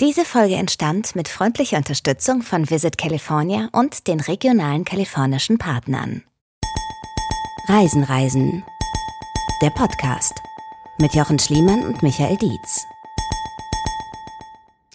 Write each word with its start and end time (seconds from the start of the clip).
Diese 0.00 0.24
Folge 0.24 0.54
entstand 0.54 1.14
mit 1.14 1.28
freundlicher 1.28 1.76
Unterstützung 1.76 2.40
von 2.40 2.70
Visit 2.70 2.96
California 2.96 3.68
und 3.72 4.06
den 4.06 4.18
regionalen 4.18 4.86
kalifornischen 4.86 5.58
Partnern. 5.58 6.24
Reisen, 7.68 8.02
Reisen. 8.04 8.64
Der 9.60 9.68
Podcast 9.68 10.32
mit 10.98 11.14
Jochen 11.14 11.38
Schliemann 11.38 11.84
und 11.84 12.02
Michael 12.02 12.38
Dietz. 12.38 12.86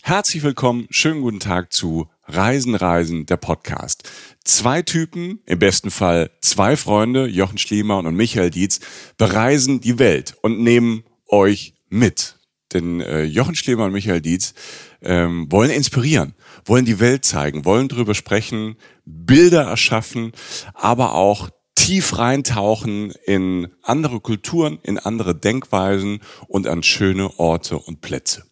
Herzlich 0.02 0.42
willkommen, 0.42 0.88
schönen 0.90 1.22
guten 1.22 1.40
Tag 1.40 1.72
zu 1.72 2.08
Reisen, 2.24 2.74
Reisen, 2.74 3.28
der 3.28 3.38
Podcast. 3.38 4.10
Zwei 4.44 4.82
Typen, 4.82 5.40
im 5.46 5.60
besten 5.60 5.92
Fall 5.92 6.32
zwei 6.42 6.76
Freunde, 6.76 7.28
Jochen 7.28 7.60
Schliemann 7.60 8.08
und 8.08 8.16
Michael 8.16 8.50
Dietz, 8.50 8.80
bereisen 9.20 9.82
die 9.82 10.00
Welt 10.00 10.36
und 10.42 10.62
nehmen 10.62 11.04
euch 11.28 11.76
mit. 11.90 12.40
Denn 12.74 13.00
äh, 13.00 13.24
Jochen 13.24 13.56
Schliemann 13.56 13.88
und 13.88 13.94
Michael 13.94 14.22
Dietz 14.22 14.54
ähm, 15.02 15.52
wollen 15.52 15.70
inspirieren, 15.70 16.34
wollen 16.66 16.86
die 16.86 17.00
Welt 17.00 17.24
zeigen, 17.24 17.66
wollen 17.66 17.88
drüber 17.88 18.16
sprechen, 18.16 18.76
Bilder 19.06 19.64
erschaffen, 19.64 20.32
aber 20.74 21.14
auch 21.14 21.50
tief 21.76 22.18
reintauchen 22.18 23.14
in 23.26 23.68
andere 23.84 24.20
Kulturen, 24.20 24.80
in 24.82 24.98
andere 24.98 25.36
Denkweisen 25.36 26.22
und 26.48 26.68
an 26.68 26.82
schöne 26.82 27.38
Orte 27.38 27.78
und 27.78 28.02
Plätze. 28.02 28.46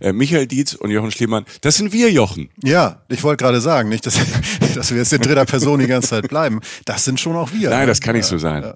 Äh, 0.00 0.12
Michael 0.12 0.46
Dietz 0.46 0.74
und 0.74 0.90
Jochen 0.90 1.10
Schliemann, 1.10 1.44
das 1.60 1.76
sind 1.76 1.92
wir, 1.92 2.10
Jochen. 2.10 2.50
Ja, 2.62 3.02
ich 3.08 3.22
wollte 3.22 3.44
gerade 3.44 3.60
sagen, 3.60 3.88
nicht, 3.88 4.06
dass, 4.06 4.18
dass 4.74 4.90
wir 4.90 4.98
jetzt 4.98 5.12
in 5.12 5.22
dritter 5.22 5.44
Person 5.44 5.80
die 5.80 5.86
ganze 5.86 6.08
Zeit 6.08 6.28
bleiben. 6.28 6.60
Das 6.84 7.04
sind 7.04 7.20
schon 7.20 7.36
auch 7.36 7.52
wir. 7.52 7.70
Nein, 7.70 7.86
das 7.86 8.00
kann 8.00 8.16
nicht 8.16 8.26
so 8.26 8.38
sein. 8.38 8.62
Ja. 8.62 8.74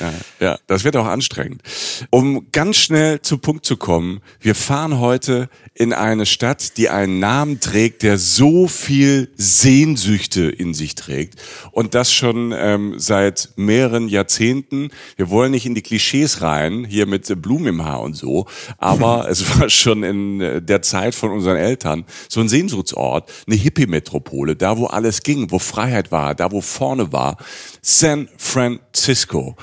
Ja, 0.00 0.12
ja, 0.40 0.58
das 0.66 0.84
wird 0.84 0.96
auch 0.96 1.06
anstrengend. 1.06 1.62
Um 2.10 2.50
ganz 2.52 2.76
schnell 2.76 3.22
zu 3.22 3.38
Punkt 3.38 3.64
zu 3.64 3.76
kommen, 3.76 4.20
wir 4.40 4.54
fahren 4.54 4.98
heute 4.98 5.48
in 5.74 5.92
eine 5.92 6.26
Stadt, 6.26 6.76
die 6.76 6.88
einen 6.88 7.20
Namen 7.20 7.60
trägt, 7.60 8.02
der 8.02 8.18
so 8.18 8.68
viel 8.68 9.30
Sehnsüchte 9.36 10.42
in 10.42 10.74
sich 10.74 10.94
trägt. 10.94 11.40
Und 11.72 11.94
das 11.94 12.12
schon 12.12 12.52
ähm, 12.56 12.94
seit 12.98 13.50
mehreren 13.56 14.08
Jahrzehnten. 14.08 14.90
Wir 15.16 15.30
wollen 15.30 15.52
nicht 15.52 15.66
in 15.66 15.74
die 15.74 15.82
Klischees 15.82 16.42
rein, 16.42 16.84
hier 16.84 17.06
mit 17.06 17.40
Blumen 17.40 17.66
im 17.66 17.84
Haar 17.84 18.02
und 18.02 18.14
so, 18.14 18.46
aber 18.78 19.26
es 19.30 19.58
war 19.58 19.70
schon 19.70 20.02
in 20.02 20.29
äh, 20.38 20.60
der 20.60 20.82
Zeit 20.82 21.14
von 21.14 21.30
unseren 21.30 21.56
Eltern 21.56 22.04
so 22.28 22.40
ein 22.40 22.48
Sehnsuchtsort, 22.50 23.32
eine 23.46 23.56
Hippie-Metropole, 23.56 24.54
da 24.54 24.76
wo 24.76 24.86
alles 24.86 25.22
ging, 25.22 25.50
wo 25.50 25.58
Freiheit 25.58 26.12
war, 26.12 26.34
da 26.34 26.52
wo 26.52 26.60
vorne 26.60 27.12
war. 27.12 27.38
San 27.80 28.28
Francisco. 28.36 29.56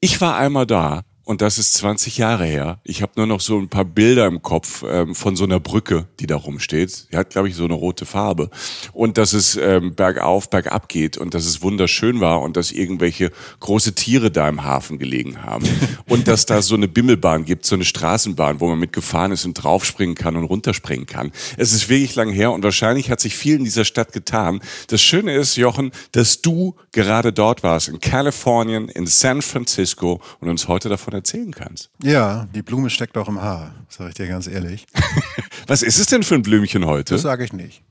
Ich 0.00 0.20
war 0.20 0.36
einmal 0.36 0.66
da 0.66 1.02
und 1.24 1.40
das 1.40 1.58
ist 1.58 1.74
20 1.74 2.18
Jahre 2.18 2.44
her. 2.44 2.80
Ich 2.82 3.00
habe 3.00 3.12
nur 3.16 3.26
noch 3.26 3.40
so 3.40 3.56
ein 3.58 3.68
paar 3.68 3.84
Bilder 3.84 4.26
im 4.26 4.42
Kopf 4.42 4.84
ähm, 4.88 5.14
von 5.14 5.36
so 5.36 5.44
einer 5.44 5.60
Brücke, 5.60 6.08
die 6.18 6.26
da 6.26 6.36
rumsteht. 6.36 7.08
Die 7.12 7.16
hat, 7.16 7.30
glaube 7.30 7.48
ich, 7.48 7.54
so 7.54 7.64
eine 7.64 7.74
rote 7.74 8.06
Farbe. 8.06 8.50
Und 8.92 9.18
dass 9.18 9.32
es 9.32 9.56
ähm, 9.56 9.94
bergauf, 9.94 10.50
bergab 10.50 10.88
geht 10.88 11.16
und 11.16 11.34
dass 11.34 11.46
es 11.46 11.62
wunderschön 11.62 12.20
war 12.20 12.40
und 12.42 12.56
dass 12.56 12.72
irgendwelche 12.72 13.30
große 13.60 13.94
Tiere 13.94 14.32
da 14.32 14.48
im 14.48 14.64
Hafen 14.64 14.98
gelegen 14.98 15.44
haben. 15.44 15.64
und 16.08 16.26
dass 16.26 16.44
da 16.44 16.60
so 16.60 16.74
eine 16.74 16.88
Bimmelbahn 16.88 17.44
gibt, 17.44 17.66
so 17.66 17.76
eine 17.76 17.84
Straßenbahn, 17.84 18.60
wo 18.60 18.68
man 18.68 18.80
mitgefahren 18.80 19.30
ist 19.30 19.44
und 19.44 19.54
draufspringen 19.54 20.16
kann 20.16 20.36
und 20.36 20.44
runterspringen 20.44 21.06
kann. 21.06 21.30
Es 21.56 21.72
ist 21.72 21.88
wirklich 21.88 22.16
lang 22.16 22.30
her 22.30 22.50
und 22.50 22.64
wahrscheinlich 22.64 23.10
hat 23.10 23.20
sich 23.20 23.36
viel 23.36 23.56
in 23.56 23.64
dieser 23.64 23.84
Stadt 23.84 24.12
getan. 24.12 24.60
Das 24.88 25.00
Schöne 25.00 25.36
ist, 25.36 25.56
Jochen, 25.56 25.92
dass 26.10 26.42
du 26.42 26.74
gerade 26.90 27.32
dort 27.32 27.62
warst, 27.62 27.88
in 27.88 28.00
Kalifornien, 28.00 28.88
in 28.88 29.06
San 29.06 29.40
Francisco 29.40 30.20
und 30.40 30.48
uns 30.48 30.66
heute 30.66 30.88
davon 30.88 31.11
davon 31.12 31.18
erzählen 31.18 31.52
kannst. 31.52 31.90
Ja, 32.02 32.48
die 32.54 32.62
Blume 32.62 32.90
steckt 32.90 33.16
auch 33.16 33.28
im 33.28 33.40
Haar, 33.40 33.74
sage 33.88 34.10
ich 34.10 34.14
dir 34.14 34.26
ganz 34.26 34.46
ehrlich. 34.46 34.86
Was 35.66 35.82
ist 35.82 35.98
es 35.98 36.06
denn 36.06 36.22
für 36.22 36.34
ein 36.34 36.42
Blümchen 36.42 36.86
heute? 36.86 37.14
Das 37.14 37.22
sage 37.22 37.44
ich 37.44 37.52
nicht. 37.52 37.82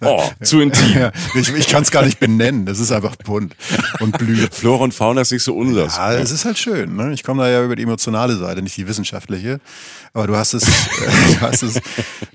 Oh, 0.00 0.22
zu 0.42 0.60
intim. 0.60 0.94
Ja, 0.94 1.12
ich 1.34 1.52
ich 1.52 1.68
kann 1.68 1.82
es 1.82 1.90
gar 1.90 2.04
nicht 2.04 2.20
benennen. 2.20 2.66
Das 2.66 2.78
ist 2.78 2.92
einfach 2.92 3.16
bunt 3.16 3.54
und 4.00 4.16
blüht. 4.18 4.54
Flora 4.54 4.84
und 4.84 4.94
Fauna 4.94 5.22
ist 5.22 5.32
nicht 5.32 5.42
so 5.42 5.54
unlass. 5.54 5.96
Ja, 5.96 6.14
es 6.14 6.30
ist 6.30 6.44
halt 6.44 6.58
schön. 6.58 6.96
Ne? 6.96 7.12
Ich 7.12 7.22
komme 7.22 7.42
da 7.42 7.50
ja 7.50 7.64
über 7.64 7.76
die 7.76 7.82
emotionale 7.82 8.36
Seite, 8.36 8.62
nicht 8.62 8.76
die 8.76 8.86
wissenschaftliche. 8.86 9.60
Aber 10.12 10.26
du 10.26 10.36
hast 10.36 10.54
es, 10.54 10.64
du 11.40 11.40
hast 11.40 11.62
es, 11.62 11.80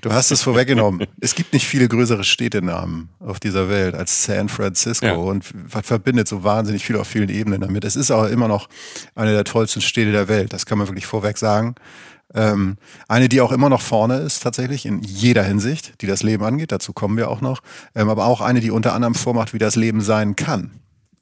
du 0.00 0.12
hast 0.12 0.30
es 0.30 0.42
vorweggenommen. 0.42 1.06
Es 1.20 1.34
gibt 1.34 1.52
nicht 1.52 1.66
viele 1.66 1.88
größere 1.88 2.24
Städtenamen 2.24 3.08
auf 3.20 3.40
dieser 3.40 3.68
Welt 3.68 3.94
als 3.94 4.24
San 4.24 4.48
Francisco 4.48 5.06
ja. 5.06 5.14
und 5.14 5.44
verbindet 5.82 6.28
so 6.28 6.44
wahnsinnig 6.44 6.84
viel 6.84 6.96
auf 6.96 7.08
vielen 7.08 7.28
Ebenen 7.28 7.60
damit. 7.60 7.84
Es 7.84 7.96
ist 7.96 8.10
auch 8.10 8.26
immer 8.26 8.48
noch 8.48 8.68
eine 9.14 9.32
der 9.32 9.44
tollsten 9.44 9.80
Städte 9.80 10.12
der 10.12 10.28
Welt. 10.28 10.52
Das 10.52 10.66
kann 10.66 10.78
man 10.78 10.88
wirklich 10.88 11.06
vorweg 11.06 11.38
sagen. 11.38 11.74
Ähm, 12.34 12.76
eine, 13.08 13.28
die 13.28 13.40
auch 13.40 13.52
immer 13.52 13.68
noch 13.68 13.80
vorne 13.80 14.18
ist, 14.18 14.42
tatsächlich, 14.42 14.86
in 14.86 15.02
jeder 15.02 15.42
Hinsicht, 15.42 16.00
die 16.00 16.06
das 16.06 16.22
Leben 16.22 16.44
angeht, 16.44 16.72
dazu 16.72 16.92
kommen 16.92 17.16
wir 17.16 17.28
auch 17.28 17.40
noch. 17.40 17.60
Ähm, 17.94 18.08
aber 18.08 18.26
auch 18.26 18.40
eine, 18.40 18.60
die 18.60 18.70
unter 18.70 18.94
anderem 18.94 19.14
vormacht, 19.14 19.52
wie 19.52 19.58
das 19.58 19.76
Leben 19.76 20.00
sein 20.00 20.36
kann. 20.36 20.70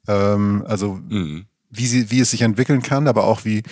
Ähm, 0.07 0.63
also 0.67 0.99
mhm. 1.09 1.45
wie, 1.69 1.87
sie, 1.87 2.11
wie 2.11 2.19
es 2.19 2.31
sich 2.31 2.41
entwickeln 2.41 2.81
kann, 2.81 3.07
aber 3.07 3.23
auch 3.23 3.45
wie 3.45 3.63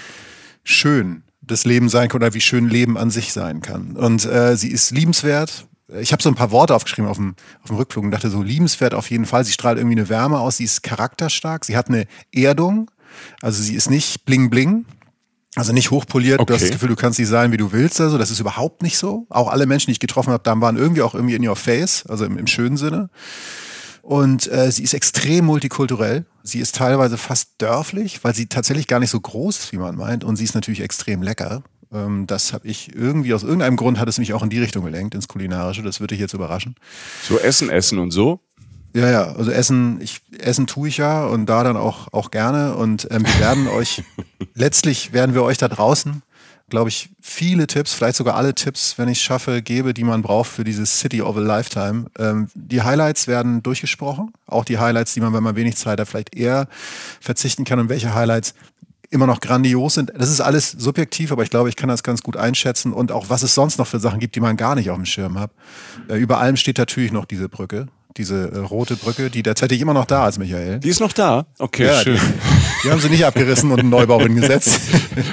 schön 0.63 1.23
das 1.41 1.65
Leben 1.65 1.89
sein 1.89 2.09
kann 2.09 2.21
oder 2.21 2.33
wie 2.33 2.41
schön 2.41 2.69
Leben 2.69 2.97
an 2.97 3.09
sich 3.09 3.33
sein 3.33 3.61
kann. 3.61 3.95
Und 3.95 4.25
äh, 4.25 4.57
sie 4.57 4.69
ist 4.69 4.91
liebenswert. 4.91 5.67
Ich 5.99 6.11
habe 6.11 6.21
so 6.21 6.29
ein 6.29 6.35
paar 6.35 6.51
Worte 6.51 6.75
aufgeschrieben 6.75 7.09
auf 7.09 7.17
dem, 7.17 7.35
auf 7.61 7.67
dem 7.67 7.77
Rückflug 7.77 8.03
und 8.03 8.11
dachte 8.11 8.29
so, 8.29 8.41
liebenswert 8.41 8.93
auf 8.93 9.09
jeden 9.09 9.25
Fall. 9.25 9.45
Sie 9.45 9.53
strahlt 9.53 9.77
irgendwie 9.77 9.97
eine 9.97 10.09
Wärme 10.09 10.39
aus, 10.39 10.57
sie 10.57 10.65
ist 10.65 10.83
charakterstark, 10.83 11.63
sie 11.63 11.77
hat 11.77 11.87
eine 11.87 12.05
Erdung. 12.33 12.91
Also 13.41 13.63
sie 13.63 13.75
ist 13.75 13.89
nicht 13.89 14.25
bling 14.25 14.49
bling, 14.49 14.85
also 15.57 15.73
nicht 15.73 15.91
hochpoliert, 15.91 16.39
okay. 16.39 16.47
du 16.47 16.53
hast 16.53 16.61
das 16.63 16.71
Gefühl, 16.71 16.89
du 16.89 16.95
kannst 16.95 17.19
nicht 17.19 17.27
sein, 17.27 17.51
wie 17.51 17.57
du 17.57 17.71
willst. 17.71 17.99
Also 17.99 18.17
das 18.17 18.31
ist 18.31 18.39
überhaupt 18.39 18.83
nicht 18.83 18.97
so. 18.97 19.25
Auch 19.29 19.49
alle 19.49 19.65
Menschen, 19.65 19.87
die 19.87 19.93
ich 19.93 19.99
getroffen 19.99 20.31
habe, 20.31 20.43
da 20.43 20.59
waren 20.61 20.77
irgendwie 20.77 21.01
auch 21.01 21.15
irgendwie 21.15 21.35
in 21.35 21.47
your 21.47 21.55
face, 21.55 22.05
also 22.07 22.25
im, 22.25 22.37
im 22.37 22.47
schönen 22.47 22.77
Sinne. 22.77 23.09
Und 24.01 24.49
äh, 24.51 24.71
sie 24.71 24.83
ist 24.83 24.93
extrem 24.93 25.45
multikulturell. 25.45 26.25
Sie 26.41 26.59
ist 26.59 26.75
teilweise 26.75 27.17
fast 27.17 27.55
dörflich, 27.57 28.23
weil 28.23 28.33
sie 28.33 28.47
tatsächlich 28.47 28.87
gar 28.87 28.99
nicht 28.99 29.09
so 29.09 29.19
groß 29.19 29.59
ist, 29.59 29.71
wie 29.73 29.77
man 29.77 29.97
meint. 29.97 30.23
Und 30.23 30.37
sie 30.37 30.45
ist 30.45 30.55
natürlich 30.55 30.79
extrem 30.79 31.21
lecker. 31.21 31.63
Ähm, 31.91 32.25
das 32.25 32.53
habe 32.53 32.67
ich 32.67 32.95
irgendwie, 32.95 33.33
aus 33.33 33.43
irgendeinem 33.43 33.75
Grund 33.75 33.99
hat 33.99 34.07
es 34.07 34.17
mich 34.17 34.33
auch 34.33 34.43
in 34.43 34.49
die 34.49 34.59
Richtung 34.59 34.85
gelenkt, 34.85 35.13
ins 35.13 35.27
Kulinarische. 35.27 35.81
Das 35.83 35.99
würde 35.99 36.15
ich 36.15 36.21
jetzt 36.21 36.33
überraschen. 36.33 36.75
So 37.23 37.37
Essen, 37.37 37.69
Essen 37.69 37.99
und 37.99 38.11
so? 38.11 38.39
Ja, 38.93 39.11
ja, 39.11 39.23
also 39.35 39.51
Essen, 39.51 40.01
ich, 40.01 40.21
Essen 40.39 40.65
tue 40.65 40.87
ich 40.87 40.97
ja 40.97 41.25
und 41.25 41.45
da 41.45 41.63
dann 41.63 41.77
auch, 41.77 42.11
auch 42.13 42.31
gerne. 42.31 42.75
Und 42.75 43.07
ähm, 43.11 43.25
wir 43.25 43.39
werden 43.39 43.67
euch, 43.75 44.03
letztlich 44.53 45.13
werden 45.13 45.35
wir 45.35 45.43
euch 45.43 45.57
da 45.57 45.67
draußen, 45.67 46.23
glaube 46.69 46.89
ich, 46.89 47.09
viele 47.21 47.67
Tipps, 47.67 47.93
vielleicht 47.93 48.17
sogar 48.17 48.35
alle 48.35 48.53
Tipps, 48.53 48.97
wenn 48.97 49.07
ich 49.07 49.19
es 49.19 49.23
schaffe, 49.23 49.61
gebe, 49.61 49.93
die 49.93 50.03
man 50.03 50.21
braucht 50.21 50.49
für 50.49 50.63
dieses 50.63 50.99
City 50.99 51.21
of 51.21 51.37
a 51.37 51.39
Lifetime. 51.39 52.07
Ähm, 52.17 52.49
die 52.55 52.81
Highlights 52.81 53.27
werden 53.27 53.63
durchgesprochen, 53.63 54.33
auch 54.47 54.65
die 54.65 54.77
Highlights, 54.77 55.13
die 55.13 55.21
man, 55.21 55.33
wenn 55.33 55.43
man 55.43 55.55
wenig 55.55 55.77
Zeit 55.77 55.99
hat, 55.99 56.07
vielleicht 56.07 56.35
eher 56.35 56.67
verzichten 57.21 57.63
kann 57.63 57.79
und 57.79 57.89
welche 57.89 58.13
Highlights 58.13 58.53
immer 59.09 59.27
noch 59.27 59.39
grandios 59.39 59.93
sind. 59.93 60.11
Das 60.17 60.29
ist 60.29 60.41
alles 60.41 60.71
subjektiv, 60.71 61.31
aber 61.31 61.43
ich 61.43 61.49
glaube, 61.49 61.69
ich 61.69 61.77
kann 61.77 61.87
das 61.87 62.03
ganz 62.03 62.21
gut 62.21 62.35
einschätzen 62.35 62.91
und 62.91 63.13
auch 63.13 63.29
was 63.29 63.43
es 63.43 63.55
sonst 63.55 63.77
noch 63.77 63.87
für 63.87 63.99
Sachen 63.99 64.19
gibt, 64.19 64.35
die 64.35 64.41
man 64.41 64.57
gar 64.57 64.75
nicht 64.75 64.89
auf 64.89 64.97
dem 64.97 65.05
Schirm 65.05 65.39
hat. 65.39 65.51
Äh, 66.09 66.17
über 66.17 66.39
allem 66.39 66.57
steht 66.57 66.77
natürlich 66.77 67.11
noch 67.11 67.25
diese 67.25 67.47
Brücke 67.47 67.87
diese 68.17 68.51
äh, 68.51 68.57
rote 68.59 68.95
Brücke, 68.95 69.29
die 69.29 69.43
derzeitig 69.43 69.81
immer 69.81 69.93
noch 69.93 70.05
da 70.05 70.27
ist, 70.27 70.37
Michael. 70.37 70.79
Die 70.79 70.89
ist 70.89 70.99
noch 70.99 71.13
da? 71.13 71.45
Okay, 71.59 71.85
ja, 71.85 72.01
schön. 72.01 72.15
Die, 72.15 72.19
die, 72.83 72.91
haben 72.91 72.99
sie 72.99 73.09
nicht 73.09 73.25
abgerissen 73.25 73.71
und 73.71 73.79
einen 73.79 73.89
Neubau 73.89 74.19
hingesetzt. 74.21 74.79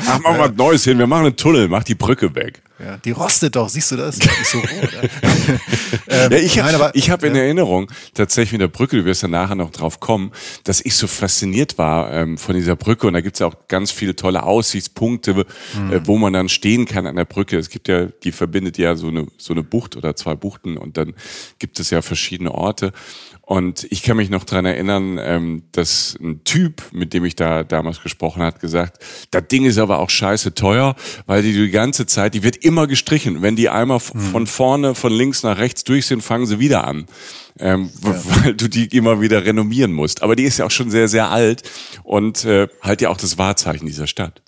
Ach, 0.08 0.18
mach 0.22 0.36
mal 0.36 0.50
was 0.50 0.56
Neues 0.56 0.84
hin. 0.84 0.98
Wir 0.98 1.06
machen 1.06 1.26
einen 1.26 1.36
Tunnel, 1.36 1.68
mach 1.68 1.84
die 1.84 1.94
Brücke 1.94 2.34
weg. 2.34 2.62
Ja, 2.78 2.96
die 2.96 3.12
rostet 3.12 3.54
doch, 3.54 3.68
siehst 3.68 3.92
du 3.92 3.96
das? 3.96 4.18
Die 4.18 4.28
ist 4.28 4.50
so 4.50 4.58
rot. 4.58 4.68
ähm, 6.08 6.32
ja, 6.32 6.38
ich 6.38 6.58
habe 6.58 6.92
hab 6.92 7.22
in 7.22 7.36
ja. 7.36 7.42
Erinnerung, 7.42 7.88
tatsächlich 8.14 8.52
mit 8.52 8.62
der 8.62 8.68
Brücke, 8.68 8.96
du 8.96 9.04
wirst 9.04 9.22
ja 9.22 9.28
nachher 9.28 9.54
noch 9.54 9.70
drauf 9.70 10.00
kommen, 10.00 10.32
dass 10.64 10.80
ich 10.80 10.96
so 10.96 11.06
fasziniert 11.06 11.78
war 11.78 12.12
ähm, 12.12 12.36
von 12.36 12.56
dieser 12.56 12.74
Brücke. 12.74 13.06
Und 13.06 13.12
da 13.12 13.20
gibt's 13.20 13.38
ja 13.38 13.46
auch 13.46 13.68
ganz 13.68 13.92
viele 13.92 14.16
tolle 14.16 14.42
Aussichtspunkte, 14.42 15.34
mhm. 15.34 15.92
äh, 15.92 16.04
wo 16.04 16.18
man 16.18 16.32
dann 16.32 16.48
stehen 16.48 16.84
kann 16.84 17.06
an 17.06 17.14
der 17.14 17.26
Brücke. 17.26 17.58
Es 17.58 17.70
gibt 17.70 17.86
ja, 17.86 18.06
die 18.06 18.32
verbindet 18.32 18.76
ja 18.76 18.96
so 18.96 19.06
eine, 19.06 19.28
so 19.38 19.52
eine 19.52 19.62
Bucht 19.62 19.96
oder 19.96 20.16
zwei 20.16 20.34
Buchten 20.34 20.76
und 20.76 20.96
dann 20.96 21.14
gibt 21.60 21.78
es 21.78 21.90
ja 21.90 22.02
verschiedene 22.02 22.50
Orte. 22.50 22.93
Und 23.46 23.87
ich 23.91 24.02
kann 24.02 24.17
mich 24.17 24.31
noch 24.31 24.44
dran 24.44 24.64
erinnern, 24.64 25.19
ähm, 25.20 25.64
dass 25.73 26.17
ein 26.19 26.44
Typ, 26.44 26.82
mit 26.93 27.12
dem 27.12 27.26
ich 27.26 27.37
da 27.37 27.62
damals 27.62 28.02
gesprochen 28.02 28.43
hat, 28.43 28.58
gesagt, 28.58 29.05
das 29.32 29.46
Ding 29.49 29.67
ist 29.67 29.76
aber 29.76 29.99
auch 29.99 30.08
scheiße 30.08 30.55
teuer, 30.55 30.96
weil 31.26 31.43
die 31.43 31.52
die 31.52 31.70
ganze 31.70 32.06
Zeit, 32.06 32.32
die 32.32 32.43
wird 32.43 32.56
immer 32.56 32.87
gestrichen. 32.87 33.43
Wenn 33.43 33.55
die 33.55 33.69
einmal 33.69 33.99
mhm. 33.99 34.20
von 34.20 34.46
vorne, 34.46 34.94
von 34.94 35.12
links 35.12 35.43
nach 35.43 35.58
rechts 35.58 35.85
durch 35.85 36.06
sind, 36.06 36.23
fangen 36.23 36.46
sie 36.46 36.58
wieder 36.58 36.87
an. 36.87 37.05
Ähm, 37.58 37.91
ja. 38.02 38.23
Weil 38.25 38.55
du 38.55 38.69
die 38.69 38.87
immer 38.96 39.20
wieder 39.20 39.44
renommieren 39.44 39.93
musst. 39.93 40.23
Aber 40.23 40.37
die 40.37 40.44
ist 40.44 40.58
ja 40.58 40.64
auch 40.64 40.70
schon 40.70 40.90
sehr, 40.90 41.08
sehr 41.08 41.31
alt 41.31 41.62
und 42.02 42.47
äh, 42.47 42.69
halt 42.81 43.02
ja 43.02 43.11
auch 43.11 43.19
das 43.19 43.37
Wahrzeichen 43.37 43.87
dieser 43.87 44.06
Stadt 44.06 44.40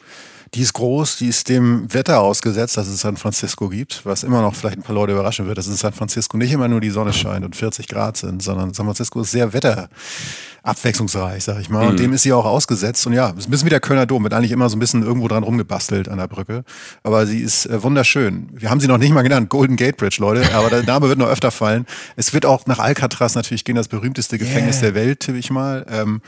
Die 0.57 0.63
ist 0.63 0.73
groß, 0.73 1.19
die 1.19 1.29
ist 1.29 1.51
dem 1.51 1.93
Wetter 1.93 2.23
ausgesetzt, 2.23 2.79
dass 2.79 2.89
es 2.89 3.03
San 3.03 3.19
Francisco 3.19 3.69
gibt, 3.69 4.07
was 4.07 4.23
immer 4.23 4.41
noch 4.41 4.55
vielleicht 4.55 4.79
ein 4.79 4.83
paar 4.83 4.95
Leute 4.95 5.13
überraschen 5.13 5.47
wird, 5.47 5.59
dass 5.59 5.67
in 5.67 5.75
San 5.75 5.93
Francisco 5.93 6.39
nicht 6.39 6.51
immer 6.51 6.67
nur 6.67 6.81
die 6.81 6.89
Sonne 6.89 7.13
scheint 7.13 7.45
und 7.45 7.55
40 7.55 7.87
Grad 7.89 8.17
sind, 8.17 8.43
sondern 8.43 8.73
San 8.73 8.87
Francisco 8.87 9.21
ist 9.21 9.33
sehr 9.33 9.53
wetterabwechslungsreich, 9.53 11.45
sag 11.45 11.61
ich 11.61 11.69
mal. 11.69 11.83
Mhm. 11.83 11.91
Und 11.91 12.01
dem 12.01 12.15
ist 12.15 12.23
sie 12.23 12.33
auch 12.33 12.47
ausgesetzt. 12.47 13.07
Und 13.07 13.13
ja, 13.13 13.29
es 13.33 13.41
ist 13.41 13.49
ein 13.49 13.51
bisschen 13.51 13.67
wie 13.67 13.71
der 13.71 13.81
Kölner 13.81 14.07
Dom, 14.07 14.23
wird 14.23 14.33
eigentlich 14.33 14.51
immer 14.51 14.71
so 14.71 14.79
ein 14.79 14.81
bisschen 14.81 15.03
irgendwo 15.03 15.29
dran 15.29 15.43
rumgebastelt 15.43 16.09
an 16.09 16.17
der 16.17 16.27
Brücke. 16.27 16.65
Aber 17.03 17.27
sie 17.27 17.41
ist 17.41 17.67
äh, 17.67 17.83
wunderschön. 17.83 18.49
Wir 18.55 18.71
haben 18.71 18.81
sie 18.81 18.89
noch 18.89 18.97
nicht 18.97 19.13
mal 19.13 19.21
genannt, 19.21 19.51
Golden 19.51 19.77
Gate 19.77 19.99
Bridge, 19.99 20.17
Leute, 20.21 20.55
aber 20.55 20.71
der 20.71 20.85
Name 20.85 21.11
wird 21.11 21.19
noch 21.19 21.29
öfter 21.29 21.51
fallen. 21.51 21.85
Es 22.17 22.33
wird 22.33 22.47
auch 22.47 22.65
nach 22.65 22.79
Alcatraz 22.79 23.35
natürlich 23.35 23.67
gehen, 23.67 23.77
das 23.77 23.89
berühmteste 23.89 24.39
Gefängnis 24.39 24.77
yeah. 24.77 24.93
der 24.93 24.95
Welt, 24.95 25.21
tippe 25.21 25.37
ich 25.37 25.51
mal. 25.51 25.85
Ähm, 25.91 26.23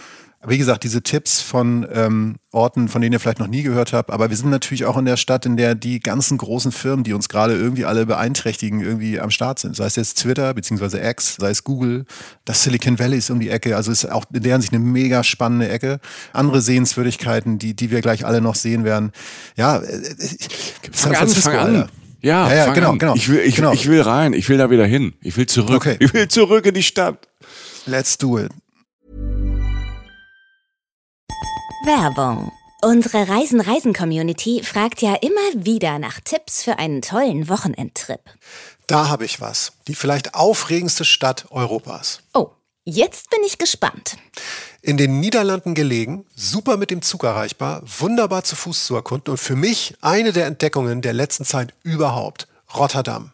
wie 0.47 0.57
gesagt, 0.57 0.85
diese 0.85 1.03
Tipps 1.03 1.41
von 1.41 1.87
ähm, 1.93 2.37
Orten, 2.53 2.89
von 2.89 3.03
denen 3.03 3.13
ihr 3.13 3.19
vielleicht 3.19 3.41
noch 3.41 3.49
nie 3.49 3.65
gehört 3.65 3.93
habt, 3.93 4.11
aber 4.11 4.31
wir 4.31 4.37
sind 4.37 4.51
natürlich 4.51 4.85
auch 4.85 4.97
in 4.97 5.05
der 5.05 5.17
Stadt, 5.17 5.45
in 5.47 5.57
der 5.57 5.75
die 5.75 5.99
ganzen 5.99 6.39
großen 6.39 6.71
Firmen, 6.71 7.03
die 7.03 7.13
uns 7.13 7.29
gerade 7.29 7.55
irgendwie 7.55 7.85
alle 7.85 8.07
beeinträchtigen, 8.07 8.81
irgendwie 8.81 9.19
am 9.19 9.31
Start 9.31 9.59
sind. 9.59 9.75
Sei 9.75 9.87
es 9.87 9.97
jetzt 9.97 10.19
Twitter 10.19 10.55
beziehungsweise 10.55 11.01
X, 11.01 11.37
sei 11.41 11.51
es 11.51 11.65
Google, 11.65 12.05
das 12.45 12.63
Silicon 12.63 13.01
Valley 13.01 13.19
ist 13.19 13.31
um 13.31 13.41
die 13.41 13.51
Ecke, 13.51 13.75
also 13.75 13.91
ist 13.91 14.09
auch 14.09 14.27
in 14.33 14.43
der 14.43 14.53
Hinsicht 14.53 14.73
eine 14.73 14.85
mega 14.85 15.25
spannende 15.25 15.69
Ecke. 15.69 15.99
Andere 16.33 16.61
Sehenswürdigkeiten, 16.61 17.59
die, 17.59 17.75
die 17.75 17.91
wir 17.91 18.01
gleich 18.01 18.25
alle 18.25 18.41
noch 18.41 18.55
sehen 18.55 18.85
werden. 18.85 19.11
Ja, 19.57 19.79
äh, 19.79 19.87
äh 19.87 20.15
San 20.93 21.15
Francisco, 21.15 21.51
fang 21.51 21.59
an. 21.59 21.89
Ja, 22.21 22.49
ja, 22.49 22.55
ja 22.55 22.73
genau, 22.75 22.93
an. 22.93 22.99
genau. 22.99 23.15
Ich 23.17 23.29
will, 23.29 23.41
ich, 23.41 23.57
genau. 23.57 23.73
ich 23.73 23.89
will 23.89 24.03
rein, 24.03 24.35
ich 24.35 24.49
will 24.49 24.59
da 24.59 24.71
wieder 24.71 24.87
hin. 24.87 25.15
Ich 25.21 25.37
will 25.37 25.47
zurück. 25.47 25.77
Okay. 25.77 25.97
Ich 25.99 26.15
will 26.15 26.29
zurück 26.29 26.65
in 26.65 26.75
die 26.75 26.83
Stadt. 26.85 27.29
Let's 27.87 28.17
do 28.19 28.39
it. 28.39 28.51
Werbung. 31.89 32.53
Unsere 32.83 33.31
Reisen-Reisen-Community 33.31 34.63
fragt 34.63 35.01
ja 35.01 35.15
immer 35.15 35.65
wieder 35.65 35.99
nach 35.99 36.21
Tipps 36.21 36.63
für 36.63 36.79
einen 36.79 37.01
tollen 37.01 37.49
Wochenendtrip. 37.49 38.21
Da 38.87 39.09
habe 39.09 39.25
ich 39.25 39.41
was. 39.41 39.73
Die 39.87 39.95
vielleicht 39.95 40.35
aufregendste 40.35 41.07
Stadt 41.07 41.47
Europas. 41.49 42.21
Oh, 42.35 42.51
jetzt 42.85 43.31
bin 43.31 43.41
ich 43.47 43.57
gespannt. 43.57 44.19
In 44.83 44.99
den 44.99 45.19
Niederlanden 45.19 45.75
gelegen, 45.75 46.27
super 46.37 46.77
mit 46.77 46.91
dem 46.91 47.01
Zug 47.01 47.25
erreichbar, 47.25 47.83
wunderbar 47.87 48.45
zu 48.45 48.55
Fuß 48.55 48.85
zu 48.85 48.95
erkunden 48.95 49.31
und 49.31 49.39
für 49.39 49.57
mich 49.57 49.97
eine 50.03 50.33
der 50.33 50.45
Entdeckungen 50.45 51.01
der 51.01 51.15
letzten 51.15 51.47
Zeit 51.47 51.73
überhaupt. 51.85 52.49
Rotterdam. 52.77 53.33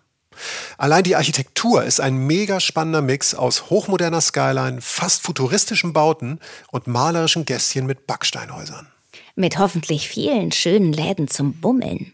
Allein 0.78 1.04
die 1.04 1.16
Architektur 1.16 1.84
ist 1.84 2.00
ein 2.00 2.16
mega 2.16 2.60
spannender 2.60 3.02
Mix 3.02 3.34
aus 3.34 3.70
hochmoderner 3.70 4.20
Skyline, 4.20 4.80
fast 4.80 5.22
futuristischen 5.22 5.92
Bauten 5.92 6.40
und 6.70 6.86
malerischen 6.86 7.44
Gästchen 7.44 7.86
mit 7.86 8.06
Backsteinhäusern. 8.06 8.93
Mit 9.36 9.58
hoffentlich 9.58 10.08
vielen 10.08 10.52
schönen 10.52 10.92
Läden 10.92 11.26
zum 11.26 11.54
Bummeln. 11.54 12.12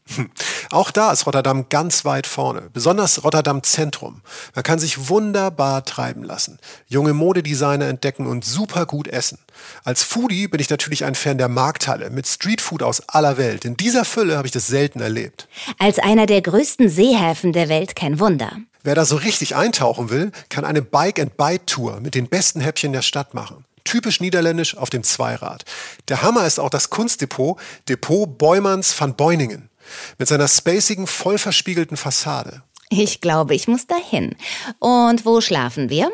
Auch 0.70 0.90
da 0.90 1.12
ist 1.12 1.26
Rotterdam 1.26 1.68
ganz 1.68 2.06
weit 2.06 2.26
vorne, 2.26 2.70
besonders 2.72 3.24
Rotterdam 3.24 3.62
Zentrum. 3.62 4.22
Man 4.54 4.62
kann 4.62 4.78
sich 4.78 5.10
wunderbar 5.10 5.84
treiben 5.84 6.22
lassen, 6.22 6.58
junge 6.86 7.12
Modedesigner 7.12 7.88
entdecken 7.88 8.26
und 8.26 8.46
super 8.46 8.86
gut 8.86 9.06
essen. 9.06 9.38
Als 9.84 10.02
Foodie 10.02 10.48
bin 10.48 10.60
ich 10.60 10.70
natürlich 10.70 11.04
ein 11.04 11.14
Fan 11.14 11.36
der 11.36 11.48
Markthalle 11.48 12.08
mit 12.08 12.26
Streetfood 12.26 12.82
aus 12.82 13.06
aller 13.06 13.36
Welt. 13.36 13.66
In 13.66 13.76
dieser 13.76 14.06
Fülle 14.06 14.38
habe 14.38 14.46
ich 14.46 14.52
das 14.52 14.68
selten 14.68 15.00
erlebt. 15.00 15.46
Als 15.78 15.98
einer 15.98 16.24
der 16.24 16.40
größten 16.40 16.88
Seehäfen 16.88 17.52
der 17.52 17.68
Welt 17.68 17.96
kein 17.96 18.18
Wunder. 18.18 18.52
Wer 18.82 18.94
da 18.94 19.04
so 19.04 19.16
richtig 19.16 19.56
eintauchen 19.56 20.08
will, 20.08 20.32
kann 20.48 20.64
eine 20.64 20.80
Bike-and-Bite-Tour 20.80 22.00
mit 22.00 22.14
den 22.14 22.28
besten 22.28 22.62
Häppchen 22.62 22.94
der 22.94 23.02
Stadt 23.02 23.34
machen 23.34 23.66
typisch 23.84 24.20
niederländisch 24.20 24.76
auf 24.76 24.90
dem 24.90 25.02
Zweirad. 25.02 25.64
Der 26.08 26.22
Hammer 26.22 26.46
ist 26.46 26.60
auch 26.60 26.70
das 26.70 26.90
Kunstdepot 26.90 27.58
Depot 27.88 28.38
Beumans 28.38 28.98
van 28.98 29.16
Beuningen 29.16 29.70
mit 30.18 30.28
seiner 30.28 30.48
spacigen, 30.48 31.06
voll 31.06 31.38
verspiegelten 31.38 31.96
Fassade. 31.96 32.62
Ich 32.90 33.20
glaube, 33.20 33.54
ich 33.54 33.68
muss 33.68 33.86
dahin. 33.86 34.36
Und 34.78 35.24
wo 35.24 35.40
schlafen 35.40 35.90
wir? 35.90 36.10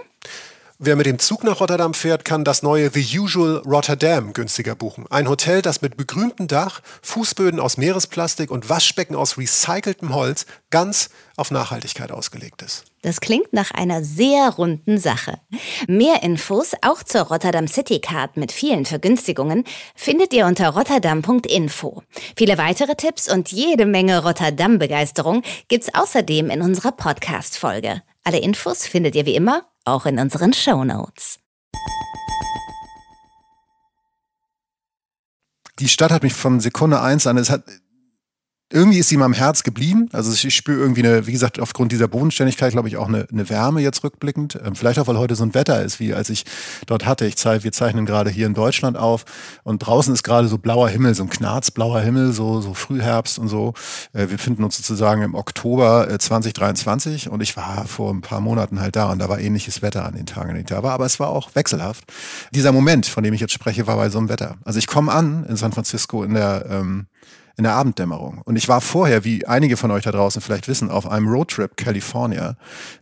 Wer 0.78 0.94
mit 0.94 1.06
dem 1.06 1.18
Zug 1.18 1.42
nach 1.42 1.60
Rotterdam 1.60 1.94
fährt, 1.94 2.26
kann 2.26 2.44
das 2.44 2.62
neue 2.62 2.90
The 2.90 3.18
Usual 3.18 3.62
Rotterdam 3.64 4.34
günstiger 4.34 4.74
buchen. 4.74 5.06
Ein 5.08 5.26
Hotel, 5.26 5.62
das 5.62 5.80
mit 5.80 5.96
begrüntem 5.96 6.48
Dach, 6.48 6.82
Fußböden 7.00 7.60
aus 7.60 7.78
Meeresplastik 7.78 8.50
und 8.50 8.68
Waschbecken 8.68 9.16
aus 9.16 9.38
recyceltem 9.38 10.14
Holz 10.14 10.44
ganz 10.68 11.08
auf 11.38 11.50
Nachhaltigkeit 11.50 12.12
ausgelegt 12.12 12.60
ist. 12.60 12.84
Das 13.06 13.20
klingt 13.20 13.52
nach 13.52 13.70
einer 13.70 14.02
sehr 14.02 14.48
runden 14.48 14.98
Sache. 14.98 15.38
Mehr 15.86 16.24
Infos 16.24 16.72
auch 16.82 17.04
zur 17.04 17.20
Rotterdam 17.20 17.68
City 17.68 18.00
Card 18.00 18.36
mit 18.36 18.50
vielen 18.50 18.84
Vergünstigungen 18.84 19.62
findet 19.94 20.34
ihr 20.34 20.44
unter 20.44 20.70
rotterdam.info. 20.70 22.02
Viele 22.36 22.58
weitere 22.58 22.96
Tipps 22.96 23.32
und 23.32 23.52
jede 23.52 23.86
Menge 23.86 24.24
Rotterdam-Begeisterung 24.24 25.42
gibt's 25.68 25.94
außerdem 25.94 26.50
in 26.50 26.62
unserer 26.62 26.90
Podcast-Folge. 26.90 28.02
Alle 28.24 28.40
Infos 28.40 28.84
findet 28.88 29.14
ihr 29.14 29.24
wie 29.24 29.36
immer 29.36 29.62
auch 29.84 30.04
in 30.06 30.18
unseren 30.18 30.52
Show 30.52 30.82
Notes. 30.82 31.38
Die 35.78 35.88
Stadt 35.88 36.10
hat 36.10 36.24
mich 36.24 36.34
von 36.34 36.58
Sekunde 36.58 37.00
eins 37.00 37.28
an, 37.28 37.36
es 37.36 37.50
hat 37.50 37.62
irgendwie 38.72 38.98
ist 38.98 39.08
sie 39.08 39.16
meinem 39.16 39.32
Herz 39.32 39.62
geblieben. 39.62 40.08
Also 40.10 40.32
ich 40.32 40.54
spüre 40.54 40.80
irgendwie 40.80 41.06
eine, 41.06 41.28
wie 41.28 41.32
gesagt, 41.32 41.60
aufgrund 41.60 41.92
dieser 41.92 42.08
Bodenständigkeit, 42.08 42.72
glaube 42.72 42.88
ich, 42.88 42.96
auch 42.96 43.06
eine, 43.06 43.28
eine 43.30 43.48
Wärme 43.48 43.80
jetzt 43.80 44.02
rückblickend. 44.02 44.58
Ähm, 44.64 44.74
vielleicht 44.74 44.98
auch, 44.98 45.06
weil 45.06 45.18
heute 45.18 45.36
so 45.36 45.44
ein 45.44 45.54
Wetter 45.54 45.84
ist, 45.84 46.00
wie 46.00 46.12
als 46.14 46.30
ich 46.30 46.44
dort 46.86 47.06
hatte. 47.06 47.26
Ich 47.26 47.36
zeige, 47.36 47.62
wir 47.62 47.70
zeichnen 47.70 48.06
gerade 48.06 48.28
hier 48.28 48.46
in 48.46 48.54
Deutschland 48.54 48.96
auf 48.96 49.24
und 49.62 49.78
draußen 49.78 50.12
ist 50.12 50.24
gerade 50.24 50.48
so 50.48 50.58
blauer 50.58 50.88
Himmel, 50.88 51.14
so 51.14 51.22
ein 51.22 51.30
knarzblauer 51.30 52.00
Himmel, 52.00 52.32
so, 52.32 52.60
so 52.60 52.74
Frühherbst 52.74 53.38
und 53.38 53.46
so. 53.46 53.74
Äh, 54.12 54.30
wir 54.30 54.38
finden 54.38 54.64
uns 54.64 54.76
sozusagen 54.76 55.22
im 55.22 55.36
Oktober 55.36 56.08
2023 56.18 57.26
äh, 57.26 57.28
und 57.28 57.42
ich 57.42 57.56
war 57.56 57.86
vor 57.86 58.12
ein 58.12 58.20
paar 58.20 58.40
Monaten 58.40 58.80
halt 58.80 58.96
da 58.96 59.12
und 59.12 59.20
da 59.20 59.28
war 59.28 59.38
ähnliches 59.38 59.80
Wetter 59.80 60.04
an 60.04 60.14
den 60.14 60.26
Tagen, 60.26 60.50
an 60.50 60.56
ich 60.56 60.66
da 60.66 60.82
war, 60.82 60.92
aber 60.92 61.06
es 61.06 61.20
war 61.20 61.28
auch 61.28 61.54
wechselhaft. 61.54 62.02
Dieser 62.50 62.72
Moment, 62.72 63.06
von 63.06 63.22
dem 63.22 63.32
ich 63.32 63.40
jetzt 63.40 63.52
spreche, 63.52 63.86
war 63.86 63.94
bei 63.94 64.10
so 64.10 64.18
einem 64.18 64.28
Wetter. 64.28 64.56
Also 64.64 64.80
ich 64.80 64.88
komme 64.88 65.12
an 65.12 65.46
in 65.48 65.54
San 65.54 65.70
Francisco 65.70 66.24
in 66.24 66.34
der 66.34 66.66
ähm, 66.68 67.06
in 67.56 67.64
der 67.64 67.74
Abenddämmerung. 67.74 68.42
Und 68.44 68.56
ich 68.56 68.68
war 68.68 68.80
vorher, 68.80 69.24
wie 69.24 69.46
einige 69.46 69.76
von 69.76 69.90
euch 69.90 70.04
da 70.04 70.12
draußen 70.12 70.42
vielleicht 70.42 70.68
wissen, 70.68 70.90
auf 70.90 71.08
einem 71.08 71.28
Roadtrip 71.28 71.76
California. 71.76 72.56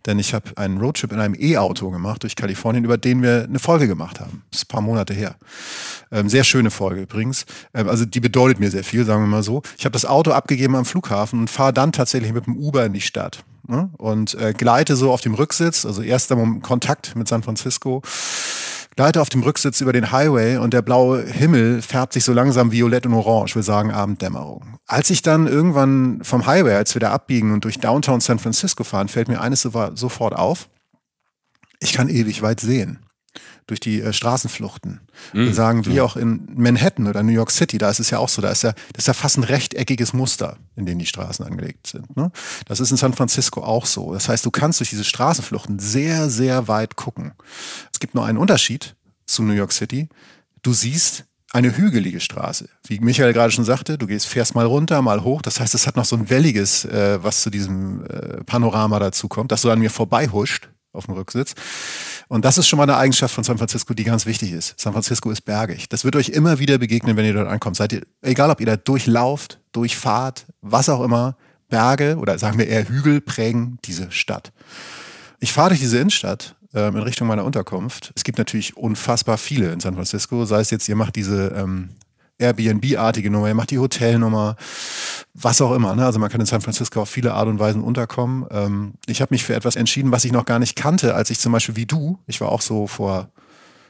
Denn 0.07 0.19
ich 0.19 0.33
habe 0.33 0.57
einen 0.57 0.79
Roadtrip 0.79 1.11
in 1.13 1.19
einem 1.19 1.35
E-Auto 1.39 1.91
gemacht 1.91 2.23
durch 2.23 2.37
Kalifornien, 2.37 2.85
über 2.85 2.97
den 2.97 3.23
wir 3.23 3.45
eine 3.45 3.59
Folge 3.59 3.89
gemacht 3.89 4.21
haben. 4.21 4.43
Das 4.51 4.61
ist 4.61 4.67
ein 4.67 4.73
paar 4.73 4.81
Monate 4.81 5.13
her. 5.13 5.35
Ähm, 6.13 6.29
sehr 6.29 6.45
schöne 6.45 6.71
Folge 6.71 7.03
übrigens. 7.03 7.47
Ähm, 7.75 7.89
also 7.89 8.05
die 8.05 8.21
bedeutet 8.21 8.61
mir 8.61 8.71
sehr 8.71 8.85
viel, 8.85 9.05
sagen 9.05 9.23
wir 9.23 9.29
mal 9.29 9.43
so. 9.43 9.63
Ich 9.77 9.85
habe 9.85 9.93
das 9.93 10.07
Auto 10.07 10.31
abgegeben 10.31 10.77
am 10.77 10.85
Flughafen 10.85 11.41
und 11.41 11.51
fahre 11.51 11.73
dann 11.73 11.91
tatsächlich 11.91 12.33
mit 12.33 12.47
dem 12.47 12.57
Uber 12.57 12.87
in 12.87 12.93
die 12.93 13.01
Stadt. 13.01 13.45
Ne? 13.67 13.91
Und 13.97 14.35
äh, 14.35 14.53
gleite 14.53 14.95
so 14.95 15.11
auf 15.11 15.21
dem 15.21 15.35
Rücksitz, 15.35 15.85
also 15.85 16.03
erster 16.03 16.37
Kontakt 16.61 17.17
mit 17.17 17.27
San 17.27 17.43
Francisco 17.43 18.03
gleite 18.97 19.21
auf 19.21 19.29
dem 19.29 19.43
Rücksitz 19.43 19.81
über 19.81 19.93
den 19.93 20.13
Highway 20.13 20.57
und 20.57 20.75
der 20.75 20.83
blaue 20.83 21.25
Himmel 21.25 21.83
färbt 21.83 22.13
sich 22.13 22.25
so 22.25 22.33
langsam 22.33 22.73
violett 22.73 23.07
und 23.07 23.15
orange, 23.15 23.55
wir 23.55 23.63
sagen 23.63 23.91
Abenddämmerung. 23.91 24.79
Als 24.87 25.11
ich 25.11 25.23
dann 25.23 25.47
irgendwann 25.47 26.21
vom 26.23 26.47
Highway, 26.47 26.75
als 26.75 26.95
wir 26.95 27.01
da 27.01 27.11
abbiegen 27.11 27.53
und 27.53 27.65
durch 27.65 27.79
Downtown 27.79 28.21
San 28.21 28.39
Francisco 28.39 28.85
fahren, 28.85 29.09
fällt 29.09 29.29
mir 29.29 29.41
eines 29.41 29.63
sofort 29.63 30.35
auf. 30.35 30.69
Ich 31.81 31.93
kann 31.93 32.09
ewig 32.09 32.43
weit 32.43 32.61
sehen 32.61 33.05
durch 33.67 33.81
die 33.81 34.01
äh, 34.01 34.13
Straßenfluchten. 34.13 35.01
Mhm. 35.33 35.47
Wir 35.47 35.55
sagen, 35.55 35.87
wie 35.87 36.01
auch 36.01 36.17
in 36.17 36.47
Manhattan 36.55 37.07
oder 37.07 37.23
New 37.23 37.33
York 37.33 37.51
City, 37.51 37.79
da 37.79 37.91
ist 37.91 38.01
es 38.01 38.11
ja 38.11 38.19
auch 38.19 38.29
so, 38.29 38.43
da 38.43 38.51
ist 38.51 38.63
ja, 38.63 38.73
das 38.93 39.05
ist 39.05 39.07
ja 39.07 39.15
fast 39.15 39.39
ein 39.39 39.45
rechteckiges 39.45 40.13
Muster, 40.13 40.59
in 40.77 40.87
dem 40.87 40.99
die 40.99 41.07
Straßen 41.07 41.45
angelegt 41.45 41.87
sind. 41.87 42.17
Ne? 42.17 42.31
Das 42.67 42.81
ist 42.81 42.91
in 42.91 42.97
San 42.97 43.15
Francisco 43.15 43.63
auch 43.63 43.87
so. 43.87 44.13
Das 44.13 44.29
heißt, 44.29 44.45
du 44.45 44.51
kannst 44.51 44.81
durch 44.81 44.91
diese 44.91 45.05
Straßenfluchten 45.05 45.79
sehr, 45.79 46.29
sehr 46.29 46.69
weit 46.69 46.97
gucken. 46.97 47.33
Es 47.93 48.01
gibt 48.01 48.15
nur 48.15 48.27
einen 48.27 48.39
Unterschied 48.39 48.97
zu 49.27 49.43
New 49.43 49.55
York 49.55 49.73
City. 49.73 50.09
Du 50.63 50.73
siehst 50.73 51.25
eine 51.53 51.77
hügelige 51.77 52.21
Straße. 52.21 52.69
Wie 52.87 52.99
Michael 52.99 53.33
gerade 53.33 53.53
schon 53.53 53.65
sagte, 53.65 53.97
du 53.97 54.09
gehst, 54.09 54.27
fährst 54.27 54.57
mal 54.57 54.67
runter, 54.67 55.01
mal 55.03 55.23
hoch. 55.23 55.41
Das 55.41 55.61
heißt, 55.61 55.75
es 55.75 55.87
hat 55.87 55.97
noch 55.97 56.05
so 56.05 56.17
ein 56.17 56.29
welliges, 56.29 56.85
äh, 56.85 57.23
was 57.23 57.43
zu 57.43 57.51
diesem 57.51 58.05
äh, 58.07 58.43
Panorama 58.45 58.99
dazu 58.99 59.29
kommt, 59.29 59.53
das 59.53 59.63
so 59.63 59.71
an 59.71 59.79
mir 59.79 59.91
vorbei 59.91 60.27
huscht 60.27 60.69
auf 60.95 61.07
dem 61.07 61.15
Rücksitz. 61.15 61.55
Und 62.29 62.45
das 62.45 62.59
ist 62.59 62.69
schon 62.69 62.77
mal 62.77 62.85
eine 62.85 62.97
Eigenschaft 62.97 63.35
von 63.35 63.45
San 63.45 63.59
Francisco, 63.59 63.95
die 63.95 64.05
ganz 64.05 64.27
wichtig 64.27 64.53
ist. 64.53 64.75
San 64.79 64.93
Francisco 64.93 65.31
ist 65.31 65.43
bergig. 65.43 65.89
Das 65.89 66.05
wird 66.05 66.17
euch 66.17 66.31
immer 66.31 66.59
wieder 66.59 66.79
begegnen, 66.79 67.17
wenn 67.17 67.25
ihr 67.25 67.35
dort 67.35 67.49
ankommt. 67.49 67.77
Seid 67.77 67.93
ihr, 67.93 68.03
egal 68.23 68.51
ob 68.51 68.61
ihr 68.61 68.67
da 68.67 68.77
durchlauft, 68.77 69.61
durchfahrt, 69.73 70.47
was 70.63 70.89
auch 70.89 71.03
immer, 71.03 71.37
Berge 71.69 72.17
oder 72.19 72.39
sagen 72.39 72.59
wir 72.59 72.69
eher 72.69 72.89
Hügel 72.89 73.21
prägen 73.21 73.79
diese 73.85 74.11
Stadt. 74.13 74.53
Ich 75.41 75.53
fahre 75.53 75.71
durch 75.71 75.81
diese 75.81 75.99
Innenstadt 75.99 76.55
ähm, 76.75 76.97
in 76.97 77.03
Richtung 77.03 77.27
meiner 77.27 77.45
Unterkunft. 77.45 78.13
Es 78.15 78.25
gibt 78.25 78.39
natürlich 78.39 78.77
unfassbar 78.77 79.39
viele 79.39 79.73
in 79.73 79.81
San 79.81 79.95
Francisco. 79.95 80.45
Sei 80.45 80.61
es 80.61 80.71
jetzt, 80.71 80.89
ihr 80.89 80.97
macht 80.97 81.17
diese 81.17 81.49
ähm, 81.57 81.91
Airbnb-artige 82.39 83.31
Nummer, 83.31 83.49
ihr 83.49 83.55
macht 83.55 83.71
die 83.71 83.79
Hotelnummer, 83.79 84.57
was 85.35 85.61
auch 85.61 85.73
immer. 85.73 85.95
Ne? 85.95 86.05
Also 86.05 86.19
man 86.19 86.31
kann 86.31 86.41
in 86.41 86.47
San 86.47 86.61
Francisco 86.61 87.03
auf 87.03 87.11
viele 87.11 87.35
Art 87.35 87.49
und 87.49 87.59
Weisen 87.59 87.83
unterkommen. 87.83 88.47
Ähm, 88.51 88.95
ich 89.07 89.21
habe 89.21 89.33
mich 89.33 89.45
für 89.45 89.55
etwas 89.55 89.77
entschieden, 89.77 90.13
was 90.13 90.25
ich 90.25 90.33
noch 90.33 90.45
gar 90.45 90.59
nicht 90.59 90.77
kannte, 90.77 91.15
als 91.15 91.31
ich 91.31 91.39
zum 91.39 91.53
Beispiel 91.53 91.77
wie 91.77 91.87
du, 91.87 92.19
ich 92.27 92.41
war 92.41 92.51
auch 92.51 92.63
so 92.63 92.87
vor 92.87 93.31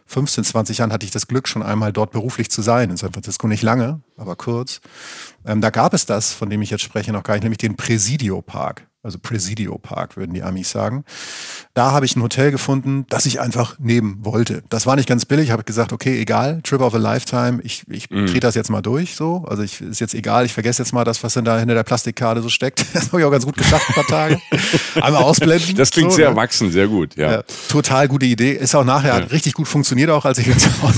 15, 0.06 0.44
20 0.44 0.78
Jahren 0.78 0.92
hatte 0.92 1.06
ich 1.06 1.12
das 1.12 1.26
Glück, 1.26 1.48
schon 1.48 1.62
einmal 1.62 1.92
dort 1.92 2.12
beruflich 2.12 2.50
zu 2.50 2.60
sein, 2.60 2.90
in 2.90 2.96
San 2.96 3.12
Francisco. 3.12 3.48
Nicht 3.48 3.62
lange, 3.62 4.02
aber 4.18 4.36
kurz. 4.36 4.80
Ähm, 5.46 5.60
da 5.60 5.70
gab 5.70 5.94
es 5.94 6.04
das, 6.04 6.32
von 6.32 6.50
dem 6.50 6.60
ich 6.60 6.70
jetzt 6.70 6.82
spreche, 6.82 7.12
noch 7.12 7.22
gar 7.22 7.34
nicht, 7.34 7.44
nämlich 7.44 7.58
den 7.58 7.76
Presidio 7.76 8.42
Park 8.42 8.86
also 9.04 9.18
Presidio 9.18 9.76
Park, 9.76 10.16
würden 10.16 10.32
die 10.32 10.42
Amis 10.42 10.70
sagen. 10.70 11.04
Da 11.74 11.92
habe 11.92 12.06
ich 12.06 12.16
ein 12.16 12.22
Hotel 12.22 12.50
gefunden, 12.50 13.04
das 13.10 13.26
ich 13.26 13.38
einfach 13.38 13.78
nehmen 13.78 14.18
wollte. 14.22 14.62
Das 14.70 14.86
war 14.86 14.96
nicht 14.96 15.08
ganz 15.08 15.26
billig, 15.26 15.50
habe 15.50 15.62
gesagt, 15.64 15.92
okay, 15.92 16.20
egal, 16.20 16.60
Trip 16.62 16.80
of 16.80 16.94
a 16.94 16.98
Lifetime, 16.98 17.60
ich, 17.62 17.84
ich 17.90 18.08
mm. 18.08 18.26
drehe 18.26 18.40
das 18.40 18.54
jetzt 18.54 18.70
mal 18.70 18.80
durch, 18.80 19.14
so. 19.14 19.44
Also 19.46 19.62
ich, 19.62 19.82
ist 19.82 20.00
jetzt 20.00 20.14
egal, 20.14 20.46
ich 20.46 20.54
vergesse 20.54 20.82
jetzt 20.82 20.92
mal 20.92 21.04
das, 21.04 21.22
was 21.22 21.34
denn 21.34 21.44
da 21.44 21.58
hinter 21.58 21.74
der 21.74 21.82
Plastikkarte 21.82 22.42
so 22.42 22.48
steckt. 22.48 22.84
Das 22.94 23.08
habe 23.08 23.20
ich 23.20 23.26
auch 23.26 23.30
ganz 23.30 23.44
gut 23.44 23.56
geschafft, 23.56 23.88
ein 23.88 23.94
paar 23.94 24.06
Tage. 24.06 24.40
Einmal 24.94 25.24
ausblenden. 25.24 25.74
Das 25.74 25.90
klingt 25.90 26.12
so, 26.12 26.16
sehr 26.16 26.26
ne? 26.26 26.30
erwachsen, 26.30 26.70
sehr 26.70 26.86
gut, 26.86 27.16
ja. 27.16 27.32
ja. 27.32 27.42
Total 27.68 28.08
gute 28.08 28.24
Idee. 28.24 28.52
Ist 28.52 28.74
auch 28.74 28.84
nachher 28.84 29.18
ja. 29.18 29.24
richtig 29.26 29.52
gut 29.54 29.66
funktioniert, 29.66 30.10
auch 30.10 30.24
als 30.24 30.38
ich 30.38 30.46
jetzt 30.46 30.68
war. 30.82 30.92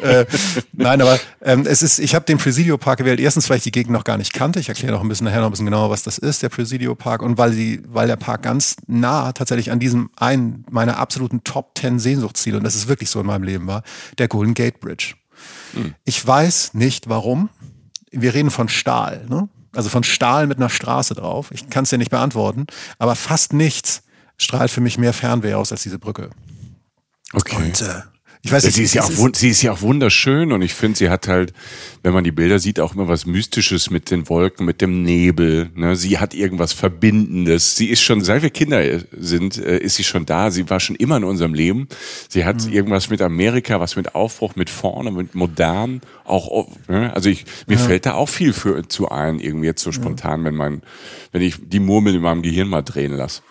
äh, 0.00 0.24
nein, 0.72 1.00
aber 1.02 1.20
ähm, 1.42 1.66
es 1.66 1.82
ist, 1.82 1.98
ich 1.98 2.14
habe 2.14 2.24
den 2.24 2.38
Presidio 2.38 2.78
Park 2.78 2.98
gewählt. 2.98 3.20
Erstens, 3.20 3.50
weil 3.50 3.58
ich 3.58 3.62
die 3.62 3.72
Gegend 3.72 3.92
noch 3.92 4.04
gar 4.04 4.16
nicht 4.16 4.32
kannte. 4.32 4.58
Ich 4.58 4.68
erkläre 4.70 4.92
noch 4.92 5.02
ein 5.02 5.08
bisschen 5.08 5.26
nachher 5.26 5.40
noch 5.40 5.48
ein 5.48 5.52
bisschen 5.52 5.66
genauer, 5.66 5.90
was 5.90 6.02
das 6.02 6.18
ist, 6.18 6.42
der 6.42 6.48
Presidio 6.48 6.94
Park. 6.94 7.11
Park 7.12 7.22
und 7.22 7.36
weil, 7.36 7.52
sie, 7.52 7.82
weil 7.88 8.06
der 8.06 8.16
Park 8.16 8.42
ganz 8.42 8.76
nah 8.86 9.32
tatsächlich 9.32 9.70
an 9.70 9.78
diesem 9.78 10.08
einen 10.16 10.64
meiner 10.70 10.96
absoluten 10.96 11.44
Top 11.44 11.76
10 11.76 11.98
Sehnsuchtsziele, 11.98 12.56
und 12.56 12.64
das 12.64 12.74
ist 12.74 12.88
wirklich 12.88 13.10
so 13.10 13.20
in 13.20 13.26
meinem 13.26 13.42
Leben 13.42 13.66
war, 13.66 13.82
der 14.16 14.28
Golden 14.28 14.54
Gate 14.54 14.80
Bridge. 14.80 15.14
Hm. 15.74 15.94
Ich 16.04 16.26
weiß 16.26 16.72
nicht 16.72 17.10
warum. 17.10 17.50
Wir 18.10 18.32
reden 18.32 18.50
von 18.50 18.68
Stahl, 18.68 19.26
ne? 19.28 19.48
also 19.74 19.90
von 19.90 20.04
Stahl 20.04 20.46
mit 20.46 20.56
einer 20.56 20.70
Straße 20.70 21.14
drauf. 21.14 21.50
Ich 21.50 21.68
kann 21.68 21.84
es 21.84 21.90
dir 21.90 21.98
nicht 21.98 22.10
beantworten, 22.10 22.66
aber 22.98 23.14
fast 23.14 23.52
nichts 23.52 24.02
strahlt 24.38 24.70
für 24.70 24.80
mich 24.80 24.96
mehr 24.96 25.12
Fernweh 25.12 25.54
aus 25.54 25.70
als 25.70 25.82
diese 25.82 25.98
Brücke. 25.98 26.30
Okay. 27.34 27.56
Und 27.56 27.80
äh, 27.82 28.00
ich 28.44 28.50
weiß 28.50 28.64
nicht, 28.64 28.74
sie 28.74 28.82
ist 28.82 28.94
ja 28.94 29.04
auch, 29.04 29.10
sie 29.34 29.50
ist 29.50 29.62
ja 29.62 29.70
auch 29.70 29.82
wunderschön 29.82 30.50
und 30.50 30.62
ich 30.62 30.74
finde, 30.74 30.98
sie 30.98 31.08
hat 31.08 31.28
halt, 31.28 31.52
wenn 32.02 32.12
man 32.12 32.24
die 32.24 32.32
Bilder 32.32 32.58
sieht, 32.58 32.80
auch 32.80 32.92
immer 32.92 33.06
was 33.06 33.24
Mystisches 33.24 33.88
mit 33.88 34.10
den 34.10 34.28
Wolken, 34.28 34.66
mit 34.66 34.80
dem 34.80 35.04
Nebel. 35.04 35.70
Ne? 35.76 35.94
Sie 35.94 36.18
hat 36.18 36.34
irgendwas 36.34 36.72
Verbindendes. 36.72 37.76
Sie 37.76 37.86
ist 37.86 38.02
schon, 38.02 38.20
seit 38.20 38.42
wir 38.42 38.50
Kinder 38.50 38.82
sind, 39.12 39.58
äh, 39.58 39.78
ist 39.78 39.94
sie 39.94 40.02
schon 40.02 40.26
da. 40.26 40.50
Sie 40.50 40.68
war 40.68 40.80
schon 40.80 40.96
immer 40.96 41.18
in 41.18 41.24
unserem 41.24 41.54
Leben. 41.54 41.86
Sie 42.28 42.44
hat 42.44 42.66
mhm. 42.66 42.72
irgendwas 42.72 43.10
mit 43.10 43.22
Amerika, 43.22 43.78
was 43.78 43.94
mit 43.94 44.16
Aufbruch, 44.16 44.56
mit 44.56 44.70
vorne, 44.70 45.12
mit 45.12 45.36
modern. 45.36 46.00
Auch, 46.24 46.66
ne? 46.88 47.14
also 47.14 47.30
ich, 47.30 47.44
mir 47.68 47.76
ja. 47.76 47.80
fällt 47.80 48.06
da 48.06 48.14
auch 48.14 48.28
viel 48.28 48.52
für 48.52 48.88
zu 48.88 49.08
ein, 49.08 49.38
irgendwie 49.38 49.66
jetzt 49.66 49.84
so 49.84 49.92
spontan, 49.92 50.40
ja. 50.40 50.46
wenn 50.46 50.56
man, 50.56 50.82
wenn 51.30 51.42
ich 51.42 51.58
die 51.60 51.78
Murmel 51.78 52.16
in 52.16 52.22
meinem 52.22 52.42
Gehirn 52.42 52.66
mal 52.66 52.82
drehen 52.82 53.12
lasse. 53.12 53.42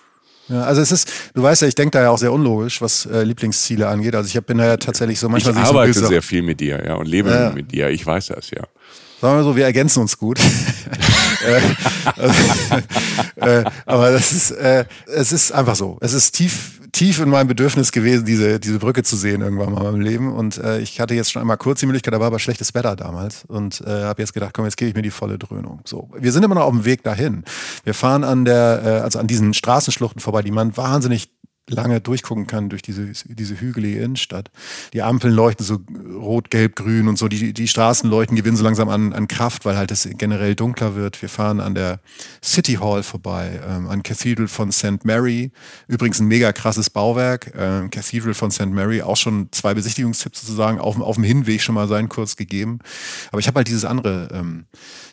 Ja, 0.51 0.63
also 0.63 0.81
es 0.81 0.91
ist, 0.91 1.09
du 1.33 1.43
weißt 1.43 1.61
ja, 1.61 1.67
ich 1.69 1.75
denke 1.75 1.91
da 1.91 2.03
ja 2.03 2.09
auch 2.09 2.17
sehr 2.17 2.33
unlogisch, 2.33 2.81
was 2.81 3.05
äh, 3.05 3.23
Lieblingsziele 3.23 3.87
angeht. 3.87 4.15
Also 4.15 4.27
ich 4.27 4.45
bin 4.45 4.57
da 4.57 4.65
ja 4.65 4.77
tatsächlich 4.77 5.17
so 5.17 5.29
manchmal. 5.29 5.53
Ich 5.53 5.59
arbeite 5.59 5.93
so 5.93 6.07
sehr 6.07 6.21
viel 6.21 6.41
mit 6.41 6.59
dir, 6.59 6.83
ja, 6.85 6.95
und 6.95 7.07
lebe 7.07 7.29
ja. 7.29 7.51
mit 7.51 7.71
dir. 7.71 7.89
Ich 7.89 8.05
weiß 8.05 8.27
das, 8.27 8.51
ja. 8.51 8.63
Sagen 9.21 9.37
wir 9.37 9.43
so, 9.43 9.55
wir 9.55 9.65
ergänzen 9.65 10.01
uns 10.01 10.17
gut. 10.17 10.39
Äh, 11.43 11.59
also, 12.17 12.33
äh, 13.37 13.63
aber 13.87 14.11
das 14.11 14.31
ist, 14.31 14.51
äh, 14.51 14.85
es 15.07 15.31
ist 15.31 15.51
einfach 15.51 15.75
so. 15.75 15.97
Es 15.99 16.13
ist 16.13 16.33
tief 16.33 16.80
tief 16.91 17.19
in 17.19 17.29
meinem 17.29 17.47
Bedürfnis 17.47 17.91
gewesen, 17.91 18.25
diese, 18.25 18.59
diese 18.59 18.79
Brücke 18.79 19.03
zu 19.03 19.15
sehen 19.15 19.41
irgendwann 19.41 19.71
mal 19.71 19.79
in 19.79 19.83
meinem 19.83 20.01
Leben. 20.01 20.33
Und 20.33 20.57
äh, 20.57 20.79
ich 20.79 20.99
hatte 20.99 21.13
jetzt 21.13 21.31
schon 21.31 21.41
einmal 21.41 21.57
kurz 21.57 21.79
die 21.79 21.85
Möglichkeit, 21.85 22.13
da 22.13 22.19
war 22.19 22.27
aber 22.27 22.39
schlechtes 22.39 22.73
Wetter 22.73 22.95
damals. 22.95 23.45
Und 23.45 23.81
äh, 23.81 24.03
habe 24.03 24.21
jetzt 24.21 24.33
gedacht, 24.33 24.53
komm, 24.53 24.65
jetzt 24.65 24.77
gebe 24.77 24.89
ich 24.89 24.95
mir 24.95 25.01
die 25.01 25.11
volle 25.11 25.37
Dröhnung. 25.37 25.81
So, 25.85 26.09
wir 26.17 26.31
sind 26.31 26.43
immer 26.43 26.55
noch 26.55 26.63
auf 26.63 26.73
dem 26.73 26.85
Weg 26.85 27.03
dahin. 27.03 27.43
Wir 27.83 27.93
fahren 27.93 28.23
an 28.23 28.45
der, 28.45 28.81
äh, 28.83 28.89
also 29.01 29.19
an 29.19 29.27
diesen 29.27 29.53
Straßenschluchten 29.53 30.21
vorbei, 30.21 30.41
die 30.41 30.51
man 30.51 30.75
wahnsinnig 30.75 31.29
lange 31.69 32.01
durchgucken 32.01 32.47
kann 32.47 32.69
durch 32.69 32.81
diese, 32.81 33.11
diese 33.25 33.59
hügelige 33.59 34.01
Innenstadt. 34.01 34.51
Die 34.93 35.01
Ampeln 35.01 35.33
leuchten 35.33 35.65
so 35.65 35.79
rot, 36.19 36.49
gelb, 36.49 36.75
grün 36.75 37.07
und 37.07 37.17
so. 37.17 37.27
Die, 37.27 37.53
die 37.53 37.67
Straßen 37.67 38.09
leuchten, 38.09 38.35
gewinnen 38.35 38.57
so 38.57 38.63
langsam 38.63 38.89
an, 38.89 39.13
an 39.13 39.27
Kraft, 39.27 39.65
weil 39.65 39.77
halt 39.77 39.91
es 39.91 40.07
generell 40.17 40.55
dunkler 40.55 40.95
wird. 40.95 41.21
Wir 41.21 41.29
fahren 41.29 41.59
an 41.59 41.75
der 41.75 41.99
City 42.43 42.73
Hall 42.73 43.03
vorbei, 43.03 43.61
ähm, 43.67 43.87
an 43.87 44.03
Cathedral 44.03 44.47
von 44.47 44.71
St. 44.71 45.05
Mary. 45.05 45.51
Übrigens 45.87 46.19
ein 46.19 46.27
mega 46.27 46.51
krasses 46.51 46.89
Bauwerk. 46.89 47.53
Ähm, 47.55 47.89
Cathedral 47.89 48.33
von 48.33 48.51
St. 48.51 48.67
Mary, 48.67 49.01
auch 49.01 49.17
schon 49.17 49.49
zwei 49.51 49.73
Besichtigungstipps 49.73 50.41
sozusagen 50.41 50.79
auf, 50.79 50.99
auf 50.99 51.15
dem 51.15 51.23
Hinweg 51.23 51.61
schon 51.61 51.75
mal 51.75 51.87
sein 51.87 52.09
kurz 52.09 52.35
gegeben. 52.35 52.79
Aber 53.31 53.39
ich 53.39 53.47
habe 53.47 53.57
halt 53.57 53.67
dieses 53.67 53.85
andere 53.85 54.29
ähm, 54.33 54.65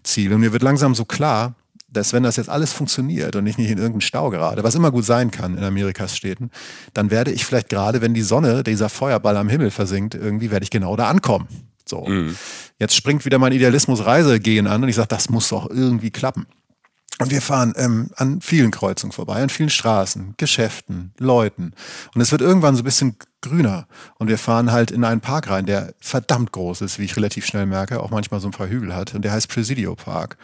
Ziel. 0.02 0.33
Und 0.33 0.40
mir 0.40 0.52
wird 0.52 0.62
langsam 0.62 0.95
so 0.95 1.05
klar, 1.05 1.55
dass 1.88 2.12
wenn 2.12 2.23
das 2.23 2.37
jetzt 2.37 2.49
alles 2.49 2.73
funktioniert 2.73 3.35
und 3.37 3.47
ich 3.47 3.59
nicht 3.59 3.71
in 3.71 3.78
irgendeinen 3.78 4.02
Stau 4.02 4.30
gerade, 4.30 4.62
was 4.62 4.75
immer 4.75 4.90
gut 4.90 5.04
sein 5.04 5.30
kann 5.30 5.57
in 5.57 5.64
Amerikas 5.64 6.16
Städten, 6.16 6.50
dann 6.95 7.11
werde 7.11 7.33
ich 7.33 7.45
vielleicht 7.45 7.71
gerade, 7.71 8.00
wenn 8.00 8.14
die 8.14 8.23
Sonne, 8.23 8.62
dieser 8.62 8.88
Feuerball 8.88 9.37
am 9.37 9.49
Himmel 9.49 9.71
versinkt, 9.71 10.14
irgendwie 10.14 10.50
werde 10.50 10.64
ich 10.64 10.71
genau 10.71 10.97
da 10.97 11.09
ankommen. 11.09 11.49
So. 11.87 12.04
Mhm. 12.04 12.37
Jetzt 12.78 12.95
springt 12.95 13.25
wieder 13.25 13.38
mein 13.38 13.52
Idealismus 13.52 14.04
Reisegehen 14.04 14.66
an 14.66 14.83
und 14.83 14.88
ich 14.88 14.97
sage, 14.97 15.09
das 15.09 15.30
muss 15.30 15.49
doch 15.49 15.71
irgendwie 15.71 16.11
klappen. 16.11 16.47
Und 17.21 17.33
wir 17.33 17.42
fahren 17.42 17.73
ähm, 17.76 18.11
an 18.14 18.40
vielen 18.40 18.71
Kreuzungen 18.71 19.12
vorbei, 19.12 19.42
an 19.42 19.49
vielen 19.49 19.71
Straßen, 19.71 20.35
Geschäften, 20.37 21.12
Leuten. 21.18 21.73
Und 22.14 22.21
es 22.21 22.30
wird 22.30 22.42
irgendwann 22.42 22.76
so 22.76 22.83
ein 22.83 22.85
bisschen 22.85 23.16
grüner. 23.40 23.88
Und 24.18 24.28
wir 24.28 24.38
fahren 24.38 24.71
halt 24.71 24.92
in 24.92 25.02
einen 25.02 25.21
Park 25.21 25.50
rein, 25.50 25.66
der 25.66 25.95
verdammt 25.99 26.52
groß 26.52 26.83
ist, 26.83 27.00
wie 27.00 27.04
ich 27.04 27.16
relativ 27.16 27.45
schnell 27.45 27.66
merke, 27.66 28.00
auch 28.00 28.11
manchmal 28.11 28.38
so 28.38 28.47
ein 28.47 28.52
paar 28.52 28.68
Hügel 28.68 28.95
hat. 28.95 29.16
Und 29.16 29.23
der 29.23 29.33
heißt 29.33 29.49
Presidio 29.49 29.97
Park. 29.97 30.37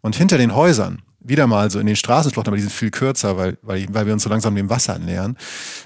Und 0.00 0.16
hinter 0.16 0.38
den 0.38 0.54
Häusern, 0.54 1.02
wieder 1.20 1.46
mal 1.46 1.70
so 1.70 1.78
in 1.78 1.86
den 1.86 1.96
Straßenschluchten, 1.96 2.50
aber 2.50 2.56
die 2.56 2.62
sind 2.62 2.72
viel 2.72 2.90
kürzer, 2.90 3.36
weil, 3.36 3.58
weil, 3.62 3.86
weil 3.90 4.06
wir 4.06 4.12
uns 4.12 4.22
so 4.22 4.30
langsam 4.30 4.54
dem 4.54 4.70
Wasser 4.70 4.98
nähern, 4.98 5.36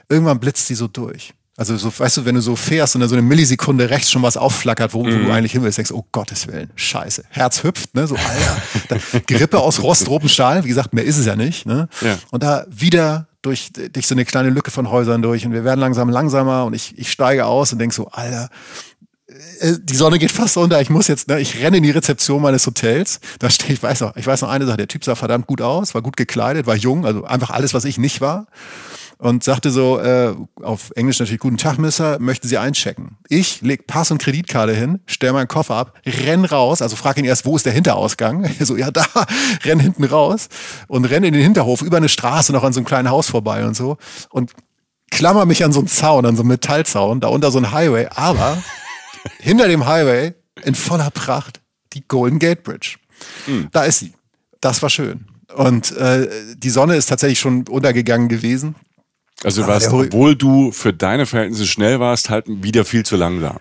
irgendwann 0.09 0.38
blitzt 0.38 0.68
die 0.71 0.75
so 0.75 0.87
durch. 0.87 1.35
Also 1.56 1.76
so, 1.76 1.92
weißt 1.97 2.16
du, 2.16 2.25
wenn 2.25 2.35
du 2.35 2.40
so 2.40 2.56
fährst 2.56 2.97
und 2.97 3.00
dann 3.00 3.09
so 3.09 3.14
eine 3.14 3.23
Millisekunde 3.23 3.88
rechts 3.88 4.11
schon 4.11 4.23
was 4.23 4.37
aufflackert, 4.37 4.92
wo, 4.92 5.00
wo 5.00 5.04
du 5.04 5.16
mhm. 5.16 5.30
eigentlich 5.30 5.52
hin 5.52 5.62
willst, 5.62 5.78
denkst, 5.78 5.92
oh 5.92 6.04
Gottes 6.11 6.49
Willen, 6.49 6.71
scheiße. 6.75 7.25
Herz 7.30 7.62
hüpft, 7.62 7.94
ne? 7.94 8.09
So, 8.09 8.16
Alter. 8.16 9.21
Gerippe 9.26 9.61
aus 9.61 9.80
Rost, 9.80 10.09
Stahl, 10.26 10.64
wie 10.64 10.68
gesagt, 10.68 10.92
mehr 10.94 11.04
ist 11.04 11.16
es 11.16 11.26
ja 11.26 11.37
nicht. 11.37 11.64
Ne? 11.64 11.88
Ja. 12.00 12.18
Und 12.33 12.42
da 12.42 12.66
wieder 12.68 13.28
durch, 13.42 13.71
durch 13.73 14.06
so 14.06 14.16
eine 14.16 14.25
kleine 14.25 14.50
Lücke 14.50 14.73
von 14.73 14.90
Häusern 14.90 15.23
durch 15.23 15.47
und 15.47 15.52
wir 15.52 15.64
werden 15.64 15.78
langsam 15.78 16.09
langsamer 16.09 16.64
und 16.64 16.75
ich, 16.75 16.99
ich 16.99 17.12
steige 17.12 17.47
aus 17.47 17.73
und 17.73 17.78
denk 17.78 17.92
so, 17.92 18.09
Alter, 18.09 18.49
die 19.79 19.97
Sonne 19.97 20.19
geht 20.19 20.31
fast 20.31 20.57
unter, 20.57 20.81
ich 20.81 20.91
muss 20.91 21.09
jetzt, 21.09 21.29
ne, 21.29 21.41
ich 21.41 21.61
renne 21.61 21.79
in 21.79 21.83
die 21.83 21.91
Rezeption 21.91 22.41
meines 22.43 22.67
Hotels. 22.67 23.21
Da 23.38 23.50
stehe 23.50 23.73
ich, 23.73 23.83
weiß 23.83 24.00
noch, 24.00 24.17
ich 24.17 24.26
weiß 24.26 24.43
noch 24.43 24.49
eine 24.49 24.67
Sache, 24.67 24.76
der 24.76 24.88
Typ 24.88 25.05
sah 25.05 25.14
verdammt 25.14 25.47
gut 25.47 25.61
aus, 25.61 25.95
war 25.95 26.03
gut 26.03 26.17
gekleidet, 26.17 26.67
war 26.67 26.76
jung, 26.76 27.05
also 27.05 27.25
einfach 27.25 27.50
alles, 27.50 27.75
was 27.75 27.85
ich 27.85 27.99
nicht 27.99 28.21
war. 28.21 28.47
Und 29.19 29.45
sagte 29.45 29.71
so, 29.71 30.00
äh, 30.00 30.35
auf 30.62 30.91
Englisch 30.97 31.19
natürlich, 31.21 31.41
guten 31.41 31.57
Tag, 31.57 31.79
Mister, 31.79 32.19
möchten 32.19 32.49
Sie 32.49 32.59
einchecken? 32.59 33.17
Ich 33.29 33.62
leg 33.62 33.87
Pass 33.87 34.11
und 34.11 34.19
Kreditkarte 34.19 34.75
hin, 34.75 35.00
stell 35.07 35.33
meinen 35.33 35.49
Koffer 35.49 35.76
ab, 35.76 35.95
renn 36.05 36.45
raus, 36.45 36.83
also 36.83 36.97
frag 36.97 37.17
ihn 37.17 37.25
erst, 37.25 37.47
wo 37.47 37.57
ist 37.57 37.64
der 37.64 37.73
Hinterausgang? 37.73 38.49
so, 38.61 38.76
ja, 38.76 38.91
da, 38.91 39.07
renn 39.64 39.81
hinten 39.81 40.05
raus 40.05 40.49
und 40.88 41.07
renn 41.07 41.25
in 41.25 41.33
den 41.33 41.43
Hinterhof, 41.43 41.81
über 41.83 41.97
eine 41.97 42.09
Straße 42.09 42.53
noch 42.53 42.64
an 42.64 42.73
so 42.73 42.81
einem 42.81 42.87
kleinen 42.87 43.09
Haus 43.09 43.29
vorbei 43.29 43.64
und 43.64 43.76
so. 43.76 43.97
Und 44.31 44.53
klammer 45.11 45.47
mich 45.47 45.64
an 45.64 45.73
so 45.73 45.79
einen 45.79 45.88
Zaun, 45.88 46.26
an 46.26 46.37
so 46.37 46.43
einen 46.43 46.49
Metallzaun, 46.49 47.21
da 47.21 47.29
unter 47.29 47.50
so 47.50 47.59
ein 47.59 47.73
Highway, 47.73 48.09
aber 48.14 48.59
hinter 49.38 49.69
dem 49.69 49.87
Highway 49.87 50.35
in 50.64 50.75
voller 50.75 51.11
Pracht 51.11 51.61
die 51.93 52.07
Golden 52.07 52.38
Gate 52.38 52.62
Bridge. 52.62 52.97
Mhm. 53.47 53.69
Da 53.73 53.85
ist 53.85 54.00
sie. 54.00 54.12
Das 54.61 54.83
war 54.83 54.90
schön. 54.90 55.26
Und 55.54 55.93
äh, 55.97 56.28
die 56.57 56.71
Sonne 56.71 56.97
ist 56.97 57.07
tatsächlich 57.07 57.38
schon 57.38 57.66
untergegangen 57.69 58.28
gewesen. 58.28 58.75
Also 59.43 59.62
du 59.62 59.69
warst, 59.69 59.93
obwohl 59.93 60.37
du 60.37 60.73
für 60.73 60.93
deine 60.93 61.26
Verhältnisse 61.26 61.66
schnell 61.66 62.00
warst, 62.00 62.31
halt 62.31 62.47
wieder 62.49 62.85
viel 62.85 63.04
zu 63.04 63.16
langsam. 63.16 63.59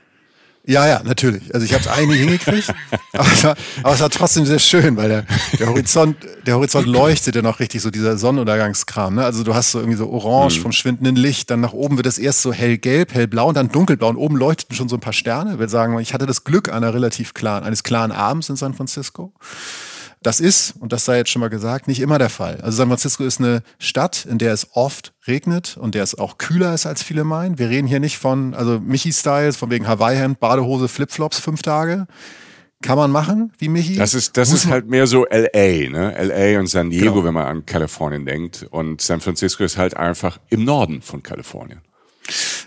Ja, 0.65 0.87
ja, 0.87 1.01
natürlich. 1.03 1.53
Also 1.53 1.65
ich 1.65 1.73
habe 1.73 1.83
es 1.83 1.89
eigentlich 1.89 2.21
hingekriegt, 2.21 2.73
aber, 3.13 3.27
es 3.31 3.43
war, 3.43 3.55
aber 3.83 3.93
es 3.93 3.99
war 3.99 4.09
trotzdem 4.09 4.45
sehr 4.45 4.59
schön, 4.59 4.95
weil 4.95 5.09
der, 5.09 5.25
der 5.59 5.67
Horizont, 5.67 6.15
der 6.45 6.55
Horizont 6.55 6.87
leuchtet 6.87 7.35
ja 7.35 7.41
noch 7.41 7.59
richtig, 7.59 7.81
so 7.81 7.91
dieser 7.91 8.17
Sonnenuntergangskram. 8.17 9.15
Ne? 9.15 9.25
Also 9.25 9.43
du 9.43 9.53
hast 9.53 9.71
so 9.71 9.79
irgendwie 9.79 9.97
so 9.97 10.09
orange 10.09 10.59
mhm. 10.59 10.61
vom 10.61 10.71
schwindenden 10.71 11.17
Licht, 11.17 11.49
dann 11.51 11.59
nach 11.59 11.73
oben 11.73 11.97
wird 11.97 12.07
es 12.07 12.17
erst 12.17 12.41
so 12.41 12.53
hellgelb, 12.53 13.13
hellblau 13.13 13.49
und 13.49 13.57
dann 13.57 13.69
dunkelblau 13.69 14.07
und 14.07 14.15
oben 14.15 14.37
leuchteten 14.37 14.73
schon 14.73 14.87
so 14.87 14.95
ein 14.95 15.01
paar 15.01 15.11
Sterne. 15.11 15.53
Ich 15.53 15.59
würde 15.59 15.71
sagen, 15.71 15.99
ich 15.99 16.13
hatte 16.13 16.25
das 16.25 16.45
Glück 16.45 16.71
einer 16.71 16.93
relativ 16.93 17.33
klaren, 17.33 17.65
eines 17.65 17.83
klaren 17.83 18.13
Abends 18.13 18.47
in 18.47 18.55
San 18.55 18.73
Francisco. 18.73 19.33
Das 20.23 20.39
ist, 20.39 20.75
und 20.79 20.93
das 20.93 21.05
sei 21.05 21.17
jetzt 21.17 21.29
schon 21.29 21.41
mal 21.41 21.49
gesagt, 21.49 21.87
nicht 21.87 21.99
immer 21.99 22.17
der 22.17 22.29
Fall. 22.29 22.59
Also 22.61 22.77
San 22.77 22.87
Francisco 22.87 23.23
ist 23.23 23.39
eine 23.39 23.61
Stadt, 23.77 24.25
in 24.25 24.37
der 24.37 24.53
es 24.53 24.67
oft 24.73 25.13
regnet 25.27 25.77
und 25.77 25.95
der 25.95 26.03
es 26.03 26.17
auch 26.17 26.37
kühler 26.37 26.73
ist, 26.73 26.85
als 26.85 27.03
viele 27.03 27.23
meinen. 27.23 27.59
Wir 27.59 27.69
reden 27.69 27.87
hier 27.87 27.99
nicht 27.99 28.17
von, 28.17 28.53
also 28.53 28.79
Michi-Styles, 28.79 29.57
von 29.57 29.69
wegen 29.69 29.87
Hawaii-Hemd, 29.87 30.39
Badehose, 30.39 30.87
Flipflops, 30.87 31.39
fünf 31.39 31.61
Tage. 31.61 32.07
Kann 32.81 32.97
man 32.97 33.11
machen, 33.11 33.53
wie 33.59 33.69
Michi? 33.69 33.95
Das 33.95 34.13
ist, 34.13 34.35
das 34.35 34.51
ist 34.51 34.67
halt 34.67 34.87
mehr 34.87 35.07
so 35.07 35.25
LA, 35.25 35.89
ne? 35.89 36.15
LA 36.21 36.59
und 36.59 36.67
San 36.67 36.89
Diego, 36.89 37.13
genau. 37.13 37.25
wenn 37.25 37.33
man 37.33 37.47
an 37.47 37.65
Kalifornien 37.65 38.25
denkt. 38.25 38.67
Und 38.71 39.01
San 39.01 39.21
Francisco 39.21 39.63
ist 39.63 39.77
halt 39.77 39.95
einfach 39.95 40.39
im 40.49 40.65
Norden 40.65 41.01
von 41.01 41.23
Kalifornien. 41.23 41.81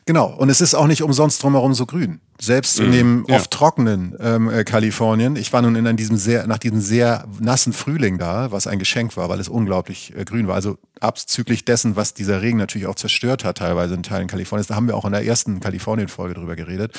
Genau. 0.04 0.26
Und 0.26 0.50
es 0.50 0.60
ist 0.60 0.74
auch 0.74 0.86
nicht 0.86 1.02
umsonst 1.02 1.42
drumherum 1.42 1.74
so 1.74 1.86
grün. 1.86 2.20
Selbst 2.40 2.78
in 2.78 2.88
mhm. 2.88 2.92
dem 2.92 3.24
ja. 3.28 3.36
oft 3.36 3.50
trockenen 3.50 4.14
ähm, 4.20 4.50
äh, 4.50 4.62
Kalifornien. 4.62 5.36
Ich 5.36 5.52
war 5.52 5.62
nun 5.62 5.74
in 5.74 5.96
diesem 5.96 6.18
sehr, 6.18 6.46
nach 6.46 6.58
diesem 6.58 6.80
sehr 6.80 7.26
nassen 7.40 7.72
Frühling 7.72 8.18
da, 8.18 8.52
was 8.52 8.66
ein 8.66 8.78
Geschenk 8.78 9.16
war, 9.16 9.28
weil 9.30 9.40
es 9.40 9.48
unglaublich 9.48 10.14
äh, 10.14 10.24
grün 10.24 10.46
war. 10.46 10.54
Also 10.54 10.76
abzüglich 11.00 11.64
dessen, 11.64 11.96
was 11.96 12.12
dieser 12.12 12.42
Regen 12.42 12.58
natürlich 12.58 12.86
auch 12.86 12.94
zerstört 12.94 13.44
hat, 13.44 13.58
teilweise 13.58 13.94
in 13.94 14.02
Teilen 14.02 14.28
Kaliforniens. 14.28 14.66
Da 14.66 14.74
haben 14.74 14.86
wir 14.86 14.96
auch 14.96 15.06
in 15.06 15.12
der 15.12 15.24
ersten 15.24 15.60
Kalifornien-Folge 15.60 16.34
drüber 16.34 16.56
geredet. 16.56 16.92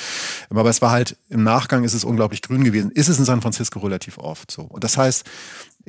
Aber 0.50 0.68
es 0.70 0.82
war 0.82 0.92
halt, 0.92 1.18
im 1.30 1.44
Nachgang 1.44 1.84
ist 1.84 1.94
es 1.94 2.04
unglaublich 2.04 2.42
grün 2.42 2.64
gewesen. 2.64 2.92
Ist 2.92 3.08
es 3.08 3.20
in 3.20 3.26
San 3.26 3.42
Francisco 3.42 3.80
relativ 3.80 4.18
oft 4.18 4.50
so. 4.50 4.64
Und 4.64 4.84
das 4.84 4.98
heißt, 4.98 5.24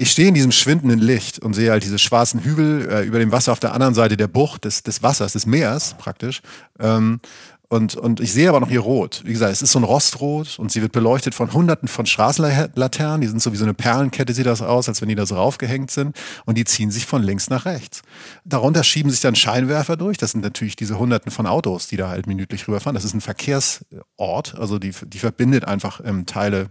ich 0.01 0.13
stehe 0.13 0.29
in 0.29 0.35
diesem 0.35 0.53
schwindenden 0.53 1.01
Licht 1.01 1.41
und 1.41 1.55
sehe 1.55 1.73
halt 1.73 1.83
diese 1.83 1.99
schwarzen 1.99 2.41
Hügel 2.41 2.89
äh, 2.89 3.03
über 3.05 3.19
dem 3.19 3.33
Wasser 3.33 3.51
auf 3.51 3.59
der 3.59 3.75
anderen 3.75 3.95
Seite 3.95 4.17
der 4.17 4.29
Bucht 4.29 4.65
des, 4.65 4.85
des 4.85 5.03
Wassers, 5.03 5.33
des 5.33 5.45
Meers 5.45 5.97
praktisch. 5.99 6.41
Ähm, 6.79 7.19
und, 7.67 7.97
und 7.97 8.21
ich 8.21 8.33
sehe 8.33 8.49
aber 8.49 8.61
noch 8.61 8.69
hier 8.69 8.81
rot. 8.81 9.23
Wie 9.25 9.33
gesagt, 9.33 9.53
es 9.53 9.61
ist 9.61 9.73
so 9.73 9.81
ein 9.81 9.85
Rostrot 9.85 10.59
und 10.59 10.71
sie 10.71 10.83
wird 10.83 10.93
beleuchtet 10.93 11.35
von 11.35 11.53
hunderten 11.53 11.89
von 11.89 12.07
Straßenlaternen. 12.07 13.21
Die 13.21 13.27
sind 13.27 13.43
so 13.43 13.53
wie 13.53 13.57
so 13.57 13.65
eine 13.65 13.75
Perlenkette, 13.75 14.33
sieht 14.33 14.47
das 14.47 14.63
aus, 14.63 14.89
als 14.89 15.03
wenn 15.03 15.09
die 15.09 15.17
da 15.17 15.27
so 15.27 15.35
raufgehängt 15.35 15.91
sind. 15.91 16.17
Und 16.47 16.57
die 16.57 16.65
ziehen 16.65 16.93
sich 16.93 17.05
von 17.05 17.23
links 17.23 17.51
nach 17.51 17.67
rechts. 17.67 18.03
Darunter 18.45 18.85
schieben 18.85 19.11
sich 19.11 19.21
dann 19.21 19.35
Scheinwerfer 19.35 19.97
durch. 19.97 20.17
Das 20.17 20.31
sind 20.31 20.45
natürlich 20.45 20.77
diese 20.77 20.99
hunderten 20.99 21.33
von 21.33 21.47
Autos, 21.47 21.89
die 21.89 21.97
da 21.97 22.09
halt 22.09 22.29
minütlich 22.29 22.69
rüberfahren. 22.69 22.95
Das 22.95 23.05
ist 23.05 23.15
ein 23.15 23.21
Verkehrsort. 23.21 24.55
Also 24.57 24.79
die, 24.79 24.93
die 25.07 25.19
verbindet 25.19 25.65
einfach 25.67 26.01
ähm, 26.05 26.25
Teile 26.25 26.71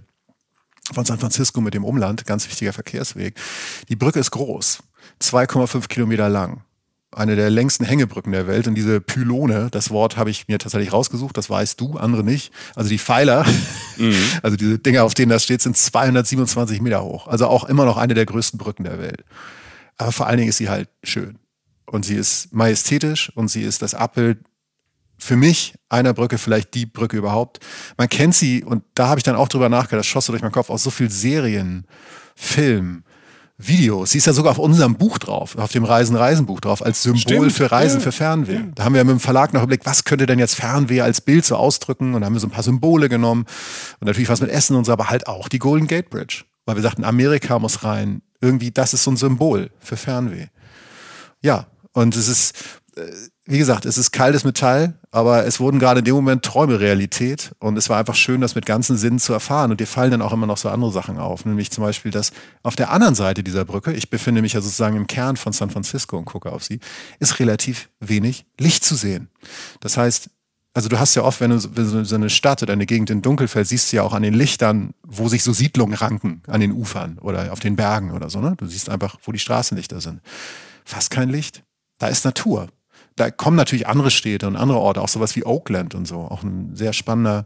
von 0.93 1.05
San 1.05 1.19
Francisco 1.19 1.61
mit 1.61 1.73
dem 1.73 1.83
Umland. 1.83 2.25
Ganz 2.25 2.47
wichtiger 2.47 2.73
Verkehrsweg. 2.73 3.35
Die 3.89 3.95
Brücke 3.95 4.19
ist 4.19 4.31
groß. 4.31 4.79
2,5 5.21 5.87
Kilometer 5.87 6.29
lang 6.29 6.63
eine 7.11 7.35
der 7.35 7.49
längsten 7.49 7.85
Hängebrücken 7.85 8.31
der 8.31 8.47
Welt. 8.47 8.67
Und 8.67 8.75
diese 8.75 9.01
Pylone, 9.01 9.69
das 9.71 9.89
Wort 9.89 10.17
habe 10.17 10.29
ich 10.29 10.47
mir 10.47 10.59
tatsächlich 10.59 10.93
rausgesucht, 10.93 11.37
das 11.37 11.49
weißt 11.49 11.79
du, 11.79 11.97
andere 11.97 12.23
nicht. 12.23 12.53
Also 12.75 12.89
die 12.89 12.99
Pfeiler, 12.99 13.45
mhm. 13.97 14.15
also 14.43 14.57
diese 14.57 14.79
Dinger, 14.79 15.03
auf 15.03 15.13
denen 15.13 15.29
das 15.29 15.43
steht, 15.43 15.61
sind 15.61 15.75
227 15.75 16.81
Meter 16.81 17.03
hoch. 17.03 17.27
Also 17.27 17.47
auch 17.47 17.63
immer 17.63 17.85
noch 17.85 17.97
eine 17.97 18.13
der 18.13 18.25
größten 18.25 18.57
Brücken 18.59 18.83
der 18.83 18.99
Welt. 18.99 19.23
Aber 19.97 20.11
vor 20.11 20.27
allen 20.27 20.37
Dingen 20.37 20.49
ist 20.49 20.57
sie 20.57 20.69
halt 20.69 20.89
schön. 21.03 21.39
Und 21.85 22.05
sie 22.05 22.15
ist 22.15 22.53
majestätisch 22.53 23.31
und 23.35 23.47
sie 23.47 23.63
ist 23.63 23.81
das 23.81 23.93
Abbild 23.93 24.39
für 25.17 25.35
mich 25.35 25.75
einer 25.89 26.13
Brücke, 26.13 26.37
vielleicht 26.37 26.73
die 26.73 26.85
Brücke 26.85 27.17
überhaupt. 27.17 27.59
Man 27.97 28.09
kennt 28.09 28.35
sie 28.35 28.63
und 28.63 28.83
da 28.95 29.07
habe 29.07 29.19
ich 29.19 29.23
dann 29.23 29.35
auch 29.35 29.47
drüber 29.47 29.69
nachgedacht, 29.69 29.99
das 29.99 30.07
schoss 30.07 30.25
so 30.25 30.33
durch 30.33 30.41
meinen 30.41 30.51
Kopf 30.51 30.69
aus 30.69 30.83
so 30.83 30.89
viel 30.89 31.09
Serien, 31.09 31.85
Film, 32.35 33.03
Videos. 33.57 34.11
Sie 34.11 34.19
ist 34.19 34.27
ja 34.27 34.33
sogar 34.33 34.51
auf 34.51 34.59
unserem 34.59 34.95
Buch 34.95 35.17
drauf, 35.17 35.57
auf 35.57 35.71
dem 35.71 35.83
Reisen-Reisen-Buch 35.83 36.61
drauf, 36.61 36.85
als 36.85 37.01
Symbol 37.01 37.19
Stimmt. 37.19 37.51
für 37.53 37.71
Reisen, 37.71 37.97
ja. 37.97 38.03
für 38.03 38.11
Fernweh. 38.11 38.53
Ja. 38.53 38.63
Da 38.75 38.83
haben 38.83 38.93
wir 38.93 39.03
mit 39.03 39.13
dem 39.13 39.19
Verlag 39.19 39.53
noch 39.53 39.63
überlegt, 39.63 39.87
was 39.87 40.03
könnte 40.03 40.27
denn 40.27 40.37
jetzt 40.37 40.55
Fernweh 40.55 41.01
als 41.01 41.21
Bild 41.21 41.43
so 41.43 41.55
ausdrücken? 41.55 42.13
Und 42.13 42.21
da 42.21 42.27
haben 42.27 42.33
wir 42.33 42.39
so 42.39 42.47
ein 42.47 42.51
paar 42.51 42.63
Symbole 42.63 43.09
genommen. 43.09 43.45
Und 43.99 44.05
natürlich 44.05 44.29
was 44.29 44.41
mit 44.41 44.51
Essen 44.51 44.75
und 44.75 44.85
so, 44.85 44.91
aber 44.91 45.09
halt 45.09 45.27
auch 45.27 45.49
die 45.49 45.57
Golden 45.57 45.87
Gate 45.87 46.11
Bridge. 46.11 46.43
Weil 46.65 46.75
wir 46.75 46.83
sagten, 46.83 47.03
Amerika 47.03 47.57
muss 47.57 47.83
rein. 47.83 48.21
Irgendwie, 48.41 48.69
das 48.69 48.93
ist 48.93 49.03
so 49.03 49.11
ein 49.11 49.17
Symbol 49.17 49.71
für 49.79 49.97
Fernweh. 49.97 50.47
Ja, 51.41 51.65
und 51.93 52.15
es 52.15 52.27
ist, 52.27 52.55
äh, 52.95 53.01
wie 53.49 53.57
gesagt, 53.57 53.85
es 53.85 53.97
ist 53.97 54.11
kaltes 54.11 54.43
Metall, 54.43 54.99
aber 55.09 55.45
es 55.45 55.61
wurden 55.61 55.79
gerade 55.79 55.99
in 55.99 56.05
dem 56.05 56.15
Moment 56.15 56.43
Träume 56.43 56.81
Realität 56.81 57.51
und 57.59 57.77
es 57.77 57.89
war 57.89 57.97
einfach 57.97 58.15
schön, 58.15 58.41
das 58.41 58.55
mit 58.55 58.65
ganzen 58.65 58.97
Sinnen 58.97 59.19
zu 59.19 59.31
erfahren. 59.31 59.71
Und 59.71 59.79
dir 59.79 59.87
fallen 59.87 60.11
dann 60.11 60.21
auch 60.21 60.33
immer 60.33 60.47
noch 60.47 60.57
so 60.57 60.67
andere 60.67 60.91
Sachen 60.91 61.17
auf, 61.17 61.45
nämlich 61.45 61.71
zum 61.71 61.83
Beispiel, 61.85 62.11
dass 62.11 62.33
auf 62.63 62.75
der 62.75 62.91
anderen 62.91 63.15
Seite 63.15 63.43
dieser 63.43 63.63
Brücke, 63.63 63.93
ich 63.93 64.09
befinde 64.09 64.41
mich 64.41 64.51
ja 64.51 64.59
sozusagen 64.59 64.97
im 64.97 65.07
Kern 65.07 65.37
von 65.37 65.53
San 65.53 65.69
Francisco 65.69 66.17
und 66.17 66.25
gucke 66.25 66.51
auf 66.51 66.61
sie, 66.63 66.81
ist 67.19 67.39
relativ 67.39 67.89
wenig 68.01 68.45
Licht 68.59 68.83
zu 68.83 68.95
sehen. 68.95 69.29
Das 69.79 69.95
heißt, 69.95 70.29
also 70.73 70.89
du 70.89 70.99
hast 70.99 71.15
ja 71.15 71.23
oft, 71.23 71.39
wenn 71.39 71.51
du 71.51 71.59
so 71.59 72.15
eine 72.15 72.29
Stadt 72.29 72.61
oder 72.61 72.73
eine 72.73 72.85
Gegend 72.85 73.09
in 73.09 73.21
Dunkel 73.21 73.47
fällt, 73.47 73.69
siehst 73.69 73.91
du 73.91 73.95
ja 73.95 74.03
auch 74.03 74.13
an 74.13 74.23
den 74.23 74.33
Lichtern, 74.33 74.91
wo 75.03 75.29
sich 75.29 75.41
so 75.41 75.53
Siedlungen 75.53 75.95
ranken, 75.95 76.43
an 76.47 76.59
den 76.59 76.73
Ufern 76.73 77.17
oder 77.19 77.53
auf 77.53 77.61
den 77.61 77.77
Bergen 77.77 78.11
oder 78.11 78.29
so. 78.29 78.41
Ne? 78.41 78.55
Du 78.57 78.65
siehst 78.65 78.89
einfach, 78.89 79.17
wo 79.23 79.31
die 79.31 79.39
Straßenlichter 79.39 80.01
sind. 80.01 80.19
Fast 80.83 81.11
kein 81.11 81.29
Licht. 81.29 81.63
Da 81.97 82.09
ist 82.09 82.25
Natur 82.25 82.67
da 83.17 83.31
kommen 83.31 83.57
natürlich 83.57 83.87
andere 83.87 84.11
Städte 84.11 84.47
und 84.47 84.55
andere 84.55 84.79
Orte, 84.79 85.01
auch 85.01 85.09
sowas 85.09 85.35
wie 85.35 85.45
Oakland 85.45 85.95
und 85.95 86.07
so, 86.07 86.19
auch 86.19 86.43
eine 86.43 86.75
sehr 86.75 86.93
spannende, 86.93 87.45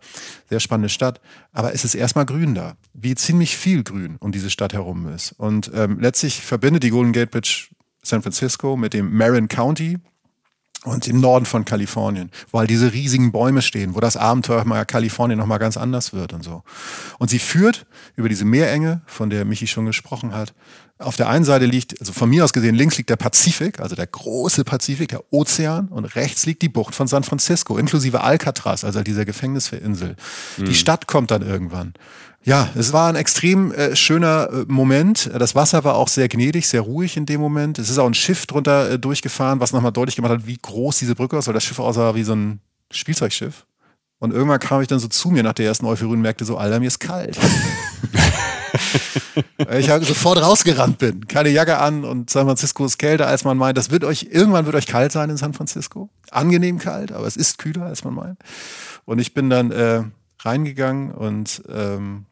sehr 0.50 0.60
spannende 0.60 0.90
Stadt. 0.90 1.22
Aber 1.54 1.74
es 1.74 1.84
ist 1.84 1.96
erstmal 1.96 2.26
grün 2.26 2.54
da, 2.54 2.76
wie 2.94 3.16
ziemlich 3.16 3.58
viel 3.58 3.84
Grün 3.84 4.18
um 4.20 4.32
diese 4.32 4.50
Stadt 4.50 4.74
herum 4.74 5.08
ist. 5.08 5.32
Und 5.32 5.72
ähm, 5.74 6.00
letztlich 6.00 6.42
verbindet 6.42 6.84
die 6.84 6.90
Golden 6.90 7.14
Gate 7.14 7.32
Bridge 7.32 7.70
San 8.04 8.22
Francisco 8.22 8.76
mit 8.78 8.94
dem 8.94 9.16
Marin 9.16 9.48
County, 9.48 9.98
und 10.84 11.08
im 11.08 11.20
Norden 11.20 11.46
von 11.46 11.64
Kalifornien, 11.64 12.32
wo 12.52 12.60
halt 12.60 12.70
diese 12.70 12.92
riesigen 12.92 13.32
Bäume 13.32 13.62
stehen, 13.62 13.94
wo 13.94 14.00
das 14.00 14.18
Abenteuer 14.18 14.66
mal 14.66 14.84
Kalifornien 14.86 15.38
nochmal 15.38 15.60
ganz 15.60 15.78
anders 15.78 16.12
wird 16.14 16.34
und 16.34 16.44
so. 16.44 16.64
Und 17.20 17.30
sie 17.30 17.38
führt 17.40 17.86
über 18.16 18.30
diese 18.30 18.46
Meerenge, 18.46 19.02
von 19.06 19.30
der 19.30 19.46
Michi 19.46 19.68
schon 19.68 19.86
gesprochen 19.86 20.34
hat. 20.34 20.54
Auf 21.02 21.16
der 21.16 21.30
einen 21.30 21.46
Seite 21.46 21.66
liegt, 21.66 22.00
also 22.00 22.14
von 22.14 22.30
mir 22.30 22.44
aus 22.44 22.54
gesehen, 22.54 22.76
links 22.76 22.98
liegt 22.98 23.10
der 23.10 23.16
Pazifik, 23.16 23.80
also 23.80 23.96
der 23.96 24.08
große 24.08 24.64
Pazifik, 24.64 25.10
der 25.10 25.24
Ozean, 25.32 25.88
und 25.88 26.06
rechts 26.16 26.46
liegt 26.46 26.62
die 26.62 26.70
Bucht 26.70 26.96
von 26.96 27.08
San 27.08 27.24
Francisco, 27.24 27.78
inklusive 27.78 28.22
Alcatraz, 28.22 28.84
also 28.84 29.02
dieser 29.02 29.26
Gefängnisinsel. 29.26 30.16
Mhm. 30.58 30.66
Die 30.66 30.76
Stadt 30.76 31.08
kommt 31.08 31.32
dann 31.32 31.42
irgendwann. 31.42 31.94
Ja, 32.44 32.70
es 32.76 32.92
war 32.92 33.08
ein 33.08 33.16
extrem 33.16 33.72
äh, 33.72 33.96
schöner 33.96 34.50
äh, 34.52 34.66
Moment. 34.68 35.30
Das 35.38 35.54
Wasser 35.54 35.84
war 35.84 35.96
auch 35.96 36.08
sehr 36.08 36.28
gnädig, 36.28 36.68
sehr 36.68 36.82
ruhig 36.82 37.16
in 37.16 37.28
dem 37.28 37.40
Moment. 37.40 37.78
Es 37.78 37.90
ist 37.90 38.00
auch 38.00 38.08
ein 38.08 38.16
Schiff 38.16 38.48
drunter 38.48 38.92
äh, 38.92 39.00
durchgefahren, 39.00 39.60
was 39.60 39.74
nochmal 39.74 39.92
deutlich 39.92 40.16
gemacht 40.16 40.32
hat, 40.32 40.48
wie 40.48 40.58
groß 40.58 40.98
diese 40.98 41.14
Brücke 41.14 41.38
ist, 41.38 41.48
weil 41.48 41.54
das 41.54 41.64
Schiff 41.64 41.78
aussah 41.78 42.16
wie 42.16 42.24
so 42.24 42.34
ein 42.34 42.60
Spielzeugschiff. 42.90 43.66
Und 44.18 44.34
irgendwann 44.34 44.60
kam 44.60 44.82
ich 44.82 44.88
dann 44.88 45.00
so 45.00 45.08
zu 45.08 45.30
mir 45.30 45.44
nach 45.44 45.54
der 45.54 45.68
ersten 45.68 45.86
Euphorie 45.86 46.14
und 46.14 46.22
merkte 46.22 46.46
so, 46.46 46.58
Alter, 46.58 46.80
mir 46.80 46.88
ist 46.88 47.00
kalt. 47.00 47.38
ich 49.78 49.90
halt 49.90 50.06
sofort 50.06 50.42
rausgerannt 50.42 50.98
bin. 50.98 51.28
Keine 51.28 51.50
Jacke 51.50 51.78
an 51.78 52.04
und 52.04 52.30
San 52.30 52.46
Francisco 52.46 52.86
ist 52.86 52.98
kälter, 52.98 53.28
als 53.28 53.44
man 53.44 53.58
meint. 53.58 53.78
Das 53.78 53.92
wird 53.92 54.04
euch, 54.04 54.28
irgendwann 54.32 54.66
wird 54.66 54.76
euch 54.76 54.88
kalt 54.88 55.12
sein 55.12 55.30
in 55.30 55.38
San 55.38 55.54
Francisco. 55.54 56.10
Angenehm 56.32 56.78
kalt, 56.80 57.12
aber 57.12 57.28
es 57.28 57.38
ist 57.38 57.58
kühler, 57.58 57.86
als 57.86 58.04
man 58.04 58.14
meint. 58.14 58.40
Und 59.06 59.20
ich 59.20 59.34
bin 59.34 59.50
dann 59.50 59.72
äh, 59.72 60.04
reingegangen 60.40 61.12
und 61.12 61.62
ähm, 61.70 62.26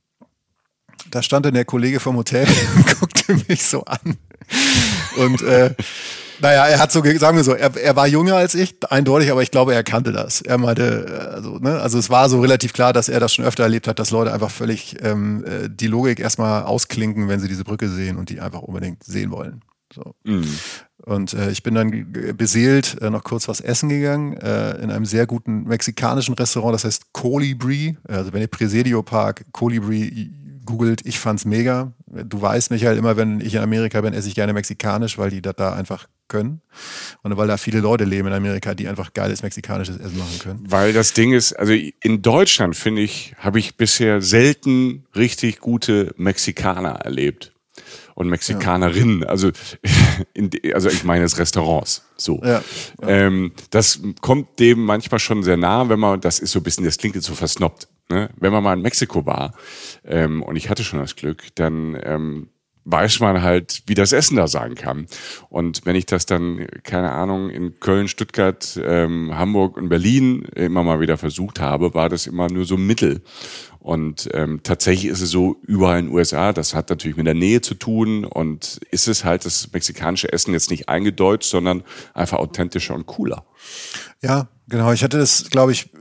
da 1.12 1.24
stand 1.24 1.46
dann 1.46 1.54
der 1.54 1.66
Kollege 1.66 2.00
vom 2.00 2.18
Hotel 2.18 2.48
und 2.76 3.00
guckte 3.00 3.36
mich 3.48 3.64
so 3.64 3.84
an. 3.86 4.18
Und 5.18 5.42
äh, 5.42 5.76
naja, 6.42 6.68
er 6.68 6.80
hat 6.80 6.92
so, 6.92 7.04
sagen 7.04 7.38
wir 7.38 7.44
so, 7.44 7.54
er, 7.54 7.76
er 7.76 7.96
war 7.96 8.08
jünger 8.08 8.36
als 8.36 8.56
ich, 8.56 8.76
eindeutig, 8.90 9.32
aber 9.32 9.42
ich 9.44 9.52
glaube, 9.52 9.74
er 9.74 9.84
kannte 9.84 10.12
das. 10.12 10.42
Er 10.42 10.58
meinte, 10.58 11.32
also, 11.34 11.58
ne, 11.60 11.80
also 11.80 11.98
es 11.98 12.10
war 12.10 12.30
so 12.30 12.40
relativ 12.42 12.74
klar, 12.74 12.94
dass 12.94 13.10
er 13.10 13.20
das 13.20 13.34
schon 13.34 13.46
öfter 13.46 13.64
erlebt 13.64 13.88
hat, 13.88 14.00
dass 14.00 14.12
Leute 14.12 14.34
einfach 14.34 14.52
völlig 14.52 14.98
ähm, 15.02 15.44
äh, 15.46 15.70
die 15.70 15.88
Logik 15.88 16.20
erstmal 16.20 16.64
ausklinken, 16.64 17.28
wenn 17.28 17.40
sie 17.40 17.48
diese 17.48 17.64
Brücke 17.64 17.90
sehen 17.90 18.18
und 18.18 18.30
die 18.30 18.40
einfach 18.40 18.62
unbedingt 18.62 19.04
sehen 19.04 19.32
wollen. 19.32 19.62
So. 19.94 20.14
Mhm. 20.24 20.48
Und 21.06 21.34
äh, 21.34 21.50
ich 21.50 21.64
bin 21.64 21.76
dann 21.76 22.14
beseelt 22.36 23.02
äh, 23.02 23.10
noch 23.10 23.24
kurz 23.24 23.48
was 23.48 23.62
essen 23.62 23.90
gegangen 23.90 24.38
äh, 24.38 24.76
in 24.82 24.92
einem 24.92 25.06
sehr 25.06 25.26
guten 25.26 25.64
mexikanischen 25.64 26.36
Restaurant, 26.36 26.76
das 26.76 26.84
heißt 26.84 27.14
Colibri. 27.14 27.98
Also 28.08 28.34
wenn 28.34 28.42
ihr 28.42 28.48
Presidio 28.48 29.02
Park 29.02 29.46
Colibri 29.52 30.32
googelt, 30.66 31.06
ich 31.06 31.20
fand's 31.20 31.46
mega. 31.46 31.94
Du 32.06 32.42
weißt, 32.42 32.70
Michael, 32.70 32.98
immer 32.98 33.18
wenn 33.18 33.42
ich 33.42 33.56
in 33.56 33.62
Amerika 33.62 34.02
bin, 34.02 34.14
esse 34.14 34.28
ich 34.28 34.36
gerne 34.36 34.54
mexikanisch, 34.54 35.18
weil 35.18 35.32
die 35.32 35.42
das 35.42 35.56
da 35.56 35.74
einfach 35.74 36.08
können. 36.30 36.62
Und 37.24 37.36
weil 37.36 37.48
da 37.48 37.58
viele 37.58 37.82
Leute 37.82 38.06
leben 38.06 38.30
in 38.30 38.34
Amerika, 38.34 38.74
die 38.74 38.88
einfach 38.88 39.12
geiles 39.14 39.44
mexikanisches 39.44 39.98
Essen 39.98 40.18
machen 40.18 40.40
können. 40.40 40.64
Weil 40.70 40.94
das 40.94 41.12
Ding 41.12 41.34
ist, 41.34 41.52
also 41.54 41.74
in 41.74 42.22
Deutschland, 42.22 42.78
finde 42.78 43.02
ich, 43.02 43.36
habe 43.38 43.60
ich 43.60 43.76
bisher 43.76 44.22
selten 44.22 45.06
richtig 45.16 45.60
gute 45.60 46.14
Mexikaner 46.16 46.92
erlebt 46.92 47.52
und 48.20 48.28
Mexikanerinnen. 48.28 49.22
Ja. 49.22 49.28
Also, 49.28 49.52
in, 50.34 50.50
also 50.74 50.90
ich 50.90 51.04
meine 51.06 51.24
es 51.24 51.38
Restaurants. 51.38 52.04
So. 52.18 52.42
Ja, 52.44 52.62
ja. 53.02 53.08
Ähm, 53.08 53.54
das 53.70 54.02
kommt 54.22 54.60
dem 54.60 54.84
manchmal 54.84 55.20
schon 55.20 55.42
sehr 55.42 55.58
nah, 55.58 55.88
wenn 55.88 56.00
man, 56.00 56.20
das 56.20 56.40
ist 56.40 56.52
so 56.52 56.60
ein 56.60 56.64
bisschen, 56.64 56.84
das 56.84 56.98
klingt 56.98 57.16
jetzt 57.16 57.28
so 57.28 57.34
versnoppt. 57.34 57.88
Ne? 58.10 58.30
Wenn 58.38 58.52
man 58.52 58.64
mal 58.64 58.74
in 58.74 58.82
Mexiko 58.82 59.26
war, 59.26 59.54
ähm, 60.04 60.44
und 60.44 60.58
ich 60.58 60.70
hatte 60.70 60.84
schon 60.84 61.00
das 61.00 61.16
Glück, 61.16 61.44
dann 61.56 61.98
ähm, 62.04 62.50
weiß 62.92 63.20
man 63.20 63.42
halt, 63.42 63.84
wie 63.88 63.94
das 63.94 64.12
Essen 64.12 64.38
da 64.38 64.48
sein 64.48 64.76
kann. 64.76 65.08
Und 65.50 65.86
wenn 65.86 65.96
ich 65.96 66.06
das 66.06 66.26
dann, 66.26 66.68
keine 66.84 67.12
Ahnung, 67.12 67.50
in 67.50 67.80
Köln, 67.80 68.08
Stuttgart, 68.08 68.80
ähm, 68.84 69.38
Hamburg 69.38 69.78
und 69.78 69.90
Berlin 69.90 70.44
immer 70.56 70.84
mal 70.84 71.00
wieder 71.00 71.18
versucht 71.18 71.60
habe, 71.60 71.94
war 71.94 72.10
das 72.10 72.28
immer 72.28 72.50
nur 72.50 72.66
so 72.66 72.78
Mittel. 72.78 73.22
Und 73.80 74.30
ähm, 74.34 74.60
tatsächlich 74.64 75.10
ist 75.10 75.22
es 75.22 75.30
so 75.30 75.56
überall 75.66 76.00
in 76.00 76.08
den 76.08 76.14
USA, 76.14 76.52
das 76.52 76.76
hat 76.76 76.90
natürlich 76.90 77.18
mit 77.18 77.28
der 77.28 77.34
Nähe 77.34 77.62
zu 77.62 77.76
tun 77.76 78.26
und 78.26 78.80
ist 78.92 79.08
es 79.08 79.24
halt 79.24 79.46
das 79.46 79.72
mexikanische 79.72 80.32
Essen 80.32 80.54
jetzt 80.54 80.70
nicht 80.70 80.90
eingedeutscht, 80.90 81.50
sondern 81.50 81.84
einfach 82.14 82.40
authentischer 82.40 82.94
und 82.94 83.06
cooler. 83.06 83.46
Ja, 84.22 84.50
genau. 84.68 84.92
Ich 84.92 85.04
hatte 85.04 85.18
das, 85.18 85.50
glaube 85.50 85.72
ich, 85.72 85.92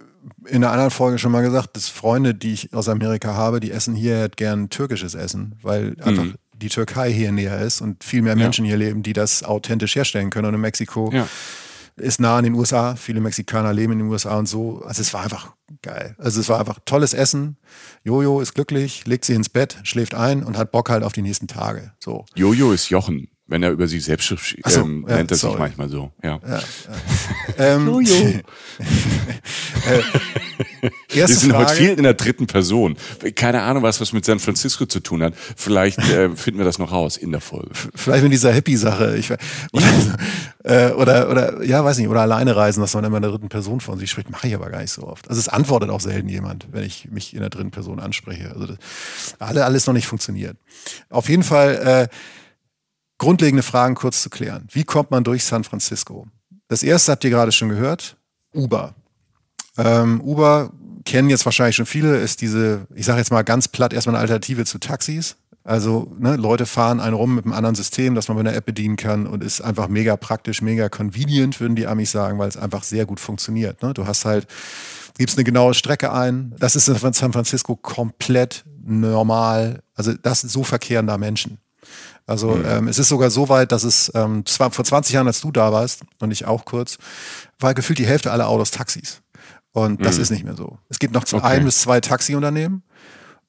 in 0.46 0.56
einer 0.56 0.72
anderen 0.72 0.90
Folge 0.90 1.18
schon 1.18 1.32
mal 1.32 1.42
gesagt, 1.42 1.76
dass 1.76 1.88
Freunde, 1.88 2.34
die 2.34 2.52
ich 2.52 2.74
aus 2.74 2.88
Amerika 2.88 3.34
habe, 3.34 3.60
die 3.60 3.70
essen 3.70 3.94
hier 3.94 4.18
halt 4.18 4.36
gern 4.36 4.70
türkisches 4.70 5.14
Essen, 5.14 5.56
weil 5.62 5.96
einfach 6.00 6.24
mhm. 6.24 6.34
Die 6.58 6.68
Türkei 6.68 7.12
hier 7.12 7.32
näher 7.32 7.60
ist 7.60 7.80
und 7.80 8.04
viel 8.04 8.22
mehr 8.22 8.36
Menschen 8.36 8.64
ja. 8.64 8.70
hier 8.70 8.78
leben, 8.78 9.02
die 9.02 9.12
das 9.12 9.42
authentisch 9.42 9.96
herstellen 9.96 10.30
können. 10.30 10.48
Und 10.48 10.54
in 10.54 10.60
Mexiko 10.60 11.10
ja 11.12 11.26
ist 12.00 12.20
nah 12.20 12.38
in 12.38 12.44
den 12.44 12.54
USA. 12.54 12.96
Viele 12.96 13.20
Mexikaner 13.20 13.72
leben 13.72 13.92
in 13.94 13.98
den 14.00 14.08
USA 14.08 14.38
und 14.38 14.46
so. 14.46 14.82
Also 14.84 15.02
es 15.02 15.12
war 15.12 15.24
einfach 15.24 15.52
geil. 15.82 16.14
Also 16.18 16.40
es 16.40 16.48
war 16.48 16.58
einfach 16.58 16.78
tolles 16.84 17.14
Essen. 17.14 17.56
Jojo 18.04 18.40
ist 18.40 18.54
glücklich, 18.54 19.06
legt 19.06 19.24
sich 19.24 19.36
ins 19.36 19.48
Bett, 19.48 19.78
schläft 19.82 20.14
ein 20.14 20.42
und 20.42 20.56
hat 20.56 20.72
Bock 20.72 20.90
halt 20.90 21.02
auf 21.02 21.12
die 21.12 21.22
nächsten 21.22 21.48
Tage. 21.48 21.92
So. 21.98 22.24
Jojo 22.34 22.72
ist 22.72 22.88
Jochen 22.90 23.28
wenn 23.48 23.62
er 23.62 23.70
über 23.70 23.88
sich 23.88 24.04
selbst 24.04 24.26
spricht, 24.26 24.70
so, 24.70 24.80
ähm, 24.80 25.06
ja, 25.08 25.16
nennt 25.16 25.30
er 25.30 25.36
sorry. 25.38 25.54
sich 25.54 25.58
manchmal 25.60 25.88
so. 25.88 26.12
Ja. 26.22 26.38
ja, 26.46 26.58
ja. 26.58 26.60
ähm, 27.74 27.86
Jojo. 27.86 28.14
äh, 29.88 30.02
Wir 31.08 31.26
sind 31.26 31.52
Frage. 31.52 31.64
heute 31.64 31.74
viel 31.74 31.90
in 31.90 32.02
der 32.02 32.12
dritten 32.12 32.46
Person. 32.46 32.96
Keine 33.34 33.62
Ahnung, 33.62 33.82
was 33.82 34.02
was 34.02 34.12
mit 34.12 34.26
San 34.26 34.38
Francisco 34.38 34.84
zu 34.84 35.00
tun 35.00 35.22
hat. 35.22 35.34
Vielleicht 35.56 35.98
äh, 35.98 36.28
finden 36.36 36.58
wir 36.58 36.66
das 36.66 36.78
noch 36.78 36.92
raus 36.92 37.16
in 37.16 37.32
der 37.32 37.40
Folge. 37.40 37.70
Vielleicht 37.94 38.22
mit 38.22 38.32
dieser 38.32 38.52
Hippie-Sache. 38.52 39.16
Ich, 39.16 39.32
oder, 39.72 39.86
äh, 40.64 40.92
oder, 40.92 41.30
oder, 41.30 41.64
ja, 41.64 41.82
weiß 41.82 41.96
nicht, 41.98 42.08
oder 42.08 42.20
alleine 42.20 42.54
reisen, 42.54 42.82
dass 42.82 42.94
man 42.94 43.04
immer 43.04 43.16
in 43.16 43.22
der 43.22 43.32
dritten 43.32 43.48
Person 43.48 43.80
von 43.80 43.98
sich 43.98 44.10
spricht, 44.10 44.28
mache 44.30 44.46
ich 44.46 44.54
aber 44.54 44.68
gar 44.68 44.82
nicht 44.82 44.92
so 44.92 45.04
oft. 45.04 45.26
Also 45.28 45.40
es 45.40 45.48
antwortet 45.48 45.88
auch 45.88 46.00
selten 46.00 46.28
jemand, 46.28 46.68
wenn 46.70 46.84
ich 46.84 47.08
mich 47.10 47.32
in 47.32 47.40
der 47.40 47.50
dritten 47.50 47.70
Person 47.70 47.98
anspreche. 47.98 48.52
Also 48.52 48.66
das, 48.66 48.76
alle, 49.38 49.64
alles 49.64 49.86
noch 49.86 49.94
nicht 49.94 50.06
funktioniert. 50.06 50.58
Auf 51.08 51.30
jeden 51.30 51.44
Fall, 51.44 52.08
äh, 52.10 52.14
grundlegende 53.18 53.62
Fragen 53.62 53.94
kurz 53.94 54.22
zu 54.22 54.30
klären. 54.30 54.66
Wie 54.70 54.84
kommt 54.84 55.10
man 55.10 55.24
durch 55.24 55.44
San 55.44 55.64
Francisco? 55.64 56.26
Das 56.68 56.82
erste 56.82 57.12
habt 57.12 57.24
ihr 57.24 57.30
gerade 57.30 57.52
schon 57.52 57.68
gehört, 57.68 58.16
Uber. 58.54 58.94
Ähm, 59.76 60.20
Uber 60.20 60.72
kennen 61.04 61.30
jetzt 61.30 61.44
wahrscheinlich 61.44 61.76
schon 61.76 61.86
viele, 61.86 62.16
ist 62.18 62.40
diese, 62.40 62.86
ich 62.94 63.06
sage 63.06 63.18
jetzt 63.18 63.30
mal 63.30 63.42
ganz 63.42 63.68
platt, 63.68 63.92
erstmal 63.92 64.16
eine 64.16 64.22
Alternative 64.22 64.64
zu 64.64 64.78
Taxis. 64.78 65.36
Also 65.64 66.14
ne, 66.18 66.36
Leute 66.36 66.66
fahren 66.66 67.00
einen 67.00 67.14
rum 67.14 67.34
mit 67.34 67.44
einem 67.44 67.54
anderen 67.54 67.74
System, 67.74 68.14
das 68.14 68.28
man 68.28 68.38
mit 68.38 68.46
einer 68.46 68.56
App 68.56 68.66
bedienen 68.66 68.96
kann 68.96 69.26
und 69.26 69.42
ist 69.42 69.60
einfach 69.60 69.88
mega 69.88 70.16
praktisch, 70.16 70.62
mega 70.62 70.88
convenient, 70.88 71.60
würden 71.60 71.76
die 71.76 71.86
Amis 71.86 72.10
sagen, 72.10 72.38
weil 72.38 72.48
es 72.48 72.56
einfach 72.56 72.82
sehr 72.82 73.04
gut 73.04 73.20
funktioniert. 73.20 73.82
Ne? 73.82 73.92
Du 73.92 74.06
hast 74.06 74.24
halt, 74.24 74.46
gibst 75.18 75.36
eine 75.36 75.44
genaue 75.44 75.74
Strecke 75.74 76.12
ein. 76.12 76.54
Das 76.58 76.74
ist 76.74 76.88
in 76.88 77.12
San 77.12 77.32
Francisco 77.32 77.76
komplett 77.76 78.64
normal. 78.82 79.82
Also 79.94 80.14
das 80.14 80.40
so 80.40 80.64
verkehren 80.64 81.06
da 81.06 81.18
Menschen. 81.18 81.58
Also 82.28 82.50
mhm. 82.50 82.64
ähm, 82.66 82.88
es 82.88 82.98
ist 82.98 83.08
sogar 83.08 83.30
so 83.30 83.48
weit, 83.48 83.72
dass 83.72 83.84
es 83.84 84.12
ähm, 84.14 84.44
zwar 84.44 84.70
vor 84.70 84.84
20 84.84 85.14
Jahren, 85.14 85.26
als 85.26 85.40
du 85.40 85.50
da 85.50 85.72
warst 85.72 86.02
und 86.20 86.30
ich 86.30 86.44
auch 86.44 86.66
kurz, 86.66 86.98
war 87.58 87.72
gefühlt 87.74 87.98
die 87.98 88.06
Hälfte 88.06 88.30
aller 88.30 88.48
Autos 88.48 88.70
Taxis. 88.70 89.22
Und 89.72 90.04
das 90.04 90.16
mhm. 90.16 90.22
ist 90.22 90.30
nicht 90.30 90.44
mehr 90.44 90.54
so. 90.54 90.78
Es 90.88 90.98
gibt 90.98 91.14
noch 91.14 91.24
okay. 91.32 91.40
ein 91.42 91.64
bis 91.64 91.80
zwei 91.80 92.00
Taxiunternehmen. 92.00 92.82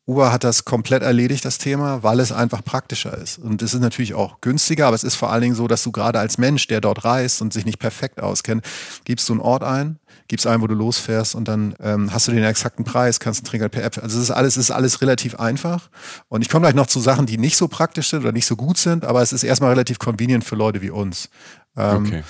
Uber 0.10 0.32
hat 0.32 0.44
das 0.44 0.66
komplett 0.66 1.04
erledigt, 1.04 1.46
das 1.46 1.60
Thema, 1.60 2.02
weil 2.02 2.20
es 2.20 2.32
einfach 2.32 2.64
praktischer 2.64 3.16
ist. 3.16 3.38
Und 3.38 3.62
es 3.62 3.76
ist 3.76 3.80
natürlich 3.80 4.16
auch 4.16 4.42
günstiger, 4.42 4.88
aber 4.88 4.96
es 4.96 5.04
ist 5.04 5.14
vor 5.14 5.32
allen 5.32 5.44
Dingen 5.44 5.56
so, 5.56 5.68
dass 5.68 5.84
du 5.84 5.92
gerade 5.92 6.18
als 6.18 6.40
Mensch, 6.40 6.66
der 6.66 6.82
dort 6.82 7.06
reist 7.06 7.44
und 7.44 7.54
sich 7.54 7.64
nicht 7.64 7.78
perfekt 7.78 8.20
auskennt, 8.20 8.66
gibst 9.06 9.30
du 9.30 9.34
einen 9.34 9.42
Ort 9.42 9.64
ein, 9.64 10.00
gibst 10.28 10.48
ein, 10.48 10.62
wo 10.62 10.68
du 10.68 10.74
losfährst 10.74 11.36
und 11.36 11.48
dann 11.48 11.76
ähm, 11.80 12.12
hast 12.12 12.28
du 12.28 12.32
den 12.32 12.44
exakten 12.44 12.86
Preis, 12.86 13.20
kannst 13.20 13.42
einen 13.42 13.46
Trinkgeld 13.46 13.72
per 13.72 13.84
App. 13.84 14.00
Also 14.02 14.18
es 14.18 14.24
ist 14.24 14.32
alles, 14.32 14.58
es 14.58 14.66
ist 14.66 14.72
alles 14.72 15.02
relativ 15.02 15.36
einfach. 15.36 15.90
Und 16.28 16.42
ich 16.42 16.50
komme 16.50 16.64
gleich 16.64 16.76
noch 16.76 16.88
zu 16.88 17.00
Sachen, 17.00 17.28
die 17.28 17.38
nicht 17.38 17.56
so 17.56 17.68
praktisch 17.68 18.10
sind 18.10 18.22
oder 18.22 18.32
nicht 18.32 18.48
so 18.48 18.56
gut 18.56 18.80
sind, 18.80 19.06
aber 19.06 19.22
es 19.22 19.32
ist 19.32 19.44
erstmal 19.44 19.70
relativ 19.70 20.00
convenient 20.00 20.44
für 20.44 20.56
Leute 20.56 20.82
wie 20.82 20.90
uns. 20.90 21.30
Ähm, 21.78 22.06
okay. 22.06 22.24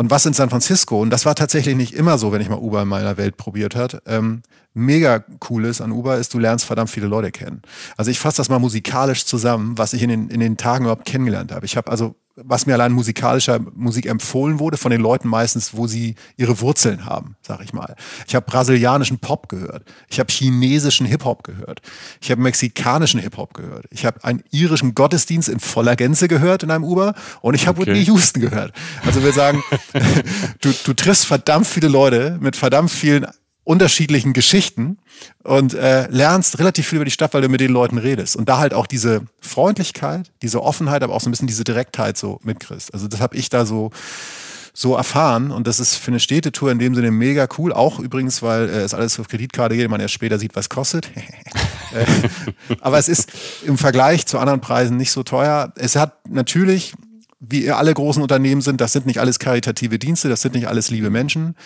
Und 0.00 0.10
was 0.10 0.24
in 0.24 0.32
San 0.32 0.48
Francisco, 0.48 1.02
und 1.02 1.10
das 1.10 1.26
war 1.26 1.34
tatsächlich 1.34 1.76
nicht 1.76 1.92
immer 1.92 2.16
so, 2.16 2.32
wenn 2.32 2.40
ich 2.40 2.48
mal 2.48 2.56
Uber 2.56 2.80
in 2.80 2.88
meiner 2.88 3.18
Welt 3.18 3.36
probiert 3.36 3.76
hat, 3.76 4.00
ähm, 4.06 4.40
mega 4.72 5.22
cool 5.50 5.66
ist 5.66 5.82
an 5.82 5.92
Uber, 5.92 6.16
ist, 6.16 6.32
du 6.32 6.38
lernst 6.38 6.64
verdammt 6.64 6.88
viele 6.88 7.06
Leute 7.06 7.30
kennen. 7.30 7.60
Also 7.98 8.10
ich 8.10 8.18
fasse 8.18 8.38
das 8.38 8.48
mal 8.48 8.58
musikalisch 8.58 9.26
zusammen, 9.26 9.76
was 9.76 9.92
ich 9.92 10.02
in 10.02 10.08
den, 10.08 10.30
in 10.30 10.40
den 10.40 10.56
Tagen 10.56 10.84
überhaupt 10.84 11.04
kennengelernt 11.04 11.52
habe. 11.52 11.66
Ich 11.66 11.76
habe 11.76 11.90
also 11.90 12.14
was 12.44 12.66
mir 12.66 12.74
allein 12.74 12.92
musikalischer 12.92 13.60
Musik 13.74 14.06
empfohlen 14.06 14.58
wurde, 14.58 14.76
von 14.76 14.90
den 14.90 15.00
Leuten 15.00 15.28
meistens, 15.28 15.74
wo 15.74 15.86
sie 15.86 16.14
ihre 16.36 16.60
Wurzeln 16.60 17.04
haben, 17.04 17.36
sag 17.42 17.62
ich 17.62 17.72
mal. 17.72 17.94
Ich 18.26 18.34
habe 18.34 18.46
brasilianischen 18.46 19.18
Pop 19.18 19.48
gehört. 19.48 19.84
Ich 20.08 20.18
habe 20.18 20.30
chinesischen 20.32 21.06
Hip-Hop 21.06 21.44
gehört. 21.44 21.80
Ich 22.20 22.30
habe 22.30 22.40
mexikanischen 22.40 23.20
Hip-Hop 23.20 23.54
gehört. 23.54 23.86
Ich 23.90 24.04
habe 24.04 24.22
einen 24.24 24.42
irischen 24.50 24.94
Gottesdienst 24.94 25.48
in 25.48 25.60
voller 25.60 25.96
Gänze 25.96 26.28
gehört 26.28 26.62
in 26.62 26.70
einem 26.70 26.84
Uber 26.84 27.14
und 27.42 27.54
ich 27.54 27.66
habe 27.66 27.80
okay. 27.80 27.90
Whitney 27.90 28.04
Houston 28.06 28.40
gehört. 28.40 28.72
Also 29.04 29.22
wir 29.22 29.32
sagen, 29.32 29.62
du, 30.60 30.72
du 30.84 30.94
triffst 30.94 31.26
verdammt 31.26 31.66
viele 31.66 31.88
Leute 31.88 32.38
mit 32.40 32.56
verdammt 32.56 32.90
vielen 32.90 33.26
unterschiedlichen 33.64 34.32
Geschichten 34.32 34.98
und 35.44 35.74
äh, 35.74 36.08
lernst 36.08 36.58
relativ 36.58 36.88
viel 36.88 36.96
über 36.96 37.04
die 37.04 37.10
Stadt, 37.10 37.34
weil 37.34 37.42
du 37.42 37.48
mit 37.48 37.60
den 37.60 37.72
Leuten 37.72 37.98
redest. 37.98 38.36
Und 38.36 38.48
da 38.48 38.58
halt 38.58 38.74
auch 38.74 38.86
diese 38.86 39.22
Freundlichkeit, 39.40 40.30
diese 40.42 40.62
Offenheit, 40.62 41.02
aber 41.02 41.14
auch 41.14 41.20
so 41.20 41.28
ein 41.28 41.30
bisschen 41.30 41.46
diese 41.46 41.64
Direktheit 41.64 42.16
so 42.16 42.40
mitkriegst. 42.42 42.92
Also 42.94 43.06
das 43.06 43.20
habe 43.20 43.36
ich 43.36 43.48
da 43.48 43.66
so 43.66 43.90
so 44.72 44.94
erfahren 44.94 45.50
und 45.50 45.66
das 45.66 45.80
ist 45.80 45.96
für 45.96 46.12
eine 46.12 46.20
Städtetour 46.20 46.70
in 46.70 46.78
dem 46.78 46.94
Sinne 46.94 47.10
mega 47.10 47.48
cool. 47.58 47.72
Auch 47.72 47.98
übrigens, 47.98 48.40
weil 48.40 48.68
äh, 48.68 48.82
es 48.82 48.94
alles 48.94 49.18
auf 49.18 49.28
Kreditkarte 49.28 49.76
geht, 49.76 49.90
man 49.90 50.00
erst 50.00 50.14
später 50.14 50.38
sieht, 50.38 50.56
was 50.56 50.68
kostet. 50.68 51.10
Äh, 51.92 52.06
aber 52.82 52.98
es 52.98 53.08
ist 53.08 53.32
im 53.66 53.76
Vergleich 53.76 54.24
zu 54.24 54.38
anderen 54.38 54.60
Preisen 54.60 54.96
nicht 54.96 55.10
so 55.10 55.24
teuer. 55.24 55.72
Es 55.74 55.96
hat 55.96 56.24
natürlich 56.28 56.94
wie 57.40 57.68
alle 57.68 57.92
großen 57.92 58.22
Unternehmen 58.22 58.60
sind, 58.60 58.80
das 58.80 58.92
sind 58.92 59.06
nicht 59.06 59.18
alles 59.18 59.40
karitative 59.40 59.98
Dienste, 59.98 60.28
das 60.28 60.42
sind 60.42 60.54
nicht 60.54 60.68
alles 60.68 60.90
liebe 60.90 61.10
Menschen. 61.10 61.56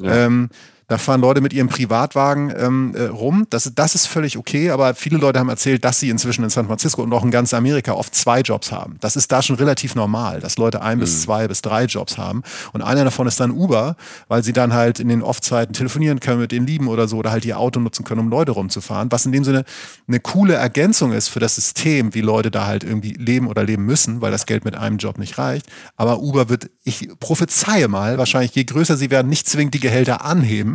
Ja. 0.00 0.24
Ähm, 0.24 0.48
da 0.86 0.98
fahren 0.98 1.20
Leute 1.20 1.40
mit 1.40 1.52
ihrem 1.52 1.68
Privatwagen 1.68 2.52
ähm, 2.56 2.94
äh, 2.94 3.04
rum. 3.04 3.46
Das, 3.48 3.72
das 3.74 3.94
ist 3.94 4.06
völlig 4.06 4.36
okay, 4.36 4.70
aber 4.70 4.94
viele 4.94 5.16
Leute 5.16 5.38
haben 5.38 5.48
erzählt, 5.48 5.84
dass 5.84 5.98
sie 5.98 6.10
inzwischen 6.10 6.44
in 6.44 6.50
San 6.50 6.66
Francisco 6.66 7.02
und 7.02 7.12
auch 7.12 7.24
in 7.24 7.30
ganz 7.30 7.54
Amerika 7.54 7.92
oft 7.92 8.14
zwei 8.14 8.40
Jobs 8.40 8.70
haben. 8.70 8.96
Das 9.00 9.16
ist 9.16 9.32
da 9.32 9.40
schon 9.40 9.56
relativ 9.56 9.94
normal, 9.94 10.40
dass 10.40 10.58
Leute 10.58 10.82
ein 10.82 10.98
mhm. 10.98 11.00
bis 11.00 11.22
zwei 11.22 11.48
bis 11.48 11.62
drei 11.62 11.84
Jobs 11.84 12.18
haben. 12.18 12.42
Und 12.72 12.82
einer 12.82 13.04
davon 13.04 13.26
ist 13.26 13.40
dann 13.40 13.50
Uber, 13.50 13.96
weil 14.28 14.44
sie 14.44 14.52
dann 14.52 14.74
halt 14.74 15.00
in 15.00 15.08
den 15.08 15.22
Off-Zeiten 15.22 15.72
telefonieren 15.72 16.20
können 16.20 16.40
mit 16.40 16.52
den 16.52 16.66
Lieben 16.66 16.88
oder 16.88 17.08
so 17.08 17.16
oder 17.16 17.30
halt 17.30 17.46
ihr 17.46 17.58
Auto 17.58 17.80
nutzen 17.80 18.04
können, 18.04 18.20
um 18.20 18.28
Leute 18.28 18.52
rumzufahren. 18.52 19.10
Was 19.10 19.24
in 19.24 19.32
dem 19.32 19.44
Sinne 19.44 19.64
eine 20.06 20.20
coole 20.20 20.54
Ergänzung 20.54 21.12
ist 21.12 21.28
für 21.28 21.40
das 21.40 21.54
System, 21.54 22.14
wie 22.14 22.20
Leute 22.20 22.50
da 22.50 22.66
halt 22.66 22.84
irgendwie 22.84 23.14
leben 23.14 23.46
oder 23.46 23.64
leben 23.64 23.86
müssen, 23.86 24.20
weil 24.20 24.30
das 24.30 24.44
Geld 24.44 24.64
mit 24.66 24.76
einem 24.76 24.98
Job 24.98 25.18
nicht 25.18 25.38
reicht. 25.38 25.66
Aber 25.96 26.20
Uber 26.20 26.50
wird, 26.50 26.70
ich 26.84 27.08
prophezeie 27.20 27.88
mal, 27.88 28.18
wahrscheinlich 28.18 28.54
je 28.54 28.64
größer 28.64 28.98
sie 28.98 29.10
werden, 29.10 29.28
nicht 29.28 29.48
zwingend 29.48 29.74
die 29.74 29.80
Gehälter 29.80 30.24
anheben 30.24 30.74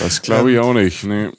das 0.00 0.22
glaube 0.22 0.52
ich 0.52 0.58
auch 0.58 0.74
nicht. 0.74 1.04
Nee. 1.04 1.30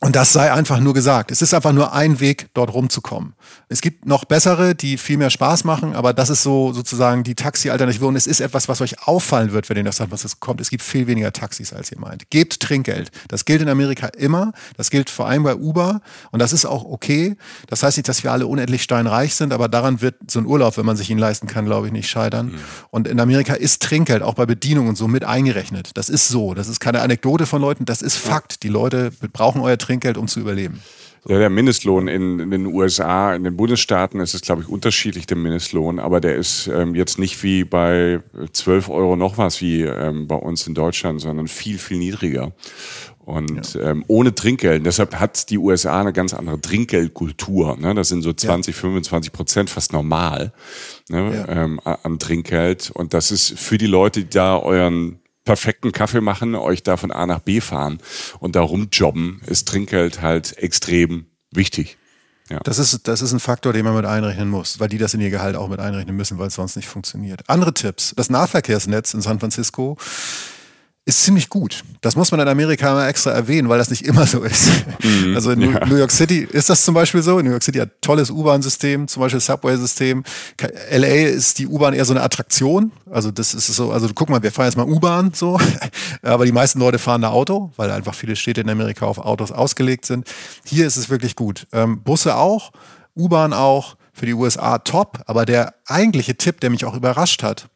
Und 0.00 0.14
das 0.14 0.32
sei 0.32 0.52
einfach 0.52 0.78
nur 0.78 0.92
gesagt. 0.92 1.30
Es 1.30 1.40
ist 1.40 1.54
einfach 1.54 1.72
nur 1.72 1.94
ein 1.94 2.20
Weg, 2.20 2.48
dort 2.52 2.72
rumzukommen. 2.74 3.32
Es 3.68 3.80
gibt 3.80 4.04
noch 4.04 4.26
bessere, 4.26 4.74
die 4.74 4.98
viel 4.98 5.16
mehr 5.16 5.30
Spaß 5.30 5.64
machen, 5.64 5.94
aber 5.94 6.12
das 6.12 6.28
ist 6.28 6.42
so 6.42 6.72
sozusagen 6.74 7.24
die 7.24 7.34
Taxi-Alternative 7.34 8.06
und 8.06 8.14
es 8.14 8.26
ist 8.26 8.40
etwas, 8.40 8.68
was 8.68 8.82
euch 8.82 9.08
auffallen 9.08 9.52
wird, 9.52 9.70
wenn 9.70 9.78
ihr 9.78 9.84
nach 9.84 9.94
San 9.94 10.08
Francisco 10.08 10.38
kommt. 10.38 10.60
Es 10.60 10.68
gibt 10.68 10.82
viel 10.82 11.06
weniger 11.06 11.32
Taxis, 11.32 11.72
als 11.72 11.90
ihr 11.90 11.98
meint. 11.98 12.28
Gebt 12.28 12.60
Trinkgeld. 12.60 13.10
Das 13.28 13.46
gilt 13.46 13.62
in 13.62 13.70
Amerika 13.70 14.08
immer. 14.08 14.52
Das 14.76 14.90
gilt 14.90 15.08
vor 15.08 15.28
allem 15.28 15.44
bei 15.44 15.54
Uber 15.54 16.02
und 16.30 16.40
das 16.40 16.52
ist 16.52 16.66
auch 16.66 16.84
okay. 16.84 17.36
Das 17.68 17.82
heißt 17.82 17.96
nicht, 17.96 18.08
dass 18.08 18.22
wir 18.22 18.32
alle 18.32 18.46
unendlich 18.46 18.82
steinreich 18.82 19.34
sind, 19.34 19.52
aber 19.52 19.68
daran 19.68 20.02
wird 20.02 20.16
so 20.30 20.38
ein 20.38 20.46
Urlaub, 20.46 20.76
wenn 20.76 20.86
man 20.86 20.96
sich 20.96 21.08
ihn 21.08 21.18
leisten 21.18 21.46
kann, 21.46 21.64
glaube 21.64 21.86
ich, 21.86 21.92
nicht 21.92 22.10
scheitern. 22.10 22.48
Mhm. 22.48 22.58
Und 22.90 23.08
in 23.08 23.18
Amerika 23.18 23.54
ist 23.54 23.82
Trinkgeld 23.82 24.22
auch 24.22 24.34
bei 24.34 24.44
Bedienung 24.44 24.88
und 24.88 24.96
so 24.96 25.08
mit 25.08 25.24
eingerechnet. 25.24 25.92
Das 25.94 26.10
ist 26.10 26.28
so. 26.28 26.52
Das 26.52 26.68
ist 26.68 26.80
keine 26.80 27.00
Anekdote 27.00 27.46
von 27.46 27.62
Leuten, 27.62 27.86
das 27.86 28.02
ist 28.02 28.16
Fakt. 28.16 28.62
Die 28.62 28.68
Leute 28.68 29.10
brauchen 29.32 29.62
euer 29.62 29.78
Trinkgeld, 29.78 29.85
um 30.16 30.28
zu 30.28 30.40
überleben. 30.40 30.80
Ja, 31.28 31.38
der 31.38 31.50
Mindestlohn 31.50 32.06
in, 32.06 32.38
in, 32.38 32.50
den 32.52 32.66
USA, 32.66 33.34
in 33.34 33.42
den 33.42 33.56
Bundesstaaten 33.56 34.20
ist 34.20 34.34
es, 34.34 34.42
glaube 34.42 34.62
ich, 34.62 34.68
unterschiedlich, 34.68 35.26
der 35.26 35.36
Mindestlohn, 35.36 35.98
aber 35.98 36.20
der 36.20 36.36
ist 36.36 36.68
ähm, 36.68 36.94
jetzt 36.94 37.18
nicht 37.18 37.42
wie 37.42 37.64
bei 37.64 38.20
12 38.52 38.88
Euro 38.88 39.16
noch 39.16 39.36
was 39.36 39.60
wie 39.60 39.82
ähm, 39.82 40.28
bei 40.28 40.36
uns 40.36 40.68
in 40.68 40.74
Deutschland, 40.74 41.20
sondern 41.20 41.48
viel, 41.48 41.78
viel 41.78 41.98
niedriger. 41.98 42.52
Und 43.24 43.74
ja. 43.74 43.90
ähm, 43.90 44.04
ohne 44.06 44.36
Trinkgeld. 44.36 44.86
Deshalb 44.86 45.18
hat 45.18 45.50
die 45.50 45.58
USA 45.58 46.00
eine 46.00 46.12
ganz 46.12 46.32
andere 46.32 46.60
Trinkgeldkultur. 46.60 47.76
Ne? 47.76 47.92
Das 47.92 48.08
sind 48.08 48.22
so 48.22 48.32
20, 48.32 48.72
ja. 48.72 48.80
25 48.80 49.32
Prozent 49.32 49.68
fast 49.68 49.92
normal 49.92 50.52
ne? 51.08 51.44
Ja. 51.48 51.64
ähm, 51.64 51.80
an 51.82 52.20
Trinkgeld. 52.20 52.92
Und 52.94 53.14
das 53.14 53.32
ist 53.32 53.58
für 53.58 53.78
die 53.78 53.88
Leute, 53.88 54.20
die 54.20 54.30
da 54.30 54.56
euren 54.56 55.18
perfekten 55.46 55.92
Kaffee 55.92 56.20
machen, 56.20 56.54
euch 56.54 56.82
da 56.82 56.98
von 56.98 57.10
A 57.10 57.24
nach 57.24 57.40
B 57.40 57.62
fahren 57.62 57.98
und 58.40 58.54
da 58.54 58.60
rumjobben, 58.60 59.40
ist 59.46 59.66
Trinkgeld 59.66 60.20
halt 60.20 60.58
extrem 60.58 61.26
wichtig. 61.50 61.96
Ja. 62.50 62.60
Das, 62.60 62.78
ist, 62.78 63.08
das 63.08 63.22
ist 63.22 63.32
ein 63.32 63.40
Faktor, 63.40 63.72
den 63.72 63.84
man 63.84 63.96
mit 63.96 64.04
einrechnen 64.04 64.50
muss, 64.50 64.78
weil 64.78 64.88
die 64.88 64.98
das 64.98 65.14
in 65.14 65.20
ihr 65.20 65.30
Gehalt 65.30 65.56
auch 65.56 65.68
mit 65.68 65.80
einrechnen 65.80 66.14
müssen, 66.14 66.38
weil 66.38 66.48
es 66.48 66.54
sonst 66.54 66.76
nicht 66.76 66.88
funktioniert. 66.88 67.48
Andere 67.48 67.74
Tipps. 67.74 68.12
Das 68.16 68.30
Nahverkehrsnetz 68.30 69.14
in 69.14 69.22
San 69.22 69.40
Francisco 69.40 69.96
ist 71.06 71.22
ziemlich 71.22 71.48
gut. 71.48 71.84
Das 72.00 72.16
muss 72.16 72.32
man 72.32 72.40
in 72.40 72.48
Amerika 72.48 72.92
mal 72.92 73.08
extra 73.08 73.30
erwähnen, 73.30 73.68
weil 73.68 73.78
das 73.78 73.90
nicht 73.90 74.04
immer 74.04 74.26
so 74.26 74.42
ist. 74.42 74.68
Mhm, 75.04 75.36
also 75.36 75.52
in 75.52 75.60
ja. 75.60 75.86
New 75.86 75.94
York 75.94 76.10
City 76.10 76.48
ist 76.50 76.68
das 76.68 76.84
zum 76.84 76.94
Beispiel 76.94 77.22
so. 77.22 77.40
New 77.40 77.50
York 77.50 77.62
City 77.62 77.78
hat 77.78 78.02
tolles 78.02 78.28
U-Bahn-System, 78.28 79.06
zum 79.06 79.20
Beispiel 79.20 79.38
Subway-System. 79.38 80.24
LA 80.90 81.06
ist 81.06 81.60
die 81.60 81.68
U-Bahn 81.68 81.94
eher 81.94 82.04
so 82.04 82.12
eine 82.12 82.22
Attraktion. 82.22 82.90
Also 83.08 83.30
das 83.30 83.54
ist 83.54 83.68
so, 83.68 83.92
also 83.92 84.08
guck 84.16 84.28
mal, 84.28 84.42
wir 84.42 84.50
fahren 84.50 84.66
jetzt 84.66 84.76
mal 84.76 84.84
U-Bahn 84.84 85.30
so. 85.32 85.60
Aber 86.22 86.44
die 86.44 86.50
meisten 86.50 86.80
Leute 86.80 86.98
fahren 86.98 87.22
da 87.22 87.28
Auto, 87.30 87.70
weil 87.76 87.88
einfach 87.92 88.14
viele 88.14 88.34
Städte 88.34 88.62
in 88.62 88.68
Amerika 88.68 89.06
auf 89.06 89.18
Autos 89.18 89.52
ausgelegt 89.52 90.06
sind. 90.06 90.28
Hier 90.64 90.88
ist 90.88 90.96
es 90.96 91.08
wirklich 91.08 91.36
gut. 91.36 91.68
Ähm, 91.72 92.02
Busse 92.02 92.34
auch, 92.34 92.72
U-Bahn 93.14 93.52
auch, 93.52 93.96
für 94.12 94.26
die 94.26 94.34
USA 94.34 94.78
top. 94.78 95.20
Aber 95.26 95.46
der 95.46 95.74
eigentliche 95.86 96.36
Tipp, 96.36 96.58
der 96.60 96.70
mich 96.70 96.84
auch 96.84 96.96
überrascht 96.96 97.44
hat, 97.44 97.68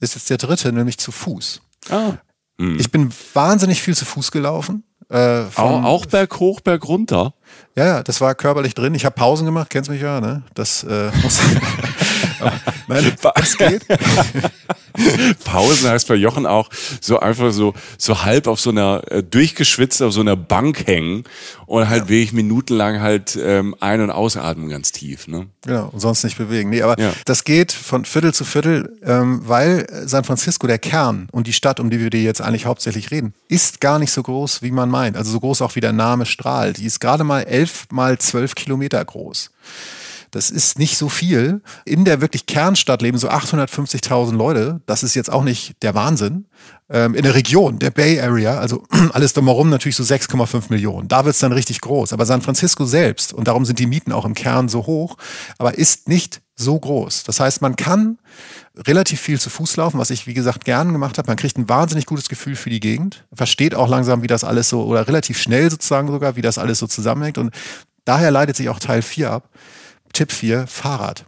ist 0.00 0.16
jetzt 0.16 0.30
der 0.30 0.38
dritte, 0.38 0.72
nämlich 0.72 0.98
zu 0.98 1.12
Fuß. 1.12 1.60
Ah. 1.90 2.14
Hm. 2.58 2.78
Ich 2.78 2.90
bin 2.90 3.10
wahnsinnig 3.34 3.82
viel 3.82 3.94
zu 3.94 4.04
Fuß 4.04 4.30
gelaufen. 4.30 4.84
Äh, 5.08 5.44
auch, 5.54 5.84
auch 5.84 6.06
Berg 6.06 6.40
hoch, 6.40 6.60
Berg 6.60 6.88
runter? 6.88 7.34
Ja, 7.76 7.86
ja, 7.86 8.02
das 8.02 8.20
war 8.20 8.34
körperlich 8.34 8.74
drin. 8.74 8.94
Ich 8.94 9.04
habe 9.04 9.14
Pausen 9.14 9.46
gemacht, 9.46 9.70
kennst 9.70 9.88
mich 9.88 10.02
ja, 10.02 10.20
ne? 10.20 10.42
Das 10.54 10.82
äh, 10.82 11.10
muss. 11.22 11.38
Nein, 12.88 13.12
was 13.22 13.56
geht? 13.56 13.86
Pausen 15.44 15.90
heißt 15.90 16.08
bei 16.08 16.14
Jochen 16.14 16.46
auch 16.46 16.70
so 17.00 17.18
einfach 17.18 17.52
so, 17.52 17.74
so 17.98 18.24
halb 18.24 18.46
auf 18.46 18.60
so 18.60 18.70
einer, 18.70 19.02
äh, 19.10 19.22
durchgeschwitzt 19.22 20.02
auf 20.02 20.12
so 20.12 20.20
einer 20.20 20.36
Bank 20.36 20.86
hängen 20.86 21.24
und 21.66 21.88
halt 21.88 22.04
ja. 22.04 22.08
wirklich 22.08 22.32
minutenlang 22.32 23.00
halt 23.00 23.38
ähm, 23.40 23.74
ein- 23.80 24.00
und 24.00 24.10
ausatmen 24.10 24.68
ganz 24.68 24.92
tief. 24.92 25.28
Ne? 25.28 25.46
Genau, 25.62 25.90
und 25.92 26.00
sonst 26.00 26.24
nicht 26.24 26.38
bewegen. 26.38 26.70
Nee, 26.70 26.82
aber 26.82 26.98
ja. 26.98 27.12
das 27.24 27.44
geht 27.44 27.72
von 27.72 28.04
Viertel 28.04 28.32
zu 28.32 28.44
Viertel, 28.44 28.98
ähm, 29.02 29.42
weil 29.44 29.86
San 30.06 30.24
Francisco, 30.24 30.66
der 30.66 30.78
Kern 30.78 31.28
und 31.32 31.46
die 31.46 31.52
Stadt, 31.52 31.80
um 31.80 31.90
die 31.90 32.00
wir 32.00 32.10
dir 32.10 32.22
jetzt 32.22 32.40
eigentlich 32.40 32.66
hauptsächlich 32.66 33.10
reden, 33.10 33.34
ist 33.48 33.80
gar 33.80 33.98
nicht 33.98 34.12
so 34.12 34.22
groß, 34.22 34.62
wie 34.62 34.70
man 34.70 34.88
meint. 34.88 35.16
Also 35.16 35.32
so 35.32 35.40
groß 35.40 35.62
auch 35.62 35.76
wie 35.76 35.80
der 35.80 35.92
Name 35.92 36.26
strahlt. 36.26 36.78
Die 36.78 36.86
ist 36.86 37.00
gerade 37.00 37.24
mal 37.24 37.42
elf 37.42 37.86
mal 37.90 38.18
zwölf 38.18 38.54
Kilometer 38.54 39.04
groß. 39.04 39.50
Das 40.36 40.50
ist 40.50 40.78
nicht 40.78 40.98
so 40.98 41.08
viel. 41.08 41.62
In 41.86 42.04
der 42.04 42.20
wirklich 42.20 42.44
Kernstadt 42.44 43.00
leben 43.00 43.16
so 43.16 43.30
850.000 43.30 44.36
Leute. 44.36 44.82
Das 44.84 45.02
ist 45.02 45.14
jetzt 45.14 45.32
auch 45.32 45.42
nicht 45.42 45.82
der 45.82 45.94
Wahnsinn. 45.94 46.44
Ähm, 46.90 47.14
in 47.14 47.22
der 47.22 47.34
Region, 47.34 47.78
der 47.78 47.90
Bay 47.90 48.20
Area, 48.20 48.58
also 48.58 48.84
alles 49.14 49.32
drumherum 49.32 49.70
natürlich 49.70 49.96
so 49.96 50.02
6,5 50.02 50.64
Millionen. 50.68 51.08
Da 51.08 51.24
wird 51.24 51.34
es 51.34 51.40
dann 51.40 51.52
richtig 51.52 51.80
groß. 51.80 52.12
Aber 52.12 52.26
San 52.26 52.42
Francisco 52.42 52.84
selbst, 52.84 53.32
und 53.32 53.48
darum 53.48 53.64
sind 53.64 53.78
die 53.78 53.86
Mieten 53.86 54.12
auch 54.12 54.26
im 54.26 54.34
Kern 54.34 54.68
so 54.68 54.84
hoch, 54.84 55.16
aber 55.56 55.78
ist 55.78 56.06
nicht 56.06 56.42
so 56.54 56.78
groß. 56.78 57.24
Das 57.24 57.40
heißt, 57.40 57.62
man 57.62 57.76
kann 57.76 58.18
relativ 58.76 59.18
viel 59.18 59.40
zu 59.40 59.48
Fuß 59.48 59.76
laufen, 59.78 59.98
was 59.98 60.10
ich, 60.10 60.26
wie 60.26 60.34
gesagt, 60.34 60.66
gern 60.66 60.92
gemacht 60.92 61.16
habe. 61.16 61.28
Man 61.28 61.38
kriegt 61.38 61.56
ein 61.56 61.70
wahnsinnig 61.70 62.04
gutes 62.04 62.28
Gefühl 62.28 62.56
für 62.56 62.68
die 62.68 62.80
Gegend, 62.80 63.24
versteht 63.32 63.74
auch 63.74 63.88
langsam, 63.88 64.22
wie 64.22 64.26
das 64.26 64.44
alles 64.44 64.68
so, 64.68 64.84
oder 64.84 65.08
relativ 65.08 65.38
schnell 65.38 65.70
sozusagen 65.70 66.08
sogar, 66.08 66.36
wie 66.36 66.42
das 66.42 66.58
alles 66.58 66.78
so 66.78 66.86
zusammenhängt. 66.86 67.38
Und 67.38 67.54
daher 68.04 68.30
leitet 68.30 68.56
sich 68.56 68.68
auch 68.68 68.78
Teil 68.78 69.00
4 69.00 69.30
ab. 69.30 69.48
Tipp 70.16 70.32
4, 70.32 70.66
Fahrrad. 70.66 71.26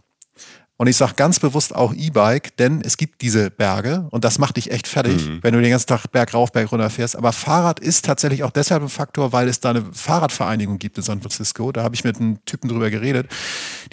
Und 0.77 0.87
ich 0.87 0.97
sage 0.97 1.13
ganz 1.15 1.39
bewusst 1.39 1.75
auch 1.75 1.93
E-Bike, 1.93 2.57
denn 2.57 2.81
es 2.81 2.97
gibt 2.97 3.21
diese 3.21 3.51
Berge 3.51 4.07
und 4.09 4.23
das 4.23 4.39
macht 4.39 4.57
dich 4.57 4.71
echt 4.71 4.87
fertig, 4.87 5.27
mhm. 5.27 5.43
wenn 5.43 5.53
du 5.53 5.61
den 5.61 5.69
ganzen 5.69 5.85
Tag 5.85 6.07
Berg 6.07 6.33
rauf, 6.33 6.51
Berg 6.51 6.71
runter 6.71 6.89
fährst. 6.89 7.15
Aber 7.15 7.31
Fahrrad 7.31 7.79
ist 7.79 8.05
tatsächlich 8.05 8.43
auch 8.43 8.49
deshalb 8.49 8.81
ein 8.81 8.89
Faktor, 8.89 9.31
weil 9.31 9.47
es 9.47 9.59
da 9.59 9.69
eine 9.69 9.85
Fahrradvereinigung 9.93 10.79
gibt 10.79 10.97
in 10.97 11.03
San 11.03 11.21
Francisco. 11.21 11.71
Da 11.71 11.83
habe 11.83 11.93
ich 11.93 12.03
mit 12.03 12.15
einem 12.15 12.43
Typen 12.45 12.67
drüber 12.67 12.89
geredet, 12.89 13.27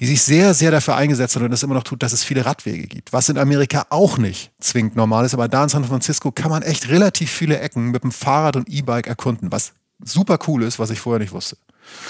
die 0.01 0.07
sich 0.07 0.23
sehr, 0.23 0.55
sehr 0.55 0.71
dafür 0.71 0.97
eingesetzt 0.97 1.37
hat 1.37 1.43
und 1.43 1.51
das 1.51 1.63
immer 1.63 1.75
noch 1.75 1.83
tut, 1.83 2.03
dass 2.03 2.15
es 2.15 2.25
viele 2.25 2.47
Radwege 2.47 2.87
gibt. 2.87 3.13
Was 3.13 3.29
in 3.29 3.37
Amerika 3.37 3.85
auch 3.91 4.17
nicht 4.17 4.51
zwingend 4.61 4.97
normal 4.97 5.27
ist, 5.27 5.35
aber 5.35 5.49
da 5.49 5.65
in 5.65 5.69
San 5.69 5.85
Francisco 5.85 6.33
kann 6.33 6.51
man 6.51 6.63
echt 6.63 6.89
relativ 6.89 7.31
viele 7.31 7.59
Ecken 7.59 7.91
mit 7.91 8.03
dem 8.03 8.13
Fahrrad 8.13 8.57
und 8.57 8.71
E-Bike 8.71 9.09
erkunden, 9.09 9.53
was 9.53 9.75
super 10.03 10.39
cool 10.47 10.63
ist, 10.63 10.79
was 10.79 10.89
ich 10.89 11.01
vorher 11.01 11.19
nicht 11.21 11.33
wusste. 11.33 11.59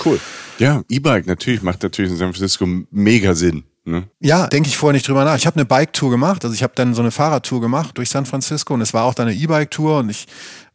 Cool. 0.05 0.21
Ja, 0.59 0.83
E-Bike 0.89 1.27
natürlich 1.27 1.63
macht 1.63 1.83
natürlich 1.83 2.11
in 2.11 2.17
San 2.17 2.33
Francisco 2.33 2.67
mega 2.91 3.35
Sinn. 3.35 3.65
Ne? 3.89 4.09
Ja, 4.19 4.49
denke 4.49 4.69
ich 4.69 4.77
vorher 4.77 4.95
nicht 4.95 5.07
drüber 5.07 5.25
nach. 5.25 5.37
Ich 5.37 5.47
habe 5.47 5.55
eine 5.57 5.65
Bike-Tour 5.65 6.11
gemacht, 6.11 6.45
also 6.45 6.53
ich 6.53 6.65
habe 6.65 6.73
dann 6.75 6.93
so 6.93 7.03
eine 7.03 7.13
Fahrradtour 7.13 7.61
gemacht 7.61 7.97
durch 7.97 8.11
San 8.11 8.27
Francisco 8.27 8.75
und 8.75 8.81
es 8.81 8.93
war 8.93 9.05
auch 9.05 9.15
dann 9.15 9.29
eine 9.29 9.37
E-Bike-Tour 9.37 10.01
und 10.01 10.11
ich 10.11 10.27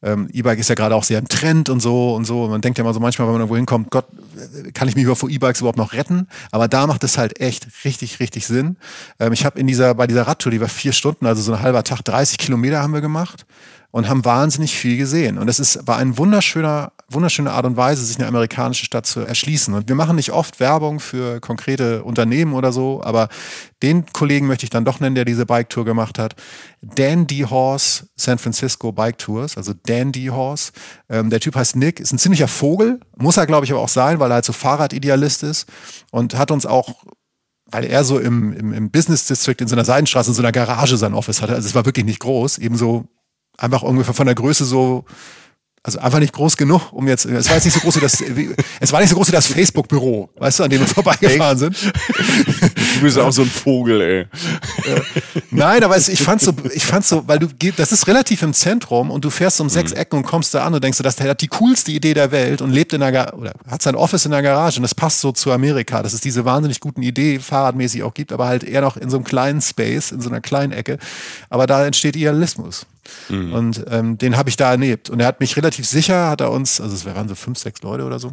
ähm, 0.02 0.30
E-Bike 0.32 0.60
ist 0.60 0.70
ja 0.70 0.76
gerade 0.76 0.96
auch 0.96 1.04
sehr 1.04 1.20
im 1.20 1.28
Trend 1.28 1.68
und 1.68 1.82
so 1.82 2.16
und 2.16 2.24
so. 2.24 2.48
Man 2.48 2.62
denkt 2.62 2.78
ja 2.78 2.86
mal 2.86 2.94
so 2.94 3.02
manchmal, 3.02 3.28
wenn 3.28 3.34
man 3.34 3.42
irgendwo 3.42 3.58
hinkommt, 3.58 3.92
Gott, 3.92 4.06
kann 4.74 4.88
ich 4.88 4.96
mich 4.96 5.04
über 5.04 5.18
vor 5.18 5.30
E-Bikes 5.30 5.60
überhaupt 5.60 5.78
noch 5.78 5.92
retten? 5.92 6.28
Aber 6.52 6.70
da 6.70 6.88
macht 6.88 7.04
es 7.04 7.18
halt 7.18 7.42
echt 7.42 7.68
richtig, 7.84 8.22
richtig 8.22 8.48
Sinn. 8.48 8.78
Ähm, 9.20 9.34
ich 9.34 9.44
habe 9.44 9.60
in 9.60 9.68
dieser, 9.68 9.94
bei 9.94 10.08
dieser 10.08 10.26
Radtour, 10.26 10.54
die 10.54 10.62
war 10.62 10.70
vier 10.70 10.94
Stunden, 10.94 11.26
also 11.26 11.42
so 11.42 11.52
ein 11.52 11.62
halber 11.62 11.84
Tag, 11.84 12.06
30 12.06 12.38
Kilometer 12.38 12.82
haben 12.82 12.94
wir 12.94 13.02
gemacht 13.02 13.46
und 13.92 14.10
haben 14.10 14.26
wahnsinnig 14.26 14.76
viel 14.76 14.98
gesehen. 14.98 15.38
Und 15.38 15.50
es 15.50 15.60
ist, 15.60 15.86
war 15.88 15.98
ein 15.98 16.18
wunderschöner, 16.18 16.94
wunderschöne 17.10 17.52
Art 17.52 17.66
und 17.66 17.78
Weise, 17.78 18.04
sich 18.04 18.18
eine 18.18 18.28
amerikanische 18.28 18.86
Stadt 18.86 19.06
zu 19.06 19.20
erschließen. 19.22 19.74
Und 19.74 19.90
wir 19.90 19.96
machen 19.96 20.16
nicht 20.16 20.32
oft 20.32 20.60
Werbung 20.60 21.00
für 21.00 21.40
konkrete 21.42 22.04
Unternehmen 22.04 22.54
oder 22.54 22.72
so, 22.72 23.02
aber 23.04 23.28
den 23.84 24.06
Kollegen 24.14 24.48
möchte 24.48 24.64
ich 24.66 24.70
dann 24.70 24.86
doch 24.86 25.00
nennen, 25.00 25.16
der 25.16 25.26
diese 25.26 25.46
Bike-Tour 25.46 25.86
gemacht 25.86 26.20
hat. 26.20 26.36
Dandy 26.82 27.46
Horse 27.50 28.08
San 28.16 28.38
Francisco 28.38 28.92
Bike 28.92 29.18
Tours, 29.18 29.58
also 29.58 29.74
Dandy 29.74 30.28
Horse. 30.28 30.72
Ähm, 31.10 31.30
der 31.30 31.40
Typ 31.40 31.56
heißt 31.56 31.76
Nick, 31.76 32.00
ist 32.00 32.14
ein 32.14 32.20
ziemlicher 32.20 32.48
Vogel, 32.48 33.00
muss 33.18 33.38
er 33.38 33.46
glaube 33.46 33.66
ich 33.66 33.72
aber 33.72 33.82
auch 33.82 33.90
sein, 33.90 34.20
weil 34.20 34.32
er 34.32 34.36
halt 34.36 34.46
so 34.46 34.54
Fahrradidealist 34.54 35.44
ist 35.44 35.68
und 36.12 36.38
hat 36.38 36.52
uns 36.52 36.66
auch 36.66 37.04
weil 37.74 37.86
er 37.86 38.04
so 38.04 38.20
im, 38.20 38.52
im, 38.52 38.74
im 38.74 38.92
Business 38.92 39.26
District 39.28 39.56
in 39.62 39.68
so 39.68 39.76
einer 39.76 39.86
Seitenstraße, 39.86 40.32
in 40.32 40.34
so 40.34 40.42
einer 40.42 40.52
Garage 40.52 40.98
sein 40.98 41.14
Office 41.14 41.42
hatte. 41.42 41.56
Also 41.56 41.70
es 41.70 41.74
war 41.74 41.86
wirklich 41.86 42.06
nicht 42.06 42.20
groß, 42.20 42.58
ebenso 42.58 43.08
einfach 43.62 43.84
ungefähr 43.84 44.14
von 44.14 44.26
der 44.26 44.36
Größe 44.36 44.66
so 44.66 45.06
also 45.84 45.98
einfach 45.98 46.20
nicht 46.20 46.34
groß 46.34 46.58
genug, 46.58 46.94
um 46.94 47.08
jetzt, 47.08 47.26
es 47.26 47.48
war 47.48 47.56
jetzt 47.56 47.66
nicht 47.66 47.74
so 47.74 47.80
groß 47.80 47.96
wie 47.96 48.02
das, 48.02 48.22
wie, 48.36 48.54
es 48.80 48.92
war 48.92 49.00
nicht 49.00 49.10
so 49.10 49.16
groß 49.16 49.30
wie 49.30 49.32
das 49.32 49.48
Facebook-Büro, 49.48 50.30
weißt 50.38 50.60
du, 50.60 50.64
an 50.66 50.70
dem 50.70 50.80
wir 50.80 50.88
vorbeigefahren 50.88 51.58
sind. 51.58 51.76
Du 52.96 53.02
bist 53.02 53.18
auch 53.18 53.32
so 53.32 53.42
ein 53.42 53.50
Vogel, 53.50 54.02
ey. 54.02 54.28
Nein, 55.50 55.84
aber 55.84 55.98
ich 55.98 56.22
fand's 56.22 56.46
so, 56.46 56.54
ich 56.72 56.86
fand's 56.86 57.10
so, 57.10 57.28
weil 57.28 57.40
du, 57.40 57.48
das 57.76 57.92
ist 57.92 58.06
relativ 58.06 58.44
im 58.44 58.54
Zentrum 58.54 59.10
und 59.10 59.26
du 59.26 59.32
fährst 59.32 59.60
um 59.60 59.70
sechs 59.70 59.92
mhm. 59.92 59.98
Ecken 59.98 60.18
und 60.18 60.24
kommst 60.24 60.54
da 60.54 60.66
an 60.66 60.76
und 60.76 60.84
denkst 60.84 60.98
du, 60.98 61.04
das 61.04 61.20
hat 61.20 61.42
die 61.42 61.48
coolste 61.48 61.92
Idee 61.92 62.14
der 62.14 62.32
Welt 62.32 62.62
und 62.62 62.70
lebt 62.70 62.94
in 62.94 63.00
der, 63.00 63.36
oder 63.36 63.54
hat 63.68 63.82
sein 63.82 63.96
Office 63.96 64.26
in 64.26 64.32
der 64.32 64.44
Garage 64.44 64.78
und 64.78 64.84
das 64.84 64.94
passt 64.94 65.20
so 65.20 65.32
zu 65.32 65.52
Amerika, 65.52 66.04
dass 66.04 66.14
es 66.14 66.22
diese 66.22 66.46
wahnsinnig 66.46 66.80
guten 66.80 67.02
Idee 67.02 67.40
fahrradmäßig 67.40 68.04
auch 68.04 68.14
gibt, 68.14 68.32
aber 68.34 68.46
halt 68.46 68.64
eher 68.64 68.82
noch 68.82 68.98
in 68.98 69.10
so 69.10 69.18
einem 69.18 69.24
kleinen 69.24 69.62
Space, 69.62 70.12
in 70.12 70.22
so 70.22 70.30
einer 70.30 70.42
kleinen 70.42 70.74
Ecke. 70.74 71.00
Aber 71.50 71.66
da 71.66 71.84
entsteht 71.88 72.16
Idealismus. 72.16 72.86
Mhm. 73.30 73.54
Und 73.54 73.86
ähm, 73.88 74.18
den 74.18 74.38
habe 74.38 74.50
ich 74.50 74.58
da 74.58 74.72
erlebt. 74.72 75.10
Und 75.10 75.20
er 75.20 75.28
hat 75.28 75.40
mich 75.40 75.58
relativ 75.58 75.86
sicher, 75.86 76.30
hat 76.30 76.42
er 76.42 76.52
uns, 76.52 76.82
also 76.82 76.96
es 76.96 77.06
waren 77.06 77.28
so 77.28 77.36
fünf, 77.36 77.58
sechs 77.58 77.82
Leute 77.82 78.06
oder 78.06 78.20
so, 78.20 78.32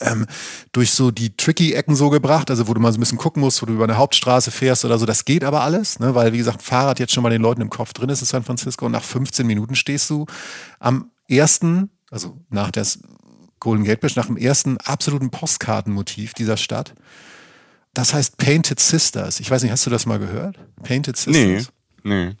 ähm, 0.00 0.26
durch 0.72 0.90
so 0.92 1.10
die 1.10 1.36
tricky 1.36 1.72
Ecken 1.72 1.94
so 1.94 2.10
gebracht, 2.10 2.50
also 2.50 2.68
wo 2.68 2.74
du 2.74 2.80
mal 2.80 2.92
so 2.92 2.98
ein 2.98 3.00
bisschen 3.00 3.18
gucken 3.18 3.40
musst, 3.40 3.62
wo 3.62 3.66
du 3.66 3.74
über 3.74 3.84
eine 3.84 3.96
Hauptstraße 3.96 4.50
fährst 4.50 4.84
oder 4.84 4.98
so. 4.98 5.06
Das 5.06 5.24
geht 5.24 5.44
aber 5.44 5.62
alles, 5.62 5.98
ne? 5.98 6.14
weil 6.14 6.32
wie 6.32 6.38
gesagt, 6.38 6.62
Fahrrad 6.62 6.98
jetzt 6.98 7.12
schon 7.12 7.22
mal 7.22 7.30
den 7.30 7.42
Leuten 7.42 7.60
im 7.60 7.70
Kopf 7.70 7.92
drin 7.92 8.08
ist 8.08 8.20
in 8.20 8.26
San 8.26 8.44
Francisco 8.44 8.86
und 8.86 8.92
nach 8.92 9.04
15 9.04 9.46
Minuten 9.46 9.74
stehst 9.74 10.10
du 10.10 10.26
am 10.78 11.10
ersten, 11.28 11.90
also 12.10 12.38
nach 12.50 12.70
der 12.70 12.86
Golden 13.60 13.84
Gate 13.84 14.00
Bridge, 14.00 14.14
nach 14.16 14.26
dem 14.26 14.36
ersten 14.36 14.76
absoluten 14.78 15.30
Postkartenmotiv 15.30 16.34
dieser 16.34 16.56
Stadt. 16.56 16.94
Das 17.94 18.14
heißt 18.14 18.38
Painted 18.38 18.80
Sisters. 18.80 19.38
Ich 19.38 19.50
weiß 19.50 19.62
nicht, 19.62 19.70
hast 19.70 19.86
du 19.86 19.90
das 19.90 20.06
mal 20.06 20.18
gehört? 20.18 20.58
Painted 20.82 21.16
Sisters? 21.16 21.70
Nee, 22.02 22.26
nee. 22.26 22.36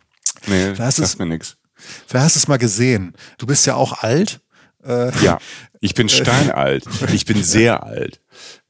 Nee, 0.46 0.72
das 0.72 0.96
sagt 0.96 1.18
mir 1.18 1.26
nichts. 1.26 1.56
Vielleicht 2.06 2.24
hast 2.24 2.36
du 2.36 2.38
es 2.38 2.48
mal 2.48 2.58
gesehen. 2.58 3.14
Du 3.38 3.46
bist 3.46 3.66
ja 3.66 3.74
auch 3.74 4.02
alt. 4.02 4.40
Äh, 4.84 5.16
ja, 5.24 5.38
ich 5.80 5.94
bin 5.94 6.08
steinalt. 6.08 6.84
Ich 7.12 7.24
bin 7.24 7.42
sehr 7.42 7.82
alt. 7.84 8.20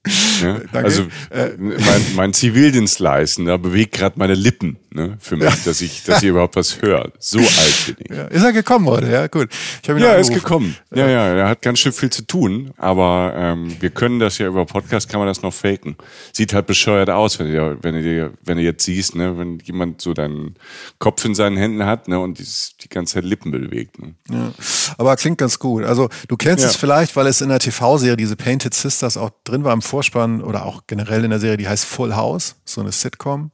Ne? 0.05 0.63
Also 0.73 1.03
äh, 1.31 1.51
mein, 1.59 2.33
mein 2.33 2.33
da 2.33 3.57
bewegt 3.57 3.95
gerade 3.95 4.19
meine 4.19 4.35
Lippen 4.35 4.77
ne, 4.91 5.17
für 5.21 5.37
mich, 5.37 5.45
ja. 5.45 5.57
dass 5.65 5.81
ich, 5.81 6.03
dass 6.03 6.23
ich 6.23 6.29
überhaupt 6.29 6.57
was 6.57 6.83
höre. 6.83 7.13
So 7.19 7.39
alt 7.39 7.85
bin 7.87 7.97
ich. 8.01 8.17
Ja. 8.17 8.25
Ist 8.25 8.43
er 8.43 8.53
gekommen 8.53 8.87
heute? 8.87 9.11
Ja, 9.11 9.29
gut. 9.29 9.49
ja, 9.87 9.95
er 9.95 10.19
ist 10.19 10.33
gekommen. 10.33 10.77
Ja, 10.93 11.09
ja, 11.09 11.27
er 11.29 11.49
hat 11.49 11.63
ganz 11.63 11.79
schön 11.79 11.93
viel 11.93 12.11
zu 12.11 12.27
tun, 12.27 12.73
aber 12.77 13.33
ähm, 13.37 13.77
wir 13.81 13.91
können 13.91 14.19
das 14.19 14.39
ja 14.39 14.49
über 14.49 14.67
Podcast, 14.67 15.09
kann 15.09 15.21
man 15.21 15.29
das 15.29 15.43
noch 15.43 15.55
faken. 15.55 15.97
Sieht 16.33 16.53
halt 16.53 16.67
bescheuert 16.67 17.11
aus, 17.11 17.39
wenn 17.39 17.53
du, 17.53 17.79
wenn 17.83 17.95
du, 17.95 18.33
wenn 18.45 18.57
du 18.57 18.63
jetzt 18.63 18.85
siehst, 18.85 19.15
ne, 19.15 19.39
wenn 19.39 19.59
jemand 19.61 20.01
so 20.01 20.15
deinen 20.15 20.57
Kopf 20.99 21.25
in 21.25 21.35
seinen 21.35 21.57
Händen 21.57 21.87
hat 21.87 22.09
ne, 22.09 22.19
und 22.19 22.39
die, 22.39 22.47
die 22.83 22.89
ganze 22.89 23.15
Zeit 23.15 23.25
Lippen 23.25 23.53
bewegt. 23.53 24.01
Ne. 24.01 24.15
Ja. 24.31 24.53
Aber 24.99 25.17
klingt 25.17 25.39
ganz 25.39 25.59
gut. 25.59 25.85
Also 25.85 26.09
du 26.27 26.37
kennst 26.37 26.65
es 26.65 26.77
vielleicht, 26.77 27.15
weil 27.15 27.27
es 27.27 27.41
in 27.41 27.49
der 27.49 27.61
TV-Serie 27.61 28.17
diese 28.17 28.37
Painted 28.37 28.75
Sisters 28.75 29.17
auch 29.17 29.31
drin 29.45 29.65
war 29.65 29.73
im 29.73 29.83
Vorspann 29.93 30.43
oder 30.43 30.65
auch 30.65 30.85
generell 30.87 31.23
in 31.23 31.31
der 31.31 31.39
Serie, 31.39 31.59
die 31.59 31.69
heißt 31.69 31.85
Full 31.85 32.17
House, 32.17 32.57
so 32.65 32.81
eine 32.81 32.93
Sitcom. 32.93 33.51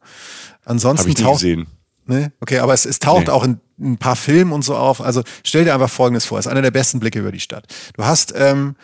Ansonsten 0.65 1.11
Hab 1.11 1.19
ich 1.19 1.25
taucht. 1.25 1.41
Gesehen. 1.41 1.67
Ne? 2.07 2.33
Okay, 2.41 2.61
aber 2.61 2.73
es, 2.75 2.87
es 2.87 3.01
taucht 3.01 3.27
nee. 3.27 3.33
auch 3.33 3.43
in, 3.43 3.59
in, 3.77 3.95
ein 3.95 3.99
paar 3.99 4.15
Filmen 4.15 4.53
und 4.53 4.63
so 4.63 4.77
auf. 4.77 5.01
Also 5.01 5.25
stell 5.43 5.65
dir 5.65 5.75
einfach 5.75 5.91
Folgendes 5.91 6.27
vor: 6.27 6.39
Es 6.39 6.47
ist 6.47 6.53
einer 6.53 6.63
der 6.63 6.71
besten 6.71 7.01
Blicke 7.01 7.19
über 7.19 7.33
die 7.33 7.41
Stadt. 7.41 7.67
Du 7.97 8.05
hast 8.05 8.33
ähm, 8.37 8.77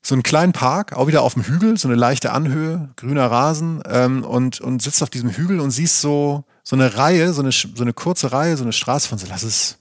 so 0.00 0.14
einen 0.14 0.22
kleinen 0.22 0.52
Park, 0.52 0.92
auch 0.92 1.08
wieder 1.08 1.22
auf 1.22 1.34
dem 1.34 1.42
Hügel, 1.42 1.76
so 1.76 1.88
eine 1.88 1.96
leichte 1.96 2.30
Anhöhe, 2.30 2.90
grüner 2.94 3.28
Rasen 3.28 3.82
ähm, 3.88 4.22
und, 4.22 4.60
und 4.60 4.80
sitzt 4.80 5.02
auf 5.02 5.10
diesem 5.10 5.30
Hügel 5.30 5.58
und 5.58 5.72
siehst 5.72 6.00
so, 6.00 6.44
so 6.62 6.76
eine 6.76 6.96
Reihe, 6.96 7.32
so 7.32 7.42
eine, 7.42 7.50
so 7.50 7.68
eine 7.80 7.92
kurze 7.92 8.30
Reihe, 8.30 8.56
so 8.56 8.62
eine 8.62 8.72
Straße 8.72 9.08
von 9.08 9.18
so, 9.18 9.26
lass 9.28 9.42
es 9.42 9.78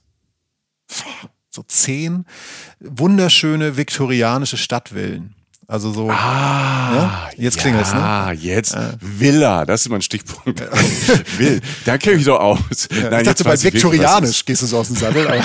so 1.52 1.62
zehn 1.62 2.26
wunderschöne 2.80 3.78
viktorianische 3.78 4.58
Stadtvillen. 4.58 5.35
Also 5.68 5.92
so. 5.92 6.10
Ah, 6.12 6.94
ja? 6.94 7.30
jetzt 7.38 7.58
klingelt 7.58 7.88
es, 7.88 7.94
ne? 7.94 8.00
Ah, 8.00 8.32
jetzt. 8.32 8.76
Äh. 8.76 8.92
Villa, 9.02 9.66
das 9.66 9.82
ist 9.82 9.90
mein 9.90 10.04
Stichpunkt. 10.04 10.62
Will, 11.40 11.60
da 11.86 11.98
kenne 11.98 12.18
ich 12.18 12.26
doch 12.26 12.40
aus. 12.40 12.88
Ja, 12.92 13.10
Nein, 13.10 13.22
ich 13.22 13.28
dachte, 13.28 13.44
bei 13.44 13.62
viktorianisch 13.62 14.46
gehst 14.46 14.62
du 14.62 14.68
so 14.68 14.78
aus 14.78 14.88
dem 14.88 14.98
Sattel. 14.98 15.28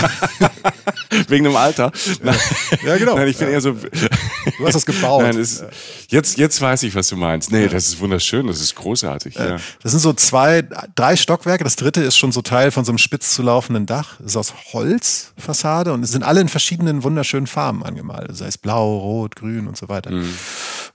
Wegen 1.28 1.44
dem 1.44 1.56
Alter? 1.56 1.92
Nein. 2.22 2.36
Ja, 2.84 2.96
genau. 2.96 3.16
Nein, 3.16 3.28
ich 3.28 3.36
bin 3.36 3.48
ja. 3.48 3.54
eher 3.54 3.60
so. 3.60 3.72
Du 3.72 4.66
hast 4.66 4.74
das 4.74 4.86
gebaut. 4.86 5.22
Nein, 5.22 5.36
das, 5.36 5.64
jetzt, 6.08 6.38
jetzt 6.38 6.60
weiß 6.60 6.82
ich, 6.84 6.94
was 6.94 7.08
du 7.08 7.16
meinst. 7.16 7.52
Nee, 7.52 7.68
das 7.68 7.88
ist 7.88 8.00
wunderschön, 8.00 8.46
das 8.46 8.60
ist 8.60 8.74
großartig. 8.74 9.34
Ja. 9.34 9.58
Das 9.82 9.92
sind 9.92 10.00
so 10.00 10.12
zwei, 10.12 10.62
drei 10.94 11.16
Stockwerke. 11.16 11.64
Das 11.64 11.76
dritte 11.76 12.02
ist 12.02 12.16
schon 12.16 12.32
so 12.32 12.42
Teil 12.42 12.70
von 12.70 12.84
so 12.84 12.92
einem 12.92 12.98
spitz 12.98 13.34
zu 13.34 13.42
laufenden 13.42 13.86
Dach. 13.86 14.16
Das 14.18 14.32
ist 14.32 14.36
aus 14.36 14.54
Holzfassade 14.72 15.92
und 15.92 16.02
es 16.02 16.12
sind 16.12 16.22
alle 16.22 16.40
in 16.40 16.48
verschiedenen 16.48 17.02
wunderschönen 17.02 17.46
Farben 17.46 17.84
angemalt. 17.84 18.30
Das 18.30 18.40
heißt 18.40 18.62
blau, 18.62 18.98
rot, 18.98 19.36
grün 19.36 19.66
und 19.66 19.76
so 19.76 19.88
weiter. 19.88 20.10
Mhm. 20.10 20.34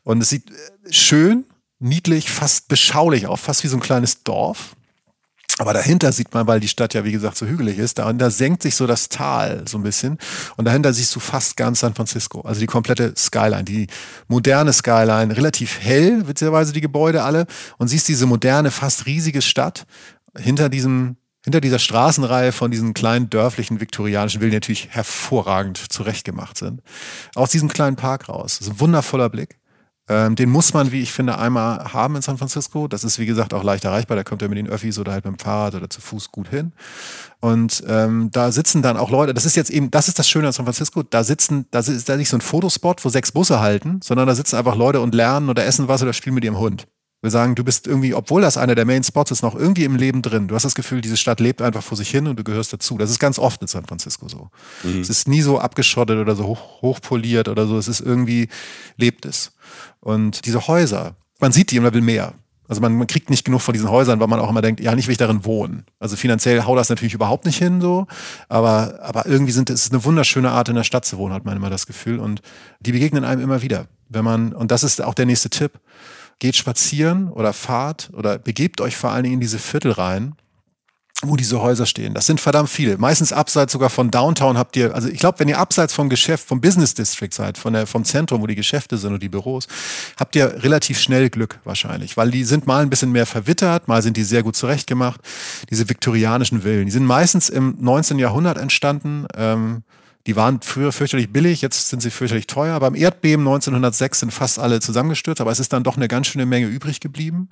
Und 0.03 0.21
es 0.21 0.29
sieht 0.29 0.51
schön, 0.89 1.45
niedlich, 1.79 2.29
fast 2.29 2.67
beschaulich 2.67 3.27
aus, 3.27 3.41
fast 3.41 3.63
wie 3.63 3.67
so 3.67 3.77
ein 3.77 3.81
kleines 3.81 4.23
Dorf. 4.23 4.75
Aber 5.57 5.73
dahinter 5.73 6.11
sieht 6.11 6.33
man, 6.33 6.47
weil 6.47 6.59
die 6.59 6.67
Stadt 6.67 6.93
ja 6.93 7.05
wie 7.05 7.13
gesagt 7.13 7.37
so 7.37 7.45
hügelig 7.45 7.77
ist, 7.77 7.97
dahinter 7.97 8.29
senkt 8.29 8.61
sich 8.61 8.75
so 8.75 8.87
das 8.87 9.07
Tal 9.07 9.63
so 9.67 9.77
ein 9.77 9.83
bisschen 9.83 10.17
und 10.57 10.65
dahinter 10.65 10.91
siehst 10.93 11.15
du 11.15 11.21
fast 11.21 11.55
ganz 11.55 11.79
San 11.79 11.93
Francisco, 11.93 12.41
also 12.41 12.59
die 12.59 12.65
komplette 12.65 13.13
Skyline, 13.15 13.63
die 13.63 13.87
moderne 14.27 14.73
Skyline, 14.73 15.35
relativ 15.35 15.79
hell, 15.79 16.27
witzigerweise 16.27 16.73
die 16.73 16.81
Gebäude 16.81 17.23
alle 17.23 17.45
und 17.77 17.87
siehst 17.87 18.07
diese 18.09 18.25
moderne, 18.25 18.69
fast 18.69 19.05
riesige 19.05 19.41
Stadt 19.41 19.85
hinter 20.37 20.69
diesem 20.69 21.15
hinter 21.45 21.61
dieser 21.61 21.77
Straßenreihe 21.77 22.51
von 22.51 22.71
diesen 22.71 22.95
kleinen 22.95 23.29
dörflichen 23.29 23.79
viktorianischen 23.79 24.41
Villen, 24.41 24.49
die 24.49 24.57
natürlich 24.57 24.89
hervorragend 24.89 25.77
zurechtgemacht 25.77 26.57
sind, 26.57 26.81
aus 27.35 27.51
diesem 27.51 27.69
kleinen 27.69 27.95
Park 27.95 28.29
raus. 28.29 28.57
Das 28.57 28.67
ist 28.67 28.73
ein 28.73 28.79
wundervoller 28.79 29.29
Blick. 29.29 29.59
Ähm, 30.07 30.35
den 30.35 30.49
muss 30.49 30.73
man, 30.73 30.91
wie 30.91 31.01
ich 31.01 31.11
finde, 31.11 31.37
einmal 31.39 31.93
haben 31.93 32.15
in 32.15 32.21
San 32.21 32.37
Francisco. 32.37 32.87
Das 32.87 33.03
ist, 33.03 33.17
wie 33.17 33.25
gesagt, 33.25 33.53
auch 33.53 33.63
leicht 33.63 33.85
erreichbar. 33.85 34.15
Da 34.15 34.23
kommt 34.23 34.41
er 34.43 34.49
mit 34.49 34.57
den 34.57 34.67
Öffis 34.67 34.99
oder 34.99 35.11
halt 35.11 35.25
mit 35.25 35.35
dem 35.35 35.39
Fahrrad 35.39 35.75
oder 35.75 35.89
zu 35.89 35.99
Fuß 35.99 36.31
gut 36.31 36.49
hin. 36.49 36.73
Und 37.39 37.83
ähm, 37.87 38.29
da 38.31 38.51
sitzen 38.51 38.83
dann 38.83 38.97
auch 38.97 39.09
Leute, 39.09 39.33
das 39.33 39.45
ist 39.45 39.55
jetzt 39.55 39.71
eben, 39.71 39.89
das 39.89 40.07
ist 40.07 40.19
das 40.19 40.29
Schöne 40.29 40.47
an 40.47 40.53
San 40.53 40.65
Francisco, 40.65 41.01
da 41.01 41.23
sitzen, 41.23 41.65
da 41.71 41.79
ist 41.79 42.07
da 42.07 42.17
nicht 42.17 42.29
so 42.29 42.37
ein 42.37 42.41
Fotospot, 42.41 43.03
wo 43.03 43.09
sechs 43.09 43.31
Busse 43.31 43.59
halten, 43.59 43.99
sondern 44.03 44.27
da 44.27 44.35
sitzen 44.35 44.57
einfach 44.57 44.75
Leute 44.75 45.01
und 45.01 45.15
lernen 45.15 45.49
oder 45.49 45.65
essen 45.65 45.87
was 45.87 46.03
oder 46.03 46.13
spielen 46.13 46.35
mit 46.35 46.43
ihrem 46.43 46.59
Hund. 46.59 46.87
Wir 47.25 47.31
sagen, 47.31 47.55
du 47.55 47.63
bist 47.63 47.87
irgendwie, 47.87 48.13
obwohl 48.13 48.43
das 48.43 48.55
einer 48.55 48.75
der 48.75 48.85
Main 48.85 49.03
Spots 49.03 49.31
ist, 49.31 49.41
noch 49.41 49.55
irgendwie 49.55 49.85
im 49.85 49.95
Leben 49.95 50.21
drin. 50.21 50.47
Du 50.47 50.53
hast 50.53 50.61
das 50.61 50.75
Gefühl, 50.75 51.01
diese 51.01 51.17
Stadt 51.17 51.39
lebt 51.39 51.59
einfach 51.59 51.81
vor 51.81 51.97
sich 51.97 52.09
hin 52.11 52.27
und 52.27 52.37
du 52.37 52.43
gehörst 52.43 52.71
dazu. 52.71 52.99
Das 52.99 53.09
ist 53.09 53.17
ganz 53.17 53.39
oft 53.39 53.59
in 53.63 53.67
San 53.67 53.83
Francisco 53.83 54.27
so. 54.27 54.51
Mhm. 54.83 55.01
Es 55.01 55.09
ist 55.09 55.27
nie 55.27 55.41
so 55.41 55.57
abgeschottet 55.57 56.19
oder 56.19 56.35
so 56.35 56.45
hoch, 56.45 56.83
hochpoliert 56.83 57.47
oder 57.47 57.65
so. 57.65 57.79
Es 57.79 57.87
ist 57.87 58.01
irgendwie, 58.01 58.47
lebt 58.97 59.25
es. 59.25 59.53
Und 59.99 60.45
diese 60.45 60.67
Häuser, 60.67 61.15
man 61.39 61.51
sieht 61.51 61.71
die 61.71 61.77
und 61.77 61.83
man 61.83 61.93
will 61.93 62.01
mehr. 62.01 62.33
Also 62.67 62.81
man, 62.81 62.97
man 62.97 63.07
kriegt 63.07 63.29
nicht 63.29 63.45
genug 63.45 63.61
von 63.61 63.73
diesen 63.73 63.89
Häusern, 63.89 64.19
weil 64.19 64.27
man 64.27 64.39
auch 64.39 64.49
immer 64.49 64.61
denkt, 64.61 64.79
ja, 64.79 64.95
nicht 64.95 65.07
will 65.07 65.11
ich 65.11 65.19
darin 65.19 65.45
wohnen. 65.45 65.85
Also 65.99 66.15
finanziell 66.15 66.63
haut 66.63 66.77
das 66.77 66.89
natürlich 66.89 67.13
überhaupt 67.13 67.45
nicht 67.45 67.57
hin, 67.57 67.79
so. 67.79 68.07
Aber, 68.49 68.99
aber 69.03 69.27
irgendwie 69.27 69.51
sind 69.51 69.69
es 69.69 69.85
ist 69.85 69.93
eine 69.93 70.03
wunderschöne 70.03 70.49
Art, 70.49 70.69
in 70.69 70.75
der 70.75 70.83
Stadt 70.83 71.05
zu 71.05 71.17
wohnen, 71.17 71.33
hat 71.33 71.45
man 71.45 71.55
immer 71.55 71.69
das 71.69 71.85
Gefühl. 71.85 72.19
Und 72.19 72.41
die 72.79 72.91
begegnen 72.91 73.23
einem 73.23 73.41
immer 73.41 73.61
wieder. 73.61 73.87
Wenn 74.09 74.25
man, 74.25 74.53
und 74.53 74.71
das 74.71 74.83
ist 74.83 75.01
auch 75.01 75.13
der 75.13 75.25
nächste 75.27 75.49
Tipp, 75.49 75.73
geht 76.39 76.55
spazieren 76.55 77.29
oder 77.29 77.53
fahrt 77.53 78.09
oder 78.13 78.39
begebt 78.39 78.81
euch 78.81 78.97
vor 78.97 79.11
allen 79.11 79.23
Dingen 79.23 79.35
in 79.35 79.41
diese 79.41 79.59
Viertel 79.59 79.91
rein 79.91 80.35
wo 81.23 81.35
diese 81.35 81.61
Häuser 81.61 81.85
stehen. 81.85 82.13
Das 82.13 82.25
sind 82.25 82.41
verdammt 82.41 82.69
viele. 82.69 82.97
Meistens 82.97 83.31
abseits 83.31 83.71
sogar 83.71 83.89
von 83.89 84.11
Downtown 84.11 84.57
habt 84.57 84.75
ihr, 84.75 84.93
also 84.93 85.07
ich 85.07 85.19
glaube, 85.19 85.39
wenn 85.39 85.47
ihr 85.47 85.57
abseits 85.57 85.93
vom 85.93 86.09
Geschäft, 86.09 86.47
vom 86.47 86.59
Business 86.59 86.93
District 86.93 87.29
seid, 87.31 87.57
von 87.57 87.73
der, 87.73 87.87
vom 87.87 88.03
Zentrum, 88.03 88.41
wo 88.41 88.47
die 88.47 88.55
Geschäfte 88.55 88.97
sind 88.97 89.13
und 89.13 89.23
die 89.23 89.29
Büros, 89.29 89.67
habt 90.19 90.35
ihr 90.35 90.63
relativ 90.63 90.99
schnell 90.99 91.29
Glück 91.29 91.59
wahrscheinlich, 91.63 92.17
weil 92.17 92.31
die 92.31 92.43
sind 92.43 92.67
mal 92.67 92.81
ein 92.81 92.89
bisschen 92.89 93.11
mehr 93.11 93.25
verwittert, 93.25 93.87
mal 93.87 94.01
sind 94.01 94.17
die 94.17 94.23
sehr 94.23 94.43
gut 94.43 94.55
zurechtgemacht. 94.55 95.21
Diese 95.69 95.87
viktorianischen 95.87 96.61
Villen, 96.61 96.85
die 96.85 96.91
sind 96.91 97.05
meistens 97.05 97.49
im 97.49 97.77
19. 97.79 98.19
Jahrhundert 98.19 98.57
entstanden. 98.57 99.25
Ähm, 99.35 99.83
die 100.27 100.35
waren 100.35 100.59
früher 100.61 100.91
fürchterlich 100.91 101.31
billig, 101.31 101.61
jetzt 101.61 101.89
sind 101.89 102.01
sie 102.01 102.09
fürchterlich 102.09 102.47
teuer. 102.47 102.79
Beim 102.79 102.95
Erdbeben 102.95 103.47
1906 103.47 104.21
sind 104.21 104.31
fast 104.33 104.57
alle 104.57 104.79
zusammengestürzt, 104.79 105.39
aber 105.39 105.51
es 105.51 105.59
ist 105.59 105.71
dann 105.71 105.83
doch 105.83 105.97
eine 105.97 106.07
ganz 106.07 106.27
schöne 106.27 106.47
Menge 106.47 106.65
übrig 106.65 106.99
geblieben 106.99 107.49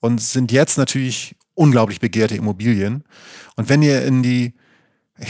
und 0.00 0.20
sind 0.20 0.50
jetzt 0.50 0.78
natürlich 0.78 1.36
unglaublich 1.58 2.00
begehrte 2.00 2.36
Immobilien. 2.36 3.04
Und 3.56 3.68
wenn 3.68 3.82
ihr 3.82 4.04
in 4.04 4.22
die, 4.22 4.54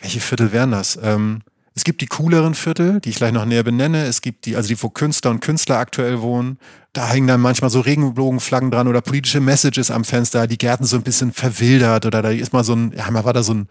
welche 0.00 0.20
Viertel 0.20 0.52
wären 0.52 0.72
das? 0.72 0.98
Ähm, 1.02 1.42
es 1.76 1.82
gibt 1.82 2.00
die 2.02 2.06
cooleren 2.06 2.54
Viertel, 2.54 3.00
die 3.00 3.08
ich 3.08 3.16
gleich 3.16 3.32
noch 3.32 3.44
näher 3.44 3.64
benenne. 3.64 4.04
Es 4.04 4.20
gibt 4.20 4.46
die, 4.46 4.54
also 4.54 4.68
die, 4.68 4.80
wo 4.80 4.90
Künstler 4.90 5.32
und 5.32 5.40
Künstler 5.40 5.78
aktuell 5.78 6.20
wohnen. 6.20 6.58
Da 6.92 7.08
hängen 7.08 7.26
dann 7.26 7.40
manchmal 7.40 7.70
so 7.70 7.80
Regenbogenflaggen 7.80 8.70
dran 8.70 8.86
oder 8.86 9.00
politische 9.00 9.40
Messages 9.40 9.90
am 9.90 10.04
Fenster. 10.04 10.46
Die 10.46 10.58
Gärten 10.58 10.84
so 10.84 10.96
ein 10.96 11.02
bisschen 11.02 11.32
verwildert 11.32 12.06
oder 12.06 12.22
da 12.22 12.30
ist 12.30 12.52
mal 12.52 12.62
so 12.62 12.74
ein, 12.74 12.92
ja, 12.96 13.10
mal 13.10 13.24
war 13.24 13.32
da 13.32 13.42
so 13.42 13.54
ein, 13.54 13.68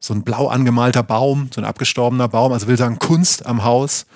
so 0.00 0.12
ein 0.12 0.24
blau 0.24 0.48
angemalter 0.48 1.04
Baum, 1.04 1.48
so 1.54 1.60
ein 1.60 1.64
abgestorbener 1.64 2.28
Baum, 2.28 2.52
also 2.52 2.66
will 2.66 2.76
sagen 2.76 2.98
Kunst 2.98 3.46
am 3.46 3.62
Haus. 3.62 4.06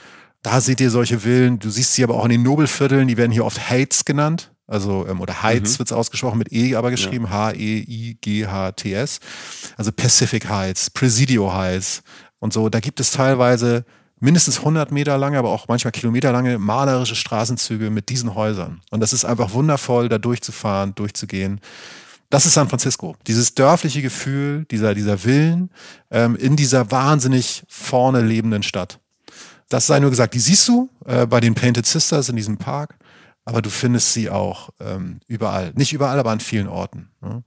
Da 0.42 0.60
seht 0.60 0.80
ihr 0.80 0.90
solche 0.90 1.20
Villen. 1.20 1.60
Du 1.60 1.70
siehst 1.70 1.94
sie 1.94 2.02
aber 2.02 2.16
auch 2.16 2.24
in 2.24 2.30
den 2.30 2.42
Nobelvierteln, 2.42 3.06
die 3.06 3.16
werden 3.16 3.32
hier 3.32 3.44
oft 3.44 3.70
Hates 3.70 4.04
genannt. 4.04 4.49
Also, 4.70 5.04
ähm, 5.08 5.20
oder 5.20 5.42
Heights 5.42 5.74
mhm. 5.74 5.78
wird 5.80 5.88
es 5.88 5.92
ausgesprochen, 5.92 6.38
mit 6.38 6.52
E 6.52 6.76
aber 6.76 6.90
geschrieben, 6.92 7.24
ja. 7.24 7.30
H-E-I-G-H-T-S. 7.30 9.20
Also 9.76 9.90
Pacific 9.90 10.48
Heights, 10.48 10.90
Presidio 10.90 11.52
Heights 11.52 12.04
und 12.38 12.52
so. 12.52 12.68
Da 12.68 12.78
gibt 12.78 13.00
es 13.00 13.10
teilweise 13.10 13.84
mindestens 14.20 14.58
100 14.58 14.92
Meter 14.92 15.18
lange, 15.18 15.38
aber 15.38 15.50
auch 15.50 15.66
manchmal 15.66 15.90
kilometerlange 15.90 16.58
malerische 16.58 17.16
Straßenzüge 17.16 17.90
mit 17.90 18.10
diesen 18.10 18.36
Häusern. 18.36 18.80
Und 18.90 19.00
das 19.00 19.12
ist 19.12 19.24
einfach 19.24 19.52
wundervoll, 19.54 20.08
da 20.08 20.18
durchzufahren, 20.18 20.94
durchzugehen. 20.94 21.60
Das 22.28 22.46
ist 22.46 22.54
San 22.54 22.68
Francisco. 22.68 23.16
Dieses 23.26 23.54
dörfliche 23.54 24.02
Gefühl, 24.02 24.66
dieser, 24.70 24.94
dieser 24.94 25.24
Willen 25.24 25.70
ähm, 26.12 26.36
in 26.36 26.54
dieser 26.54 26.92
wahnsinnig 26.92 27.64
vorne 27.66 28.20
lebenden 28.20 28.62
Stadt. 28.62 29.00
Das 29.68 29.88
sei 29.88 29.98
nur 29.98 30.10
gesagt, 30.10 30.34
die 30.34 30.38
siehst 30.38 30.68
du 30.68 30.88
äh, 31.06 31.26
bei 31.26 31.40
den 31.40 31.54
Painted 31.54 31.86
Sisters 31.86 32.28
in 32.28 32.36
diesem 32.36 32.56
Park, 32.56 32.96
aber 33.44 33.62
du 33.62 33.70
findest 33.70 34.12
sie 34.12 34.30
auch 34.30 34.70
ähm, 34.80 35.20
überall. 35.26 35.72
Nicht 35.74 35.92
überall, 35.92 36.18
aber 36.18 36.30
an 36.30 36.40
vielen 36.40 36.68
Orten. 36.68 37.10
Ne? 37.20 37.42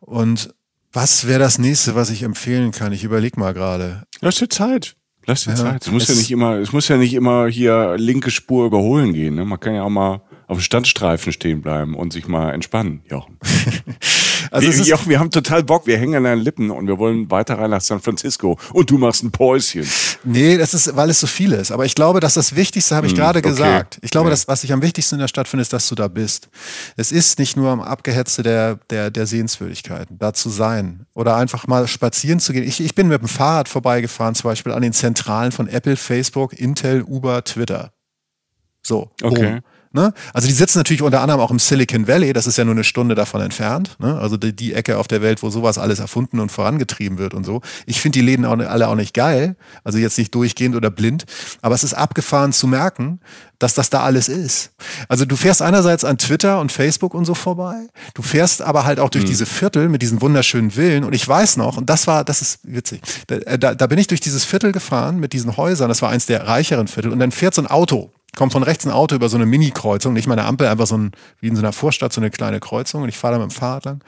Und 0.00 0.54
was 0.92 1.26
wäre 1.26 1.40
das 1.40 1.58
nächste, 1.58 1.94
was 1.94 2.10
ich 2.10 2.22
empfehlen 2.22 2.70
kann? 2.70 2.92
Ich 2.92 3.04
überlege 3.04 3.40
mal 3.40 3.54
gerade. 3.54 4.04
Lass 4.20 4.36
dir 4.36 4.48
Zeit. 4.48 4.96
Lass 5.26 5.44
dir 5.44 5.50
ja, 5.50 5.56
Zeit. 5.56 5.82
Es 5.82 5.90
muss 5.90 6.08
ja 6.08 6.14
nicht 6.14 6.30
immer, 6.30 6.56
es 6.56 6.72
muss 6.72 6.88
ja 6.88 6.96
nicht 6.96 7.14
immer 7.14 7.46
hier 7.46 7.96
linke 7.96 8.30
Spur 8.30 8.66
überholen 8.66 9.12
gehen. 9.14 9.34
Ne? 9.34 9.44
Man 9.44 9.60
kann 9.60 9.74
ja 9.74 9.84
auch 9.84 9.90
mal 9.90 10.22
auf 10.48 10.58
dem 10.58 10.62
Standstreifen 10.62 11.32
stehen 11.32 11.62
bleiben 11.62 11.94
und 11.94 12.12
sich 12.12 12.28
mal 12.28 12.52
entspannen, 12.52 13.02
Jochen. 13.08 13.38
also 14.50 14.68
wir, 14.68 14.84
Jochen, 14.84 15.08
wir 15.08 15.18
haben 15.18 15.30
total 15.30 15.62
Bock, 15.62 15.86
wir 15.86 15.98
hängen 15.98 16.16
an 16.16 16.24
deinen 16.24 16.42
Lippen 16.42 16.70
und 16.70 16.86
wir 16.86 16.98
wollen 16.98 17.30
weiter 17.30 17.58
rein 17.58 17.70
nach 17.70 17.80
San 17.80 18.00
Francisco 18.00 18.58
und 18.72 18.90
du 18.90 18.98
machst 18.98 19.22
ein 19.22 19.30
Päuschen. 19.30 19.86
Nee, 20.24 20.56
das 20.56 20.74
ist, 20.74 20.94
weil 20.96 21.10
es 21.10 21.20
so 21.20 21.26
viel 21.26 21.52
ist. 21.52 21.70
Aber 21.70 21.84
ich 21.84 21.94
glaube, 21.94 22.20
dass 22.20 22.34
das 22.34 22.56
Wichtigste 22.56 22.94
habe 22.96 23.06
ich 23.06 23.12
hm, 23.12 23.18
gerade 23.18 23.38
okay. 23.40 23.48
gesagt. 23.48 23.98
Ich 24.02 24.10
glaube, 24.10 24.28
ja. 24.28 24.30
dass 24.30 24.48
was 24.48 24.64
ich 24.64 24.72
am 24.72 24.82
wichtigsten 24.82 25.16
in 25.16 25.20
der 25.20 25.28
Stadt 25.28 25.48
finde, 25.48 25.62
ist, 25.62 25.72
dass 25.72 25.88
du 25.88 25.94
da 25.94 26.08
bist. 26.08 26.48
Es 26.96 27.12
ist 27.12 27.38
nicht 27.38 27.56
nur 27.56 27.70
am 27.70 27.80
Abgehetzte 27.80 28.42
der, 28.42 28.76
der, 28.90 29.10
der 29.10 29.26
Sehenswürdigkeiten, 29.26 30.18
da 30.18 30.32
zu 30.32 30.48
sein 30.50 31.06
oder 31.14 31.36
einfach 31.36 31.66
mal 31.66 31.86
spazieren 31.86 32.40
zu 32.40 32.52
gehen. 32.52 32.64
Ich, 32.64 32.80
ich 32.80 32.94
bin 32.94 33.08
mit 33.08 33.20
dem 33.20 33.28
Fahrrad 33.28 33.68
vorbeigefahren, 33.68 34.34
zum 34.34 34.50
Beispiel 34.50 34.72
an 34.72 34.82
den 34.82 34.92
Zentralen 34.92 35.52
von 35.52 35.68
Apple, 35.68 35.96
Facebook, 35.96 36.52
Intel, 36.52 37.02
Uber, 37.02 37.44
Twitter. 37.44 37.92
So. 38.82 39.10
Okay. 39.22 39.52
Boom. 39.52 39.60
Ne? 39.94 40.14
Also 40.32 40.48
die 40.48 40.54
sitzen 40.54 40.78
natürlich 40.78 41.02
unter 41.02 41.20
anderem 41.20 41.40
auch 41.40 41.50
im 41.50 41.58
Silicon 41.58 42.08
Valley, 42.08 42.32
das 42.32 42.46
ist 42.46 42.56
ja 42.56 42.64
nur 42.64 42.74
eine 42.74 42.84
Stunde 42.84 43.14
davon 43.14 43.42
entfernt. 43.42 43.96
Ne? 43.98 44.18
Also 44.18 44.38
die, 44.38 44.56
die, 44.56 44.72
Ecke 44.72 44.96
auf 44.96 45.06
der 45.06 45.20
Welt, 45.20 45.42
wo 45.42 45.50
sowas 45.50 45.76
alles 45.76 45.98
erfunden 45.98 46.40
und 46.40 46.50
vorangetrieben 46.50 47.18
wird 47.18 47.34
und 47.34 47.44
so. 47.44 47.60
Ich 47.84 48.00
finde 48.00 48.18
die 48.18 48.24
Läden 48.24 48.46
auch, 48.46 48.58
alle 48.58 48.88
auch 48.88 48.94
nicht 48.94 49.12
geil, 49.12 49.54
also 49.84 49.98
jetzt 49.98 50.16
nicht 50.16 50.34
durchgehend 50.34 50.76
oder 50.76 50.90
blind, 50.90 51.24
aber 51.60 51.74
es 51.74 51.84
ist 51.84 51.92
abgefahren 51.92 52.54
zu 52.54 52.66
merken, 52.66 53.20
dass 53.58 53.74
das 53.74 53.90
da 53.90 54.02
alles 54.02 54.28
ist. 54.28 54.72
Also 55.08 55.26
du 55.26 55.36
fährst 55.36 55.60
einerseits 55.60 56.04
an 56.04 56.16
Twitter 56.16 56.58
und 56.58 56.72
Facebook 56.72 57.12
und 57.12 57.26
so 57.26 57.34
vorbei, 57.34 57.88
du 58.14 58.22
fährst 58.22 58.62
aber 58.62 58.84
halt 58.84 58.98
auch 58.98 59.10
durch 59.10 59.24
mhm. 59.24 59.28
diese 59.28 59.46
Viertel 59.46 59.90
mit 59.90 60.00
diesen 60.00 60.22
wunderschönen 60.22 60.70
Villen 60.70 61.04
und 61.04 61.12
ich 61.12 61.28
weiß 61.28 61.58
noch, 61.58 61.76
und 61.76 61.90
das 61.90 62.06
war, 62.06 62.24
das 62.24 62.40
ist 62.40 62.60
witzig, 62.62 63.02
da, 63.26 63.56
da, 63.58 63.74
da 63.74 63.86
bin 63.86 63.98
ich 63.98 64.06
durch 64.06 64.20
dieses 64.20 64.44
Viertel 64.44 64.72
gefahren 64.72 65.18
mit 65.18 65.34
diesen 65.34 65.58
Häusern, 65.58 65.88
das 65.88 66.00
war 66.00 66.08
eins 66.08 66.24
der 66.24 66.46
reicheren 66.48 66.88
Viertel 66.88 67.12
und 67.12 67.18
dann 67.18 67.30
fährt 67.30 67.54
so 67.54 67.62
ein 67.62 67.66
Auto 67.66 68.10
kommt 68.36 68.52
von 68.52 68.62
rechts 68.62 68.86
ein 68.86 68.92
Auto 68.92 69.14
über 69.14 69.28
so 69.28 69.36
eine 69.36 69.46
Mini-Kreuzung, 69.46 70.12
nicht 70.12 70.26
mal 70.26 70.38
eine 70.38 70.46
Ampel, 70.46 70.66
einfach 70.66 70.86
so 70.86 70.96
ein, 70.96 71.12
wie 71.40 71.48
in 71.48 71.56
so 71.56 71.62
einer 71.62 71.72
Vorstadt, 71.72 72.12
so 72.12 72.20
eine 72.20 72.30
kleine 72.30 72.60
Kreuzung 72.60 73.02
und 73.02 73.08
ich 73.08 73.18
fahre 73.18 73.34
da 73.34 73.40
mit 73.40 73.50
dem 73.50 73.54
Fahrrad 73.54 73.84
lang. 73.84 74.04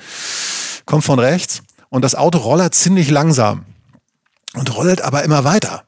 Kommt 0.86 1.04
von 1.04 1.18
rechts 1.18 1.62
und 1.90 2.02
das 2.02 2.14
Auto 2.14 2.38
rollert 2.38 2.74
ziemlich 2.74 3.10
langsam 3.10 3.66
und 4.54 4.74
rollt 4.76 5.02
aber 5.02 5.24
immer 5.24 5.44
weiter 5.44 5.84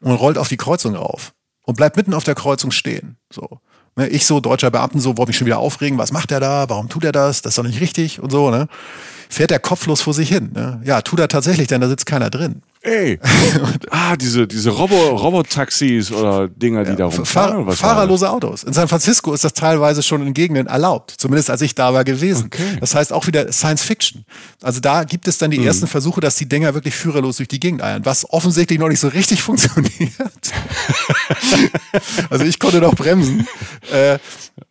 und 0.00 0.12
rollt 0.12 0.38
auf 0.38 0.48
die 0.48 0.56
Kreuzung 0.56 0.96
auf 0.96 1.32
und 1.62 1.76
bleibt 1.76 1.96
mitten 1.96 2.14
auf 2.14 2.24
der 2.24 2.34
Kreuzung 2.34 2.70
stehen. 2.70 3.16
So. 3.32 3.60
Ne, 3.96 4.08
ich 4.08 4.26
so, 4.26 4.38
deutscher 4.40 4.70
Beamten, 4.70 5.00
so, 5.00 5.16
wollte 5.16 5.30
mich 5.30 5.36
schon 5.36 5.46
wieder 5.46 5.58
aufregen, 5.58 5.98
was 5.98 6.12
macht 6.12 6.30
er 6.30 6.40
da, 6.40 6.68
warum 6.68 6.88
tut 6.88 7.04
er 7.04 7.12
das, 7.12 7.42
das 7.42 7.52
ist 7.52 7.58
doch 7.58 7.64
nicht 7.64 7.80
richtig 7.80 8.20
und 8.20 8.30
so, 8.30 8.50
ne? 8.50 8.68
Fährt 9.28 9.50
er 9.50 9.58
kopflos 9.58 10.00
vor 10.00 10.14
sich 10.14 10.28
hin. 10.28 10.52
Ne? 10.54 10.80
Ja, 10.84 11.02
tut 11.02 11.18
er 11.18 11.28
tatsächlich, 11.28 11.66
denn 11.66 11.80
da 11.80 11.88
sitzt 11.88 12.06
keiner 12.06 12.30
drin. 12.30 12.62
Ey, 12.88 13.18
ah, 13.90 14.16
diese, 14.16 14.46
diese 14.46 14.70
Robo, 14.70 14.96
Robotaxis 14.96 16.10
oder 16.10 16.48
Dinger, 16.48 16.84
die 16.84 16.90
ja, 16.90 16.96
da 16.96 17.06
rumfahren. 17.06 17.66
Fahr 17.66 17.76
fahrerlose 17.76 18.30
Autos. 18.30 18.62
In 18.62 18.72
San 18.72 18.88
Francisco 18.88 19.34
ist 19.34 19.44
das 19.44 19.52
teilweise 19.52 20.02
schon 20.02 20.26
in 20.26 20.32
Gegenden 20.32 20.66
erlaubt. 20.66 21.14
Zumindest 21.18 21.50
als 21.50 21.60
ich 21.60 21.74
da 21.74 21.92
war 21.92 22.04
gewesen. 22.04 22.46
Okay. 22.46 22.78
Das 22.80 22.94
heißt 22.94 23.12
auch 23.12 23.26
wieder 23.26 23.52
Science 23.52 23.82
Fiction. 23.82 24.24
Also 24.62 24.80
da 24.80 25.04
gibt 25.04 25.28
es 25.28 25.36
dann 25.36 25.50
die 25.50 25.58
mhm. 25.58 25.66
ersten 25.66 25.86
Versuche, 25.86 26.20
dass 26.20 26.36
die 26.36 26.48
Dinger 26.48 26.72
wirklich 26.72 26.94
führerlos 26.94 27.36
durch 27.36 27.48
die 27.48 27.60
Gegend 27.60 27.82
eiern, 27.82 28.06
was 28.06 28.30
offensichtlich 28.30 28.78
noch 28.78 28.88
nicht 28.88 29.00
so 29.00 29.08
richtig 29.08 29.42
funktioniert. 29.42 30.10
also 32.30 32.44
ich 32.44 32.58
konnte 32.58 32.80
noch 32.80 32.94
bremsen. 32.94 33.46
Äh, 33.92 34.14
okay. 34.14 34.20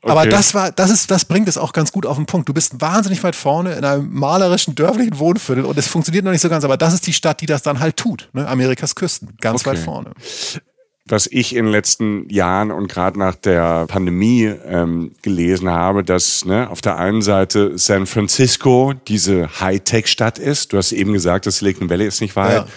Aber 0.02 0.26
das 0.26 0.56
war, 0.56 0.72
das 0.72 0.90
ist, 0.90 1.12
das 1.12 1.26
bringt 1.26 1.48
es 1.48 1.58
auch 1.58 1.72
ganz 1.72 1.92
gut 1.92 2.08
auf 2.08 2.18
den 2.18 2.26
Punkt. 2.26 2.50
Du 2.50 2.54
bist 2.54 2.82
wahnsinnig 2.82 3.24
weit 3.24 3.36
vorne 3.36 3.74
in 3.74 3.86
einem 3.86 4.12
malerischen, 4.12 4.74
dörflichen 4.74 5.20
Wohnviertel 5.20 5.66
und 5.66 5.78
es 5.78 5.88
funktioniert 5.88 6.26
noch 6.26 6.32
nicht 6.32 6.42
so 6.42 6.50
ganz, 6.50 6.64
aber 6.64 6.78
das 6.78 6.94
ist 6.94 7.06
die 7.06 7.14
Stadt, 7.14 7.42
die 7.42 7.46
das 7.46 7.62
dann 7.62 7.80
halt 7.80 7.98
tut 7.98 8.07
tut. 8.08 8.30
Ne? 8.34 8.48
Amerikas 8.48 8.96
Küsten, 8.96 9.36
ganz 9.42 9.62
okay. 9.62 9.72
weit 9.72 9.80
vorne. 9.80 10.12
Was 11.10 11.28
ich 11.28 11.56
in 11.56 11.66
den 11.66 11.72
letzten 11.72 12.30
Jahren 12.30 12.70
und 12.70 12.90
gerade 12.90 13.18
nach 13.18 13.36
der 13.36 13.88
Pandemie 13.88 14.44
ähm, 14.44 15.14
gelesen 15.22 15.70
habe, 15.70 16.04
dass 16.04 16.44
ne, 16.44 16.70
auf 16.70 16.82
der 16.82 16.98
einen 16.98 17.22
Seite 17.22 17.78
San 17.78 18.06
Francisco 18.06 18.94
diese 19.08 19.62
Hightech-Stadt 19.62 20.38
ist. 20.38 20.74
Du 20.74 20.78
hast 20.78 20.92
eben 20.92 21.14
gesagt, 21.14 21.46
das 21.46 21.60
Silicon 21.60 21.90
Valley 21.90 22.08
ist 22.08 22.20
nicht 22.20 22.36
weit. 22.36 22.66
Ja 22.66 22.68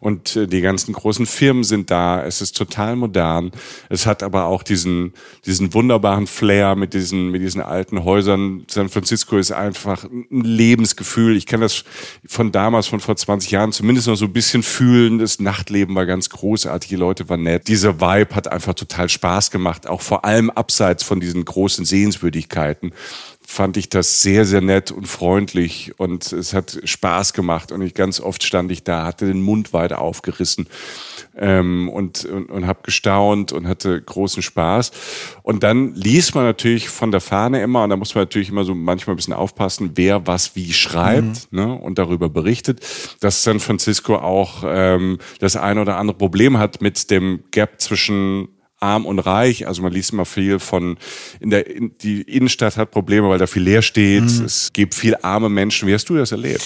und 0.00 0.34
äh, 0.34 0.46
die 0.46 0.62
ganzen 0.62 0.94
großen 0.94 1.26
Firmen 1.26 1.62
sind 1.62 1.90
da. 1.90 2.24
Es 2.24 2.40
ist 2.40 2.56
total 2.56 2.96
modern. 2.96 3.52
Es 3.90 4.06
hat 4.06 4.22
aber 4.22 4.46
auch 4.46 4.62
diesen, 4.62 5.12
diesen 5.44 5.72
wunderbaren 5.74 6.26
Flair 6.26 6.74
mit 6.74 6.94
diesen, 6.94 7.30
mit 7.30 7.42
diesen 7.42 7.60
alten 7.60 8.02
Häusern. 8.04 8.64
San 8.68 8.88
Francisco 8.88 9.36
ist 9.36 9.52
einfach 9.52 10.04
ein 10.04 10.26
Lebensgefühl. 10.30 11.36
Ich 11.36 11.46
kann 11.46 11.60
das 11.60 11.84
von 12.26 12.50
damals, 12.50 12.86
von 12.86 13.00
vor 13.00 13.16
20 13.16 13.50
Jahren 13.50 13.72
zumindest 13.72 14.08
noch 14.08 14.16
so 14.16 14.24
ein 14.24 14.32
bisschen 14.32 14.62
fühlen. 14.62 15.18
Das 15.18 15.38
Nachtleben 15.38 15.94
war 15.94 16.06
ganz 16.06 16.30
großartig. 16.30 16.88
Die 16.88 16.96
Leute 16.96 17.28
waren 17.28 17.42
nett. 17.42 17.68
Dieser 17.68 18.00
Vibe 18.00 18.34
hat 18.34 18.48
einfach 18.48 18.74
total 18.74 19.08
Spaß 19.08 19.50
gemacht. 19.50 19.86
Auch 19.86 20.00
vor 20.00 20.24
allem 20.24 20.48
abseits 20.50 21.02
von 21.02 21.20
diesen 21.20 21.44
großen 21.44 21.84
Sehenswürdigkeiten 21.84 22.92
fand 23.50 23.76
ich 23.76 23.88
das 23.88 24.22
sehr, 24.22 24.44
sehr 24.44 24.60
nett 24.60 24.92
und 24.92 25.08
freundlich 25.08 25.92
und 25.98 26.32
es 26.32 26.54
hat 26.54 26.80
Spaß 26.84 27.32
gemacht 27.32 27.72
und 27.72 27.82
ich 27.82 27.94
ganz 27.94 28.20
oft 28.20 28.44
stand 28.44 28.70
ich 28.70 28.84
da, 28.84 29.04
hatte 29.04 29.26
den 29.26 29.42
Mund 29.42 29.72
weiter 29.72 30.00
aufgerissen 30.00 30.68
ähm, 31.36 31.88
und, 31.88 32.24
und, 32.24 32.48
und 32.48 32.66
habe 32.68 32.78
gestaunt 32.84 33.52
und 33.52 33.66
hatte 33.66 34.00
großen 34.00 34.40
Spaß. 34.40 34.92
Und 35.42 35.64
dann 35.64 35.96
liest 35.96 36.36
man 36.36 36.44
natürlich 36.44 36.88
von 36.88 37.10
der 37.10 37.20
Fahne 37.20 37.60
immer 37.60 37.82
und 37.82 37.90
da 37.90 37.96
muss 37.96 38.14
man 38.14 38.22
natürlich 38.22 38.50
immer 38.50 38.62
so 38.62 38.76
manchmal 38.76 39.14
ein 39.14 39.16
bisschen 39.16 39.34
aufpassen, 39.34 39.92
wer 39.96 40.28
was 40.28 40.54
wie 40.54 40.72
schreibt 40.72 41.50
mhm. 41.50 41.58
ne, 41.58 41.74
und 41.74 41.98
darüber 41.98 42.28
berichtet, 42.28 42.80
dass 43.18 43.42
San 43.42 43.58
Francisco 43.58 44.14
auch 44.14 44.62
ähm, 44.64 45.18
das 45.40 45.56
eine 45.56 45.80
oder 45.80 45.96
andere 45.96 46.16
Problem 46.16 46.56
hat 46.56 46.80
mit 46.82 47.10
dem 47.10 47.42
Gap 47.50 47.80
zwischen 47.80 48.48
arm 48.80 49.06
und 49.06 49.18
reich. 49.18 49.66
Also 49.66 49.82
man 49.82 49.92
liest 49.92 50.12
immer 50.12 50.24
viel 50.24 50.58
von, 50.58 50.96
in 51.38 51.50
der, 51.50 51.68
in, 51.68 51.96
die 51.98 52.22
Innenstadt 52.22 52.76
hat 52.76 52.90
Probleme, 52.90 53.28
weil 53.28 53.38
da 53.38 53.46
viel 53.46 53.62
leer 53.62 53.82
steht. 53.82 54.24
Mhm. 54.24 54.44
Es 54.44 54.70
gibt 54.72 54.94
viel 54.94 55.16
arme 55.22 55.48
Menschen. 55.48 55.86
Wie 55.86 55.94
hast 55.94 56.08
du 56.08 56.16
das 56.16 56.32
erlebt? 56.32 56.64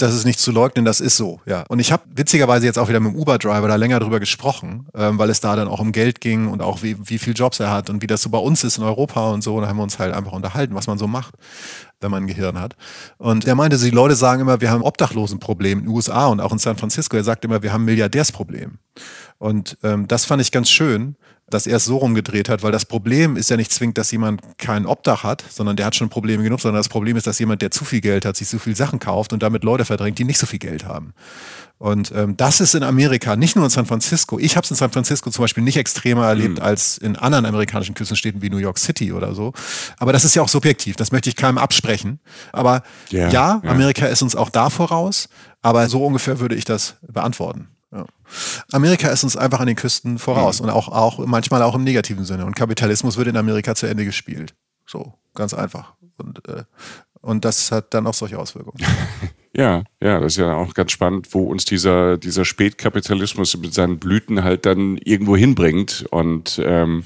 Das 0.00 0.14
ist 0.14 0.24
nicht 0.24 0.38
zu 0.38 0.50
leugnen, 0.50 0.86
das 0.86 1.02
ist 1.02 1.18
so, 1.18 1.40
ja. 1.44 1.64
Und 1.68 1.78
ich 1.78 1.92
habe 1.92 2.04
witzigerweise 2.14 2.64
jetzt 2.64 2.78
auch 2.78 2.88
wieder 2.88 3.00
mit 3.00 3.12
dem 3.12 3.20
Uber-Driver 3.20 3.68
da 3.68 3.76
länger 3.76 4.00
drüber 4.00 4.18
gesprochen, 4.18 4.86
ähm, 4.94 5.18
weil 5.18 5.28
es 5.28 5.40
da 5.40 5.56
dann 5.56 5.68
auch 5.68 5.78
um 5.78 5.92
Geld 5.92 6.22
ging 6.22 6.48
und 6.48 6.62
auch 6.62 6.82
wie, 6.82 6.96
wie 7.06 7.18
viel 7.18 7.34
Jobs 7.34 7.60
er 7.60 7.70
hat 7.70 7.90
und 7.90 8.00
wie 8.00 8.06
das 8.06 8.22
so 8.22 8.30
bei 8.30 8.38
uns 8.38 8.64
ist 8.64 8.78
in 8.78 8.84
Europa 8.84 9.30
und 9.30 9.42
so. 9.42 9.56
Und 9.56 9.62
da 9.62 9.68
haben 9.68 9.76
wir 9.76 9.82
uns 9.82 9.98
halt 9.98 10.14
einfach 10.14 10.32
unterhalten, 10.32 10.74
was 10.74 10.86
man 10.86 10.96
so 10.96 11.06
macht, 11.06 11.34
wenn 12.00 12.10
man 12.10 12.22
ein 12.22 12.26
Gehirn 12.28 12.58
hat. 12.58 12.76
Und 13.18 13.44
er 13.44 13.54
meinte, 13.54 13.76
die 13.76 13.90
Leute 13.90 14.14
sagen 14.14 14.40
immer, 14.40 14.62
wir 14.62 14.70
haben 14.70 14.82
Obdachlosenproblem 14.82 15.80
in 15.80 15.84
den 15.84 15.94
USA 15.94 16.28
und 16.28 16.40
auch 16.40 16.52
in 16.52 16.58
San 16.58 16.78
Francisco. 16.78 17.18
Er 17.18 17.24
sagt 17.24 17.44
immer, 17.44 17.62
wir 17.62 17.70
haben 17.70 17.84
Milliardärsproblem. 17.84 18.78
Und 19.36 19.76
ähm, 19.82 20.08
das 20.08 20.24
fand 20.24 20.40
ich 20.40 20.50
ganz 20.50 20.70
schön, 20.70 21.16
dass 21.50 21.66
er 21.66 21.76
es 21.76 21.84
so 21.84 21.98
rumgedreht 21.98 22.48
hat, 22.48 22.62
weil 22.62 22.72
das 22.72 22.84
Problem 22.84 23.36
ist 23.36 23.50
ja 23.50 23.56
nicht 23.56 23.72
zwingend, 23.72 23.98
dass 23.98 24.10
jemand 24.10 24.40
kein 24.58 24.86
Obdach 24.86 25.24
hat, 25.24 25.44
sondern 25.48 25.76
der 25.76 25.86
hat 25.86 25.94
schon 25.94 26.08
Probleme 26.08 26.42
genug, 26.42 26.60
sondern 26.60 26.80
das 26.80 26.88
Problem 26.88 27.16
ist, 27.16 27.26
dass 27.26 27.38
jemand, 27.38 27.62
der 27.62 27.70
zu 27.70 27.84
viel 27.84 28.00
Geld 28.00 28.24
hat, 28.24 28.36
sich 28.36 28.48
so 28.48 28.58
viel 28.58 28.76
Sachen 28.76 28.98
kauft 28.98 29.32
und 29.32 29.42
damit 29.42 29.64
Leute 29.64 29.84
verdrängt, 29.84 30.18
die 30.18 30.24
nicht 30.24 30.38
so 30.38 30.46
viel 30.46 30.58
Geld 30.58 30.86
haben. 30.86 31.12
Und 31.80 32.12
ähm, 32.14 32.36
das 32.36 32.60
ist 32.60 32.74
in 32.74 32.82
Amerika, 32.82 33.36
nicht 33.36 33.56
nur 33.56 33.64
in 33.64 33.70
San 33.70 33.86
Francisco. 33.86 34.38
Ich 34.38 34.54
habe 34.54 34.64
es 34.64 34.70
in 34.70 34.76
San 34.76 34.90
Francisco 34.90 35.30
zum 35.30 35.44
Beispiel 35.44 35.64
nicht 35.64 35.78
extremer 35.78 36.26
erlebt 36.26 36.58
mhm. 36.58 36.62
als 36.62 36.98
in 36.98 37.16
anderen 37.16 37.46
amerikanischen 37.46 37.94
Küstenstädten 37.94 38.42
wie 38.42 38.50
New 38.50 38.58
York 38.58 38.78
City 38.78 39.14
oder 39.14 39.34
so. 39.34 39.54
Aber 39.98 40.12
das 40.12 40.26
ist 40.26 40.34
ja 40.34 40.42
auch 40.42 40.48
subjektiv, 40.48 40.96
das 40.96 41.10
möchte 41.10 41.30
ich 41.30 41.36
keinem 41.36 41.56
absprechen. 41.56 42.20
Aber 42.52 42.82
yeah, 43.10 43.30
ja, 43.30 43.62
Amerika 43.64 44.02
yeah. 44.02 44.12
ist 44.12 44.20
uns 44.20 44.36
auch 44.36 44.50
da 44.50 44.68
voraus, 44.68 45.30
aber 45.62 45.88
so 45.88 46.04
ungefähr 46.04 46.38
würde 46.38 46.54
ich 46.54 46.66
das 46.66 46.96
beantworten. 47.00 47.68
Ja. 47.92 48.06
Amerika 48.70 49.08
ist 49.08 49.24
uns 49.24 49.36
einfach 49.36 49.60
an 49.60 49.66
den 49.66 49.76
Küsten 49.76 50.18
voraus 50.18 50.60
mhm. 50.60 50.68
und 50.68 50.74
auch, 50.74 50.88
auch 50.88 51.18
manchmal 51.26 51.62
auch 51.62 51.74
im 51.74 51.84
negativen 51.84 52.24
Sinne. 52.24 52.46
Und 52.46 52.54
Kapitalismus 52.54 53.16
wird 53.16 53.28
in 53.28 53.36
Amerika 53.36 53.74
zu 53.74 53.86
Ende 53.86 54.04
gespielt. 54.04 54.54
So, 54.86 55.14
ganz 55.34 55.54
einfach. 55.54 55.94
Und, 56.18 56.46
äh, 56.48 56.64
und 57.20 57.44
das 57.44 57.70
hat 57.72 57.92
dann 57.94 58.06
auch 58.06 58.14
solche 58.14 58.38
Auswirkungen. 58.38 58.78
Ja, 59.52 59.82
ja, 60.00 60.20
das 60.20 60.34
ist 60.34 60.36
ja 60.38 60.54
auch 60.54 60.74
ganz 60.74 60.92
spannend, 60.92 61.34
wo 61.34 61.42
uns 61.42 61.64
dieser, 61.64 62.18
dieser 62.18 62.44
Spätkapitalismus 62.44 63.56
mit 63.56 63.74
seinen 63.74 63.98
Blüten 63.98 64.44
halt 64.44 64.64
dann 64.64 64.96
irgendwo 64.98 65.36
hinbringt. 65.36 66.06
Und 66.10 66.60
ähm, 66.64 67.04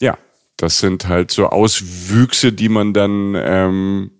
ja, 0.00 0.18
das 0.56 0.78
sind 0.78 1.06
halt 1.06 1.30
so 1.30 1.46
Auswüchse, 1.46 2.52
die 2.52 2.68
man 2.68 2.92
dann 2.92 3.34
ähm, 3.36 4.10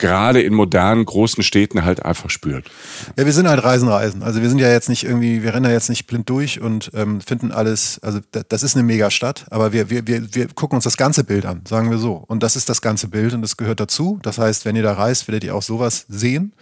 gerade 0.00 0.42
in 0.42 0.54
modernen 0.54 1.04
großen 1.04 1.44
Städten 1.44 1.84
halt 1.84 2.04
einfach 2.04 2.30
spürt. 2.30 2.68
Ja, 3.16 3.24
wir 3.26 3.32
sind 3.32 3.48
halt 3.48 3.62
Reisen, 3.62 3.88
Reisen. 3.88 4.24
Also 4.24 4.42
wir 4.42 4.48
sind 4.48 4.58
ja 4.58 4.68
jetzt 4.68 4.88
nicht 4.88 5.04
irgendwie, 5.04 5.44
wir 5.44 5.54
rennen 5.54 5.66
ja 5.66 5.70
jetzt 5.70 5.88
nicht 5.88 6.06
blind 6.08 6.28
durch 6.28 6.60
und 6.60 6.90
ähm, 6.94 7.20
finden 7.20 7.52
alles, 7.52 8.00
also 8.02 8.18
das 8.48 8.64
ist 8.64 8.74
eine 8.74 8.82
Megastadt, 8.82 9.46
aber 9.50 9.72
wir, 9.72 9.90
wir, 9.90 10.06
wir, 10.06 10.34
wir 10.34 10.48
gucken 10.48 10.76
uns 10.76 10.84
das 10.84 10.96
ganze 10.96 11.22
Bild 11.22 11.46
an, 11.46 11.62
sagen 11.68 11.90
wir 11.90 11.98
so. 11.98 12.24
Und 12.26 12.42
das 12.42 12.56
ist 12.56 12.68
das 12.68 12.82
ganze 12.82 13.08
Bild 13.08 13.32
und 13.34 13.42
das 13.42 13.56
gehört 13.56 13.78
dazu. 13.78 14.18
Das 14.22 14.38
heißt, 14.38 14.64
wenn 14.64 14.74
ihr 14.74 14.82
da 14.82 14.94
reist, 14.94 15.28
werdet 15.28 15.44
ihr 15.44 15.54
auch 15.54 15.62
sowas 15.62 16.06
sehen. 16.08 16.52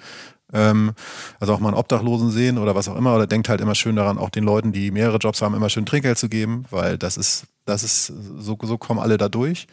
Ähm, 0.52 0.92
also 1.40 1.52
auch 1.54 1.60
mal 1.60 1.68
einen 1.68 1.76
Obdachlosen 1.76 2.30
sehen 2.30 2.58
oder 2.58 2.74
was 2.74 2.88
auch 2.88 2.96
immer. 2.96 3.14
Oder 3.14 3.26
denkt 3.26 3.48
halt 3.48 3.60
immer 3.60 3.74
schön 3.74 3.96
daran, 3.96 4.18
auch 4.18 4.30
den 4.30 4.44
Leuten, 4.44 4.72
die 4.72 4.90
mehrere 4.90 5.18
Jobs 5.18 5.42
haben, 5.42 5.54
immer 5.54 5.70
schön 5.70 5.86
Trinkgeld 5.86 6.18
zu 6.18 6.28
geben, 6.28 6.64
weil 6.70 6.98
das 6.98 7.16
ist, 7.16 7.46
das 7.66 7.82
ist, 7.82 8.12
so, 8.38 8.58
so 8.62 8.78
kommen 8.78 9.00
alle 9.00 9.18
da 9.18 9.28
durch 9.28 9.66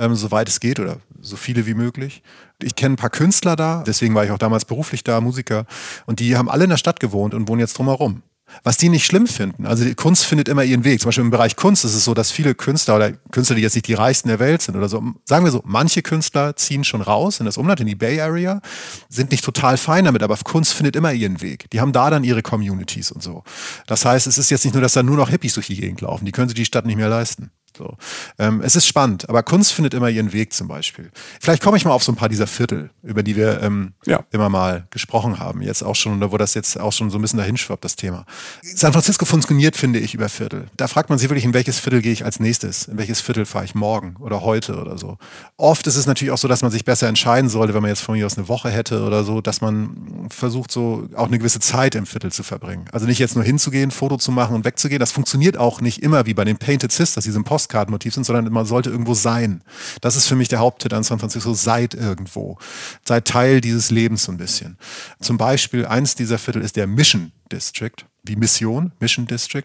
ähm, 0.00 0.14
soweit 0.16 0.48
es 0.48 0.58
geht 0.58 0.80
oder 0.80 0.96
so 1.20 1.36
viele 1.36 1.66
wie 1.66 1.74
möglich. 1.74 2.22
Ich 2.62 2.74
kenne 2.74 2.94
ein 2.94 2.96
paar 2.96 3.10
Künstler 3.10 3.54
da, 3.54 3.84
deswegen 3.86 4.14
war 4.14 4.24
ich 4.24 4.30
auch 4.30 4.38
damals 4.38 4.64
beruflich 4.64 5.04
da, 5.04 5.20
Musiker, 5.20 5.66
und 6.06 6.20
die 6.20 6.36
haben 6.36 6.48
alle 6.50 6.64
in 6.64 6.70
der 6.70 6.78
Stadt 6.78 6.98
gewohnt 6.98 7.34
und 7.34 7.46
wohnen 7.48 7.60
jetzt 7.60 7.78
drumherum. 7.78 8.22
Was 8.62 8.76
die 8.76 8.88
nicht 8.88 9.04
schlimm 9.04 9.26
finden. 9.26 9.66
Also 9.66 9.84
die 9.84 9.94
Kunst 9.94 10.24
findet 10.24 10.48
immer 10.48 10.64
ihren 10.64 10.84
Weg. 10.84 11.00
Zum 11.00 11.08
Beispiel 11.08 11.24
im 11.24 11.30
Bereich 11.30 11.56
Kunst 11.56 11.84
ist 11.84 11.94
es 11.94 12.04
so, 12.04 12.14
dass 12.14 12.30
viele 12.30 12.54
Künstler 12.54 12.96
oder 12.96 13.12
Künstler, 13.30 13.56
die 13.56 13.62
jetzt 13.62 13.74
nicht 13.74 13.88
die 13.88 13.94
reichsten 13.94 14.28
der 14.28 14.38
Welt 14.38 14.62
sind 14.62 14.76
oder 14.76 14.88
so, 14.88 15.02
sagen 15.24 15.44
wir 15.44 15.52
so, 15.52 15.62
manche 15.64 16.02
Künstler 16.02 16.56
ziehen 16.56 16.84
schon 16.84 17.00
raus 17.00 17.40
in 17.40 17.46
das 17.46 17.56
Umland, 17.56 17.80
in 17.80 17.86
die 17.86 17.94
Bay 17.94 18.20
Area, 18.20 18.60
sind 19.08 19.30
nicht 19.30 19.44
total 19.44 19.76
fein 19.76 20.04
damit, 20.04 20.22
aber 20.22 20.36
Kunst 20.36 20.72
findet 20.72 20.96
immer 20.96 21.12
ihren 21.12 21.40
Weg. 21.40 21.70
Die 21.70 21.80
haben 21.80 21.92
da 21.92 22.10
dann 22.10 22.24
ihre 22.24 22.42
Communities 22.42 23.10
und 23.10 23.22
so. 23.22 23.44
Das 23.86 24.04
heißt, 24.04 24.26
es 24.26 24.38
ist 24.38 24.50
jetzt 24.50 24.64
nicht 24.64 24.74
nur, 24.74 24.82
dass 24.82 24.92
da 24.92 25.02
nur 25.02 25.16
noch 25.16 25.30
Hippies 25.30 25.54
durch 25.54 25.66
die 25.66 25.76
Gegend 25.76 26.00
laufen. 26.00 26.24
Die 26.24 26.32
können 26.32 26.48
sich 26.48 26.56
die 26.56 26.64
Stadt 26.64 26.86
nicht 26.86 26.96
mehr 26.96 27.08
leisten. 27.08 27.50
So. 27.76 27.96
Ähm, 28.38 28.60
es 28.62 28.76
ist 28.76 28.86
spannend, 28.86 29.28
aber 29.28 29.42
Kunst 29.42 29.72
findet 29.72 29.94
immer 29.94 30.08
ihren 30.08 30.32
Weg 30.32 30.52
zum 30.52 30.68
Beispiel. 30.68 31.10
Vielleicht 31.40 31.62
komme 31.62 31.76
ich 31.76 31.84
mal 31.84 31.92
auf 31.92 32.02
so 32.02 32.12
ein 32.12 32.16
paar 32.16 32.28
dieser 32.28 32.46
Viertel, 32.46 32.90
über 33.02 33.22
die 33.22 33.36
wir 33.36 33.62
ähm, 33.62 33.92
ja. 34.04 34.24
immer 34.30 34.48
mal 34.48 34.86
gesprochen 34.90 35.38
haben. 35.38 35.62
Jetzt 35.62 35.82
auch 35.82 35.94
schon, 35.94 36.20
wo 36.20 36.36
das 36.36 36.54
jetzt 36.54 36.78
auch 36.78 36.92
schon 36.92 37.10
so 37.10 37.18
ein 37.18 37.22
bisschen 37.22 37.38
dahin 37.38 37.56
schwappt, 37.56 37.84
das 37.84 37.96
Thema. 37.96 38.26
San 38.62 38.92
Francisco 38.92 39.24
funktioniert, 39.24 39.76
finde 39.76 39.98
ich, 39.98 40.14
über 40.14 40.28
Viertel. 40.28 40.66
Da 40.76 40.88
fragt 40.88 41.10
man 41.10 41.18
sich 41.18 41.28
wirklich, 41.28 41.44
in 41.44 41.54
welches 41.54 41.78
Viertel 41.78 42.02
gehe 42.02 42.12
ich 42.12 42.24
als 42.24 42.40
nächstes? 42.40 42.88
In 42.88 42.98
welches 42.98 43.20
Viertel 43.20 43.46
fahre 43.46 43.64
ich 43.64 43.74
morgen 43.74 44.16
oder 44.20 44.42
heute 44.42 44.80
oder 44.80 44.98
so? 44.98 45.18
Oft 45.56 45.86
ist 45.86 45.96
es 45.96 46.06
natürlich 46.06 46.32
auch 46.32 46.38
so, 46.38 46.48
dass 46.48 46.62
man 46.62 46.70
sich 46.70 46.84
besser 46.84 47.08
entscheiden 47.08 47.48
sollte, 47.48 47.74
wenn 47.74 47.82
man 47.82 47.90
jetzt 47.90 48.02
von 48.02 48.16
mir 48.16 48.26
aus 48.26 48.36
eine 48.36 48.48
Woche 48.48 48.70
hätte 48.70 49.04
oder 49.04 49.24
so, 49.24 49.40
dass 49.40 49.60
man 49.60 50.28
versucht, 50.30 50.70
so 50.70 51.08
auch 51.14 51.28
eine 51.28 51.38
gewisse 51.38 51.60
Zeit 51.60 51.94
im 51.94 52.06
Viertel 52.06 52.32
zu 52.32 52.42
verbringen. 52.42 52.86
Also 52.92 53.06
nicht 53.06 53.18
jetzt 53.18 53.36
nur 53.36 53.44
hinzugehen, 53.44 53.90
Foto 53.90 54.16
zu 54.16 54.32
machen 54.32 54.54
und 54.54 54.64
wegzugehen. 54.64 55.00
Das 55.00 55.12
funktioniert 55.12 55.56
auch 55.56 55.80
nicht 55.80 56.02
immer 56.02 56.26
wie 56.26 56.34
bei 56.34 56.44
den 56.44 56.58
Painted 56.58 56.92
Sisters, 56.92 57.24
diesem 57.24 57.44
Post 57.44 57.59
Postkartenmotiv 57.60 58.14
sind, 58.14 58.24
sondern 58.24 58.50
man 58.52 58.66
sollte 58.66 58.90
irgendwo 58.90 59.14
sein. 59.14 59.62
Das 60.00 60.16
ist 60.16 60.26
für 60.26 60.36
mich 60.36 60.48
der 60.48 60.58
Haupttitel 60.60 60.94
an 60.94 61.02
San 61.02 61.18
Francisco. 61.18 61.52
Seid 61.54 61.94
irgendwo. 61.94 62.58
Seid 63.04 63.26
Teil 63.26 63.60
dieses 63.60 63.90
Lebens 63.90 64.24
so 64.24 64.32
ein 64.32 64.38
bisschen. 64.38 64.78
Zum 65.20 65.36
Beispiel, 65.36 65.86
eins 65.86 66.14
dieser 66.14 66.38
Viertel 66.38 66.62
ist 66.62 66.76
der 66.76 66.86
Mission 66.86 67.32
District 67.52 68.06
wie 68.22 68.36
Mission, 68.36 68.92
Mission 69.00 69.26
District. 69.26 69.64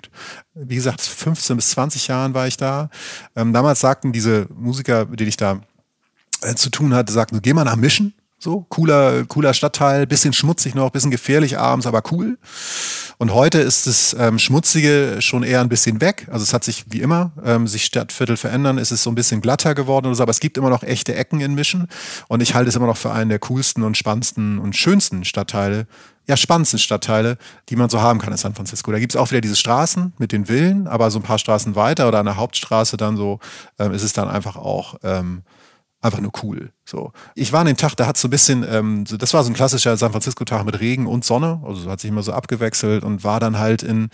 Wie 0.54 0.76
gesagt, 0.76 1.02
15 1.02 1.58
bis 1.58 1.72
20 1.72 2.08
Jahren 2.08 2.34
war 2.34 2.48
ich 2.48 2.56
da. 2.56 2.90
Ähm, 3.36 3.52
damals 3.52 3.82
sagten 3.82 4.14
diese 4.14 4.48
Musiker, 4.56 5.06
mit 5.06 5.20
denen 5.20 5.28
ich 5.28 5.36
da 5.36 5.60
äh, 6.42 6.56
zu 6.56 6.70
tun 6.70 6.94
hatte, 6.94 7.12
sagten, 7.12 7.42
geh 7.42 7.54
mal 7.54 7.66
nach 7.66 7.76
Mission. 7.76 8.14
So, 8.46 8.64
cooler, 8.70 9.26
cooler 9.26 9.56
Stadtteil, 9.56 10.06
bisschen 10.06 10.32
schmutzig 10.32 10.76
noch, 10.76 10.92
bisschen 10.92 11.10
gefährlich 11.10 11.58
abends, 11.58 11.88
aber 11.88 12.04
cool. 12.12 12.38
Und 13.18 13.34
heute 13.34 13.58
ist 13.58 13.88
das 13.88 14.16
ähm, 14.20 14.38
Schmutzige 14.38 15.16
schon 15.20 15.42
eher 15.42 15.62
ein 15.62 15.68
bisschen 15.68 16.00
weg. 16.00 16.28
Also 16.30 16.44
es 16.44 16.54
hat 16.54 16.64
sich 16.64 16.86
wie 16.90 17.02
immer, 17.02 17.32
ähm, 17.44 17.68
sich 17.68 17.86
Stadtviertel 17.86 18.38
verändern, 18.38 18.78
es 18.78 18.92
ist 18.92 19.02
so 19.02 19.10
ein 19.10 19.16
bisschen 19.16 19.42
glatter 19.42 19.74
geworden 19.74 20.06
oder 20.06 20.14
so, 20.14 20.22
aber 20.22 20.30
es 20.30 20.40
gibt 20.40 20.60
immer 20.60 20.70
noch 20.70 20.84
echte 20.84 21.16
Ecken 21.16 21.42
in 21.42 21.56
Mission. 21.56 21.88
Und 22.28 22.44
ich 22.44 22.54
halte 22.54 22.70
es 22.70 22.76
immer 22.76 22.86
noch 22.86 22.98
für 22.98 23.12
einen 23.12 23.32
der 23.32 23.40
coolsten 23.40 23.82
und 23.82 23.98
spannendsten 23.98 24.60
und 24.60 24.76
schönsten 24.76 25.26
Stadtteile 25.26 25.88
ja, 26.28 26.38
spannendsten 26.38 26.80
Stadtteile, 26.80 27.38
die 27.70 27.76
man 27.76 27.90
so 27.90 28.02
haben 28.02 28.20
kann 28.20 28.32
in 28.32 28.38
San 28.38 28.56
Francisco. 28.56 28.92
Da 28.92 29.00
gibt 29.00 29.14
es 29.14 29.16
auch 29.16 29.30
wieder 29.30 29.42
diese 29.42 29.56
Straßen 29.56 30.14
mit 30.18 30.32
den 30.32 30.48
Villen, 30.48 30.88
aber 30.88 31.12
so 31.12 31.20
ein 31.20 31.24
paar 31.24 31.38
Straßen 31.38 31.76
weiter 31.76 32.08
oder 32.08 32.20
an 32.20 32.26
der 32.26 32.38
Hauptstraße 32.38 32.98
dann 32.98 33.16
so, 33.16 33.40
ähm, 33.78 33.92
ist 33.92 34.04
es 34.04 34.14
dann 34.14 34.28
einfach 34.28 34.56
auch 34.56 34.96
ähm, 35.04 35.44
einfach 36.06 36.22
nur 36.22 36.32
cool. 36.44 36.72
So. 36.86 37.12
Ich 37.34 37.52
war 37.52 37.62
an 37.62 37.68
dem 37.68 37.78
Tag, 37.78 37.96
da 37.96 38.08
hat 38.08 38.18
so 38.18 38.28
ein 38.28 38.32
bisschen, 38.32 38.66
ähm, 38.70 39.06
das 39.06 39.34
war 39.34 39.44
so 39.44 39.50
ein 39.50 39.56
klassischer 39.56 39.98
San 39.98 40.12
Francisco-Tag 40.12 40.66
mit 40.66 40.80
Regen 40.80 41.08
und 41.08 41.26
Sonne, 41.26 41.62
also 41.66 41.90
hat 41.90 42.00
sich 42.00 42.10
immer 42.10 42.24
so 42.24 42.32
abgewechselt 42.32 43.04
und 43.04 43.24
war 43.24 43.40
dann 43.40 43.58
halt 43.58 43.84
in 43.84 44.10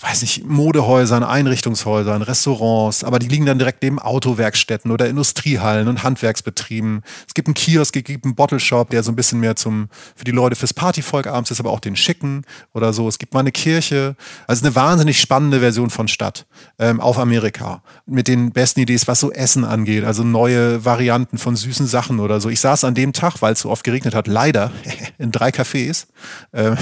weiß 0.00 0.22
nicht, 0.22 0.44
Modehäusern, 0.46 1.24
Einrichtungshäusern, 1.24 2.22
Restaurants, 2.22 3.02
aber 3.02 3.18
die 3.18 3.26
liegen 3.26 3.46
dann 3.46 3.58
direkt 3.58 3.82
neben 3.82 3.98
Autowerkstätten 3.98 4.90
oder 4.90 5.08
Industriehallen 5.08 5.88
und 5.88 6.04
Handwerksbetrieben. 6.04 7.02
Es 7.26 7.34
gibt 7.34 7.48
einen 7.48 7.54
Kiosk, 7.54 7.96
es 7.96 8.04
gibt 8.04 8.24
einen 8.24 8.34
Bottle 8.34 8.60
Shop, 8.60 8.90
der 8.90 9.02
so 9.02 9.10
ein 9.10 9.16
bisschen 9.16 9.40
mehr 9.40 9.56
zum, 9.56 9.88
für 10.14 10.24
die 10.24 10.30
Leute 10.30 10.54
fürs 10.54 10.72
Partyvolk 10.72 11.26
abends 11.26 11.50
ist, 11.50 11.58
aber 11.58 11.70
auch 11.70 11.80
den 11.80 11.96
schicken 11.96 12.42
oder 12.74 12.92
so. 12.92 13.08
Es 13.08 13.18
gibt 13.18 13.34
mal 13.34 13.40
eine 13.40 13.50
Kirche. 13.52 14.14
Also 14.46 14.64
eine 14.64 14.74
wahnsinnig 14.74 15.20
spannende 15.20 15.60
Version 15.60 15.90
von 15.90 16.06
Stadt 16.06 16.46
ähm, 16.78 17.00
auf 17.00 17.18
Amerika. 17.18 17.82
Mit 18.06 18.28
den 18.28 18.52
besten 18.52 18.80
Ideen, 18.80 19.00
was 19.06 19.20
so 19.20 19.32
Essen 19.32 19.64
angeht, 19.64 20.04
also 20.04 20.22
neue 20.22 20.84
Varianten 20.84 21.38
von 21.38 21.56
süßen 21.56 21.86
Sachen 21.86 22.20
oder 22.20 22.40
so. 22.40 22.48
Ich 22.48 22.60
saß 22.60 22.84
an 22.84 22.94
dem 22.94 23.12
Tag, 23.12 23.42
weil 23.42 23.52
es 23.52 23.60
so 23.60 23.70
oft 23.70 23.84
geregnet 23.84 24.14
hat, 24.14 24.26
leider 24.26 24.70
in 25.18 25.32
drei 25.32 25.50
Cafés. 25.50 26.06
Ähm, 26.52 26.76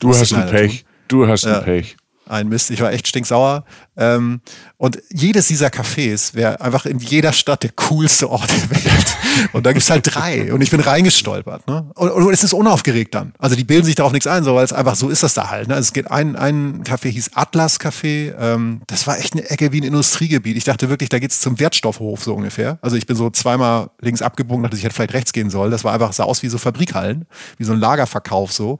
du 0.00 0.10
hast 0.10 0.32
ein 0.32 0.50
Pech. 0.50 0.80
Tun. 0.80 0.88
Du 1.08 1.28
hast 1.28 1.46
ein 1.46 1.62
Pech 1.64 1.96
ein 2.26 2.48
Mist. 2.48 2.70
Ich 2.70 2.80
war 2.80 2.92
echt 2.92 3.08
stinksauer. 3.08 3.64
Ähm, 3.96 4.40
und 4.76 5.00
jedes 5.10 5.46
dieser 5.48 5.68
Cafés 5.68 6.34
wäre 6.34 6.60
einfach 6.60 6.84
in 6.86 6.98
jeder 6.98 7.32
Stadt 7.32 7.62
der 7.62 7.70
coolste 7.70 8.28
Ort 8.30 8.50
der 8.50 8.70
Welt. 8.70 9.16
Und 9.52 9.66
da 9.66 9.72
gibt's 9.72 9.90
halt 9.90 10.14
drei. 10.14 10.52
Und 10.52 10.60
ich 10.60 10.70
bin 10.70 10.80
reingestolpert. 10.80 11.66
Ne? 11.68 11.90
Und, 11.94 12.10
und 12.10 12.32
es 12.32 12.44
ist 12.44 12.52
unaufgeregt 12.52 13.14
dann. 13.14 13.32
Also 13.38 13.56
die 13.56 13.64
bilden 13.64 13.84
sich 13.84 13.94
darauf 13.94 14.12
nichts 14.12 14.26
ein, 14.26 14.44
so, 14.44 14.54
weil 14.54 14.64
es 14.64 14.72
einfach 14.72 14.94
so 14.94 15.08
ist 15.08 15.22
das 15.22 15.34
da 15.34 15.50
halt. 15.50 15.68
Ne? 15.68 15.74
Also 15.74 15.88
es 15.88 15.92
geht 15.92 16.10
ein, 16.10 16.36
ein 16.36 16.82
Café 16.84 17.08
hieß 17.08 17.30
Atlas 17.34 17.80
Café. 17.80 18.34
Ähm, 18.38 18.82
das 18.86 19.06
war 19.06 19.18
echt 19.18 19.34
eine 19.34 19.48
Ecke 19.48 19.72
wie 19.72 19.80
ein 19.80 19.84
Industriegebiet. 19.84 20.56
Ich 20.56 20.64
dachte 20.64 20.88
wirklich, 20.88 21.08
da 21.08 21.18
geht's 21.18 21.40
zum 21.40 21.58
Wertstoffhof 21.58 22.24
so 22.24 22.34
ungefähr. 22.34 22.78
Also 22.82 22.96
ich 22.96 23.06
bin 23.06 23.16
so 23.16 23.30
zweimal 23.30 23.90
links 24.00 24.22
abgebogen, 24.22 24.62
dachte 24.62 24.76
ich 24.76 24.84
hätte 24.84 24.94
vielleicht 24.94 25.14
rechts 25.14 25.32
gehen 25.32 25.50
sollen. 25.50 25.70
Das 25.70 25.84
war 25.84 25.92
einfach, 25.92 26.12
sah 26.12 26.24
aus 26.24 26.42
wie 26.42 26.48
so 26.48 26.58
Fabrikhallen, 26.58 27.26
wie 27.58 27.64
so 27.64 27.72
ein 27.72 27.80
Lagerverkauf 27.80 28.52
so, 28.52 28.78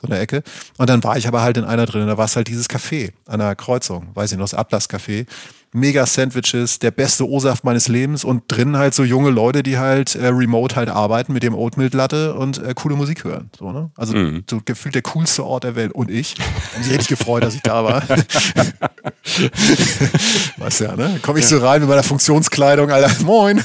so 0.00 0.06
eine 0.06 0.18
Ecke. 0.18 0.42
Und 0.76 0.90
dann 0.90 1.02
war 1.02 1.16
ich 1.16 1.26
aber 1.26 1.42
halt 1.42 1.56
in 1.56 1.64
einer 1.64 1.86
drin. 1.86 2.06
Da 2.06 2.18
war 2.18 2.26
es 2.26 2.36
halt 2.36 2.48
dieses 2.48 2.68
Café 2.68 3.12
an 3.26 3.40
der 3.40 3.54
Kreuzung, 3.56 4.08
weiß 4.14 4.32
ich 4.32 4.38
noch, 4.38 4.49
das 4.50 4.58
Atlas 4.58 4.88
Café 4.88 5.26
mega 5.72 6.04
Sandwiches, 6.06 6.78
der 6.80 6.90
beste 6.90 7.28
O-Saft 7.28 7.64
meines 7.64 7.88
Lebens 7.88 8.24
und 8.24 8.44
drin 8.48 8.76
halt 8.76 8.94
so 8.94 9.04
junge 9.04 9.30
Leute, 9.30 9.62
die 9.62 9.78
halt 9.78 10.14
äh, 10.14 10.26
remote 10.26 10.76
halt 10.76 10.88
arbeiten 10.88 11.32
mit 11.32 11.42
dem 11.42 11.54
Oatmeal 11.54 11.90
Latte 11.92 12.34
und 12.34 12.62
äh, 12.62 12.74
coole 12.74 12.96
Musik 12.96 13.24
hören. 13.24 13.50
So, 13.56 13.72
ne? 13.72 13.90
Also 13.96 14.16
mhm. 14.16 14.44
so 14.48 14.60
gefühlt 14.64 14.94
der 14.94 15.02
coolste 15.02 15.44
Ort 15.44 15.64
der 15.64 15.76
Welt 15.76 15.92
und 15.92 16.10
ich. 16.10 16.34
Und 16.76 16.82
ich 16.82 16.88
hätte 16.88 16.98
mich 16.98 17.08
gefreut, 17.08 17.42
dass 17.44 17.54
ich 17.54 17.62
da 17.62 17.84
war. 17.84 18.02
weißt 20.56 20.80
ja, 20.80 20.96
ne? 20.96 21.20
Komme 21.22 21.38
ich 21.38 21.46
so 21.46 21.58
rein 21.58 21.80
mit 21.80 21.88
meiner 21.88 22.02
Funktionskleidung, 22.02 22.90
Alter. 22.90 23.22
Moin. 23.24 23.62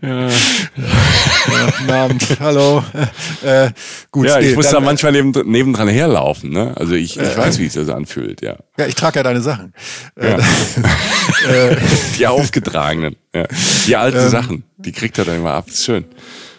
Ja. 0.00 0.28
ja. 0.28 1.66
Guten 1.78 1.90
Abend, 1.90 2.40
hallo. 2.40 2.82
Äh, 3.42 3.70
gut. 4.10 4.26
Ja, 4.26 4.38
ich 4.38 4.50
nee, 4.50 4.54
muss 4.54 4.66
dann, 4.66 4.74
da 4.74 4.80
manchmal 4.80 5.12
neben, 5.12 5.30
nebendran 5.50 5.88
herlaufen. 5.88 6.50
Ne? 6.50 6.72
Also 6.76 6.94
ich, 6.94 7.16
ich 7.16 7.22
äh, 7.22 7.36
weiß, 7.36 7.58
wie 7.58 7.66
es 7.66 7.74
das 7.74 7.88
anfühlt. 7.88 8.42
Ja, 8.42 8.56
ja 8.78 8.86
ich 8.86 8.94
trage 8.94 9.18
ja 9.18 9.22
deine 9.22 9.40
Sachen. 9.40 9.72
Ja. 10.20 10.38
Äh, 11.48 11.76
die 12.18 12.26
aufgetragenen. 12.26 13.16
Ja. 13.34 13.46
Die 13.86 13.96
alten 13.96 14.18
ähm, 14.18 14.28
Sachen, 14.28 14.64
die 14.76 14.92
kriegt 14.92 15.18
er 15.18 15.24
dann 15.24 15.36
immer 15.36 15.52
ab. 15.52 15.68
Ist 15.68 15.84
schön. 15.84 16.04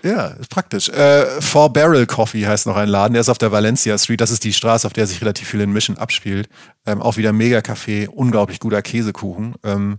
Ja, 0.05 0.27
ist 0.27 0.51
praktisch. 0.51 0.89
Äh, 0.89 1.41
Four 1.41 1.73
Barrel 1.73 2.05
Coffee 2.05 2.45
heißt 2.45 2.67
noch 2.67 2.77
ein 2.77 2.89
Laden, 2.89 3.13
der 3.13 3.21
ist 3.21 3.29
auf 3.29 3.39
der 3.39 3.51
Valencia 3.51 3.97
Street. 3.97 4.21
Das 4.21 4.29
ist 4.29 4.43
die 4.43 4.53
Straße, 4.53 4.85
auf 4.85 4.93
der 4.93 5.07
sich 5.07 5.19
relativ 5.19 5.49
viel 5.49 5.61
in 5.61 5.71
Mission 5.71 5.97
abspielt. 5.97 6.47
Ähm, 6.85 7.01
auch 7.01 7.17
wieder 7.17 7.33
mega 7.33 7.61
Kaffee, 7.61 8.07
unglaublich 8.07 8.59
guter 8.59 8.83
Käsekuchen. 8.83 9.55
Ähm, 9.63 9.97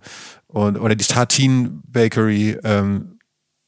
und, 0.56 0.78
oder 0.78 0.94
die 0.94 1.04
Tartine 1.04 1.82
Bakery, 1.86 2.56
ähm, 2.64 3.18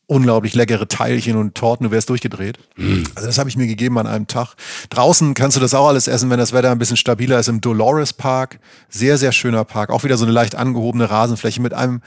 unglaublich 0.07 0.55
leckere 0.55 0.89
Teilchen 0.89 1.36
und 1.36 1.55
Torten, 1.55 1.84
du 1.84 1.91
wärst 1.91 2.09
durchgedreht. 2.09 2.59
Mm. 2.76 3.03
Also 3.14 3.26
das 3.26 3.36
habe 3.36 3.51
ich 3.51 3.59
mir 3.59 3.66
gegeben 3.66 3.99
an 3.99 4.07
einem 4.07 4.26
Tag. 4.26 4.55
Draußen 4.89 5.34
kannst 5.34 5.55
du 5.59 5.61
das 5.61 5.74
auch 5.74 5.89
alles 5.89 6.09
essen, 6.09 6.30
wenn 6.30 6.39
das 6.39 6.55
Wetter 6.55 6.70
ein 6.70 6.78
bisschen 6.78 6.97
stabiler 6.97 7.39
ist, 7.39 7.49
im 7.49 7.61
Dolores 7.61 8.14
Park. 8.14 8.59
Sehr, 8.89 9.18
sehr 9.18 9.32
schöner 9.32 9.66
Park. 9.66 9.91
Auch 9.91 10.03
wieder 10.03 10.16
so 10.16 10.24
eine 10.24 10.32
leicht 10.32 10.55
angehobene 10.55 11.11
Rasenfläche 11.11 11.61
mit 11.61 11.74
einem, 11.74 12.01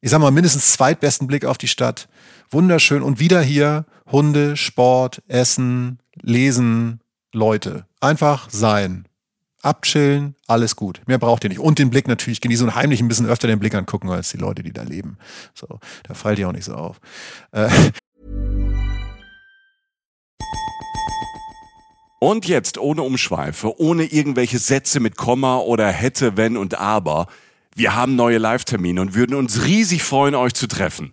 ich 0.00 0.10
sag 0.10 0.18
mal, 0.18 0.32
mindestens 0.32 0.72
zweitbesten 0.72 1.28
Blick 1.28 1.44
auf 1.44 1.56
die 1.56 1.68
Stadt. 1.68 2.08
Wunderschön. 2.50 3.04
Und 3.04 3.20
wieder 3.20 3.40
hier 3.40 3.86
Hunde, 4.10 4.56
Sport, 4.56 5.22
Essen, 5.28 6.00
Lesen, 6.22 6.98
Leute. 7.32 7.86
Einfach 8.00 8.48
sein 8.50 9.06
abchillen, 9.64 10.34
alles 10.46 10.76
gut. 10.76 11.00
Mehr 11.06 11.18
braucht 11.18 11.44
ihr 11.44 11.50
nicht. 11.50 11.60
Und 11.60 11.78
den 11.78 11.90
Blick 11.90 12.08
natürlich 12.08 12.40
genießen 12.40 12.66
und 12.68 12.74
heimlich 12.74 13.00
ein 13.00 13.08
bisschen 13.08 13.26
öfter 13.26 13.48
den 13.48 13.58
Blick 13.58 13.74
angucken 13.74 14.10
als 14.10 14.30
die 14.30 14.36
Leute, 14.36 14.62
die 14.62 14.72
da 14.72 14.82
leben. 14.82 15.18
So, 15.54 15.80
da 16.04 16.14
fällt 16.14 16.38
ihr 16.38 16.48
auch 16.48 16.52
nicht 16.52 16.64
so 16.64 16.74
auf. 16.74 17.00
Äh. 17.52 17.68
Und 22.20 22.46
jetzt 22.46 22.78
ohne 22.78 23.02
Umschweife, 23.02 23.78
ohne 23.78 24.04
irgendwelche 24.04 24.58
Sätze 24.58 24.98
mit 24.98 25.16
Komma 25.16 25.58
oder 25.58 25.88
hätte, 25.88 26.36
wenn 26.36 26.56
und 26.56 26.78
aber. 26.78 27.26
Wir 27.76 27.94
haben 27.94 28.16
neue 28.16 28.38
Live-Termine 28.38 29.00
und 29.00 29.14
würden 29.14 29.34
uns 29.34 29.64
riesig 29.64 30.02
freuen, 30.02 30.34
euch 30.34 30.54
zu 30.54 30.66
treffen. 30.66 31.12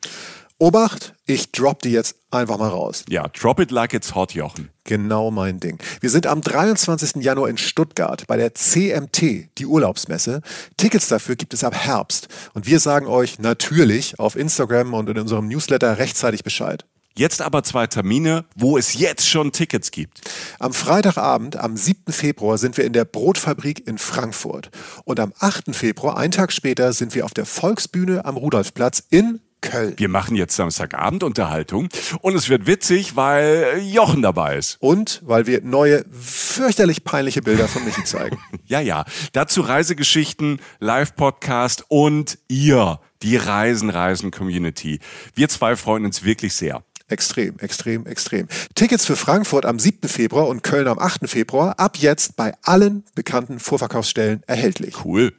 Obacht, 0.62 1.16
ich 1.26 1.51
drop 1.51 1.82
die 1.82 1.89
jetzt 1.89 2.18
einfach 2.30 2.59
mal 2.59 2.70
raus. 2.70 3.03
Ja, 3.09 3.28
drop 3.30 3.59
it 3.59 3.72
like 3.72 3.95
it's 3.95 4.14
hot, 4.14 4.36
Jochen. 4.36 4.70
Genau 4.84 5.32
mein 5.32 5.59
Ding. 5.59 5.80
Wir 6.01 6.12
sind 6.12 6.28
am 6.28 6.41
23. 6.41 7.16
Januar 7.24 7.49
in 7.49 7.57
Stuttgart 7.57 8.28
bei 8.28 8.38
der 8.38 8.53
CMT, 8.53 9.57
die 9.57 9.66
Urlaubsmesse. 9.66 10.41
Tickets 10.78 11.07
dafür 11.07 11.36
gibt 11.36 11.55
es 11.55 11.64
ab 11.64 11.74
Herbst. 11.74 12.28
Und 12.53 12.68
wir 12.68 12.80
sagen 12.80 13.07
euch 13.07 13.39
natürlich 13.39 14.20
auf 14.20 14.36
Instagram 14.36 14.93
und 14.93 15.09
in 15.09 15.18
unserem 15.18 15.47
Newsletter 15.47 15.97
rechtzeitig 15.97 16.43
Bescheid. 16.43 16.86
Jetzt 17.18 17.41
aber 17.41 17.64
zwei 17.64 17.88
Termine, 17.88 18.45
wo 18.55 18.78
es 18.78 18.93
jetzt 18.93 19.28
schon 19.28 19.51
Tickets 19.51 19.89
gibt. 19.89 20.22
Am 20.59 20.74
Freitagabend, 20.74 21.57
am 21.57 21.76
7. 21.76 22.14
Februar, 22.14 22.59
sind 22.59 22.78
wir 22.78 22.86
in 22.86 22.93
der 22.93 23.05
Brotfabrik 23.05 23.88
in 23.88 23.97
Frankfurt. 23.97 24.70
Und 25.05 25.20
am 25.20 25.34
8. 25.39 25.76
Februar, 25.76 26.18
einen 26.18 26.32
Tag 26.32 26.53
später, 26.53 26.93
sind 26.93 27.16
wir 27.16 27.26
auf 27.26 27.34
der 27.34 27.47
Volksbühne 27.47 28.26
am 28.26 28.38
Rudolfplatz 28.38 29.01
in 29.09 29.39
Köln. 29.62 29.93
Wir 29.97 30.09
machen 30.09 30.36
jetzt 30.36 30.55
Samstagabend 30.55 31.24
Unterhaltung 31.24 31.89
und 32.22 32.36
es 32.36 32.49
wird 32.49 32.68
witzig, 32.68 33.16
weil 33.16 33.82
Jochen 33.84 34.22
dabei 34.22 34.57
ist. 34.57 34.78
Und 34.80 35.22
weil 35.24 35.47
wir 35.47 35.62
neue, 35.62 36.03
fürchterlich 36.12 37.03
peinliche 37.03 37.41
Bilder 37.41 37.68
von 37.68 37.86
Michi 37.86 38.03
zeigen. 38.03 38.38
ja, 38.66 38.80
ja. 38.80 39.05
Dazu 39.34 39.62
Reisegeschichten, 39.62 40.59
Live-Podcast 40.80 41.86
und 41.88 42.39
ihr, 42.47 42.99
die 43.22 43.38
Reisen-Reisen-Community. 43.38 44.99
Wir 45.36 45.49
zwei 45.49 45.76
freuen 45.76 46.05
uns 46.05 46.24
wirklich 46.24 46.53
sehr. 46.53 46.84
Extrem, 47.07 47.59
extrem, 47.59 48.05
extrem. 48.05 48.47
Tickets 48.74 49.05
für 49.05 49.18
Frankfurt 49.18 49.66
am 49.66 49.80
7. 49.80 50.07
Februar 50.07 50.47
und 50.47 50.64
Köln 50.64 50.88
am 50.88 50.97
8. 50.97 51.30
Februar 51.30 51.78
ab 51.78 51.97
jetzt 51.97 52.38
bei 52.38 52.53
allen 52.64 53.03
bekannten 53.16 53.59
Vorverkaufsstellen 53.59 54.43
erhältlich. 54.47 55.03
Cool. 55.03 55.34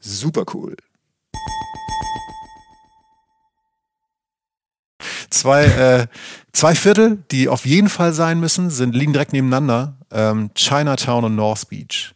Super 0.00 0.46
cool. 0.54 0.76
Zwei, 5.30 5.64
äh, 5.64 6.06
zwei 6.52 6.74
Viertel, 6.74 7.18
die 7.30 7.48
auf 7.48 7.66
jeden 7.66 7.88
Fall 7.88 8.12
sein 8.12 8.40
müssen, 8.40 8.70
sind, 8.70 8.94
liegen 8.94 9.12
direkt 9.12 9.32
nebeneinander. 9.32 9.94
Ähm, 10.10 10.50
Chinatown 10.54 11.24
und 11.24 11.36
North 11.36 11.68
Beach. 11.68 12.14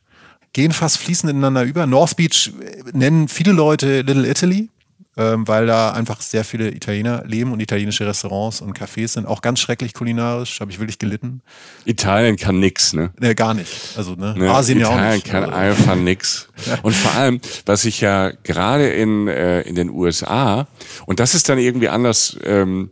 Gehen 0.52 0.72
fast 0.72 0.98
fließend 0.98 1.30
ineinander 1.30 1.62
über. 1.64 1.86
North 1.86 2.16
Beach 2.16 2.52
äh, 2.60 2.82
nennen 2.92 3.28
viele 3.28 3.52
Leute 3.52 4.02
Little 4.02 4.28
Italy 4.28 4.68
ähm, 5.16 5.46
weil 5.46 5.66
da 5.66 5.92
einfach 5.92 6.22
sehr 6.22 6.44
viele 6.44 6.70
Italiener 6.74 7.22
leben 7.26 7.52
und 7.52 7.60
italienische 7.60 8.06
Restaurants 8.06 8.60
und 8.62 8.78
Cafés 8.78 9.08
sind. 9.08 9.26
Auch 9.26 9.42
ganz 9.42 9.60
schrecklich 9.60 9.92
kulinarisch, 9.92 10.60
habe 10.60 10.70
ich 10.70 10.78
wirklich 10.78 10.98
gelitten. 10.98 11.42
Italien 11.84 12.36
kann 12.36 12.58
nix, 12.58 12.94
ne? 12.94 13.12
Ne, 13.18 13.34
gar 13.34 13.52
nicht. 13.52 13.70
Also, 13.96 14.14
ne? 14.14 14.34
ne 14.36 14.50
Asien 14.50 14.80
ja 14.80 14.88
auch 14.88 14.94
nicht. 14.94 15.26
Italien 15.26 15.50
kann 15.50 15.52
einfach 15.52 15.96
nix. 15.96 16.48
Und 16.82 16.94
vor 16.94 17.12
allem, 17.12 17.40
was 17.66 17.84
ich 17.84 18.00
ja 18.00 18.30
gerade 18.30 18.88
in, 18.88 19.28
äh, 19.28 19.60
in 19.62 19.74
den 19.74 19.90
USA, 19.90 20.66
und 21.06 21.20
das 21.20 21.34
ist 21.34 21.48
dann 21.48 21.58
irgendwie 21.58 21.88
anders 21.88 22.36
ähm, 22.44 22.90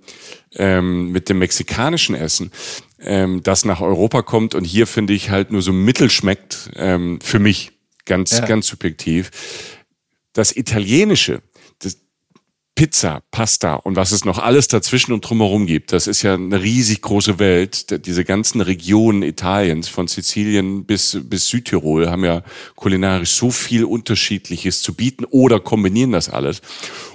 ähm, 0.57 1.11
mit 1.13 1.29
dem 1.29 1.39
mexikanischen 1.39 2.15
Essen, 2.15 2.51
ähm, 3.01 3.43
das 3.43 3.65
nach 3.65 3.81
Europa 3.81 4.23
kommt 4.23 4.55
und 4.55 4.65
hier 4.65 4.87
finde 4.87 5.13
ich 5.13 5.31
halt 5.31 5.53
nur 5.53 5.63
so 5.63 5.73
mittel 5.73 6.11
schmeckt, 6.11 6.71
ähm, 6.77 7.21
für 7.23 7.39
mich 7.39 7.73
ganz, 8.05 8.33
ja. 8.33 8.47
ganz 8.47 8.67
subjektiv. 8.67 9.31
Das 10.33 10.57
Italienische, 10.57 11.43
Pizza, 12.75 13.23
Pasta 13.31 13.75
und 13.75 13.97
was 13.97 14.11
es 14.11 14.25
noch 14.25 14.39
alles 14.39 14.69
dazwischen 14.69 15.13
und 15.13 15.21
drumherum 15.21 15.67
gibt. 15.67 15.93
Das 15.93 16.07
ist 16.07 16.23
ja 16.23 16.35
eine 16.35 16.63
riesig 16.63 17.03
große 17.03 17.39
Welt. 17.39 18.07
Diese 18.07 18.25
ganzen 18.25 18.63
Regionen 18.63 19.23
Italiens, 19.23 19.89
von 19.89 20.09
Sizilien 20.09 20.87
bis, 20.87 21.19
bis 21.25 21.49
Südtirol, 21.49 22.09
haben 22.09 22.25
ja 22.25 22.43
kulinarisch 22.77 23.33
so 23.33 23.51
viel 23.51 23.85
Unterschiedliches 23.85 24.81
zu 24.81 24.95
bieten 24.95 25.27
oder 25.27 25.61
kombinieren 25.61 26.13
das 26.13 26.31
alles. 26.31 26.63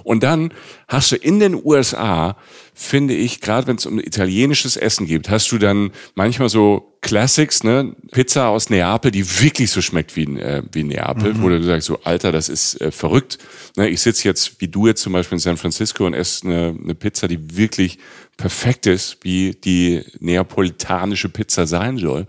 Und 0.03 0.21
dann 0.21 0.53
hast 0.87 1.11
du 1.11 1.15
in 1.15 1.39
den 1.39 1.55
USA, 1.55 2.37
finde 2.75 3.13
ich, 3.13 3.39
gerade 3.39 3.67
wenn 3.67 3.77
es 3.77 3.85
um 3.85 3.99
italienisches 3.99 4.75
Essen 4.75 5.07
geht, 5.07 5.29
hast 5.29 5.51
du 5.51 5.57
dann 5.57 5.91
manchmal 6.13 6.49
so 6.49 6.97
Classics, 6.99 7.63
ne? 7.63 7.95
Pizza 8.11 8.49
aus 8.49 8.69
Neapel, 8.69 9.11
die 9.11 9.41
wirklich 9.41 9.71
so 9.71 9.81
schmeckt 9.81 10.15
wie, 10.15 10.23
äh, 10.23 10.61
wie 10.71 10.83
Neapel, 10.83 11.33
mhm. 11.33 11.41
wo 11.41 11.49
du 11.49 11.63
sagst, 11.63 11.87
so, 11.87 11.99
Alter, 12.03 12.31
das 12.31 12.49
ist 12.49 12.81
äh, 12.81 12.91
verrückt. 12.91 13.37
Ne? 13.77 13.87
Ich 13.89 14.01
sitze 14.01 14.27
jetzt, 14.27 14.59
wie 14.59 14.67
du 14.67 14.87
jetzt 14.87 15.01
zum 15.01 15.13
Beispiel 15.13 15.37
in 15.37 15.39
San 15.39 15.57
Francisco 15.57 16.05
und 16.05 16.13
esse 16.13 16.45
eine, 16.45 16.77
eine 16.83 16.95
Pizza, 16.95 17.27
die 17.27 17.55
wirklich 17.55 17.97
perfekt 18.37 18.87
ist, 18.87 19.17
wie 19.21 19.53
die 19.53 20.03
neapolitanische 20.19 21.29
Pizza 21.29 21.67
sein 21.67 21.97
soll. 21.97 22.27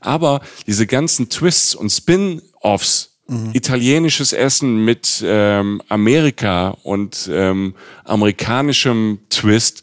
Aber 0.00 0.40
diese 0.66 0.86
ganzen 0.86 1.28
Twists 1.28 1.74
und 1.74 1.90
Spin-offs, 1.90 3.15
Mhm. 3.28 3.50
italienisches 3.54 4.32
Essen 4.32 4.84
mit 4.84 5.22
ähm, 5.26 5.82
Amerika 5.88 6.76
und 6.84 7.28
ähm, 7.32 7.74
amerikanischem 8.04 9.18
Twist, 9.30 9.82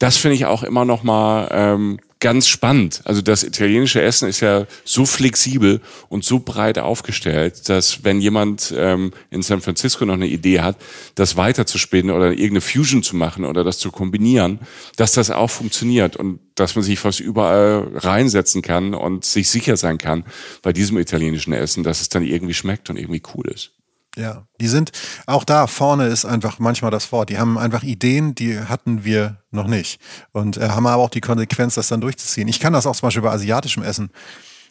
das 0.00 0.16
finde 0.16 0.34
ich 0.34 0.46
auch 0.46 0.62
immer 0.64 0.84
noch 0.84 1.02
mal 1.02 1.48
ähm, 1.52 2.00
ganz 2.20 2.46
spannend. 2.46 3.00
Also 3.04 3.22
das 3.22 3.42
italienische 3.42 4.02
Essen 4.02 4.28
ist 4.28 4.40
ja 4.40 4.66
so 4.84 5.06
flexibel 5.06 5.80
und 6.08 6.22
so 6.22 6.38
breit 6.38 6.78
aufgestellt, 6.78 7.68
dass 7.68 8.04
wenn 8.04 8.20
jemand 8.20 8.72
ähm, 8.76 9.12
in 9.30 9.42
San 9.42 9.62
Francisco 9.62 10.04
noch 10.04 10.14
eine 10.14 10.26
Idee 10.26 10.60
hat, 10.60 10.76
das 11.14 11.36
weiterzuspinnen 11.36 12.14
oder 12.14 12.30
irgendeine 12.30 12.60
Fusion 12.60 13.02
zu 13.02 13.16
machen 13.16 13.44
oder 13.46 13.64
das 13.64 13.78
zu 13.78 13.90
kombinieren, 13.90 14.60
dass 14.96 15.12
das 15.12 15.30
auch 15.30 15.50
funktioniert 15.50 16.16
und 16.16 16.40
dass 16.54 16.76
man 16.76 16.84
sich 16.84 16.98
fast 16.98 17.20
überall 17.20 17.88
reinsetzen 17.94 18.60
kann 18.60 18.92
und 18.94 19.24
sich 19.24 19.48
sicher 19.48 19.78
sein 19.78 19.96
kann 19.96 20.24
bei 20.62 20.74
diesem 20.74 20.98
italienischen 20.98 21.54
Essen, 21.54 21.82
dass 21.82 22.02
es 22.02 22.10
dann 22.10 22.22
irgendwie 22.22 22.54
schmeckt 22.54 22.90
und 22.90 22.98
irgendwie 22.98 23.22
cool 23.34 23.48
ist. 23.48 23.72
Ja, 24.16 24.44
die 24.60 24.66
sind 24.66 24.90
auch 25.26 25.44
da 25.44 25.68
vorne 25.68 26.06
ist 26.06 26.24
einfach 26.24 26.58
manchmal 26.58 26.90
das 26.90 27.12
Wort. 27.12 27.30
Die 27.30 27.38
haben 27.38 27.56
einfach 27.58 27.84
Ideen, 27.84 28.34
die 28.34 28.58
hatten 28.58 29.04
wir 29.04 29.36
noch 29.52 29.68
nicht 29.68 30.00
und 30.32 30.56
äh, 30.56 30.70
haben 30.70 30.86
aber 30.86 31.02
auch 31.02 31.10
die 31.10 31.20
Konsequenz, 31.20 31.76
das 31.76 31.88
dann 31.88 32.00
durchzuziehen. 32.00 32.48
Ich 32.48 32.58
kann 32.58 32.72
das 32.72 32.86
auch 32.86 32.96
zum 32.96 33.06
Beispiel 33.06 33.22
bei 33.22 33.30
asiatischem 33.30 33.84
Essen. 33.84 34.10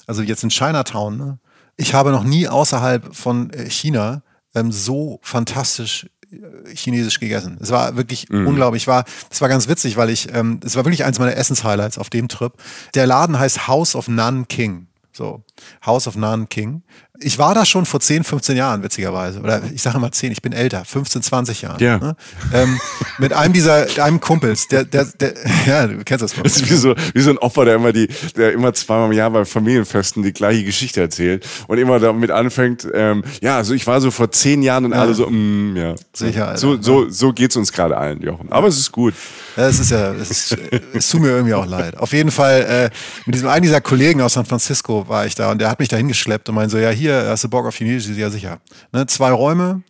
Also 0.07 0.23
jetzt 0.23 0.43
in 0.43 0.49
Chinatown. 0.49 1.17
Ne? 1.17 1.39
Ich 1.77 1.93
habe 1.93 2.11
noch 2.11 2.23
nie 2.23 2.47
außerhalb 2.47 3.15
von 3.15 3.51
äh, 3.51 3.69
China 3.69 4.23
ähm, 4.55 4.71
so 4.71 5.19
fantastisch 5.21 6.07
äh, 6.31 6.75
chinesisch 6.75 7.19
gegessen. 7.19 7.57
Es 7.61 7.71
war 7.71 7.95
wirklich 7.95 8.29
mm. 8.29 8.45
unglaublich. 8.45 8.87
War, 8.87 9.05
es 9.29 9.39
war 9.41 9.49
ganz 9.49 9.67
witzig, 9.67 9.95
weil 9.95 10.09
ich, 10.09 10.33
ähm, 10.33 10.59
es 10.65 10.75
war 10.75 10.85
wirklich 10.85 11.05
eins 11.05 11.19
meiner 11.19 11.35
Essenshighlights 11.35 11.97
auf 11.97 12.09
dem 12.09 12.27
Trip. 12.27 12.53
Der 12.93 13.07
Laden 13.07 13.39
heißt 13.39 13.67
House 13.67 13.95
of 13.95 14.07
Nan 14.07 14.47
King. 14.47 14.87
So, 15.11 15.43
House 15.85 16.07
of 16.07 16.15
Nan 16.15 16.49
King. 16.49 16.83
Ich 17.21 17.37
war 17.37 17.53
da 17.53 17.65
schon 17.65 17.85
vor 17.85 17.99
10, 17.99 18.23
15 18.23 18.55
Jahren, 18.55 18.81
witzigerweise. 18.81 19.41
Oder 19.41 19.61
ich 19.73 19.81
sage 19.81 19.97
immer 19.97 20.11
10, 20.11 20.31
ich 20.31 20.41
bin 20.41 20.53
älter, 20.53 20.85
15, 20.85 21.21
20 21.21 21.61
Jahren. 21.61 21.83
Ja. 21.83 21.97
Ne? 21.97 22.15
Ähm, 22.53 22.79
mit 23.17 23.33
einem 23.33 23.53
dieser, 23.53 23.87
einem 24.01 24.21
Kumpels, 24.21 24.67
der, 24.69 24.85
der, 24.85 25.05
der, 25.05 25.33
ja, 25.67 25.87
du 25.87 26.03
kennst 26.05 26.23
das. 26.23 26.33
Das 26.33 26.55
ist 26.55 26.69
wie 26.69 26.75
so, 26.75 26.95
wie 27.13 27.21
so 27.21 27.31
ein 27.31 27.37
Opfer, 27.37 27.65
der 27.65 27.75
immer 27.75 27.91
die, 27.91 28.07
der 28.37 28.53
immer 28.53 28.73
zweimal 28.73 29.11
im 29.11 29.17
Jahr 29.17 29.29
bei 29.31 29.43
Familienfesten 29.43 30.23
die 30.23 30.31
gleiche 30.31 30.63
Geschichte 30.63 31.01
erzählt 31.01 31.45
und 31.67 31.77
immer 31.77 31.99
damit 31.99 32.31
anfängt, 32.31 32.87
ähm, 32.93 33.23
ja, 33.41 33.57
also 33.57 33.73
ich 33.73 33.85
war 33.85 33.99
so 33.99 34.11
vor 34.11 34.31
zehn 34.31 34.61
Jahren 34.61 34.85
und 34.85 34.93
ja. 34.93 35.01
alle 35.01 35.13
so, 35.13 35.27
mm, 35.29 35.75
ja. 35.75 35.95
Sicher. 36.13 36.47
Alter. 36.47 36.57
So, 36.57 36.81
so, 36.81 37.09
so 37.09 37.33
geht's 37.33 37.57
uns 37.57 37.73
gerade 37.73 37.97
allen, 37.97 38.21
Jochen. 38.21 38.49
Aber 38.51 38.67
es 38.67 38.77
ist 38.77 38.91
gut. 38.91 39.13
Ja, 39.57 39.67
es 39.67 39.79
ist 39.79 39.91
ja, 39.91 40.13
es, 40.13 40.31
ist, 40.31 40.57
es 40.93 41.09
tut 41.09 41.21
mir 41.21 41.29
irgendwie 41.29 41.53
auch 41.53 41.65
leid. 41.65 41.97
Auf 41.97 42.13
jeden 42.13 42.31
Fall, 42.31 42.61
äh, 42.61 42.89
mit 43.25 43.35
diesem 43.35 43.49
einen 43.49 43.63
dieser 43.63 43.81
Kollegen 43.81 44.21
aus 44.21 44.33
San 44.33 44.45
Francisco 44.45 45.07
war 45.09 45.25
ich 45.25 45.35
da 45.35 45.51
und 45.51 45.59
der 45.59 45.69
hat 45.69 45.79
mich 45.79 45.89
da 45.89 45.97
hingeschleppt 45.97 46.47
und 46.47 46.55
meinte 46.55 46.71
so, 46.71 46.77
ja, 46.77 46.91
hier, 46.91 47.08
hast 47.11 47.43
du 47.43 47.49
Bock 47.49 47.65
auf 47.65 47.75
Chinesisch? 47.75 48.17
Ja, 48.17 48.29
sicher. 48.29 48.59
Ne, 48.91 49.05
zwei 49.07 49.31
Räume, 49.31 49.83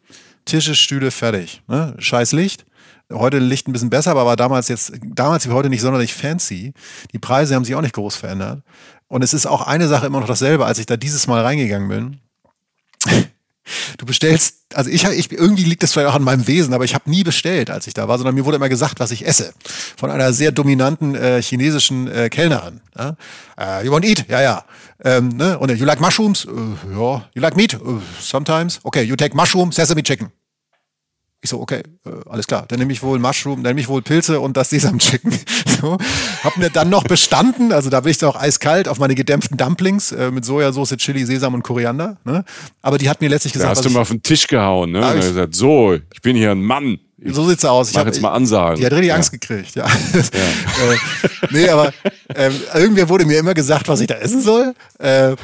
Tische, 0.45 0.75
Stühle, 0.75 1.11
fertig. 1.11 1.61
Ne? 1.67 1.95
Scheiß 1.97 2.31
Licht. 2.33 2.65
Heute 3.11 3.39
Licht 3.39 3.67
ein 3.67 3.73
bisschen 3.73 3.89
besser, 3.89 4.11
aber 4.11 4.25
war 4.25 4.35
damals 4.35 4.67
jetzt, 4.67 4.91
damals 5.03 5.47
wie 5.47 5.51
heute 5.51 5.69
nicht 5.69 5.81
sonderlich 5.81 6.13
fancy. 6.13 6.73
Die 7.11 7.19
Preise 7.19 7.55
haben 7.55 7.65
sich 7.65 7.73
auch 7.73 7.81
nicht 7.81 7.95
groß 7.95 8.15
verändert. 8.15 8.61
Und 9.07 9.23
es 9.23 9.33
ist 9.33 9.47
auch 9.47 9.65
eine 9.65 9.87
Sache 9.87 10.05
immer 10.05 10.19
noch 10.19 10.27
dasselbe, 10.27 10.65
als 10.65 10.77
ich 10.77 10.85
da 10.85 10.95
dieses 10.95 11.25
Mal 11.25 11.41
reingegangen 11.41 11.89
bin. 11.89 12.19
Du 13.97 14.05
bestellst, 14.05 14.55
also 14.73 14.89
ich, 14.89 15.03
ich 15.03 15.31
irgendwie 15.31 15.63
liegt 15.63 15.83
das 15.83 15.93
vielleicht 15.93 16.09
auch 16.09 16.15
an 16.15 16.23
meinem 16.23 16.47
Wesen, 16.47 16.73
aber 16.73 16.85
ich 16.85 16.93
habe 16.93 17.09
nie 17.09 17.23
bestellt, 17.23 17.69
als 17.69 17.87
ich 17.87 17.93
da 17.93 18.07
war, 18.07 18.17
sondern 18.17 18.35
mir 18.35 18.45
wurde 18.45 18.57
immer 18.57 18.69
gesagt, 18.69 18.99
was 18.99 19.11
ich 19.11 19.25
esse. 19.25 19.53
Von 19.97 20.11
einer 20.11 20.33
sehr 20.33 20.51
dominanten 20.51 21.15
äh, 21.15 21.41
chinesischen 21.41 22.07
äh, 22.07 22.29
Kellnerin. 22.29 22.81
Ja? 22.97 23.15
Uh, 23.59 23.85
you 23.85 23.91
want 23.91 24.05
eat? 24.05 24.25
Ja, 24.29 24.41
ja. 24.41 24.63
Ähm, 25.03 25.29
ne? 25.29 25.57
Und 25.59 25.71
you 25.71 25.85
like 25.85 25.99
mushrooms? 25.99 26.45
Uh, 26.45 26.75
ja. 26.91 27.25
You 27.33 27.41
like 27.41 27.55
meat? 27.55 27.73
Uh, 27.73 27.99
sometimes. 28.19 28.79
Okay, 28.83 29.03
you 29.03 29.15
take 29.15 29.35
mushroom, 29.35 29.71
sesame 29.71 30.03
chicken. 30.03 30.31
Ich 31.41 31.49
so, 31.49 31.61
okay, 31.61 31.83
äh, 32.05 32.09
alles 32.29 32.47
klar. 32.47 32.65
Dann 32.67 32.79
nehme 32.79 32.91
ich 32.91 33.01
wohl 33.01 33.17
Mushroom, 33.17 33.63
dann 33.63 33.71
nehme 33.71 33.79
ich 33.79 33.87
wohl 33.87 34.01
Pilze 34.01 34.41
und 34.41 34.57
das 34.57 34.69
Sesam 34.71 34.99
Chicken. 34.99 35.31
so. 35.81 35.97
Hab 36.43 36.57
mir 36.57 36.69
dann 36.69 36.89
noch 36.89 37.03
bestanden, 37.03 37.71
also 37.71 37.89
da 37.89 38.01
bin 38.01 38.11
ich 38.11 38.17
doch 38.17 38.35
eiskalt 38.35 38.89
auf 38.89 38.99
meine 38.99 39.15
gedämpften 39.15 39.55
Dumplings 39.55 40.11
äh, 40.11 40.31
mit 40.31 40.43
Sojasauce, 40.43 40.97
Chili, 40.97 41.25
Sesam 41.25 41.53
und 41.53 41.63
Koriander. 41.63 42.17
Ne? 42.25 42.43
Aber 42.81 42.97
die 42.97 43.09
hat 43.09 43.21
mir 43.21 43.29
letztlich 43.29 43.53
gesagt. 43.53 43.71
Da 43.71 43.77
hast 43.77 43.85
du 43.85 43.89
mal 43.89 44.01
auf 44.01 44.09
den 44.09 44.21
Tisch 44.21 44.47
gehauen, 44.47 44.91
ne? 44.91 44.99
Und 44.99 45.05
er 45.05 45.15
gesagt, 45.15 45.55
so, 45.55 45.93
ich 45.93 46.21
bin 46.21 46.35
hier 46.35 46.51
ein 46.51 46.61
Mann. 46.61 46.99
Ich 47.21 47.33
so 47.33 47.47
sieht's 47.47 47.63
aus. 47.63 47.89
Ich 47.89 47.95
mach 47.95 48.01
hab, 48.01 48.07
jetzt 48.07 48.21
mal 48.21 48.31
Ansagen. 48.31 48.77
Die 48.77 48.85
hat 48.85 48.91
richtig 48.91 49.09
ja. 49.09 49.15
Angst 49.15 49.31
gekriegt, 49.31 49.75
ja. 49.75 49.85
ja. 50.13 50.21
äh, 50.21 51.29
nee, 51.51 51.69
aber 51.69 51.93
äh, 52.33 52.51
irgendwer 52.75 53.09
wurde 53.09 53.25
mir 53.25 53.39
immer 53.39 53.53
gesagt, 53.53 53.87
was 53.87 54.01
ich 54.01 54.07
da 54.07 54.15
essen 54.15 54.41
soll. 54.41 54.73
Äh, 54.99 55.35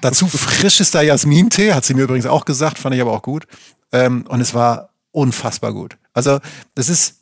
dazu 0.00 0.26
frischester 0.26 1.02
Jasmintee, 1.02 1.72
hat 1.72 1.84
sie 1.84 1.94
mir 1.94 2.02
übrigens 2.02 2.26
auch 2.26 2.44
gesagt, 2.44 2.78
fand 2.78 2.94
ich 2.94 3.00
aber 3.00 3.12
auch 3.12 3.22
gut. 3.22 3.46
Ähm, 3.92 4.24
und 4.28 4.40
es 4.40 4.54
war 4.54 4.90
unfassbar 5.18 5.72
gut. 5.72 5.98
Also 6.12 6.38
das 6.74 6.88
ist 6.88 7.18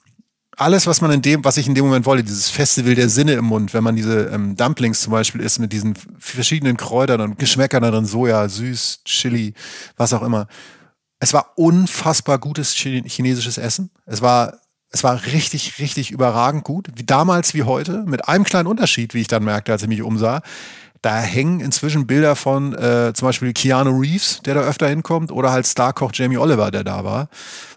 alles, 0.57 0.87
was 0.87 1.01
man 1.01 1.11
in 1.11 1.23
dem, 1.23 1.45
was 1.45 1.59
ich 1.59 1.67
in 1.67 1.75
dem 1.75 1.85
Moment 1.85 2.07
wollte, 2.07 2.25
dieses 2.25 2.49
Festival 2.49 2.95
der 2.95 3.09
Sinne 3.09 3.35
im 3.35 3.45
Mund, 3.45 3.75
wenn 3.75 3.85
man 3.85 3.95
diese 3.95 4.27
ähm, 4.27 4.57
Dumplings 4.57 5.03
zum 5.03 5.13
Beispiel 5.13 5.43
isst 5.43 5.61
mit 5.61 5.73
diesen 5.73 5.95
verschiedenen 6.19 6.77
Kräutern 6.77 7.21
und 7.21 7.39
Geschmäckern 7.39 7.83
darin, 7.83 8.07
Soja, 8.07 8.49
süß, 8.49 9.03
Chili, 9.05 9.53
was 9.97 10.15
auch 10.15 10.23
immer. 10.23 10.47
Es 11.19 11.33
war 11.33 11.53
unfassbar 11.57 12.39
gutes 12.39 12.73
chinesisches 12.73 13.59
Essen. 13.59 13.91
Es 14.07 14.23
war, 14.23 14.59
es 14.91 15.05
war 15.05 15.27
richtig, 15.27 15.79
richtig 15.79 16.11
überragend 16.11 16.65
gut. 16.65 16.89
Wie 16.95 17.05
damals 17.05 17.55
wie 17.55 17.65
heute, 17.65 18.05
mit 18.07 18.29
einem 18.29 18.45
kleinen 18.45 18.67
Unterschied, 18.67 19.15
wie 19.15 19.21
ich 19.21 19.29
dann 19.29 19.45
merkte, 19.45 19.73
als 19.73 19.83
ich 19.83 19.89
mich 19.89 20.03
umsah. 20.03 20.43
Da 21.07 21.21
hängen 21.21 21.61
inzwischen 21.61 22.09
Bilder 22.09 22.35
von 22.35 22.75
äh, 22.75 23.13
zum 23.15 23.29
Beispiel 23.29 23.53
Keanu 23.53 23.97
Reeves, 23.97 24.41
der 24.45 24.55
da 24.55 24.63
öfter 24.63 24.89
hinkommt, 24.89 25.31
oder 25.31 25.53
halt 25.53 25.65
Starkoch 25.65 26.11
Jamie 26.13 26.37
Oliver, 26.37 26.73
der 26.73 26.83
da 26.83 27.05
war. 27.05 27.29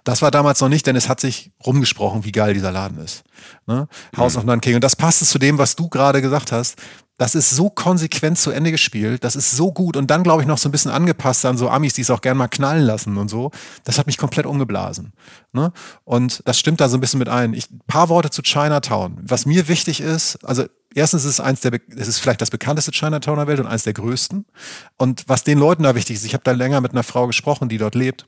Das 0.04 0.24
war 0.24 0.32
damals 0.32 0.62
noch 0.62 0.68
nicht, 0.68 0.88
denn 0.88 0.96
es 0.96 1.08
hat 1.08 1.20
sich 1.20 1.52
rumgesprochen, 1.64 2.26
wie 2.26 2.32
geil 2.32 2.56
dieser 2.56 2.72
Laden 2.72 2.98
ist. 2.98 3.22
Ne? 3.68 3.88
House 4.18 4.34
mhm. 4.34 4.40
of 4.40 4.46
Nanking. 4.46 4.74
Und 4.74 4.84
das 4.84 4.96
passt 4.96 5.24
zu 5.24 5.38
dem, 5.38 5.60
was 5.60 5.76
du 5.76 5.90
gerade 5.90 6.24
gesagt 6.24 6.52
hast. 6.52 6.82
Das 7.20 7.36
ist 7.36 7.52
so 7.52 7.70
konsequent 7.70 8.40
zu 8.40 8.50
Ende 8.50 8.72
gespielt, 8.72 9.24
das 9.24 9.36
ist 9.36 9.52
so 9.52 9.74
gut 9.74 9.96
und 9.96 10.10
dann, 10.10 10.24
glaube 10.24 10.42
ich, 10.42 10.48
noch 10.48 10.58
so 10.58 10.68
ein 10.68 10.72
bisschen 10.72 10.90
angepasst 10.90 11.46
an 11.46 11.58
so 11.58 11.70
Amis, 11.70 11.94
die 11.94 12.02
es 12.02 12.10
auch 12.10 12.22
gern 12.22 12.38
mal 12.38 12.48
knallen 12.48 12.84
lassen 12.84 13.18
und 13.18 13.28
so. 13.28 13.52
Das 13.84 14.00
hat 14.00 14.08
mich 14.08 14.18
komplett 14.18 14.48
umgeblasen. 14.48 15.14
Ne? 15.52 15.72
Und 16.04 16.42
das 16.46 16.58
stimmt 16.58 16.82
da 16.82 16.90
so 16.90 16.98
ein 16.98 17.02
bisschen 17.02 17.20
mit 17.20 17.30
ein. 17.30 17.54
Ich, 17.54 17.68
paar 17.86 18.10
Worte 18.10 18.32
zu 18.32 18.42
Chinatown. 18.42 19.20
Was 19.22 19.46
mir 19.46 19.68
wichtig 19.68 20.02
ist, 20.02 20.44
also 20.44 20.64
erstens 20.94 21.26
ist 21.26 21.34
es 21.34 21.40
eins 21.40 21.62
der, 21.62 21.80
es 21.96 22.08
ist 22.08 22.20
vielleicht 22.20 22.42
das 22.42 22.52
bekannteste 22.52 22.92
Chinatown 22.92 23.38
der 23.38 23.48
Welt 23.48 23.60
und 23.60 23.68
eins 23.68 23.84
der 23.84 23.94
größten. 23.94 24.46
Und 24.98 25.24
was 25.28 25.44
den 25.44 25.58
Leuten 25.58 25.84
da 25.84 25.96
wichtig 25.96 26.18
ist, 26.18 26.26
ich 26.26 26.34
habe 26.34 26.44
da 26.44 26.52
länger 26.52 26.82
mit 26.82 26.92
einer 26.92 27.04
Frau 27.04 27.28
gesprochen, 27.28 27.70
die 27.70 27.78
dort 27.78 27.96
lebt. 27.96 28.26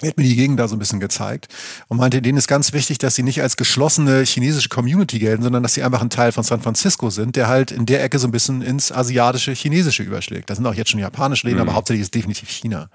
Er 0.00 0.10
hat 0.10 0.16
mir 0.16 0.22
die 0.22 0.36
Gegend 0.36 0.60
da 0.60 0.68
so 0.68 0.76
ein 0.76 0.78
bisschen 0.78 1.00
gezeigt 1.00 1.48
und 1.88 1.96
meinte, 1.96 2.22
denen 2.22 2.38
ist 2.38 2.46
ganz 2.46 2.72
wichtig, 2.72 2.98
dass 2.98 3.16
sie 3.16 3.24
nicht 3.24 3.42
als 3.42 3.56
geschlossene 3.56 4.22
chinesische 4.22 4.68
Community 4.68 5.18
gelten, 5.18 5.42
sondern 5.42 5.64
dass 5.64 5.74
sie 5.74 5.82
einfach 5.82 6.00
ein 6.00 6.10
Teil 6.10 6.30
von 6.30 6.44
San 6.44 6.60
Francisco 6.60 7.10
sind, 7.10 7.34
der 7.34 7.48
halt 7.48 7.72
in 7.72 7.84
der 7.84 8.04
Ecke 8.04 8.20
so 8.20 8.28
ein 8.28 8.30
bisschen 8.30 8.62
ins 8.62 8.92
asiatische, 8.92 9.52
chinesische 9.52 10.04
überschlägt. 10.04 10.50
Da 10.50 10.54
sind 10.54 10.66
auch 10.66 10.74
jetzt 10.74 10.90
schon 10.90 11.00
japanische 11.00 11.48
Läden, 11.48 11.56
mhm. 11.56 11.68
aber 11.68 11.74
hauptsächlich 11.74 12.02
ist 12.02 12.14
definitiv 12.14 12.48
China. 12.48 12.90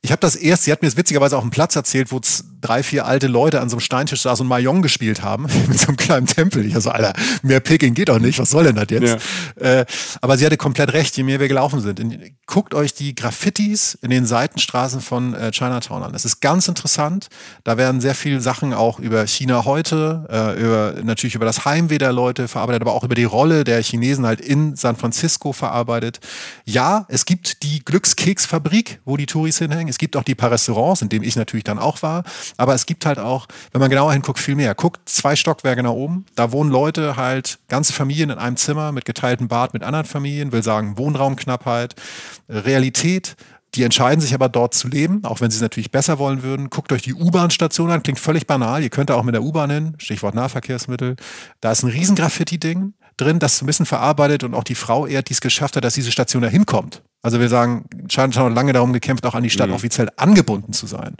Ich 0.00 0.12
habe 0.12 0.20
das 0.20 0.36
erst, 0.36 0.64
sie 0.64 0.72
hat 0.72 0.80
mir 0.80 0.88
das 0.88 0.96
witzigerweise 0.96 1.36
auf 1.36 1.42
dem 1.42 1.50
Platz 1.50 1.74
erzählt, 1.74 2.12
wo 2.12 2.20
drei, 2.60 2.82
vier 2.82 3.06
alte 3.06 3.26
Leute 3.26 3.60
an 3.60 3.68
so 3.68 3.76
einem 3.76 3.80
Steintisch 3.80 4.22
saßen 4.22 4.44
und 4.44 4.48
Mahjong 4.48 4.82
gespielt 4.82 5.22
haben, 5.22 5.46
mit 5.68 5.78
so 5.78 5.88
einem 5.88 5.96
kleinen 5.96 6.26
Tempel. 6.26 6.64
Ich 6.64 6.74
so, 6.78 6.90
Alter, 6.90 7.12
mehr 7.42 7.60
Peking 7.60 7.94
geht 7.94 8.08
doch 8.08 8.18
nicht, 8.18 8.38
was 8.38 8.50
soll 8.50 8.64
denn 8.64 8.76
das 8.76 8.86
jetzt? 8.90 9.18
Ja. 9.60 9.80
Äh, 9.80 9.86
aber 10.20 10.38
sie 10.38 10.46
hatte 10.46 10.56
komplett 10.56 10.92
recht, 10.92 11.16
je 11.16 11.22
mehr 11.22 11.40
wir 11.40 11.48
gelaufen 11.48 11.80
sind. 11.80 12.00
In, 12.00 12.36
guckt 12.46 12.74
euch 12.74 12.94
die 12.94 13.14
Graffitis 13.14 13.98
in 14.00 14.10
den 14.10 14.26
Seitenstraßen 14.26 15.00
von 15.00 15.34
äh, 15.34 15.50
Chinatown 15.50 16.02
an. 16.02 16.12
Das 16.12 16.24
ist 16.24 16.40
ganz 16.40 16.68
interessant. 16.68 17.28
Da 17.64 17.76
werden 17.76 18.00
sehr 18.00 18.14
viele 18.14 18.40
Sachen 18.40 18.72
auch 18.72 18.98
über 18.98 19.26
China 19.26 19.64
heute, 19.64 20.26
äh, 20.30 20.60
über, 20.60 20.94
natürlich 21.02 21.34
über 21.34 21.44
das 21.44 21.64
Heimweh 21.64 21.98
der 21.98 22.12
Leute 22.12 22.48
verarbeitet, 22.48 22.82
aber 22.82 22.94
auch 22.94 23.04
über 23.04 23.14
die 23.14 23.24
Rolle 23.24 23.64
der 23.64 23.82
Chinesen 23.82 24.26
halt 24.26 24.40
in 24.40 24.76
San 24.76 24.96
Francisco 24.96 25.52
verarbeitet. 25.52 26.20
Ja, 26.64 27.04
es 27.08 27.24
gibt 27.24 27.62
die 27.62 27.84
Glückskeksfabrik, 27.84 29.00
wo 29.04 29.16
die 29.16 29.26
Touris 29.26 29.58
hinhängen. 29.58 29.88
Es 29.88 29.97
gibt 29.98 30.16
auch 30.16 30.22
die 30.22 30.34
paar 30.34 30.50
Restaurants, 30.50 31.02
in 31.02 31.08
denen 31.08 31.24
ich 31.24 31.36
natürlich 31.36 31.64
dann 31.64 31.78
auch 31.78 32.02
war. 32.02 32.24
Aber 32.56 32.74
es 32.74 32.86
gibt 32.86 33.06
halt 33.06 33.18
auch, 33.18 33.46
wenn 33.72 33.80
man 33.80 33.90
genauer 33.90 34.12
hinguckt, 34.12 34.38
viel 34.38 34.54
mehr. 34.54 34.74
Guckt 34.74 35.08
zwei 35.08 35.36
Stockwerke 35.36 35.82
nach 35.82 35.90
oben. 35.90 36.24
Da 36.34 36.52
wohnen 36.52 36.70
Leute 36.70 37.16
halt, 37.16 37.58
ganze 37.68 37.92
Familien 37.92 38.30
in 38.30 38.38
einem 38.38 38.56
Zimmer 38.56 38.92
mit 38.92 39.04
geteiltem 39.04 39.48
Bad 39.48 39.74
mit 39.74 39.82
anderen 39.82 40.06
Familien, 40.06 40.52
will 40.52 40.62
sagen 40.62 40.96
Wohnraumknappheit, 40.96 41.94
Realität. 42.48 43.36
Die 43.74 43.82
entscheiden 43.82 44.20
sich 44.20 44.32
aber 44.32 44.48
dort 44.48 44.72
zu 44.72 44.88
leben, 44.88 45.24
auch 45.24 45.40
wenn 45.40 45.50
sie 45.50 45.56
es 45.56 45.62
natürlich 45.62 45.90
besser 45.90 46.18
wollen 46.18 46.42
würden. 46.42 46.70
Guckt 46.70 46.90
euch 46.90 47.02
die 47.02 47.12
U-Bahn-Station 47.12 47.90
an, 47.90 48.02
klingt 48.02 48.18
völlig 48.18 48.46
banal. 48.46 48.82
Ihr 48.82 48.88
könnt 48.88 49.10
da 49.10 49.14
auch 49.14 49.22
mit 49.24 49.34
der 49.34 49.42
U-Bahn 49.42 49.70
hin, 49.70 49.94
Stichwort 49.98 50.34
Nahverkehrsmittel. 50.34 51.16
Da 51.60 51.72
ist 51.72 51.82
ein 51.82 51.90
riesen 51.90 52.16
Graffiti-Ding. 52.16 52.94
Drin, 53.20 53.38
das 53.38 53.62
ein 53.62 53.66
bisschen 53.66 53.86
verarbeitet 53.86 54.44
und 54.44 54.54
auch 54.54 54.64
die 54.64 54.74
Frau 54.74 55.06
ehrt, 55.06 55.28
die 55.28 55.34
es 55.34 55.40
geschafft 55.40 55.76
hat, 55.76 55.84
dass 55.84 55.94
diese 55.94 56.10
Station 56.10 56.42
da 56.42 56.48
hinkommt. 56.48 57.02
Also 57.20 57.40
wir 57.40 57.48
sagen, 57.48 57.84
Chinatown 58.08 58.50
hat 58.50 58.54
lange 58.54 58.72
darum 58.72 58.92
gekämpft, 58.92 59.26
auch 59.26 59.34
an 59.34 59.42
die 59.42 59.50
Stadt 59.50 59.68
mhm. 59.68 59.74
offiziell 59.74 60.08
angebunden 60.16 60.72
zu 60.72 60.86
sein. 60.86 61.16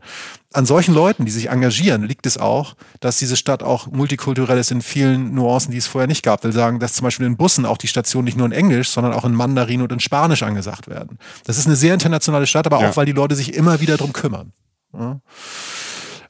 An 0.52 0.64
solchen 0.64 0.94
Leuten, 0.94 1.24
die 1.24 1.32
sich 1.32 1.50
engagieren, 1.50 2.04
liegt 2.04 2.24
es 2.24 2.38
auch, 2.38 2.76
dass 3.00 3.18
diese 3.18 3.36
Stadt 3.36 3.64
auch 3.64 3.88
multikulturell 3.88 4.58
ist 4.58 4.70
in 4.70 4.80
vielen 4.80 5.34
Nuancen, 5.34 5.72
die 5.72 5.78
es 5.78 5.88
vorher 5.88 6.06
nicht 6.06 6.22
gab. 6.22 6.44
Wir 6.44 6.52
sagen, 6.52 6.78
dass 6.78 6.92
zum 6.92 7.04
Beispiel 7.04 7.26
in 7.26 7.36
Bussen 7.36 7.66
auch 7.66 7.78
die 7.78 7.88
Stationen 7.88 8.26
nicht 8.26 8.36
nur 8.36 8.46
in 8.46 8.52
Englisch, 8.52 8.90
sondern 8.90 9.12
auch 9.12 9.24
in 9.24 9.34
Mandarin 9.34 9.82
und 9.82 9.90
in 9.90 9.98
Spanisch 9.98 10.44
angesagt 10.44 10.88
werden. 10.88 11.18
Das 11.44 11.58
ist 11.58 11.66
eine 11.66 11.76
sehr 11.76 11.94
internationale 11.94 12.46
Stadt, 12.46 12.66
aber 12.66 12.80
ja. 12.80 12.88
auch, 12.88 12.96
weil 12.96 13.06
die 13.06 13.12
Leute 13.12 13.34
sich 13.34 13.54
immer 13.54 13.80
wieder 13.80 13.96
drum 13.96 14.12
kümmern. 14.12 14.52
Ja. 14.92 15.20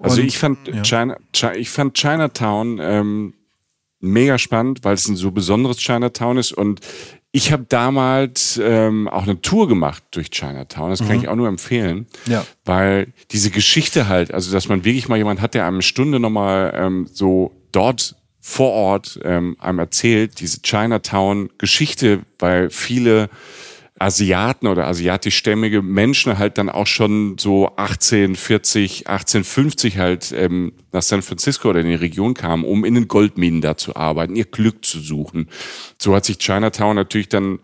Also 0.01 0.23
ich 0.23 0.39
fand, 0.39 0.66
ja. 0.69 0.83
China, 0.83 1.16
ich 1.57 1.71
fand 1.71 1.95
Chinatown 1.95 2.79
ähm, 2.81 3.35
mega 4.01 4.39
spannend, 4.39 4.85
weil 4.85 4.95
es 4.95 5.09
ein 5.09 5.17
so 5.17 5.31
besonderes 5.31 5.79
Chinatown 5.79 6.39
ist 6.39 6.53
und 6.53 6.81
ich 7.31 7.53
habe 7.53 7.67
damals 7.69 8.59
ähm, 8.63 9.07
auch 9.07 9.25
eine 9.25 9.41
Tour 9.41 9.69
gemacht 9.69 10.03
durch 10.13 10.31
Chinatown. 10.31 10.91
Das 10.91 11.01
kann 11.01 11.17
mhm. 11.19 11.23
ich 11.23 11.29
auch 11.29 11.37
nur 11.37 11.49
empfehlen, 11.49 12.07
ja. 12.27 12.47
weil 12.65 13.13
diese 13.31 13.51
Geschichte 13.51 14.09
halt, 14.09 14.33
also 14.33 14.51
dass 14.51 14.69
man 14.69 14.85
wirklich 14.85 15.09
mal 15.09 15.19
jemand 15.19 15.41
hat, 15.41 15.55
der 15.55 15.67
eine 15.67 15.83
Stunde 15.83 16.21
nochmal 16.21 16.73
ähm, 16.75 17.07
so 17.13 17.53
dort 17.71 18.17
vor 18.41 18.73
Ort 18.73 19.21
ähm, 19.25 19.57
einem 19.59 19.79
erzählt, 19.79 20.41
diese 20.41 20.63
Chinatown-Geschichte, 20.63 22.23
weil 22.39 22.71
viele 22.71 23.29
Asiaten 24.01 24.67
oder 24.67 24.87
asiatischstämmige 24.87 25.83
Menschen 25.83 26.39
halt 26.39 26.59
dann 26.59 26.69
auch 26.69 26.87
schon 26.87 27.37
so 27.39 27.69
1840, 27.77 29.09
1850 29.09 29.99
halt 29.99 30.33
ähm, 30.33 30.73
nach 30.93 31.03
San 31.03 31.23
Francisco 31.23 31.71
oder 31.71 31.81
in 31.81 31.89
die 31.89 31.95
Region 31.95 32.35
kamen, 32.35 32.65
um 32.65 32.85
in 32.85 32.95
den 32.95 33.09
Goldminen 33.09 33.61
da 33.61 33.77
zu 33.77 33.97
arbeiten, 33.97 34.37
ihr 34.37 34.45
Glück 34.45 34.85
zu 34.85 35.01
suchen. 35.01 35.49
So 35.99 36.15
hat 36.15 36.25
sich 36.25 36.39
Chinatown 36.39 36.97
natürlich 36.97 37.29
dann 37.29 37.59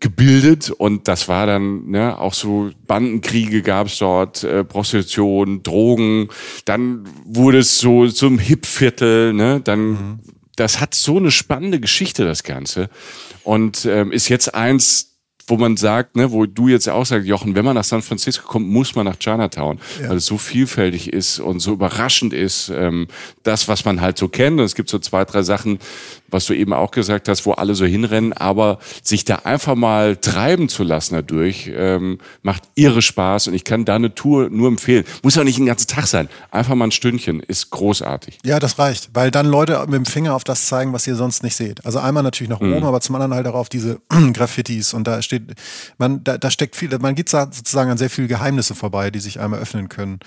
gebildet 0.00 0.70
und 0.70 1.08
das 1.08 1.28
war 1.28 1.46
dann 1.46 1.90
ne, 1.90 2.18
auch 2.18 2.34
so 2.34 2.70
Bandenkriege 2.86 3.62
gab 3.62 3.88
es 3.88 3.98
dort, 3.98 4.44
äh, 4.44 4.62
Prostitution, 4.64 5.62
Drogen, 5.62 6.28
dann 6.64 7.04
wurde 7.24 7.58
es 7.58 7.78
so 7.78 8.06
zum 8.06 8.38
Hipviertel, 8.38 9.32
ne, 9.32 9.60
dann 9.60 9.88
mhm. 9.88 10.20
das 10.54 10.80
hat 10.80 10.94
so 10.94 11.16
eine 11.16 11.32
spannende 11.32 11.80
Geschichte 11.80 12.24
das 12.24 12.44
Ganze 12.44 12.90
und 13.42 13.86
ähm, 13.86 14.12
ist 14.12 14.28
jetzt 14.28 14.54
eins 14.54 15.07
wo 15.48 15.56
man 15.56 15.76
sagt, 15.76 16.16
ne, 16.16 16.30
wo 16.30 16.46
du 16.46 16.68
jetzt 16.68 16.88
auch 16.88 17.06
sagst, 17.06 17.26
Jochen, 17.26 17.54
wenn 17.54 17.64
man 17.64 17.74
nach 17.74 17.84
San 17.84 18.02
Francisco 18.02 18.46
kommt, 18.46 18.68
muss 18.68 18.94
man 18.94 19.06
nach 19.06 19.18
Chinatown, 19.18 19.78
ja. 20.00 20.10
weil 20.10 20.18
es 20.18 20.26
so 20.26 20.38
vielfältig 20.38 21.12
ist 21.12 21.40
und 21.40 21.60
so 21.60 21.72
überraschend 21.72 22.32
ist, 22.32 22.68
ähm, 22.68 23.08
das, 23.42 23.66
was 23.66 23.84
man 23.84 24.00
halt 24.00 24.18
so 24.18 24.28
kennt. 24.28 24.60
Und 24.60 24.66
es 24.66 24.74
gibt 24.74 24.90
so 24.90 24.98
zwei, 24.98 25.24
drei 25.24 25.42
Sachen, 25.42 25.78
was 26.30 26.46
du 26.46 26.54
eben 26.54 26.72
auch 26.72 26.90
gesagt 26.90 27.28
hast, 27.28 27.46
wo 27.46 27.52
alle 27.52 27.74
so 27.74 27.84
hinrennen, 27.84 28.32
aber 28.32 28.78
sich 29.02 29.24
da 29.24 29.36
einfach 29.36 29.74
mal 29.74 30.16
treiben 30.16 30.68
zu 30.68 30.82
lassen 30.82 31.14
dadurch, 31.14 31.70
ähm, 31.74 32.18
macht 32.42 32.62
irre 32.74 33.02
Spaß 33.02 33.48
und 33.48 33.54
ich 33.54 33.64
kann 33.64 33.84
da 33.84 33.96
eine 33.96 34.14
Tour 34.14 34.50
nur 34.50 34.68
empfehlen. 34.68 35.04
Muss 35.22 35.38
auch 35.38 35.44
nicht 35.44 35.58
den 35.58 35.66
ganzen 35.66 35.86
Tag 35.86 36.06
sein, 36.06 36.28
einfach 36.50 36.74
mal 36.74 36.86
ein 36.86 36.92
Stündchen, 36.92 37.40
ist 37.40 37.70
großartig. 37.70 38.38
Ja, 38.44 38.58
das 38.58 38.78
reicht, 38.78 39.10
weil 39.14 39.30
dann 39.30 39.46
Leute 39.46 39.78
mit 39.86 39.94
dem 39.94 40.06
Finger 40.06 40.34
auf 40.34 40.44
das 40.44 40.66
zeigen, 40.66 40.92
was 40.92 41.06
ihr 41.06 41.16
sonst 41.16 41.42
nicht 41.42 41.56
seht. 41.56 41.84
Also 41.84 41.98
einmal 41.98 42.22
natürlich 42.22 42.50
nach 42.50 42.60
mhm. 42.60 42.74
oben, 42.74 42.86
aber 42.86 43.00
zum 43.00 43.14
anderen 43.14 43.34
halt 43.34 43.46
auch 43.46 43.54
auf 43.54 43.68
diese 43.68 44.00
Graffitis 44.32 44.94
und 44.94 45.06
da 45.06 45.22
steht, 45.22 45.54
man, 45.98 46.22
da, 46.24 46.38
da 46.38 46.50
steckt 46.50 46.76
viel, 46.76 46.96
man 46.98 47.14
geht 47.14 47.28
sozusagen 47.28 47.90
an 47.90 47.98
sehr 47.98 48.10
viele 48.10 48.28
Geheimnisse 48.28 48.74
vorbei, 48.74 49.10
die 49.10 49.20
sich 49.20 49.40
einmal 49.40 49.60
öffnen 49.60 49.88
können, 49.88 50.20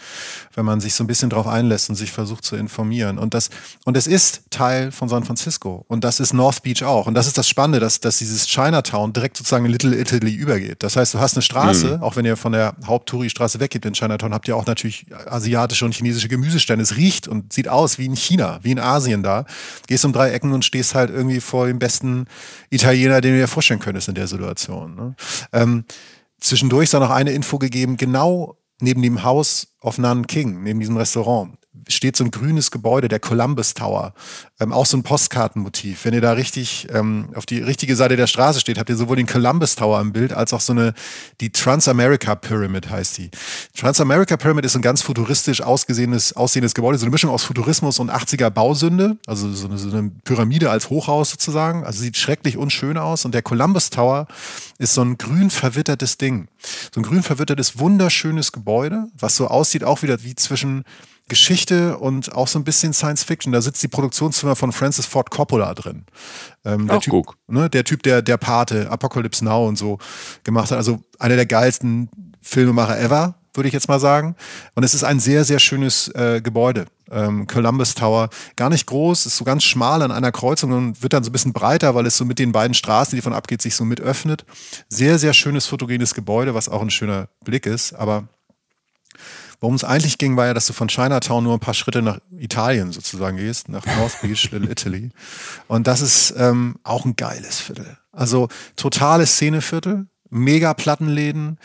wenn 0.55 0.65
man 0.65 0.81
sich 0.81 0.93
so 0.93 1.03
ein 1.03 1.07
bisschen 1.07 1.29
drauf 1.29 1.47
einlässt 1.47 1.89
und 1.89 1.95
sich 1.95 2.11
versucht 2.11 2.43
zu 2.43 2.55
informieren. 2.55 3.17
Und 3.17 3.33
das, 3.33 3.49
und 3.85 3.97
es 3.97 4.07
ist 4.07 4.43
Teil 4.49 4.91
von 4.91 5.09
San 5.09 5.23
Francisco. 5.23 5.85
Und 5.91 6.05
das 6.05 6.21
ist 6.21 6.31
North 6.31 6.63
Beach 6.63 6.83
auch. 6.83 7.05
Und 7.05 7.15
das 7.15 7.27
ist 7.27 7.37
das 7.37 7.49
Spannende, 7.49 7.81
dass, 7.81 7.99
dass 7.99 8.19
dieses 8.19 8.47
Chinatown 8.47 9.11
direkt 9.11 9.35
sozusagen 9.35 9.65
in 9.65 9.73
Little 9.73 9.93
Italy 9.93 10.33
übergeht. 10.33 10.83
Das 10.83 10.95
heißt, 10.95 11.13
du 11.13 11.19
hast 11.19 11.35
eine 11.35 11.41
Straße, 11.41 11.97
mhm. 11.97 12.01
auch 12.01 12.15
wenn 12.15 12.23
ihr 12.23 12.37
von 12.37 12.53
der 12.53 12.77
Haupttouri-Straße 12.85 13.59
weggeht 13.59 13.85
in 13.85 13.91
Chinatown, 13.91 14.33
habt 14.33 14.47
ihr 14.47 14.55
auch 14.55 14.65
natürlich 14.65 15.07
asiatische 15.25 15.83
und 15.83 15.93
chinesische 15.93 16.29
Gemüsestände. 16.29 16.81
Es 16.81 16.95
riecht 16.95 17.27
und 17.27 17.51
sieht 17.51 17.67
aus 17.67 17.97
wie 17.97 18.05
in 18.05 18.15
China, 18.15 18.59
wie 18.61 18.71
in 18.71 18.79
Asien 18.79 19.21
da. 19.21 19.43
Gehst 19.87 20.05
um 20.05 20.13
drei 20.13 20.31
Ecken 20.31 20.53
und 20.53 20.63
stehst 20.63 20.95
halt 20.95 21.09
irgendwie 21.09 21.41
vor 21.41 21.67
dem 21.67 21.77
besten 21.77 22.27
Italiener, 22.69 23.19
den 23.19 23.33
du 23.33 23.39
dir 23.39 23.49
vorstellen 23.49 23.81
könntest 23.81 24.07
in 24.07 24.15
der 24.15 24.27
Situation. 24.27 24.95
Ne? 24.95 25.15
Ähm, 25.51 25.83
zwischendurch 26.39 26.85
ist 26.85 26.93
da 26.93 27.01
noch 27.01 27.09
eine 27.09 27.33
Info 27.33 27.57
gegeben, 27.57 27.97
genau 27.97 28.55
neben 28.79 29.01
dem 29.01 29.25
Haus 29.25 29.67
auf 29.81 29.97
Nanking, 29.97 30.63
neben 30.63 30.79
diesem 30.79 30.95
Restaurant, 30.95 31.57
steht 31.87 32.17
so 32.17 32.23
ein 32.23 32.31
grünes 32.31 32.69
Gebäude, 32.69 33.07
der 33.07 33.19
Columbus 33.19 33.73
Tower. 33.73 34.13
Ähm, 34.59 34.73
auch 34.73 34.85
so 34.85 34.97
ein 34.97 35.03
Postkartenmotiv. 35.03 36.03
Wenn 36.03 36.13
ihr 36.13 36.21
da 36.21 36.33
richtig 36.33 36.87
ähm, 36.91 37.29
auf 37.35 37.45
die 37.45 37.59
richtige 37.59 37.95
Seite 37.95 38.17
der 38.17 38.27
Straße 38.27 38.59
steht, 38.59 38.77
habt 38.77 38.89
ihr 38.89 38.97
sowohl 38.97 39.15
den 39.15 39.25
Columbus 39.25 39.75
Tower 39.75 39.99
im 40.01 40.11
Bild 40.11 40.33
als 40.33 40.53
auch 40.53 40.59
so 40.59 40.73
eine, 40.73 40.93
die 41.39 41.51
Transamerica 41.51 42.35
Pyramid 42.35 42.89
heißt 42.89 43.17
die. 43.17 43.31
Transamerica 43.77 44.35
Pyramid 44.35 44.65
ist 44.65 44.75
ein 44.75 44.81
ganz 44.81 45.01
futuristisch 45.01 45.61
ausgesehenes, 45.61 46.33
aussehendes 46.33 46.73
Gebäude, 46.73 46.97
so 46.97 47.05
eine 47.05 47.11
Mischung 47.11 47.29
aus 47.29 47.43
Futurismus 47.43 47.99
und 47.99 48.11
80er 48.11 48.49
Bausünde, 48.49 49.17
also 49.25 49.51
so 49.51 49.67
eine, 49.67 49.77
so 49.77 49.95
eine 49.95 50.11
Pyramide 50.25 50.69
als 50.69 50.89
Hochhaus 50.89 51.31
sozusagen. 51.31 51.85
Also 51.85 52.01
sieht 52.01 52.17
schrecklich 52.17 52.57
unschön 52.57 52.97
aus. 52.97 53.23
Und 53.23 53.33
der 53.33 53.41
Columbus 53.41 53.89
Tower 53.89 54.27
ist 54.77 54.93
so 54.93 55.01
ein 55.01 55.17
grün 55.17 55.49
verwittertes 55.49 56.17
Ding. 56.17 56.47
So 56.93 56.99
ein 56.99 57.03
grün 57.03 57.23
verwittertes, 57.23 57.79
wunderschönes 57.79 58.51
Gebäude, 58.51 59.07
was 59.17 59.37
so 59.37 59.47
aussieht 59.47 59.83
auch 59.83 60.01
wieder 60.01 60.23
wie 60.23 60.35
zwischen 60.35 60.83
Geschichte 61.31 61.97
und 61.97 62.35
auch 62.35 62.49
so 62.49 62.59
ein 62.59 62.65
bisschen 62.65 62.91
Science 62.91 63.23
Fiction. 63.23 63.53
Da 63.53 63.61
sitzt 63.61 63.81
die 63.81 63.87
Produktionszimmer 63.87 64.57
von 64.57 64.73
Francis 64.73 65.05
Ford 65.05 65.31
Coppola 65.31 65.73
drin. 65.73 66.03
Ähm, 66.65 66.89
der, 66.89 66.99
typ, 66.99 67.25
ne, 67.47 67.69
der 67.69 67.85
Typ, 67.85 68.03
der 68.03 68.21
der 68.21 68.35
Pate, 68.35 68.91
Apocalypse 68.91 69.45
Now 69.45 69.65
und 69.65 69.77
so 69.77 69.97
gemacht 70.43 70.71
hat. 70.71 70.77
Also 70.77 70.99
einer 71.19 71.37
der 71.37 71.45
geilsten 71.45 72.09
Filmemacher 72.41 72.99
ever, 72.99 73.35
würde 73.53 73.67
ich 73.67 73.73
jetzt 73.73 73.87
mal 73.87 74.01
sagen. 74.01 74.35
Und 74.75 74.83
es 74.83 74.93
ist 74.93 75.05
ein 75.05 75.21
sehr, 75.21 75.45
sehr 75.45 75.59
schönes 75.59 76.09
äh, 76.09 76.41
Gebäude. 76.43 76.87
Ähm, 77.09 77.47
Columbus 77.47 77.95
Tower. 77.95 78.29
Gar 78.57 78.69
nicht 78.69 78.85
groß, 78.87 79.25
ist 79.25 79.37
so 79.37 79.45
ganz 79.45 79.63
schmal 79.63 80.01
an 80.01 80.11
einer 80.11 80.33
Kreuzung 80.33 80.73
und 80.73 81.01
wird 81.01 81.13
dann 81.13 81.23
so 81.23 81.29
ein 81.29 81.33
bisschen 81.33 81.53
breiter, 81.53 81.95
weil 81.95 82.05
es 82.05 82.17
so 82.17 82.25
mit 82.25 82.39
den 82.39 82.51
beiden 82.51 82.73
Straßen, 82.73 83.11
die 83.11 83.21
davon 83.21 83.33
abgeht, 83.33 83.61
sich 83.61 83.75
so 83.75 83.85
mit 83.85 84.01
öffnet. 84.01 84.45
Sehr, 84.89 85.17
sehr 85.17 85.31
schönes 85.31 85.65
fotogenes 85.65 86.13
Gebäude, 86.13 86.53
was 86.53 86.67
auch 86.67 86.81
ein 86.81 86.89
schöner 86.89 87.29
Blick 87.45 87.65
ist. 87.65 87.93
Aber 87.93 88.27
Worum 89.61 89.75
es 89.75 89.83
eigentlich 89.83 90.17
ging, 90.17 90.35
war 90.37 90.47
ja, 90.47 90.55
dass 90.55 90.65
du 90.65 90.73
von 90.73 90.87
Chinatown 90.87 91.43
nur 91.43 91.53
ein 91.53 91.59
paar 91.59 91.75
Schritte 91.75 92.01
nach 92.01 92.17
Italien 92.35 92.91
sozusagen 92.91 93.37
gehst, 93.37 93.69
nach 93.69 93.85
North 93.85 94.19
Beach, 94.21 94.49
Little 94.51 94.69
Italy. 94.71 95.11
Und 95.67 95.85
das 95.85 96.01
ist 96.01 96.33
ähm, 96.35 96.77
auch 96.83 97.05
ein 97.05 97.15
geiles 97.15 97.59
Viertel. 97.59 97.97
Also 98.11 98.47
totales 98.75 99.33
Szeneviertel, 99.35 100.07
mega 100.31 100.73
Plattenläden, 100.73 101.59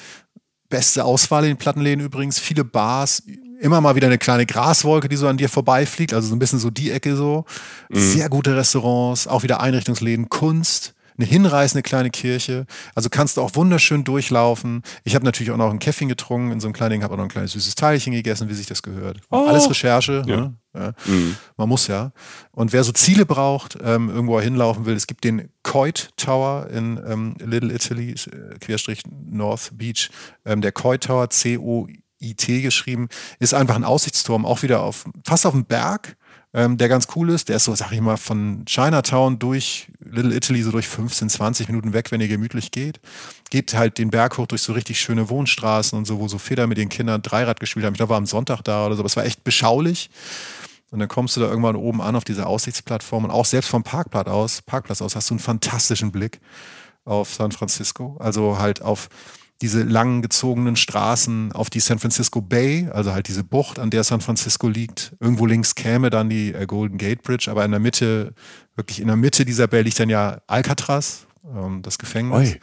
beste 0.69 1.07
Auswahl 1.07 1.45
in 1.45 1.53
den 1.53 1.57
Plattenläden 1.57 2.05
übrigens, 2.05 2.39
viele 2.39 2.65
Bars, 2.65 3.23
immer 3.61 3.81
mal 3.81 3.97
wieder 3.97 4.09
eine 4.09 4.19
kleine 4.19 4.45
Graswolke, 4.45 5.09
die 5.09 5.17
so 5.17 5.27
an 5.27 5.39
dir 5.39 5.49
vorbeifliegt, 5.49 6.13
also 6.13 6.29
so 6.29 6.37
ein 6.37 6.39
bisschen 6.39 6.59
so 6.59 6.69
die 6.69 6.91
Ecke 6.91 7.17
so. 7.17 7.47
Mhm. 7.89 7.99
Sehr 7.99 8.29
gute 8.29 8.55
Restaurants, 8.55 9.27
auch 9.27 9.43
wieder 9.43 9.61
Einrichtungsläden, 9.61 10.29
Kunst 10.29 10.96
eine 11.19 11.27
hinreißende 11.27 11.83
kleine 11.83 12.11
Kirche. 12.11 12.67
Also 12.95 13.09
kannst 13.09 13.37
du 13.37 13.43
auch 13.43 13.55
wunderschön 13.55 14.05
durchlaufen. 14.05 14.83
Ich 15.05 15.15
habe 15.15 15.25
natürlich 15.25 15.51
auch 15.51 15.57
noch 15.57 15.71
ein 15.71 15.79
Käffchen 15.79 16.09
getrunken 16.09 16.53
in 16.53 16.61
so 16.61 16.67
einem 16.67 16.75
kleinen 16.75 16.93
Ding, 16.93 17.03
habe 17.03 17.15
auch 17.15 17.19
noch 17.19 17.25
ein 17.25 17.31
kleines 17.31 17.53
süßes 17.53 17.75
Teilchen 17.75 18.13
gegessen, 18.13 18.49
wie 18.49 18.55
sich 18.55 18.67
das 18.67 18.83
gehört. 18.83 19.21
Oh. 19.31 19.47
Alles 19.47 19.69
Recherche. 19.69 20.23
Ja. 20.27 20.37
Ne? 20.37 20.55
Ja. 20.75 20.93
Mhm. 21.07 21.37
Man 21.57 21.69
muss 21.69 21.87
ja. 21.87 22.13
Und 22.53 22.73
wer 22.73 22.85
so 22.85 22.93
Ziele 22.93 23.25
braucht, 23.25 23.79
ähm, 23.83 24.11
irgendwo 24.11 24.41
hinlaufen 24.41 24.85
will, 24.85 24.95
es 24.95 25.07
gibt 25.07 25.25
den 25.25 25.49
Coit 25.63 26.11
Tower 26.17 26.69
in 26.71 27.01
ähm, 27.07 27.35
Little 27.39 27.73
Italy, 27.73 28.11
äh, 28.11 28.59
Querstrich 28.61 29.03
North 29.09 29.71
Beach. 29.73 30.11
Ähm, 30.45 30.61
der 30.61 30.73
Coit 30.73 31.05
Tower, 31.05 31.31
C-O-I-T 31.31 32.61
geschrieben, 32.61 33.09
ist 33.39 33.55
einfach 33.55 33.77
ein 33.77 33.85
Aussichtsturm, 33.85 34.45
auch 34.45 34.63
wieder 34.63 34.83
auf, 34.83 35.07
fast 35.25 35.47
auf 35.47 35.53
dem 35.53 35.65
Berg 35.65 36.17
ähm, 36.55 36.79
der 36.79 36.89
ganz 36.89 37.09
cool 37.15 37.31
ist. 37.31 37.49
Der 37.49 37.57
ist 37.57 37.65
so, 37.65 37.75
sag 37.75 37.93
ich 37.93 38.01
mal, 38.01 38.17
von 38.17 38.65
Chinatown 38.67 39.39
durch 39.39 39.89
Little 40.01 40.35
Italy 40.35 40.63
so 40.63 40.71
durch 40.71 40.89
15, 40.89 41.29
20 41.29 41.69
Minuten 41.69 41.93
weg, 41.93 42.13
wenn 42.13 42.21
ihr 42.21 42.29
gemütlich 42.29 42.71
geht. 42.71 43.01
Geht 43.51 43.75
halt 43.75 43.99
den 43.99 44.11
Berg 44.11 44.39
hoch 44.39 44.47
durch 44.47 44.63
so 44.63 44.73
richtig 44.73 45.01
schöne 45.01 45.29
Wohnstraßen 45.29 45.99
und 45.99 46.05
so, 46.07 46.19
wo 46.19 46.29
so 46.29 46.39
Feder 46.39 46.67
mit 46.67 46.79
den 46.79 46.89
Kindern 46.89 47.23
Dreirad 47.23 47.61
gespielt 47.61 47.85
haben. 47.85 47.95
Ich 47.95 47.99
glaube, 47.99 48.11
war 48.11 48.19
am 48.19 48.27
Sonntag 48.27 48.63
da 48.63 48.87
oder 48.87 48.97
so, 48.97 49.01
aber 49.01 49.07
es 49.07 49.17
war 49.17 49.25
echt 49.25 49.45
beschaulich. 49.45 50.11
Und 50.91 51.01
dann 51.01 51.09
kommst 51.09 51.37
du 51.37 51.41
da 51.41 51.49
irgendwann 51.49 51.77
oben 51.77 52.01
an 52.01 52.17
auf 52.17 52.25
diese 52.25 52.47
Aussichtsplattform 52.47 53.25
und 53.25 53.31
auch 53.31 53.45
selbst 53.45 53.69
vom 53.69 53.83
Parkplatz 53.83 54.29
aus, 54.29 54.63
Parkplatz 54.63 55.03
aus 55.03 55.17
hast 55.17 55.29
du 55.31 55.35
einen 55.35 55.41
fantastischen 55.41 56.13
Blick 56.13 56.41
auf 57.05 57.35
San 57.35 57.53
Francisco. 57.53 58.17
Also 58.21 58.59
halt 58.59 58.83
auf 58.83 59.09
diese 59.63 59.83
langen 59.83 60.23
gezogenen 60.23 60.77
Straßen 60.77 61.53
auf 61.53 61.71
die 61.71 61.81
San 61.81 61.99
Francisco 61.99 62.43
Bay, 62.43 62.89
also 62.93 63.13
halt 63.13 63.29
diese 63.29 63.43
Bucht, 63.43 63.79
an 63.79 63.91
der 63.91 64.05
San 64.05 64.21
Francisco 64.21 64.69
liegt. 64.69 65.15
Irgendwo 65.21 65.47
links 65.47 65.75
käme 65.75 66.11
dann 66.11 66.29
die 66.29 66.53
äh, 66.53 66.67
Golden 66.67 66.99
Gate 66.99 67.23
Bridge, 67.23 67.51
aber 67.51 67.65
in 67.65 67.71
der 67.71 67.81
Mitte, 67.81 68.35
wirklich 68.75 69.01
in 69.01 69.07
der 69.07 69.17
Mitte 69.17 69.45
dieser 69.45 69.67
Bay 69.67 69.83
liegt 69.83 69.99
dann 69.99 70.11
ja 70.11 70.41
Alcatraz, 70.47 71.27
ähm, 71.45 71.81
das 71.83 71.99
Gefängnis. 71.99 72.51
Oi. 72.51 72.61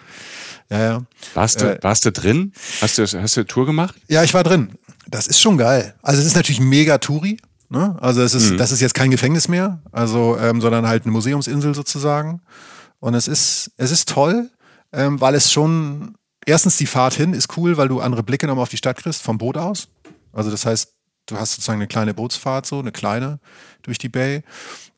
Ja, 0.70 0.80
ja. 0.80 1.02
Warst 1.34 1.62
du, 1.62 1.74
äh, 1.74 1.80
warst 1.82 2.06
du 2.06 2.12
drin? 2.12 2.54
Hast 2.82 2.98
du, 2.98 3.04
hast 3.04 3.14
du 3.14 3.39
eine 3.41 3.48
Tour 3.48 3.66
gemacht? 3.66 3.96
Ja, 4.08 4.24
ich 4.24 4.34
war 4.34 4.44
drin. 4.44 4.74
Das 5.08 5.28
ist 5.28 5.41
schon 5.41 5.58
geil. 5.58 5.96
Also 6.02 6.22
es 6.22 6.28
ist 6.28 6.36
natürlich 6.36 6.62
mega 6.62 6.98
Touri. 6.98 7.38
Ne? 7.70 7.98
Also 8.02 8.22
es 8.22 8.36
ist, 8.36 8.52
mhm. 8.52 8.58
das 8.58 8.72
ist 8.72 8.82
jetzt 8.82 8.94
kein 8.94 9.10
Gefängnis 9.10 9.48
mehr, 9.48 9.82
also, 9.91 10.38
ähm, 10.38 10.62
sondern 10.62 10.88
halt 10.88 11.04
eine 11.04 11.12
Museumsinsel 11.12 11.74
sozusagen. 11.74 12.41
Und 13.00 13.16
es 13.16 13.28
ist, 13.28 13.72
es 13.78 13.89
ist 13.89 14.10
toll, 14.10 14.52
ähm, 14.91 15.20
weil 15.20 15.34
es 15.34 15.52
schon, 15.52 16.14
erstens 16.46 16.78
die 16.78 16.86
Fahrt 16.86 17.14
hin 17.14 17.34
ist 17.34 17.58
cool, 17.58 17.78
weil 17.78 17.88
du 17.88 18.00
andere 18.00 18.24
Blicke 18.24 18.48
nochmal 18.48 18.64
auf 18.64 18.70
die 18.70 18.78
Stadt 18.78 18.98
kriegst, 18.98 19.22
vom 19.22 19.38
Boot 19.38 19.58
aus. 19.58 19.89
Also 20.32 20.52
das 20.52 20.66
heißt, 20.66 20.94
du 21.28 21.38
hast 21.38 21.52
sozusagen 21.52 21.80
eine 21.80 21.88
kleine 21.88 22.14
Bootsfahrt, 22.14 22.66
so 22.66 22.80
eine 22.80 22.91
kleine 22.91 23.39
durch 23.82 23.98
die 23.98 24.10
Bay 24.10 24.44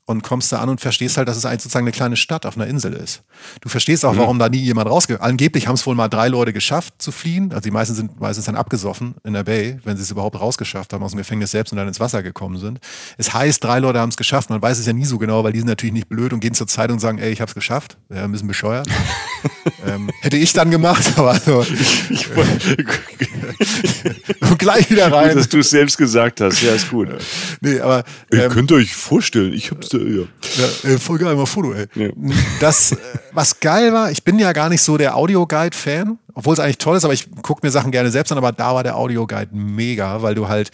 und 0.06 0.22
kommst 0.22 0.52
da 0.52 0.60
an 0.60 0.70
und 0.70 0.80
verstehst 0.82 1.18
halt, 1.18 1.28
dass 1.28 1.36
es 1.36 1.46
eigentlich 1.46 1.64
sozusagen 1.64 1.86
eine 1.86 1.92
kleine 1.92 2.16
Stadt 2.16 2.46
auf 2.46 2.56
einer 2.56 2.68
Insel 2.68 2.94
ist. 2.94 3.24
Du 3.62 3.70
verstehst 3.70 4.06
auch, 4.06 4.14
mhm. 4.14 4.20
warum 4.20 4.40
da 4.40 4.50
nie 4.50 4.60
jemand 4.60 4.88
rausgeht. 4.90 5.20
Angeblich 5.20 5.68
haben 5.68 5.76
es 5.76 5.86
wohl 5.86 5.96
mal 5.96 6.10
drei 6.10 6.28
Leute 6.28 6.54
geschafft 6.54 6.94
zu 7.00 7.12
fliehen. 7.12 7.52
Also 7.52 7.62
die 7.62 7.72
meisten 7.72 7.96
sind 7.96 8.20
meistens 8.20 8.46
dann 8.46 8.56
abgesoffen 8.56 9.16
in 9.24 9.34
der 9.34 9.44
Bay, 9.44 9.80
wenn 9.84 9.98
sie 9.98 10.04
es 10.04 10.12
überhaupt 10.12 10.40
rausgeschafft 10.40 10.94
haben 10.94 11.04
aus 11.04 11.12
dem 11.12 11.18
Gefängnis 11.18 11.52
selbst 11.52 11.72
und 11.72 11.78
dann 11.78 11.88
ins 11.88 12.00
Wasser 12.00 12.22
gekommen 12.22 12.58
sind. 12.58 12.80
Es 13.18 13.34
heißt, 13.34 13.64
drei 13.64 13.80
Leute 13.80 14.00
haben 14.00 14.10
es 14.10 14.18
geschafft. 14.18 14.52
Man 14.52 14.62
weiß 14.62 14.78
es 14.78 14.86
ja 14.86 14.94
nie 14.94 15.06
so 15.06 15.18
genau, 15.18 15.44
weil 15.44 15.54
die 15.54 15.60
sind 15.60 15.70
natürlich 15.70 15.94
nicht 15.94 16.08
blöd 16.08 16.34
und 16.34 16.40
gehen 16.40 16.54
zur 16.54 16.68
Zeitung 16.68 16.96
und 16.96 17.00
sagen, 17.00 17.18
ey, 17.18 17.32
ich 17.32 17.42
habe 17.42 17.50
es 17.50 17.56
geschafft. 17.56 17.98
Ja, 18.14 18.24
ein 18.24 18.32
bisschen 18.32 18.48
bescheuert. 18.48 18.88
ähm, 19.88 20.12
hätte 20.22 20.38
ich 20.38 20.54
dann 20.54 20.70
gemacht, 20.70 21.14
aber 21.18 21.32
also, 21.32 21.66
ich 22.10 22.30
und 24.42 24.60
gleich 24.60 24.90
wieder 24.90 25.12
rein. 25.12 25.30
Gut, 25.30 25.38
dass 25.38 25.50
du 25.50 25.60
es 25.60 25.70
selbst 25.72 25.98
gesagt 25.98 26.42
hast. 26.42 26.62
Ja, 26.62 26.74
ist 26.74 26.90
gut. 26.90 27.10
nee, 27.62 27.80
aber 27.80 28.04
ähm, 28.32 28.40
ihr 28.40 28.50
könnt 28.50 28.72
euch 28.72 28.96
vorstellen, 28.96 29.54
ich 29.54 29.72
hab's 29.72 29.90
da, 29.98 30.06
ja. 30.06 30.24
ja 30.84 30.90
äh, 30.92 30.98
voll 30.98 31.18
geil, 31.18 31.36
mal 31.36 31.46
Foto, 31.46 31.74
ey. 31.74 31.88
Ja. 31.96 32.10
Das, 32.60 32.92
äh, 32.92 32.98
was 33.34 33.60
geil 33.60 33.94
war, 33.94 34.12
ich 34.12 34.24
bin 34.24 34.40
ja 34.40 34.54
gar 34.54 34.70
nicht 34.70 34.82
so 34.82 34.98
der 34.98 35.16
Audioguide-Fan, 35.16 36.18
obwohl 36.34 36.54
es 36.54 36.60
eigentlich 36.60 36.78
toll 36.78 36.98
ist, 36.98 37.06
aber 37.06 37.14
ich 37.14 37.30
gucke 37.42 37.66
mir 37.66 37.72
Sachen 37.72 37.92
gerne 37.92 38.12
selbst 38.12 38.32
an, 38.32 38.38
aber 38.38 38.52
da 38.52 38.74
war 38.74 38.84
der 38.84 38.96
Audioguide 38.96 39.50
mega, 39.54 40.22
weil 40.22 40.36
du 40.36 40.48
halt 40.48 40.72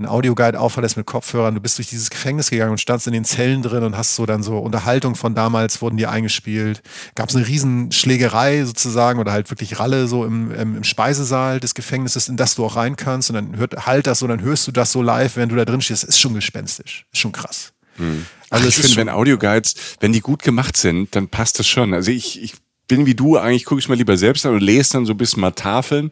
ein 0.00 0.06
Audioguide 0.06 0.58
aufverlässt 0.58 0.96
mit 0.96 1.06
Kopfhörern. 1.06 1.54
Du 1.54 1.60
bist 1.60 1.78
durch 1.78 1.88
dieses 1.88 2.10
Gefängnis 2.10 2.50
gegangen 2.50 2.72
und 2.72 2.80
standst 2.80 3.06
in 3.06 3.12
den 3.12 3.24
Zellen 3.24 3.62
drin 3.62 3.84
und 3.84 3.96
hast 3.96 4.16
so 4.16 4.26
dann 4.26 4.42
so 4.42 4.58
Unterhaltung 4.58 5.14
von 5.14 5.34
damals 5.34 5.80
wurden 5.82 5.96
dir 5.96 6.10
eingespielt. 6.10 6.82
Gab 7.14 7.28
es 7.28 7.36
eine 7.36 7.46
Riesenschlägerei 7.46 8.64
sozusagen 8.64 9.20
oder 9.20 9.32
halt 9.32 9.50
wirklich 9.50 9.78
Ralle 9.78 10.08
so 10.08 10.24
im, 10.24 10.50
im, 10.52 10.76
im, 10.78 10.84
Speisesaal 10.84 11.60
des 11.60 11.74
Gefängnisses, 11.74 12.28
in 12.28 12.36
das 12.36 12.54
du 12.54 12.64
auch 12.64 12.76
rein 12.76 12.96
kannst 12.96 13.30
und 13.30 13.34
dann 13.34 13.56
hört 13.56 13.86
halt 13.86 14.06
das 14.06 14.20
so, 14.20 14.26
dann 14.26 14.40
hörst 14.40 14.66
du 14.66 14.72
das 14.72 14.90
so 14.90 15.02
live, 15.02 15.36
wenn 15.36 15.48
du 15.48 15.56
da 15.56 15.64
drin 15.64 15.80
stehst. 15.80 16.04
Ist 16.04 16.20
schon 16.20 16.34
gespenstisch, 16.34 17.06
ist 17.12 17.18
schon 17.18 17.32
krass. 17.32 17.72
Hm. 17.96 18.26
Also 18.50 18.68
ich 18.68 18.74
finde, 18.74 18.96
wenn 18.96 19.08
Audioguides, 19.08 19.74
wenn 20.00 20.12
die 20.12 20.20
gut 20.20 20.42
gemacht 20.42 20.76
sind, 20.76 21.14
dann 21.14 21.28
passt 21.28 21.58
das 21.58 21.68
schon. 21.68 21.94
Also 21.94 22.10
ich, 22.10 22.42
ich 22.42 22.54
bin 22.88 23.06
wie 23.06 23.14
du, 23.14 23.38
eigentlich 23.38 23.64
gucke 23.64 23.78
ich 23.78 23.88
mal 23.88 23.94
lieber 23.94 24.16
selbst 24.16 24.44
an 24.44 24.54
und 24.54 24.60
lese 24.60 24.94
dann 24.94 25.06
so 25.06 25.14
ein 25.14 25.16
bisschen 25.16 25.40
mal 25.40 25.52
Tafeln. 25.52 26.10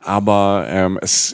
Aber 0.00 0.66
ähm, 0.68 0.98
es 1.00 1.32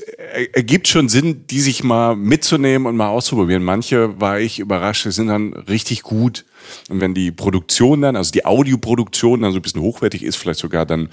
ergibt 0.53 0.87
schon 0.89 1.09
Sinn, 1.09 1.47
die 1.47 1.61
sich 1.61 1.82
mal 1.82 2.14
mitzunehmen 2.14 2.87
und 2.87 2.97
mal 2.97 3.09
auszuprobieren. 3.09 3.64
Manche 3.64 4.20
war 4.20 4.39
ich 4.39 4.59
überrascht, 4.59 5.07
sind 5.11 5.28
dann 5.28 5.55
richtig 5.55 6.03
gut. 6.03 6.45
Und 6.88 7.00
wenn 7.00 7.14
die 7.14 7.30
Produktion 7.30 8.02
dann, 8.02 8.16
also 8.16 8.30
die 8.32 8.44
Audioproduktion 8.44 9.42
dann 9.42 9.52
so 9.52 9.58
ein 9.58 9.62
bisschen 9.62 9.80
hochwertig 9.80 10.22
ist, 10.22 10.36
vielleicht 10.36 10.60
sogar 10.60 10.86
dann 10.86 11.08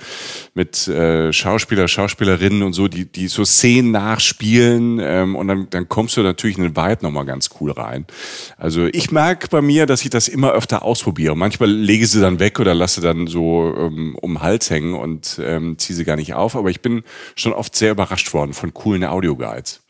mit 0.54 0.88
äh, 0.88 1.32
Schauspieler, 1.34 1.88
Schauspielerinnen 1.88 2.64
und 2.64 2.74
so, 2.74 2.88
die, 2.88 3.06
die 3.06 3.28
so 3.28 3.46
Szenen 3.46 3.92
nachspielen 3.92 5.00
ähm, 5.02 5.36
und 5.36 5.48
dann, 5.48 5.68
dann 5.70 5.90
kommst 5.90 6.18
du 6.18 6.22
natürlich 6.22 6.58
in 6.58 6.64
den 6.64 6.76
Vibe 6.76 7.00
nochmal 7.02 7.26
ganz 7.26 7.50
cool 7.60 7.72
rein. 7.72 8.06
Also 8.58 8.88
ich 8.88 9.12
merke 9.12 9.48
bei 9.48 9.62
mir, 9.62 9.86
dass 9.86 10.04
ich 10.04 10.10
das 10.10 10.28
immer 10.28 10.52
öfter 10.52 10.84
ausprobiere. 10.84 11.36
Manchmal 11.36 11.70
lege 11.70 12.08
sie 12.08 12.22
dann 12.22 12.40
weg 12.40 12.60
oder 12.60 12.74
lasse 12.74 13.02
dann 13.02 13.28
so 13.28 13.74
ähm, 13.78 14.16
um 14.22 14.36
den 14.36 14.42
Hals 14.42 14.70
hängen 14.70 14.96
und 14.96 15.40
ähm, 15.44 15.78
ziehe 15.78 15.96
sie 15.96 16.06
gar 16.06 16.16
nicht 16.16 16.34
auf. 16.34 16.56
Aber 16.56 16.70
ich 16.70 16.82
bin 16.82 17.04
schon 17.36 17.54
oft 17.54 17.76
sehr 17.76 17.92
überrascht 17.92 18.34
worden 18.34 18.54
von 18.54 18.74
coolen 18.74 19.04
Audioguides. 19.04 19.82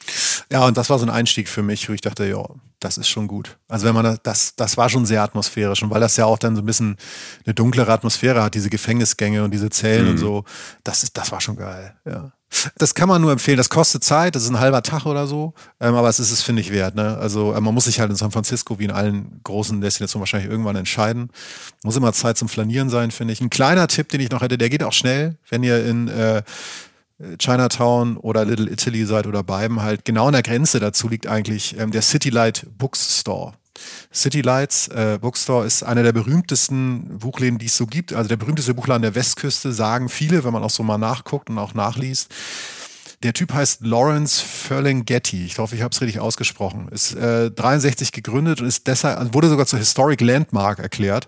Ja, 0.52 0.66
und 0.66 0.78
das 0.78 0.90
war 0.90 1.00
so 1.00 1.06
ein 1.06 1.10
Einstieg 1.10 1.48
für 1.48 1.64
mich, 1.64 1.90
wo 1.90 1.94
ich 1.94 2.02
dachte, 2.02 2.26
ja, 2.26 2.44
das 2.84 2.98
ist 2.98 3.08
schon 3.08 3.28
gut. 3.28 3.58
Also 3.68 3.86
wenn 3.86 3.96
man 3.96 4.18
das, 4.24 4.56
das 4.56 4.78
war 4.78 4.90
schon 4.90 5.06
sehr 5.06 5.24
atmosphärisch 5.24 5.84
und 5.84 5.90
weil 5.90 6.02
das 6.02 6.18
ja 6.18 6.26
auch 6.26 6.38
dann 6.38 6.56
so 6.56 6.62
ein 6.62 6.66
bisschen 6.66 6.98
eine 7.46 7.54
dunklere 7.54 7.92
Atmosphäre 7.92 8.44
hat, 8.44 8.56
diese 8.56 8.70
Gefängnisgänge 8.70 9.44
und 9.44 9.52
diese 9.52 9.70
Zellen 9.70 10.06
mhm. 10.06 10.12
und 10.12 10.18
so, 10.18 10.44
das 10.84 11.04
ist, 11.04 11.18
das 11.18 11.32
war 11.32 11.42
schon 11.42 11.56
geil, 11.56 11.96
ja. 12.06 12.32
Das 12.78 12.94
kann 12.94 13.10
man 13.10 13.20
nur 13.20 13.32
empfehlen. 13.32 13.58
Das 13.58 13.70
kostet 13.70 14.04
Zeit, 14.04 14.36
das 14.36 14.44
ist 14.44 14.50
ein 14.50 14.60
halber 14.60 14.84
Tag 14.84 15.08
oder 15.08 15.26
so, 15.26 15.56
ähm, 15.80 15.96
aber 15.96 16.08
es 16.10 16.20
ist 16.20 16.32
es, 16.32 16.44
finde 16.44 16.62
ich, 16.62 16.72
wert. 16.72 16.94
Ne? 16.94 17.18
Also 17.18 17.54
äh, 17.54 17.60
man 17.60 17.74
muss 17.74 17.86
sich 17.86 18.00
halt 18.00 18.12
in 18.12 18.16
San 18.16 18.30
Francisco 18.30 18.78
wie 18.78 18.86
in 18.86 18.92
allen 18.92 19.40
großen 19.44 19.82
Destinationen 19.82 20.22
wahrscheinlich 20.22 20.52
irgendwann 20.52 20.76
entscheiden. 20.76 21.32
Muss 21.84 21.96
immer 21.96 22.14
Zeit 22.14 22.38
zum 22.38 22.50
Flanieren 22.50 22.90
sein, 22.90 23.10
finde 23.10 23.34
ich. 23.34 23.42
Ein 23.42 23.50
kleiner 23.50 23.88
Tipp, 23.88 24.10
den 24.10 24.22
ich 24.22 24.30
noch 24.30 24.42
hätte, 24.42 24.60
der 24.60 24.70
geht 24.70 24.84
auch 24.84 24.94
schnell, 24.94 25.38
wenn 25.50 25.64
ihr 25.64 25.84
in 25.84 26.08
äh, 26.10 26.44
Chinatown 27.38 28.18
oder 28.18 28.46
Little 28.46 28.70
Italy 28.70 29.06
seid 29.06 29.28
oder 29.28 29.44
beiden 29.44 29.82
halt 29.82 30.06
genau 30.06 30.28
an 30.28 30.34
der 30.34 30.44
Grenze 30.44 30.80
dazu 30.80 31.08
liegt 31.08 31.28
eigentlich 31.28 31.78
ähm, 31.78 31.92
der 31.92 32.02
City 32.02 32.30
Light 32.30 32.66
Bookstore. 32.78 33.54
City 34.14 34.42
Lights 34.42 34.88
äh, 34.90 35.18
Bookstore 35.20 35.66
ist 35.66 35.84
einer 35.84 36.04
der 36.04 36.14
berühmtesten 36.14 37.18
Buchläden, 37.20 37.58
die 37.58 37.66
es 37.66 37.78
so 37.78 37.88
gibt. 37.88 38.14
Also 38.14 38.28
der 38.28 38.38
berühmteste 38.38 38.74
Buchladen 38.74 39.02
der 39.02 39.16
Westküste, 39.16 39.74
sagen 39.74 40.10
viele, 40.10 40.44
wenn 40.44 40.54
man 40.54 40.64
auch 40.64 40.70
so 40.70 40.84
mal 40.84 40.98
nachguckt 40.98 41.50
und 41.50 41.58
auch 41.58 41.74
nachliest. 41.74 42.30
Der 43.24 43.32
Typ 43.32 43.54
heißt 43.54 43.86
Lawrence 43.86 44.44
Ferlinghetti. 44.44 45.46
Ich 45.46 45.58
hoffe, 45.58 45.76
ich 45.76 45.82
habe 45.82 45.94
es 45.94 46.02
richtig 46.02 46.20
ausgesprochen. 46.20 46.90
Ist 46.92 47.16
äh, 47.16 47.50
63 47.52 48.12
gegründet 48.12 48.60
und 48.60 48.68
ist 48.68 48.86
deshalb 48.88 49.18
also 49.18 49.34
wurde 49.34 49.48
sogar 49.48 49.66
zur 49.66 49.80
Historic 49.80 50.20
Landmark 50.20 50.80
erklärt, 50.80 51.28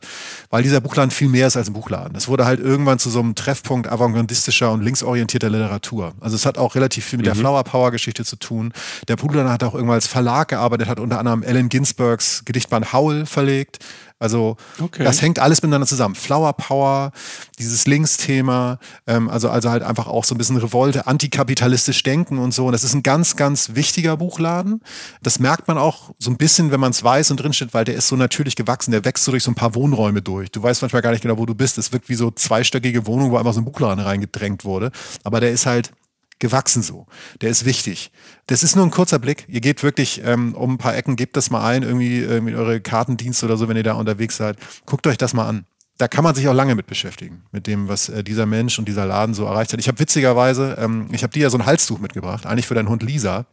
weil 0.50 0.62
dieser 0.62 0.82
Buchladen 0.82 1.10
viel 1.10 1.30
mehr 1.30 1.48
ist 1.48 1.56
als 1.56 1.70
ein 1.70 1.74
Buchladen. 1.74 2.16
Es 2.18 2.28
wurde 2.28 2.46
halt 2.46 2.60
irgendwann 2.60 3.00
zu 3.00 3.10
so 3.10 3.20
einem 3.22 3.34
Treffpunkt 3.34 3.90
avantgardistischer 3.90 4.74
und 4.74 4.82
linksorientierter 4.82 5.50
Literatur. 5.50 6.14
Also 6.20 6.36
es 6.36 6.46
hat 6.46 6.58
auch 6.58 6.76
relativ 6.76 7.06
viel 7.06 7.18
mit 7.18 7.28
mhm. 7.28 7.30
der 7.30 7.36
Flower 7.36 7.64
Power 7.64 7.92
Geschichte 7.92 8.26
zu 8.26 8.36
tun. 8.36 8.74
Der 9.08 9.16
Buchladen 9.16 9.50
hat 9.50 9.64
auch 9.64 9.74
irgendwann 9.74 9.96
als 9.96 10.08
Verlag 10.08 10.50
gearbeitet, 10.50 10.90
hat 10.90 11.00
unter 11.00 11.20
anderem 11.20 11.44
Allen 11.48 11.70
Ginsbergs 11.70 12.44
Gedichtband 12.44 12.92
Howl 12.92 13.26
verlegt. 13.26 13.80
Also 14.26 14.58
okay. 14.82 15.04
das 15.04 15.22
hängt 15.22 15.38
alles 15.38 15.62
miteinander 15.62 15.86
zusammen. 15.86 16.16
Flower 16.16 16.52
Power, 16.54 17.12
dieses 17.60 17.86
Linksthema, 17.86 18.80
ähm, 19.06 19.30
also, 19.30 19.52
also 19.52 19.70
halt 19.70 19.84
einfach 19.84 20.08
auch 20.08 20.24
so 20.24 20.34
ein 20.34 20.40
bisschen 20.40 20.58
Revolte, 20.58 21.06
antikapitalistisch 21.06 22.02
denken 22.02 22.40
und 22.40 22.56
so. 22.56 22.66
Und 22.66 22.72
das 22.72 22.84
ist 22.84 22.96
ein 22.96 23.04
ganz, 23.04 23.36
ganz 23.36 23.76
wichtiger 23.76 24.18
Buchladen. 24.18 24.82
Das 25.22 25.38
merkt 25.38 25.68
man 25.68 25.78
auch 25.78 26.12
so 26.18 26.32
ein 26.32 26.38
bisschen, 26.38 26.72
wenn 26.72 26.80
man 26.80 26.90
es 26.90 27.04
weiß 27.04 27.30
und 27.30 27.38
drinsteht, 27.38 27.76
weil 27.76 27.86
der 27.86 27.94
ist 27.94 28.08
so 28.08 28.16
natürlich 28.16 28.56
gewachsen. 28.56 28.90
Der 28.90 29.06
wächst 29.06 29.26
so 29.26 29.32
durch 29.32 29.44
so 29.44 29.52
ein 29.52 29.56
paar 29.56 29.76
Wohnräume 29.76 30.24
durch. 30.24 30.50
Du 30.50 30.64
weißt 30.64 30.82
manchmal 30.82 31.04
gar 31.04 31.12
nicht 31.12 31.22
genau, 31.22 31.38
wo 31.38 31.46
du 31.46 31.54
bist. 31.54 31.78
Es 31.78 31.92
wirkt 31.92 32.10
wie 32.10 32.16
so 32.16 32.32
zweistöckige 32.32 33.06
Wohnung, 33.06 33.30
wo 33.30 33.38
einfach 33.38 33.54
so 33.54 33.62
ein 33.62 33.66
Buchladen 33.66 34.04
reingedrängt 34.04 34.66
wurde. 34.66 34.92
Aber 35.24 35.40
der 35.40 35.52
ist 35.52 35.68
halt 35.68 35.92
gewachsen 36.40 36.82
so. 36.82 37.06
Der 37.42 37.50
ist 37.50 37.66
wichtig. 37.66 38.12
Das 38.48 38.64
ist 38.64 38.76
nur 38.76 38.86
ein 38.86 38.92
kurzer 38.92 39.20
Blick. 39.20 39.46
Ihr 39.48 39.62
geht 39.62 39.84
wirklich 39.84 40.22
ähm, 40.24 40.54
um 40.56 40.74
ein 40.74 40.78
paar 40.78 40.96
Ecken, 40.96 41.16
gebt 41.16 41.38
das 41.38 41.50
mal 41.50 41.66
ein, 41.66 41.84
irgendwie 41.84 42.22
äh, 42.22 42.42
mit 42.42 42.56
eure 42.56 42.82
Kartendienste 42.82 43.46
oder 43.46 43.58
so, 43.58 43.68
wenn 43.68 43.78
ihr 43.78 43.84
da 43.84 43.94
unterwegs 43.94 44.38
seid. 44.38 44.58
Guckt 44.86 45.08
euch 45.08 45.18
das 45.18 45.34
mal 45.34 45.48
an. 45.48 45.66
Da 45.98 46.10
kann 46.10 46.26
man 46.26 46.36
sich 46.36 46.48
auch 46.50 46.54
lange 46.54 46.76
mit 46.76 46.88
beschäftigen, 46.88 47.44
mit 47.52 47.68
dem, 47.68 47.88
was 47.88 48.10
äh, 48.10 48.24
dieser 48.24 48.46
Mensch 48.46 48.78
und 48.78 48.88
dieser 48.88 49.06
Laden 49.06 49.34
so 49.34 49.46
erreicht 49.46 49.72
hat. 49.72 49.80
Ich 49.80 49.88
habe 49.88 49.98
witzigerweise, 50.00 50.78
ähm, 50.78 51.08
ich 51.12 51.24
habe 51.24 51.32
dir 51.32 51.44
ja 51.44 51.50
so 51.50 51.58
ein 51.58 51.66
Halstuch 51.66 52.00
mitgebracht, 52.00 52.46
eigentlich 52.46 52.68
für 52.68 52.76
deinen 52.76 52.90
Hund 52.90 53.02
Lisa. 53.02 53.46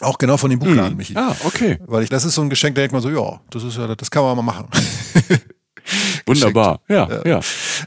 Auch 0.00 0.18
genau 0.18 0.36
von 0.36 0.50
dem 0.50 0.58
Buchladen, 0.58 0.90
hm. 0.90 0.96
Michi. 0.96 1.16
Ah, 1.16 1.34
okay. 1.44 1.78
Weil 1.86 2.02
ich, 2.04 2.10
das 2.10 2.24
ist 2.24 2.34
so 2.34 2.42
ein 2.42 2.50
Geschenk, 2.50 2.76
da 2.76 2.82
denkt 2.82 2.92
man 2.92 3.02
so, 3.02 3.10
ja, 3.10 3.40
das 3.50 3.64
ist 3.64 3.76
ja, 3.78 3.94
das 3.94 4.10
kann 4.10 4.22
man 4.22 4.36
mal 4.36 4.42
machen. 4.42 4.68
Wunderbar, 6.26 6.80
ja, 6.88 7.08
ja. 7.08 7.22
ja. 7.26 7.40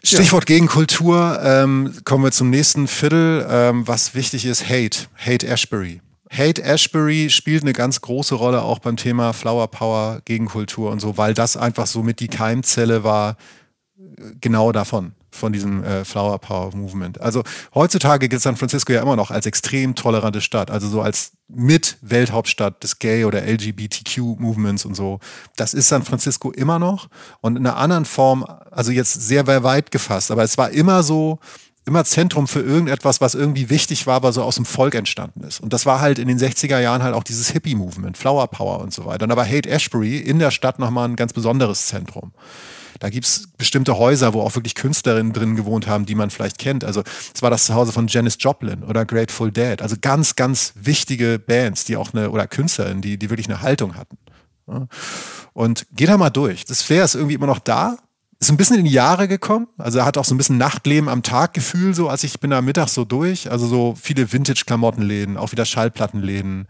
Stichwort 0.03 0.45
Gegenkultur, 0.45 1.39
ähm, 1.43 1.93
kommen 2.05 2.23
wir 2.23 2.31
zum 2.31 2.49
nächsten 2.49 2.87
Viertel, 2.87 3.45
ähm, 3.49 3.87
was 3.87 4.15
wichtig 4.15 4.45
ist, 4.45 4.69
Hate, 4.69 5.07
Hate 5.17 5.47
Ashbury. 5.47 6.01
Hate 6.31 6.63
Ashbury 6.63 7.29
spielt 7.29 7.63
eine 7.63 7.73
ganz 7.73 8.01
große 8.01 8.35
Rolle 8.35 8.61
auch 8.61 8.79
beim 8.79 8.97
Thema 8.97 9.33
Flower 9.33 9.67
Power, 9.67 10.21
Gegenkultur 10.25 10.91
und 10.91 10.99
so, 10.99 11.17
weil 11.17 11.33
das 11.33 11.57
einfach 11.57 11.87
so 11.87 12.03
mit 12.03 12.19
die 12.19 12.27
Keimzelle 12.27 13.03
war, 13.03 13.35
genau 14.39 14.71
davon 14.71 15.13
von 15.31 15.53
diesem 15.53 15.83
äh, 15.83 16.05
Flower 16.05 16.39
Power 16.39 16.75
Movement. 16.75 17.21
Also 17.21 17.43
heutzutage 17.73 18.29
gilt 18.29 18.41
San 18.41 18.55
Francisco 18.55 18.93
ja 18.93 19.01
immer 19.01 19.15
noch 19.15 19.31
als 19.31 19.45
extrem 19.45 19.95
tolerante 19.95 20.41
Stadt, 20.41 20.71
also 20.71 20.87
so 20.87 21.01
als 21.01 21.31
mit 21.47 21.97
Welthauptstadt 22.01 22.83
des 22.83 22.99
Gay- 22.99 23.25
oder 23.25 23.41
LGBTQ-Movements 23.41 24.85
und 24.85 24.95
so. 24.95 25.19
Das 25.55 25.73
ist 25.73 25.87
San 25.87 26.03
Francisco 26.03 26.51
immer 26.51 26.79
noch 26.79 27.09
und 27.41 27.57
in 27.57 27.65
einer 27.65 27.77
anderen 27.77 28.05
Form, 28.05 28.45
also 28.71 28.91
jetzt 28.91 29.13
sehr 29.13 29.47
weit 29.47 29.91
gefasst, 29.91 30.31
aber 30.31 30.43
es 30.43 30.57
war 30.57 30.69
immer 30.71 31.03
so, 31.03 31.39
immer 31.89 32.05
Zentrum 32.05 32.47
für 32.47 32.61
irgendetwas, 32.61 33.19
was 33.19 33.35
irgendwie 33.35 33.69
wichtig 33.69 34.07
war, 34.07 34.23
was 34.23 34.35
so 34.35 34.43
aus 34.43 34.55
dem 34.55 34.65
Volk 34.65 34.95
entstanden 34.95 35.43
ist. 35.43 35.59
Und 35.59 35.73
das 35.73 35.85
war 35.85 35.99
halt 35.99 36.19
in 36.19 36.27
den 36.27 36.37
60er 36.37 36.79
Jahren 36.79 37.03
halt 37.03 37.15
auch 37.15 37.23
dieses 37.23 37.49
Hippie-Movement, 37.49 38.17
Flower 38.17 38.47
Power 38.47 38.79
und 38.79 38.93
so 38.93 39.05
weiter. 39.05 39.23
Und 39.25 39.35
war 39.35 39.47
Hate 39.47 39.67
Ashbury 39.67 40.17
in 40.17 40.39
der 40.39 40.51
Stadt 40.51 40.79
nochmal 40.79 41.09
ein 41.09 41.15
ganz 41.15 41.33
besonderes 41.33 41.87
Zentrum. 41.87 42.31
Da 42.99 43.09
gibt's 43.09 43.47
bestimmte 43.57 43.97
Häuser, 43.97 44.33
wo 44.33 44.41
auch 44.41 44.55
wirklich 44.55 44.75
Künstlerinnen 44.75 45.33
drin 45.33 45.55
gewohnt 45.55 45.87
haben, 45.87 46.05
die 46.05 46.15
man 46.15 46.29
vielleicht 46.29 46.57
kennt. 46.57 46.83
Also 46.83 47.03
es 47.33 47.41
war 47.41 47.49
das 47.49 47.65
Zuhause 47.65 47.91
von 47.91 48.07
Janis 48.07 48.37
Joplin 48.39 48.83
oder 48.83 49.05
Grateful 49.05 49.51
Dead. 49.51 49.81
Also 49.81 49.95
ganz, 49.99 50.35
ganz 50.35 50.73
wichtige 50.75 51.39
Bands, 51.39 51.85
die 51.85 51.97
auch 51.97 52.13
eine, 52.13 52.29
oder 52.29 52.47
Künstlerinnen, 52.47 53.01
die, 53.01 53.17
die 53.17 53.29
wirklich 53.29 53.47
eine 53.47 53.61
Haltung 53.61 53.95
hatten. 53.95 54.17
Und 55.53 55.87
geht 55.91 56.09
da 56.09 56.17
mal 56.17 56.29
durch. 56.29 56.65
Das 56.65 56.81
Flair 56.81 57.03
ist 57.03 57.15
irgendwie 57.15 57.35
immer 57.35 57.47
noch 57.47 57.59
da, 57.59 57.97
ist 58.39 58.49
ein 58.49 58.57
bisschen 58.57 58.77
in 58.77 58.85
die 58.85 58.91
Jahre 58.91 59.27
gekommen. 59.27 59.67
Also 59.77 59.99
er 59.99 60.05
hat 60.05 60.17
auch 60.17 60.25
so 60.25 60.33
ein 60.33 60.37
bisschen 60.37 60.57
Nachtleben 60.57 61.09
am 61.09 61.23
Tag 61.23 61.53
Gefühl, 61.53 61.93
so 61.93 62.07
als 62.07 62.23
ich 62.23 62.39
bin 62.39 62.51
da 62.51 62.61
mittags 62.61 62.93
so 62.93 63.03
durch. 63.03 63.51
Also 63.51 63.67
so 63.67 63.95
viele 63.99 64.31
Vintage-Klamottenläden, 64.31 65.37
auch 65.37 65.51
wieder 65.51 65.65
Schallplattenläden, 65.65 66.67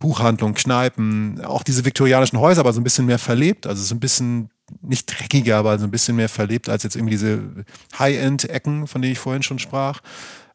Buchhandlungen, 0.00 0.54
Kneipen, 0.54 1.44
auch 1.44 1.62
diese 1.62 1.84
viktorianischen 1.84 2.38
Häuser, 2.40 2.60
aber 2.60 2.72
so 2.72 2.80
ein 2.80 2.84
bisschen 2.84 3.06
mehr 3.06 3.18
verlebt. 3.18 3.66
Also 3.66 3.82
so 3.82 3.94
ein 3.94 4.00
bisschen 4.00 4.50
nicht 4.82 5.06
dreckiger, 5.06 5.56
aber 5.56 5.78
so 5.78 5.84
ein 5.84 5.90
bisschen 5.90 6.16
mehr 6.16 6.28
verlebt 6.28 6.68
als 6.68 6.82
jetzt 6.82 6.96
irgendwie 6.96 7.14
diese 7.14 7.42
High-End-Ecken, 7.98 8.86
von 8.86 9.02
denen 9.02 9.12
ich 9.12 9.18
vorhin 9.18 9.42
schon 9.42 9.58
sprach. 9.58 10.00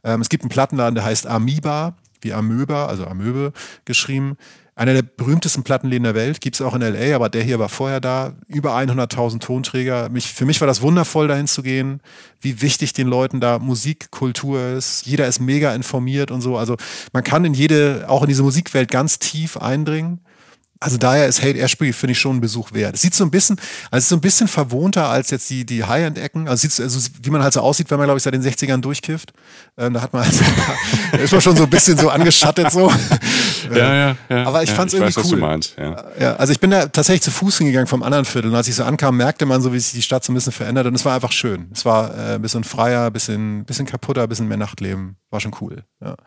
Ähm, 0.03 0.21
es 0.21 0.29
gibt 0.29 0.43
einen 0.43 0.49
Plattenladen, 0.49 0.95
der 0.95 1.05
heißt 1.05 1.27
Amoeba, 1.27 1.95
wie 2.21 2.33
Amöba, 2.33 2.85
also 2.87 3.05
Amöbe 3.05 3.53
geschrieben. 3.85 4.37
Einer 4.75 4.93
der 4.93 5.03
berühmtesten 5.03 5.63
Plattenläden 5.63 6.03
der 6.03 6.15
Welt, 6.15 6.41
gibt 6.41 6.55
es 6.55 6.61
auch 6.61 6.73
in 6.73 6.81
LA, 6.81 7.15
aber 7.15 7.29
der 7.29 7.43
hier 7.43 7.59
war 7.59 7.69
vorher 7.69 7.99
da. 7.99 8.33
Über 8.47 8.75
100.000 8.75 9.39
Tonträger. 9.39 10.09
Mich, 10.09 10.33
für 10.33 10.45
mich 10.45 10.61
war 10.61 10.67
das 10.67 10.81
wundervoll, 10.81 11.27
dahin 11.27 11.45
zu 11.45 11.61
gehen, 11.61 12.01
wie 12.41 12.59
wichtig 12.61 12.91
den 12.93 13.07
Leuten 13.07 13.39
da 13.39 13.59
Musikkultur 13.59 14.69
ist. 14.69 15.05
Jeder 15.05 15.27
ist 15.27 15.39
mega 15.39 15.75
informiert 15.75 16.31
und 16.31 16.41
so. 16.41 16.57
Also 16.57 16.75
man 17.11 17.23
kann 17.23 17.45
in 17.45 17.53
jede, 17.53 18.05
auch 18.07 18.23
in 18.23 18.29
diese 18.29 18.41
Musikwelt 18.41 18.89
ganz 18.89 19.19
tief 19.19 19.57
eindringen. 19.57 20.21
Also 20.83 20.97
daher 20.97 21.27
ist 21.27 21.41
Hate 21.41 21.57
Ashbury, 21.57 21.93
finde 21.93 22.11
ich, 22.11 22.19
schon 22.19 22.35
ein 22.35 22.41
Besuch 22.41 22.73
wert. 22.73 22.95
Es 22.95 23.01
sieht 23.01 23.15
so 23.15 23.23
ein 23.23 23.31
bisschen, 23.31 23.55
also 23.89 23.99
es 23.99 24.03
ist 24.03 24.09
so 24.09 24.17
ein 24.17 24.21
bisschen 24.21 24.49
verwohnter 24.49 25.07
als 25.07 25.29
jetzt 25.29 25.49
die, 25.49 25.65
die 25.65 25.85
High-End-Ecken. 25.85 26.49
Also, 26.49 26.67
sieht, 26.67 26.77
also 26.83 26.99
wie 27.21 27.29
man 27.29 27.41
halt 27.41 27.53
so 27.53 27.61
aussieht, 27.61 27.89
wenn 27.89 27.97
man, 27.97 28.07
glaube 28.07 28.17
ich, 28.17 28.23
seit 28.23 28.33
den 28.33 28.43
60ern 28.43 28.81
durchkifft. 28.81 29.31
Ähm, 29.77 29.93
da 29.93 30.01
hat 30.01 30.11
man 30.11 30.23
also, 30.23 30.43
da 31.13 31.17
ist 31.19 31.31
man 31.31 31.39
schon 31.39 31.55
so 31.55 31.63
ein 31.63 31.69
bisschen 31.69 31.97
so 31.97 32.09
angeschattet 32.09 32.69
so. 32.69 32.91
Ja, 33.73 33.95
ja, 33.95 34.17
ja. 34.27 34.43
Aber 34.43 34.61
ich 34.61 34.69
ja, 34.69 34.75
fand 34.75 34.89
es 34.89 34.95
irgendwie 34.95 35.15
weiß, 35.15 35.17
cool. 35.17 35.23
Was 35.23 35.29
du 35.29 35.37
meinst, 35.37 35.75
ja. 35.77 36.03
ja, 36.19 36.35
also 36.35 36.51
ich 36.51 36.59
bin 36.59 36.69
da 36.69 36.87
tatsächlich 36.87 37.21
zu 37.21 37.31
Fuß 37.31 37.59
hingegangen 37.59 37.87
vom 37.87 38.03
anderen 38.03 38.25
Viertel. 38.25 38.51
Und 38.51 38.55
als 38.57 38.67
ich 38.67 38.75
so 38.75 38.83
ankam, 38.83 39.15
merkte 39.15 39.45
man 39.45 39.61
so, 39.61 39.71
wie 39.71 39.79
sich 39.79 39.93
die 39.93 40.01
Stadt 40.01 40.25
so 40.25 40.33
ein 40.33 40.35
bisschen 40.35 40.51
verändert. 40.51 40.85
Und 40.85 40.95
es 40.95 41.05
war 41.05 41.15
einfach 41.15 41.31
schön. 41.31 41.69
Es 41.73 41.85
war 41.85 42.13
äh, 42.13 42.35
ein 42.35 42.41
bisschen 42.41 42.65
freier, 42.65 43.05
ein 43.05 43.13
bisschen, 43.13 43.63
bisschen 43.63 43.85
kaputter, 43.85 44.23
ein 44.23 44.29
bisschen 44.29 44.49
mehr 44.49 44.57
Nachtleben. 44.57 45.15
War 45.29 45.39
schon 45.39 45.55
cool. 45.61 45.83
Ja, 46.01 46.17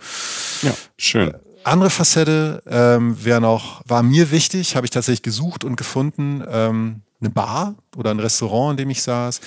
ja 0.62 0.72
schön. 0.96 1.34
Andere 1.66 1.90
Facette 1.90 2.62
ähm, 2.68 3.16
wäre 3.24 3.40
noch, 3.40 3.82
war 3.86 4.04
mir 4.04 4.30
wichtig, 4.30 4.76
habe 4.76 4.86
ich 4.86 4.90
tatsächlich 4.90 5.22
gesucht 5.22 5.64
und 5.64 5.76
gefunden, 5.76 6.44
ähm, 6.48 7.02
eine 7.20 7.30
Bar 7.30 7.74
oder 7.96 8.12
ein 8.12 8.20
Restaurant, 8.20 8.72
in 8.72 8.76
dem 8.84 8.90
ich 8.90 9.02
saß. 9.02 9.40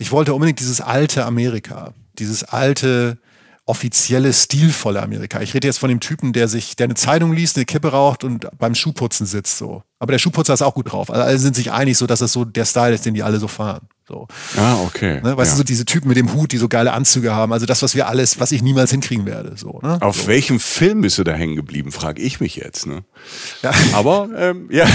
Ich 0.00 0.10
wollte 0.10 0.34
unbedingt 0.34 0.58
dieses 0.58 0.80
alte 0.80 1.24
Amerika, 1.24 1.92
dieses 2.18 2.42
alte, 2.42 3.18
offizielle, 3.66 4.32
stilvolle 4.32 5.00
Amerika. 5.00 5.42
Ich 5.42 5.54
rede 5.54 5.68
jetzt 5.68 5.78
von 5.78 5.90
dem 5.90 6.00
Typen, 6.00 6.32
der 6.32 6.48
sich, 6.48 6.74
der 6.74 6.86
eine 6.86 6.94
Zeitung 6.94 7.32
liest, 7.32 7.56
eine 7.56 7.66
Kippe 7.66 7.92
raucht 7.92 8.24
und 8.24 8.48
beim 8.58 8.74
Schuhputzen 8.74 9.26
sitzt 9.26 9.56
so. 9.56 9.84
Aber 10.00 10.10
der 10.10 10.18
Schuhputzer 10.18 10.54
ist 10.54 10.62
auch 10.62 10.74
gut 10.74 10.90
drauf. 10.90 11.08
Also 11.08 11.22
alle 11.22 11.38
sind 11.38 11.54
sich 11.54 11.70
einig, 11.70 11.96
so 11.96 12.08
dass 12.08 12.18
das 12.18 12.32
so 12.32 12.44
der 12.44 12.64
Style 12.64 12.94
ist, 12.94 13.06
den 13.06 13.14
die 13.14 13.22
alle 13.22 13.38
so 13.38 13.46
fahren. 13.46 13.86
So. 14.10 14.26
Ah, 14.56 14.74
okay. 14.84 15.20
Ne, 15.22 15.36
weißt 15.36 15.52
ja. 15.52 15.54
du, 15.54 15.58
so 15.58 15.62
diese 15.62 15.84
Typen 15.84 16.08
mit 16.08 16.16
dem 16.16 16.34
Hut, 16.34 16.50
die 16.50 16.56
so 16.56 16.68
geile 16.68 16.92
Anzüge 16.92 17.32
haben. 17.32 17.52
Also 17.52 17.64
das, 17.64 17.80
was 17.80 17.94
wir 17.94 18.08
alles, 18.08 18.40
was 18.40 18.50
ich 18.50 18.60
niemals 18.60 18.90
hinkriegen 18.90 19.24
werde. 19.24 19.52
So, 19.56 19.78
ne? 19.82 19.98
Auf 20.02 20.22
so. 20.22 20.26
welchem 20.26 20.58
Film 20.58 21.02
bist 21.02 21.16
du 21.18 21.22
da 21.22 21.32
hängen 21.32 21.54
geblieben, 21.54 21.92
frage 21.92 22.20
ich 22.20 22.40
mich 22.40 22.56
jetzt. 22.56 22.88
Ne? 22.88 23.04
Ja. 23.62 23.70
Aber 23.92 24.28
ähm, 24.36 24.68
ja. 24.72 24.86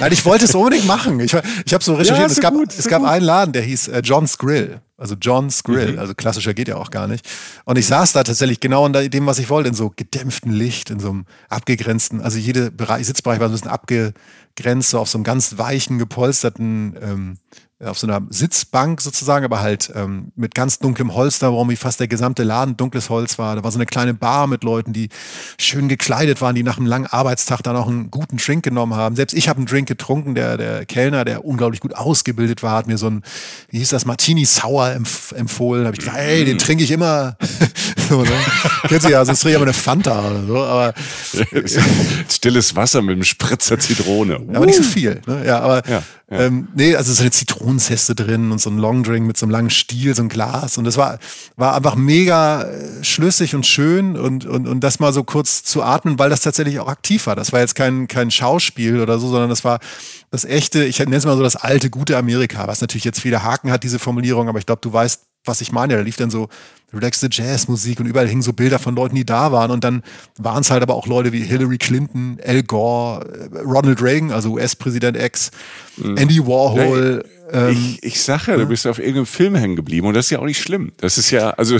Nein, 0.00 0.12
ich 0.12 0.24
wollte 0.24 0.46
es 0.46 0.54
unbedingt 0.54 0.86
machen. 0.86 1.20
Ich, 1.20 1.32
ich 1.64 1.72
habe 1.72 1.84
so 1.84 1.94
recherchiert. 1.94 2.18
Ja, 2.18 2.26
es 2.26 2.34
so 2.34 2.42
gab, 2.42 2.54
gut, 2.54 2.70
es 2.70 2.84
so 2.84 2.90
gab 2.90 3.02
gut. 3.02 3.10
einen 3.10 3.24
Laden, 3.24 3.52
der 3.52 3.62
hieß 3.62 3.86
äh, 3.86 4.00
John's 4.00 4.36
Grill. 4.36 4.80
Also 4.96 5.14
John's 5.14 5.62
Grill. 5.62 5.92
Mhm. 5.92 5.98
Also 6.00 6.14
klassischer 6.14 6.52
geht 6.52 6.66
ja 6.66 6.76
auch 6.76 6.90
gar 6.90 7.06
nicht. 7.06 7.26
Und 7.64 7.78
ich 7.78 7.86
saß 7.86 8.12
da 8.12 8.24
tatsächlich 8.24 8.58
genau 8.58 8.84
in 8.84 9.10
dem, 9.10 9.26
was 9.26 9.38
ich 9.38 9.48
wollte, 9.48 9.68
in 9.68 9.74
so 9.76 9.92
gedämpftem 9.94 10.50
Licht, 10.50 10.90
in 10.90 10.98
so 10.98 11.10
einem 11.10 11.26
abgegrenzten, 11.48 12.20
also 12.20 12.36
jede 12.36 12.72
Bereich, 12.72 13.06
Sitzbereich 13.06 13.38
war 13.38 13.48
so 13.48 13.52
ein 13.52 13.58
bisschen 13.58 13.70
abgegrenzt, 13.70 14.90
so 14.90 14.98
auf 14.98 15.08
so 15.08 15.18
einem 15.18 15.24
ganz 15.24 15.56
weichen, 15.56 15.98
gepolsterten 15.98 16.96
ähm, 17.00 17.38
auf 17.82 17.98
so 17.98 18.06
einer 18.06 18.20
Sitzbank 18.28 19.00
sozusagen, 19.00 19.44
aber 19.44 19.60
halt 19.60 19.90
ähm, 19.94 20.32
mit 20.36 20.54
ganz 20.54 20.78
dunklem 20.78 21.14
Holz 21.14 21.38
da, 21.38 21.48
warum 21.48 21.70
wie 21.70 21.76
fast 21.76 21.98
der 21.98 22.08
gesamte 22.08 22.42
Laden 22.42 22.76
dunkles 22.76 23.08
Holz 23.08 23.38
war. 23.38 23.56
Da 23.56 23.64
war 23.64 23.70
so 23.70 23.78
eine 23.78 23.86
kleine 23.86 24.12
Bar 24.12 24.46
mit 24.46 24.64
Leuten, 24.64 24.92
die 24.92 25.08
schön 25.58 25.88
gekleidet 25.88 26.42
waren, 26.42 26.54
die 26.54 26.62
nach 26.62 26.76
einem 26.76 26.86
langen 26.86 27.06
Arbeitstag 27.06 27.62
dann 27.62 27.76
auch 27.76 27.88
einen 27.88 28.10
guten 28.10 28.36
Drink 28.36 28.64
genommen 28.64 28.94
haben. 28.94 29.16
Selbst 29.16 29.32
ich 29.32 29.48
habe 29.48 29.58
einen 29.58 29.66
Drink 29.66 29.88
getrunken. 29.88 30.34
Der, 30.34 30.58
der 30.58 30.84
Kellner, 30.84 31.24
der 31.24 31.44
unglaublich 31.44 31.80
gut 31.80 31.94
ausgebildet 31.94 32.62
war, 32.62 32.76
hat 32.76 32.86
mir 32.86 32.98
so 32.98 33.08
ein, 33.08 33.22
wie 33.70 33.78
hieß 33.78 33.88
das, 33.88 34.04
Martini 34.04 34.44
Sour 34.44 34.90
empf 34.92 35.32
empfohlen. 35.32 35.84
Da 35.84 35.86
habe 35.88 35.96
ich 35.96 36.00
gesagt, 36.00 36.18
hey, 36.18 36.44
den 36.44 36.58
trinke 36.58 36.84
ich 36.84 36.90
immer. 36.90 37.36
so, 38.08 38.22
ne? 38.22 38.30
Kennst 38.88 39.06
du 39.06 39.10
ja, 39.10 39.24
sonst 39.24 39.40
trinke 39.40 39.52
ich 39.52 39.56
aber 39.56 39.66
eine 39.66 39.72
Fanta 39.72 40.20
oder 40.20 40.46
so. 40.46 40.58
Aber, 40.58 40.94
Stilles 42.28 42.76
Wasser 42.76 43.00
mit 43.00 43.14
einem 43.14 43.24
Spritzer 43.24 43.78
Zitrone. 43.78 44.40
aber 44.52 44.66
nicht 44.66 44.76
so 44.76 44.82
viel. 44.82 45.22
Ne? 45.26 45.46
Ja, 45.46 45.60
aber 45.60 45.82
Ja, 45.88 46.02
ja. 46.30 46.38
Ähm, 46.38 46.68
nee, 46.74 46.94
also 46.94 47.12
so 47.12 47.22
eine 47.22 47.32
Zitronenzeste 47.78 48.14
drin 48.14 48.50
und 48.50 48.60
so 48.60 48.70
ein 48.70 48.78
Longdrink 48.78 49.26
mit 49.26 49.36
so 49.36 49.46
einem 49.46 49.52
langen 49.52 49.70
Stiel, 49.70 50.14
so 50.14 50.22
ein 50.22 50.28
Glas. 50.28 50.78
Und 50.78 50.84
das 50.84 50.96
war, 50.96 51.18
war 51.56 51.74
einfach 51.74 51.94
mega 51.94 52.62
äh, 52.62 53.04
schlüssig 53.04 53.54
und 53.54 53.66
schön 53.66 54.16
und, 54.16 54.46
und, 54.46 54.66
und 54.66 54.80
das 54.80 54.98
mal 54.98 55.12
so 55.12 55.24
kurz 55.24 55.62
zu 55.62 55.82
atmen, 55.82 56.18
weil 56.18 56.30
das 56.30 56.40
tatsächlich 56.40 56.80
auch 56.80 56.88
aktiv 56.88 57.26
war. 57.26 57.36
Das 57.36 57.52
war 57.52 57.60
jetzt 57.60 57.74
kein, 57.74 58.08
kein 58.08 58.30
Schauspiel 58.30 59.00
oder 59.00 59.18
so, 59.18 59.28
sondern 59.28 59.50
das 59.50 59.64
war 59.64 59.78
das 60.30 60.44
echte, 60.44 60.84
ich 60.84 60.98
nenne 60.98 61.16
es 61.16 61.26
mal 61.26 61.36
so 61.36 61.42
das 61.42 61.56
alte, 61.56 61.90
gute 61.90 62.16
Amerika, 62.16 62.66
was 62.66 62.80
natürlich 62.80 63.04
jetzt 63.04 63.20
viele 63.20 63.42
Haken 63.42 63.70
hat, 63.70 63.82
diese 63.82 63.98
Formulierung, 63.98 64.48
aber 64.48 64.58
ich 64.58 64.66
glaube, 64.66 64.80
du 64.82 64.92
weißt, 64.92 65.22
was 65.44 65.60
ich 65.60 65.72
meine. 65.72 65.96
Da 65.96 66.00
lief 66.02 66.16
dann 66.16 66.30
so 66.30 66.48
relaxte 66.92 67.28
Jazzmusik 67.30 68.00
und 68.00 68.06
überall 68.06 68.26
hingen 68.28 68.42
so 68.42 68.52
Bilder 68.52 68.78
von 68.78 68.96
Leuten, 68.96 69.14
die 69.14 69.24
da 69.24 69.52
waren. 69.52 69.70
Und 69.70 69.84
dann 69.84 70.02
waren 70.38 70.62
es 70.62 70.70
halt 70.70 70.82
aber 70.82 70.94
auch 70.94 71.06
Leute 71.06 71.32
wie 71.32 71.40
Hillary 71.40 71.78
Clinton, 71.78 72.38
Al 72.44 72.62
Gore, 72.64 73.48
äh, 73.54 73.58
Ronald 73.60 74.02
Reagan, 74.02 74.32
also 74.32 74.50
US-Präsident 74.52 75.16
X, 75.16 75.50
Andy 76.02 76.44
Warhol. 76.44 77.24
ähm, 77.52 77.70
Ich, 77.70 78.02
ich 78.02 78.22
sage 78.22 78.52
ja, 78.52 78.56
du 78.56 78.66
bist 78.66 78.86
auf 78.86 78.98
irgendeinem 78.98 79.26
Film 79.26 79.54
hängen 79.54 79.76
geblieben 79.76 80.06
und 80.08 80.14
das 80.14 80.26
ist 80.26 80.30
ja 80.30 80.40
auch 80.40 80.46
nicht 80.46 80.60
schlimm. 80.60 80.92
Das 80.96 81.16
ist 81.16 81.30
ja, 81.30 81.50
also 81.50 81.76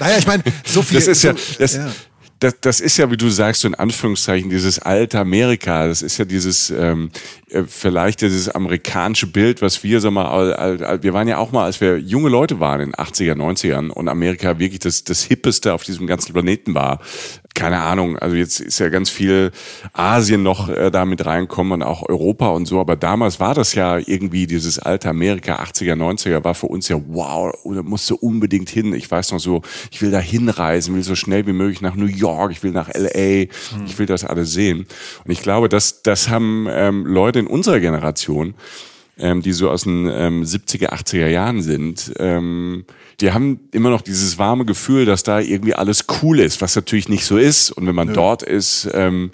naja, 0.00 0.18
ich 0.18 0.26
meine, 0.26 0.42
so 0.64 0.82
viel. 0.82 0.96
das 0.96 1.06
ist 1.06 1.22
ja, 1.22 1.32
so, 1.34 1.38
das, 1.58 1.74
ja. 1.76 1.92
Das, 2.38 2.60
das 2.60 2.80
ist 2.80 2.98
ja, 2.98 3.10
wie 3.10 3.16
du 3.16 3.30
sagst, 3.30 3.62
so 3.62 3.68
in 3.68 3.74
Anführungszeichen, 3.74 4.50
dieses 4.50 4.78
alte 4.78 5.18
Amerika. 5.18 5.86
Das 5.86 6.02
ist 6.02 6.18
ja 6.18 6.24
dieses, 6.24 6.70
ähm, 6.70 7.10
äh, 7.48 7.62
vielleicht 7.66 8.20
dieses 8.20 8.48
amerikanische 8.48 9.26
Bild, 9.26 9.62
was 9.62 9.82
wir, 9.82 10.00
sag 10.00 10.10
mal, 10.10 11.02
wir 11.02 11.14
waren 11.14 11.28
ja 11.28 11.38
auch 11.38 11.52
mal, 11.52 11.64
als 11.64 11.80
wir 11.80 11.98
junge 11.98 12.28
Leute 12.28 12.60
waren 12.60 12.80
in 12.80 12.92
80er, 12.92 13.34
90ern 13.34 13.88
und 13.88 14.08
Amerika 14.08 14.58
wirklich 14.58 14.80
das, 14.80 15.04
das 15.04 15.22
Hippeste 15.22 15.72
auf 15.72 15.84
diesem 15.84 16.06
ganzen 16.06 16.34
Planeten 16.34 16.74
war. 16.74 17.00
Keine 17.56 17.80
Ahnung, 17.80 18.18
also 18.18 18.36
jetzt 18.36 18.60
ist 18.60 18.80
ja 18.80 18.90
ganz 18.90 19.08
viel 19.08 19.50
Asien 19.94 20.42
noch 20.42 20.68
äh, 20.68 20.90
da 20.90 21.06
mit 21.06 21.24
reinkommen 21.24 21.72
und 21.72 21.82
auch 21.82 22.06
Europa 22.06 22.50
und 22.50 22.66
so, 22.66 22.78
aber 22.80 22.96
damals 22.96 23.40
war 23.40 23.54
das 23.54 23.72
ja 23.72 23.96
irgendwie 23.96 24.46
dieses 24.46 24.78
alte 24.78 25.08
Amerika, 25.08 25.54
80er, 25.62 25.94
90er, 25.94 26.44
war 26.44 26.54
für 26.54 26.66
uns 26.66 26.88
ja 26.88 27.00
wow, 27.08 27.54
da 27.64 27.82
musste 27.82 28.14
unbedingt 28.14 28.68
hin. 28.68 28.92
Ich 28.92 29.10
weiß 29.10 29.32
noch 29.32 29.40
so, 29.40 29.62
ich 29.90 30.02
will 30.02 30.10
da 30.10 30.18
hinreisen, 30.18 30.94
will 30.94 31.02
so 31.02 31.14
schnell 31.14 31.46
wie 31.46 31.54
möglich 31.54 31.80
nach 31.80 31.94
New 31.94 32.04
York, 32.04 32.52
ich 32.52 32.62
will 32.62 32.72
nach 32.72 32.90
LA, 32.92 33.46
ich 33.86 33.98
will 33.98 34.04
das 34.04 34.26
alles 34.26 34.52
sehen. 34.52 34.86
Und 35.24 35.30
ich 35.30 35.40
glaube, 35.40 35.70
dass 35.70 36.02
das 36.02 36.28
haben 36.28 36.66
ähm, 36.68 37.06
Leute 37.06 37.38
in 37.38 37.46
unserer 37.46 37.80
Generation, 37.80 38.52
ähm, 39.16 39.40
die 39.40 39.52
so 39.52 39.70
aus 39.70 39.84
den 39.84 40.06
ähm, 40.12 40.42
70er, 40.42 40.90
80er 40.90 41.28
Jahren 41.28 41.62
sind, 41.62 42.12
ähm, 42.18 42.84
die 43.20 43.32
haben 43.32 43.60
immer 43.72 43.90
noch 43.90 44.02
dieses 44.02 44.38
warme 44.38 44.64
Gefühl, 44.64 45.06
dass 45.06 45.22
da 45.22 45.40
irgendwie 45.40 45.74
alles 45.74 46.04
cool 46.22 46.38
ist, 46.38 46.60
was 46.60 46.76
natürlich 46.76 47.08
nicht 47.08 47.24
so 47.24 47.38
ist. 47.38 47.70
Und 47.70 47.86
wenn 47.86 47.94
man 47.94 48.12
dort 48.12 48.42
ist, 48.42 48.88
ähm, 48.92 49.30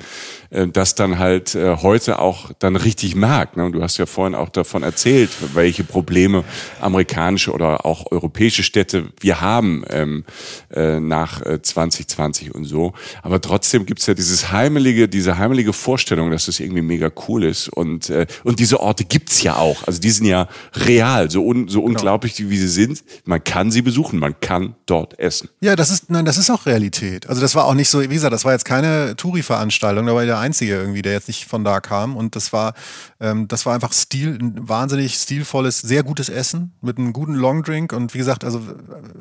äh, 0.53 0.69
das 0.69 0.95
dann 0.95 1.19
halt 1.19 1.55
äh, 1.55 1.77
heute 1.77 2.19
auch 2.19 2.53
dann 2.59 2.77
richtig 2.77 3.15
merkt. 3.15 3.57
Ne? 3.57 3.65
Und 3.65 3.73
du 3.73 3.83
hast 3.83 3.97
ja 3.97 4.07
vorhin 4.07 4.35
auch 4.35 4.51
davon 4.51 4.83
erzählt, 4.83 5.31
welche 5.55 5.83
Probleme 5.85 6.45
amerikanische 6.81 7.53
oder 7.53 7.85
auch 7.87 8.11
europäische 8.13 8.63
Städte 8.63 9.07
wir 9.21 9.41
haben 9.41 9.85
ähm, 9.89 10.25
äh, 10.73 11.01
nach 11.01 11.45
äh, 11.45 11.61
2020 11.63 12.55
und 12.55 12.65
so. 12.65 12.93
Aber 13.23 13.41
trotzdem 13.41 13.87
gibt's 13.87 14.07
ja 14.07 14.15
dieses 14.15 14.53
heimelige, 14.53 15.09
diese 15.09 15.39
heimelige 15.39 15.73
Vorstellung, 15.73 16.31
dass 16.31 16.47
das 16.47 16.61
irgendwie 16.61 16.83
mega 16.83 17.11
cool 17.29 17.45
ist. 17.45 17.69
Und, 17.69 18.11
äh, 18.11 18.27
und 18.45 18.59
diese 18.59 18.81
Orte 18.81 19.05
gibt's 19.05 19.43
ja 19.43 19.57
auch. 19.57 19.87
Also 19.87 20.01
die 20.01 20.11
sind 20.11 20.27
ja 20.27 20.49
real, 20.75 21.31
so, 21.31 21.45
un, 21.45 21.69
so 21.69 21.83
unglaublich, 21.83 22.39
wie 22.39 22.57
sie 22.59 22.69
sind. 22.69 23.03
Man 23.25 23.43
kann 23.43 23.71
sie 23.71 23.83
besuchen, 23.83 24.19
man 24.19 24.39
kann 24.41 24.75
dort 24.87 25.19
essen. 25.19 25.49
Ja, 25.61 25.77
das 25.77 25.91
ist, 25.91 26.11
nein, 26.11 26.25
das 26.25 26.37
ist 26.37 26.51
auch 26.51 26.67
Realität. 26.67 27.29
Also 27.29 27.41
das 27.41 27.55
war 27.55 27.65
auch 27.65 27.75
nicht 27.75 27.89
so, 27.89 28.01
wie 28.03 28.09
gesagt, 28.09 28.33
das 28.33 28.45
war 28.45 28.53
jetzt 28.53 28.65
keine 28.65 29.17
Touri-Veranstaltung, 29.17 30.07
da 30.07 30.15
war 30.15 30.25
der 30.25 30.42
Einzige 30.43 30.75
irgendwie, 30.75 31.03
der 31.03 31.13
jetzt 31.13 31.29
nicht 31.29 31.47
von 31.47 31.65
da 31.65 31.81
kam. 31.81 32.17
Und 32.17 32.37
das 32.37 32.53
war, 32.53 32.75
ähm, 33.21 33.49
das 33.49 33.65
war 33.67 33.75
einfach 33.75 33.93
Stil, 33.93 34.39
ein 34.41 34.69
wahnsinnig 34.69 35.15
stilvolles, 35.15 35.81
sehr 35.81 36.03
gutes 36.03 36.29
Essen 36.29 36.73
mit 36.81 36.99
einem 36.99 37.13
guten 37.13 37.35
Longdrink. 37.35 37.93
Und 37.93 38.13
wie 38.15 38.19
gesagt, 38.19 38.45
also 38.45 38.61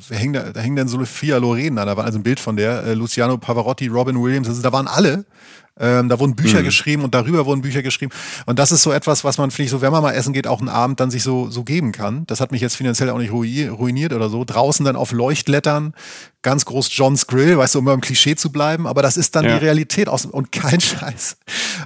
da 0.09 0.15
hing, 0.15 0.33
da, 0.33 0.51
da 0.51 0.59
hing 0.59 0.75
dann 0.75 0.87
Sophia 0.87 1.37
Loren 1.37 1.77
an, 1.77 1.87
da 1.87 1.97
war 1.97 2.05
also 2.05 2.19
ein 2.19 2.23
Bild 2.23 2.39
von 2.39 2.55
der, 2.57 2.83
äh, 2.83 2.93
Luciano 2.93 3.37
Pavarotti, 3.37 3.87
Robin 3.87 4.21
Williams, 4.21 4.47
also 4.47 4.61
da 4.61 4.71
waren 4.71 4.87
alle. 4.87 5.25
Ähm, 5.81 6.09
da 6.09 6.19
wurden 6.19 6.35
Bücher 6.35 6.61
geschrieben 6.61 7.03
und 7.03 7.15
darüber 7.15 7.47
wurden 7.47 7.61
Bücher 7.61 7.81
geschrieben. 7.81 8.11
Und 8.45 8.59
das 8.59 8.71
ist 8.71 8.83
so 8.83 8.91
etwas, 8.91 9.23
was 9.23 9.39
man, 9.39 9.49
finde 9.49 9.65
ich, 9.65 9.71
so, 9.71 9.81
wenn 9.81 9.91
man 9.91 10.03
mal 10.03 10.11
essen 10.11 10.31
geht, 10.31 10.45
auch 10.45 10.59
einen 10.59 10.69
Abend 10.69 10.99
dann 10.99 11.09
sich 11.09 11.23
so, 11.23 11.49
so 11.49 11.63
geben 11.63 11.91
kann. 11.91 12.25
Das 12.27 12.39
hat 12.39 12.51
mich 12.51 12.61
jetzt 12.61 12.75
finanziell 12.75 13.09
auch 13.09 13.17
nicht 13.17 13.31
ruiniert 13.31 14.13
oder 14.13 14.29
so. 14.29 14.45
Draußen 14.45 14.85
dann 14.85 14.95
auf 14.95 15.11
Leuchtlettern 15.11 15.93
ganz 16.41 16.65
groß 16.65 16.89
John's 16.91 17.27
Grill, 17.27 17.57
weißt 17.57 17.75
du, 17.75 17.79
um 17.79 17.85
beim 17.85 18.01
Klischee 18.01 18.35
zu 18.35 18.51
bleiben, 18.51 18.87
aber 18.87 19.01
das 19.01 19.17
ist 19.17 19.35
dann 19.35 19.45
ja. 19.45 19.57
die 19.57 19.65
Realität 19.65 20.09
aus, 20.09 20.25
und 20.25 20.51
kein 20.51 20.81
Scheiß. 20.81 21.37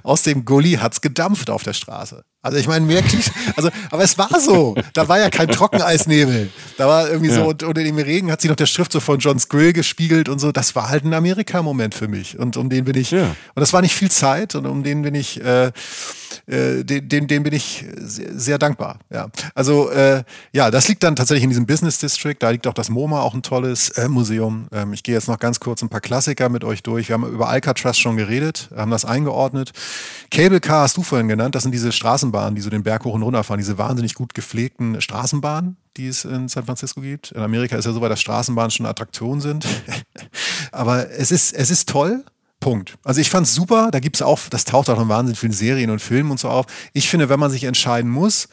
Aus 0.04 0.24
dem 0.24 0.46
Gully 0.46 0.74
hat's 0.74 1.02
gedampft 1.02 1.50
auf 1.50 1.64
der 1.64 1.74
Straße. 1.74 2.24
Also 2.42 2.60
ich 2.60 2.68
meine, 2.68 2.86
mehr 2.86 3.02
Klischee, 3.02 3.32
also, 3.56 3.70
aber 3.90 4.04
es 4.04 4.20
war 4.20 4.40
so. 4.40 4.76
Da 4.94 5.08
war 5.08 5.20
ja 5.20 5.32
kein 5.32 5.48
Trockeneisnebel. 5.48 6.52
Da 6.78 6.88
war 6.88 7.10
irgendwie 7.10 7.32
ja. 7.32 7.38
so, 7.38 7.48
unter 7.48 7.74
dem 7.74 7.98
Regen 7.98 8.32
hat 8.32 8.40
sich 8.40 8.50
noch 8.50 8.56
der 8.56 8.68
Schrift 8.68 8.92
so 8.92 9.00
von 9.00 9.18
John's 9.18 9.50
Grill 9.50 9.74
gespiegelt 9.74 10.30
und 10.30 10.38
so. 10.38 10.52
Das 10.52 10.76
war 10.76 10.90
halt 10.90 11.06
ein 11.06 11.14
Amerika-Moment 11.16 11.96
für 11.96 12.08
mich. 12.08 12.38
Und 12.38 12.56
um 12.56 12.70
den 12.70 12.86
bin 12.86 12.96
ich, 12.96 13.10
ja. 13.10 13.24
und 13.24 13.36
das 13.56 13.74
war 13.74 13.82
nicht 13.86 13.96
viel 13.96 14.12
Zeit 14.12 14.56
und 14.56 14.66
um 14.66 14.84
den 14.84 15.04
bin 15.04 15.16
ich, 15.16 15.42
äh, 15.44 15.68
äh, 16.48 16.84
den, 16.84 17.28
den 17.28 17.44
bin 17.44 17.54
ich 17.54 17.86
sehr, 17.98 18.38
sehr 18.38 18.58
dankbar. 18.58 19.00
Ja. 19.10 19.30
Also 19.54 19.90
äh, 19.90 20.24
ja, 20.52 20.72
das 20.72 20.88
liegt 20.88 21.04
dann 21.04 21.16
tatsächlich 21.16 21.44
in 21.44 21.50
diesem 21.50 21.66
Business 21.66 22.00
District. 22.00 22.36
Da 22.40 22.50
liegt 22.50 22.68
auch 22.68 22.74
das 22.74 22.90
MoMA, 22.90 23.22
auch 23.22 23.34
ein 23.34 23.44
tolles 23.44 23.90
äh, 23.90 24.10
Museum. 24.10 24.68
Ähm, 24.72 24.94
ich 24.94 25.04
gehe 25.04 25.16
jetzt 25.16 25.28
noch 25.28 25.40
ganz 25.40 25.60
kurz 25.60 25.82
ein 25.82 25.90
paar 25.90 26.02
Klassiker 26.02 26.50
mit 26.50 26.64
euch 26.64 26.84
durch. 26.84 27.10
Wir 27.10 27.14
haben 27.14 27.28
über 27.28 27.48
Alcatraz 27.48 27.98
schon 27.98 28.18
geredet, 28.18 28.70
haben 28.76 28.92
das 28.92 29.06
eingeordnet. 29.06 29.72
Cable 30.32 30.60
Car 30.60 30.82
hast 30.82 30.98
du 30.98 31.04
vorhin 31.04 31.28
genannt. 31.28 31.56
Das 31.56 31.64
sind 31.64 31.72
diese 31.72 31.92
Straßenbahnen, 31.92 32.56
die 32.56 32.62
so 32.62 32.70
den 32.70 32.84
Berg 32.84 33.06
hoch 33.06 33.14
und 33.14 33.24
runter 33.24 33.44
fahren. 33.44 33.60
Diese 33.60 33.78
wahnsinnig 33.78 34.16
gut 34.16 34.34
gepflegten 34.34 35.00
Straßenbahnen 35.02 35.78
die 35.98 36.08
es 36.08 36.26
in 36.26 36.48
San 36.50 36.66
Francisco 36.66 37.02
gibt. 37.02 37.32
In 37.32 37.42
Amerika 37.42 37.78
ist 37.78 37.86
ja 37.86 37.94
so 37.94 38.02
weit, 38.02 38.12
dass 38.12 38.20
Straßenbahnen 38.22 38.72
schon 38.72 38.86
Attraktionen 38.86 39.42
sind. 39.42 39.66
Aber 40.72 41.10
es 41.12 41.32
ist, 41.32 41.54
es 41.54 41.72
ist 41.72 41.90
toll. 41.90 42.24
Punkt. 42.60 42.96
Also 43.04 43.22
ich 43.22 43.30
fand 43.30 43.48
es 43.48 43.54
super, 43.54 43.90
da 43.92 44.00
gibt 44.00 44.16
es 44.16 44.22
auch, 44.22 44.40
das 44.50 44.66
taucht 44.66 44.90
auch 44.90 45.02
in 45.02 45.10
wahnsinnig 45.10 45.40
vielen 45.40 45.52
Serien 45.52 45.90
und 45.90 46.02
Filmen 46.02 46.32
und 46.32 46.40
so 46.40 46.50
auf. 46.50 46.66
Ich 46.94 47.10
finde, 47.10 47.30
wenn 47.30 47.40
man 47.40 47.52
sich 47.52 47.64
entscheiden 47.64 48.10
muss, 48.10 48.48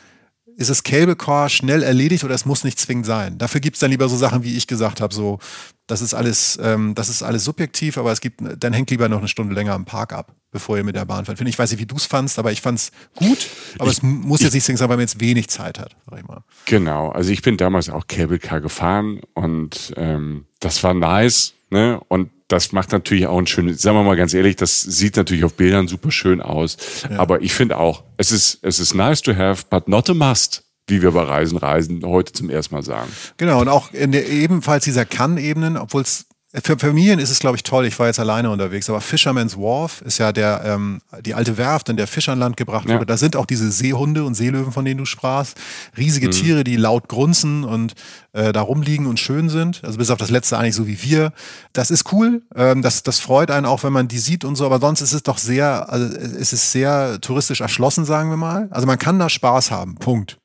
ist 0.57 0.71
das 0.71 0.83
Cable 0.83 1.17
Car 1.17 1.49
schnell 1.49 1.83
erledigt 1.83 2.25
oder 2.25 2.35
es 2.35 2.45
muss 2.45 2.65
nicht 2.65 2.79
zwingend 2.79 3.07
sein. 3.07 3.39
Dafür 3.39 3.61
gibt 3.61 3.77
es 3.77 3.81
dann 3.81 3.91
lieber 3.91 4.09
so 4.09 4.17
Sachen, 4.17 4.45
wie 4.45 4.57
ich 4.57 4.67
gesagt 4.67 5.01
habe, 5.01 5.15
so, 5.15 5.39
das 5.87 6.01
ist 6.01 6.15
alles, 6.15 6.59
ähm, 6.63 6.95
das 6.95 7.09
ist 7.09 7.23
alles 7.23 7.45
subjektiv, 7.45 7.99
aber 7.99 8.13
es 8.13 8.21
gibt, 8.21 8.41
dann 8.41 8.73
hängt 8.73 8.91
lieber 8.91 9.09
noch 9.09 9.19
eine 9.19 9.29
Stunde 9.29 9.55
länger 9.55 9.75
im 9.75 9.85
Park 9.85 10.13
ab, 10.13 10.35
bevor 10.51 10.77
ihr 10.77 10.85
mit 10.85 10.95
der 10.95 11.05
Bahn 11.05 11.25
fahrt. 11.25 11.41
Ich 11.41 11.59
weiß 11.59 11.71
nicht, 11.71 11.81
wie 11.81 11.87
du 11.87 11.97
es 11.97 12.07
fandst, 12.07 12.39
aber 12.39 12.53
ich 12.53 12.61
fand 12.61 12.79
es 12.79 12.93
gut, 13.17 13.49
aber 13.79 13.91
ich, 13.91 13.99
es 13.99 14.03
muss 14.03 14.41
jetzt 14.41 14.55
nicht 14.55 14.65
sein, 14.65 14.79
weil 14.79 14.89
man 14.89 15.01
jetzt 15.01 15.21
wenig 15.21 15.49
Zeit 15.49 15.79
hat, 15.79 15.97
sag 16.09 16.19
ich 16.19 16.27
mal. 16.27 16.45
Genau, 16.67 17.11
also 17.11 17.31
ich 17.31 17.43
bin 17.43 17.57
damals 17.57 17.91
auch 17.91 18.07
Cable 18.07 18.39
Car 18.39 18.61
gefahren 18.61 19.21
und 19.35 19.93
ähm, 19.97 20.47
das 20.61 20.83
war 20.83 20.95
nice, 20.95 21.55
ne? 21.71 22.01
Und 22.09 22.31
das 22.53 22.73
macht 22.73 22.93
natürlich 22.93 23.27
auch 23.27 23.39
ein 23.39 23.47
schönes, 23.47 23.81
sagen 23.81 23.97
wir 23.97 24.05
mal 24.05 24.17
ganz 24.17 24.35
ehrlich, 24.35 24.57
das 24.57 24.83
sieht 24.83 25.17
natürlich 25.17 25.45
auf 25.45 25.55
Bildern 25.55 25.89
super 25.89 26.11
schön 26.11 26.43
aus. 26.43 26.77
Ja. 27.11 27.19
Aber 27.19 27.41
ich 27.41 27.55
finde 27.55 27.79
auch, 27.79 28.05
es 28.19 28.31
ist, 28.31 28.59
es 28.63 28.79
ist 28.79 28.95
nice 28.95 29.23
to 29.23 29.35
have, 29.35 29.65
but 29.71 29.89
not 29.89 30.11
a 30.11 30.15
must 30.15 30.63
wie 30.89 31.01
wir 31.01 31.13
bei 31.13 31.23
Reisen 31.23 31.59
Reisen 31.59 32.05
heute 32.05 32.33
zum 32.33 32.51
ersten 32.51 32.75
Mal 32.75 32.83
sagen. 32.83 33.09
Genau, 33.37 33.61
und 33.61 33.69
auch 33.69 33.93
in 33.93 34.11
der, 34.11 34.29
ebenfalls 34.29 34.85
dieser 34.85 35.05
Kann-Ebenen, 35.05 35.77
obwohl 35.77 36.03
es 36.03 36.27
für 36.61 36.79
Familien 36.79 37.19
ist 37.19 37.31
es, 37.31 37.39
glaube 37.39 37.57
ich, 37.57 37.63
toll. 37.63 37.87
Ich 37.87 37.99
war 37.99 38.09
jetzt 38.09 38.21
alleine 38.21 38.51
unterwegs, 38.51 38.91
aber 38.91 39.01
Fisherman's 39.01 39.57
Wharf 39.57 40.03
ist 40.03 40.19
ja 40.19 40.33
der, 40.33 40.63
ähm, 40.67 41.01
die 41.25 41.33
alte 41.33 41.57
Werft, 41.57 41.89
in 41.89 41.97
der 41.97 42.07
Fisch 42.07 42.29
an 42.29 42.39
Land 42.39 42.59
gebracht 42.59 42.85
wurde. 42.85 42.99
Ja. 42.99 43.05
Da 43.07 43.17
sind 43.17 43.37
auch 43.37 43.47
diese 43.47 43.71
Seehunde 43.71 44.25
und 44.25 44.35
Seelöwen, 44.35 44.71
von 44.71 44.85
denen 44.85 44.99
du 44.99 45.07
sprachst. 45.07 45.57
Riesige 45.97 46.27
mhm. 46.27 46.33
Tiere, 46.33 46.65
die 46.65 46.77
laut 46.77 47.09
grunzen 47.09 47.65
und 47.65 47.95
äh, 48.35 48.53
da 48.53 48.61
rumliegen 48.61 49.07
und 49.07 49.19
schön 49.19 49.49
sind. 49.49 49.83
Also 49.83 49.97
bis 49.97 50.11
auf 50.11 50.19
das 50.19 50.29
letzte 50.29 50.59
eigentlich 50.59 50.75
so 50.75 50.87
wie 50.87 51.03
wir. 51.03 51.33
Das 51.73 51.91
ist 51.91 52.13
cool. 52.13 52.43
Ähm, 52.55 52.83
das, 52.83 53.03
das 53.03 53.19
freut 53.19 53.51
einen 53.51 53.65
auch, 53.65 53.83
wenn 53.83 53.93
man 53.93 54.09
die 54.09 54.19
sieht 54.19 54.45
und 54.45 54.57
so. 54.57 54.67
Aber 54.67 54.79
sonst 54.79 55.01
ist 55.01 55.15
es 55.15 55.23
doch 55.23 55.39
sehr, 55.39 55.91
also 55.91 56.05
es 56.05 56.53
ist 56.53 56.71
sehr 56.71 57.19
touristisch 57.23 57.63
erschlossen, 57.63 58.05
sagen 58.05 58.29
wir 58.29 58.37
mal. 58.37 58.69
Also 58.71 58.87
man 58.87 58.99
kann 58.99 59.19
da 59.19 59.31
Spaß 59.31 59.71
haben. 59.71 59.95
Punkt. 59.95 60.42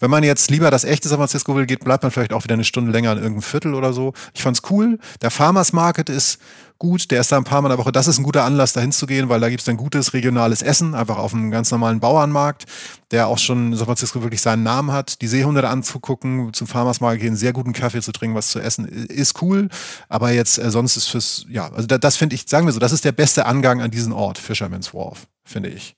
Wenn 0.00 0.10
man 0.10 0.22
jetzt 0.22 0.50
lieber 0.50 0.70
das 0.70 0.84
echte 0.84 1.08
San 1.08 1.18
Francisco 1.18 1.54
will, 1.56 1.66
geht, 1.66 1.84
bleibt 1.84 2.02
man 2.02 2.12
vielleicht 2.12 2.32
auch 2.32 2.44
wieder 2.44 2.54
eine 2.54 2.64
Stunde 2.64 2.92
länger 2.92 3.12
in 3.12 3.18
irgendeinem 3.18 3.42
Viertel 3.42 3.74
oder 3.74 3.92
so. 3.92 4.12
Ich 4.34 4.42
fand's 4.42 4.62
cool. 4.70 4.98
Der 5.22 5.30
Farmers 5.30 5.72
Market 5.72 6.08
ist 6.08 6.38
gut. 6.78 7.10
Der 7.10 7.20
ist 7.20 7.32
da 7.32 7.36
ein 7.36 7.44
paar 7.44 7.60
Mal 7.60 7.68
in 7.68 7.76
der 7.76 7.78
Woche. 7.78 7.92
Das 7.92 8.06
ist 8.06 8.18
ein 8.18 8.24
guter 8.24 8.44
Anlass, 8.44 8.72
da 8.72 8.80
hinzugehen, 8.80 9.28
weil 9.28 9.40
da 9.40 9.48
gibt's 9.48 9.64
dann 9.64 9.76
gutes 9.76 10.14
regionales 10.14 10.62
Essen, 10.62 10.94
einfach 10.94 11.18
auf 11.18 11.34
einem 11.34 11.50
ganz 11.50 11.70
normalen 11.70 12.00
Bauernmarkt, 12.00 12.64
der 13.10 13.26
auch 13.26 13.38
schon 13.38 13.72
in 13.72 13.76
San 13.76 13.86
Francisco 13.86 14.22
wirklich 14.22 14.40
seinen 14.40 14.62
Namen 14.62 14.92
hat. 14.92 15.20
Die 15.20 15.26
Seehunde 15.26 15.68
anzugucken, 15.68 16.52
zum 16.52 16.66
Farmers 16.66 17.00
Market 17.00 17.22
gehen, 17.22 17.36
sehr 17.36 17.52
guten 17.52 17.72
Kaffee 17.72 18.00
zu 18.00 18.12
trinken, 18.12 18.36
was 18.36 18.48
zu 18.48 18.60
essen, 18.60 18.86
ist 18.86 19.42
cool. 19.42 19.68
Aber 20.08 20.30
jetzt 20.30 20.58
äh, 20.58 20.70
sonst 20.70 20.96
ist 20.96 21.08
fürs, 21.08 21.44
ja, 21.48 21.70
also 21.72 21.86
da, 21.86 21.98
das 21.98 22.16
finde 22.16 22.34
ich, 22.34 22.44
sagen 22.48 22.66
wir 22.66 22.72
so, 22.72 22.80
das 22.80 22.92
ist 22.92 23.04
der 23.04 23.12
beste 23.12 23.46
Angang 23.46 23.80
an 23.80 23.90
diesen 23.90 24.12
Ort, 24.12 24.38
Fisherman's 24.38 24.94
Wharf, 24.94 25.26
finde 25.44 25.70
ich. 25.70 25.96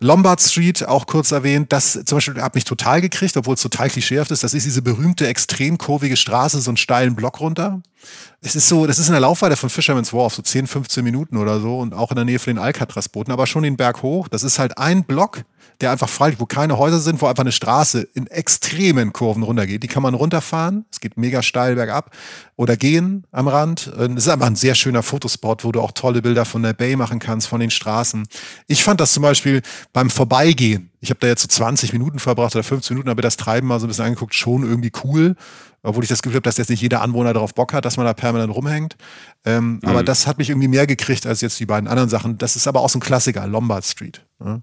Lombard 0.00 0.42
Street, 0.42 0.86
auch 0.86 1.06
kurz 1.06 1.30
erwähnt, 1.30 1.72
das 1.72 1.92
zum 2.04 2.16
Beispiel 2.16 2.42
hat 2.42 2.54
mich 2.54 2.64
total 2.64 3.00
gekriegt, 3.00 3.36
obwohl 3.36 3.54
es 3.54 3.62
total 3.62 3.88
klischeehaft 3.88 4.30
ist. 4.30 4.44
Das 4.44 4.52
ist 4.52 4.66
diese 4.66 4.82
berühmte, 4.82 5.26
extrem 5.26 5.78
kurvige 5.78 6.16
Straße, 6.16 6.60
so 6.60 6.70
einen 6.70 6.76
steilen 6.76 7.16
Block 7.16 7.40
runter. 7.40 7.80
Es 8.40 8.54
ist 8.54 8.68
so, 8.68 8.86
das 8.86 8.98
ist 8.98 9.08
in 9.08 9.12
der 9.12 9.20
Laufweite 9.20 9.56
von 9.56 9.70
Fisherman's 9.70 10.12
Wharf, 10.12 10.34
so 10.34 10.42
10, 10.42 10.66
15 10.66 11.02
Minuten 11.02 11.36
oder 11.36 11.60
so 11.60 11.78
und 11.78 11.94
auch 11.94 12.10
in 12.10 12.16
der 12.16 12.24
Nähe 12.24 12.38
von 12.38 12.54
den 12.54 12.62
Alcatraz-Booten, 12.62 13.32
aber 13.32 13.46
schon 13.46 13.62
den 13.62 13.76
Berg 13.76 14.02
hoch. 14.02 14.28
Das 14.28 14.42
ist 14.42 14.58
halt 14.58 14.78
ein 14.78 15.04
Block, 15.04 15.44
der 15.80 15.90
einfach 15.90 16.08
frei 16.08 16.34
wo 16.38 16.46
keine 16.46 16.78
Häuser 16.78 17.00
sind, 17.00 17.20
wo 17.20 17.26
einfach 17.26 17.42
eine 17.42 17.52
Straße 17.52 18.06
in 18.14 18.26
extremen 18.26 19.12
Kurven 19.12 19.42
runtergeht. 19.42 19.82
Die 19.82 19.88
kann 19.88 20.02
man 20.02 20.14
runterfahren. 20.14 20.84
Es 20.90 21.00
geht 21.00 21.16
mega 21.16 21.42
steil 21.42 21.74
bergab 21.74 22.14
oder 22.56 22.76
gehen 22.76 23.26
am 23.32 23.48
Rand. 23.48 23.86
Es 23.86 24.26
ist 24.26 24.28
einfach 24.28 24.46
ein 24.46 24.56
sehr 24.56 24.74
schöner 24.74 25.02
Fotospot, 25.02 25.64
wo 25.64 25.72
du 25.72 25.80
auch 25.80 25.92
tolle 25.92 26.22
Bilder 26.22 26.44
von 26.44 26.62
der 26.62 26.72
Bay 26.72 26.96
machen 26.96 27.18
kannst, 27.18 27.48
von 27.48 27.60
den 27.60 27.70
Straßen. 27.70 28.26
Ich 28.66 28.84
fand 28.84 29.00
das 29.00 29.12
zum 29.12 29.22
Beispiel 29.22 29.62
beim 29.92 30.10
Vorbeigehen. 30.10 30.90
Ich 31.00 31.10
habe 31.10 31.20
da 31.20 31.26
jetzt 31.26 31.42
so 31.42 31.48
20 31.48 31.92
Minuten 31.92 32.18
verbracht 32.18 32.54
oder 32.54 32.64
15 32.64 32.94
Minuten, 32.94 33.10
habe 33.10 33.22
das 33.22 33.36
Treiben 33.36 33.68
mal 33.68 33.78
so 33.80 33.86
ein 33.86 33.88
bisschen 33.88 34.04
angeguckt, 34.04 34.34
schon 34.34 34.62
irgendwie 34.62 34.92
cool 35.04 35.36
obwohl 35.86 36.02
ich 36.02 36.08
das 36.08 36.20
Gefühl 36.20 36.36
habe, 36.36 36.42
dass 36.42 36.56
jetzt 36.56 36.68
nicht 36.68 36.82
jeder 36.82 37.00
Anwohner 37.00 37.32
darauf 37.32 37.54
Bock 37.54 37.72
hat, 37.72 37.84
dass 37.84 37.96
man 37.96 38.06
da 38.06 38.12
permanent 38.12 38.52
rumhängt. 38.52 38.96
Ähm, 39.44 39.74
mhm. 39.74 39.88
Aber 39.88 40.02
das 40.02 40.26
hat 40.26 40.36
mich 40.38 40.50
irgendwie 40.50 40.68
mehr 40.68 40.86
gekriegt 40.86 41.26
als 41.26 41.40
jetzt 41.40 41.60
die 41.60 41.66
beiden 41.66 41.88
anderen 41.88 42.08
Sachen. 42.08 42.38
Das 42.38 42.56
ist 42.56 42.66
aber 42.66 42.80
auch 42.80 42.90
so 42.90 42.98
ein 42.98 43.02
Klassiker, 43.02 43.46
Lombard 43.46 43.84
Street. 43.84 44.26
Ne? 44.40 44.62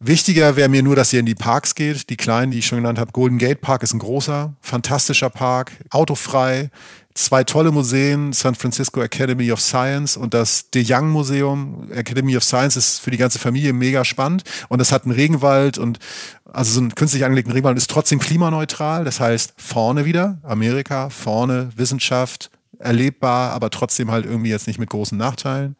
Wichtiger 0.00 0.56
wäre 0.56 0.68
mir 0.68 0.82
nur, 0.82 0.96
dass 0.96 1.12
ihr 1.12 1.20
in 1.20 1.26
die 1.26 1.36
Parks 1.36 1.76
geht, 1.76 2.10
die 2.10 2.16
kleinen, 2.16 2.50
die 2.50 2.58
ich 2.58 2.66
schon 2.66 2.78
genannt 2.78 2.98
habe. 2.98 3.12
Golden 3.12 3.38
Gate 3.38 3.60
Park 3.60 3.84
ist 3.84 3.94
ein 3.94 4.00
großer, 4.00 4.52
fantastischer 4.60 5.30
Park, 5.30 5.72
autofrei, 5.90 6.70
zwei 7.16 7.44
tolle 7.44 7.72
Museen, 7.72 8.32
San 8.32 8.54
Francisco 8.54 9.02
Academy 9.02 9.50
of 9.50 9.60
Science 9.60 10.16
und 10.16 10.34
das 10.34 10.70
De 10.70 10.84
Young 10.86 11.08
Museum. 11.08 11.90
Academy 11.90 12.36
of 12.36 12.44
Science 12.44 12.76
ist 12.76 13.00
für 13.00 13.10
die 13.10 13.16
ganze 13.16 13.38
Familie 13.38 13.72
mega 13.72 14.04
spannend 14.04 14.44
und 14.68 14.80
es 14.80 14.92
hat 14.92 15.04
einen 15.04 15.12
Regenwald 15.12 15.78
und 15.78 15.98
also 16.44 16.72
so 16.72 16.80
ein 16.80 16.94
künstlich 16.94 17.24
angelegten 17.24 17.52
Regenwald 17.52 17.76
ist 17.76 17.90
trotzdem 17.90 18.18
klimaneutral. 18.18 19.04
Das 19.04 19.20
heißt, 19.20 19.54
vorne 19.56 20.04
wieder 20.04 20.38
Amerika, 20.42 21.10
vorne 21.10 21.70
Wissenschaft, 21.76 22.50
erlebbar, 22.78 23.52
aber 23.52 23.70
trotzdem 23.70 24.10
halt 24.10 24.26
irgendwie 24.26 24.50
jetzt 24.50 24.66
nicht 24.66 24.78
mit 24.78 24.90
großen 24.90 25.16
Nachteilen. 25.16 25.76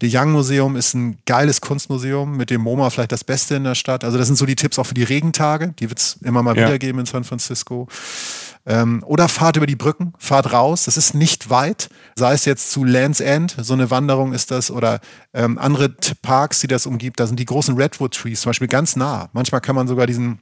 De 0.00 0.10
Young 0.12 0.32
Museum 0.32 0.76
ist 0.76 0.94
ein 0.94 1.18
geiles 1.26 1.60
Kunstmuseum, 1.60 2.36
mit 2.36 2.50
dem 2.50 2.62
MoMA 2.62 2.90
vielleicht 2.90 3.12
das 3.12 3.24
Beste 3.24 3.54
in 3.54 3.64
der 3.64 3.76
Stadt. 3.76 4.04
Also 4.04 4.18
das 4.18 4.26
sind 4.26 4.36
so 4.36 4.46
die 4.46 4.56
Tipps 4.56 4.78
auch 4.78 4.86
für 4.86 4.94
die 4.94 5.04
Regentage, 5.04 5.74
die 5.78 5.88
wird 5.88 5.98
es 5.98 6.18
immer 6.22 6.42
mal 6.42 6.56
ja. 6.56 6.66
wieder 6.66 6.78
geben 6.78 6.98
in 6.98 7.06
San 7.06 7.24
Francisco. 7.24 7.86
Ähm, 8.64 9.02
oder 9.04 9.28
fahrt 9.28 9.56
über 9.56 9.66
die 9.66 9.76
Brücken, 9.76 10.12
fahrt 10.18 10.52
raus, 10.52 10.84
das 10.84 10.96
ist 10.96 11.14
nicht 11.14 11.50
weit, 11.50 11.88
sei 12.16 12.32
es 12.32 12.44
jetzt 12.44 12.70
zu 12.70 12.84
Land's 12.84 13.18
End, 13.20 13.56
so 13.58 13.74
eine 13.74 13.90
Wanderung 13.90 14.32
ist 14.32 14.52
das, 14.52 14.70
oder 14.70 15.00
ähm, 15.34 15.58
andere 15.58 15.88
Parks, 15.88 16.60
die 16.60 16.68
das 16.68 16.86
umgibt, 16.86 17.18
da 17.18 17.26
sind 17.26 17.40
die 17.40 17.44
großen 17.44 17.76
Redwood 17.76 18.14
Trees 18.14 18.42
zum 18.42 18.50
Beispiel 18.50 18.68
ganz 18.68 18.94
nah. 18.94 19.30
Manchmal 19.32 19.60
kann 19.60 19.74
man 19.74 19.88
sogar 19.88 20.06
diesen 20.06 20.40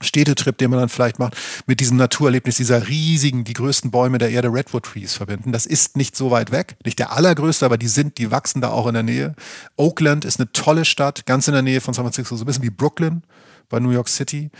Städtetrip, 0.00 0.56
den 0.56 0.70
man 0.70 0.80
dann 0.80 0.88
vielleicht 0.88 1.18
macht, 1.18 1.36
mit 1.66 1.80
diesem 1.80 1.98
Naturerlebnis 1.98 2.56
dieser 2.56 2.88
riesigen, 2.88 3.44
die 3.44 3.52
größten 3.52 3.90
Bäume 3.90 4.18
der 4.18 4.30
Erde, 4.30 4.48
Redwood 4.48 4.84
Trees 4.84 5.14
verbinden. 5.14 5.52
Das 5.52 5.66
ist 5.66 5.96
nicht 5.96 6.16
so 6.16 6.30
weit 6.30 6.52
weg. 6.52 6.76
Nicht 6.84 6.98
der 6.98 7.12
allergrößte, 7.12 7.66
aber 7.66 7.76
die 7.76 7.88
sind, 7.88 8.16
die 8.16 8.30
wachsen 8.30 8.62
da 8.62 8.70
auch 8.70 8.86
in 8.86 8.94
der 8.94 9.02
Nähe. 9.02 9.34
Oakland 9.76 10.24
ist 10.24 10.40
eine 10.40 10.50
tolle 10.52 10.86
Stadt, 10.86 11.26
ganz 11.26 11.48
in 11.48 11.52
der 11.52 11.62
Nähe 11.62 11.82
von 11.82 11.92
San 11.92 12.04
Francisco, 12.04 12.34
so 12.36 12.44
ein 12.44 12.46
bisschen 12.46 12.62
wie 12.62 12.70
Brooklyn 12.70 13.22
bei 13.68 13.78
New 13.78 13.90
York 13.90 14.08
City. 14.08 14.50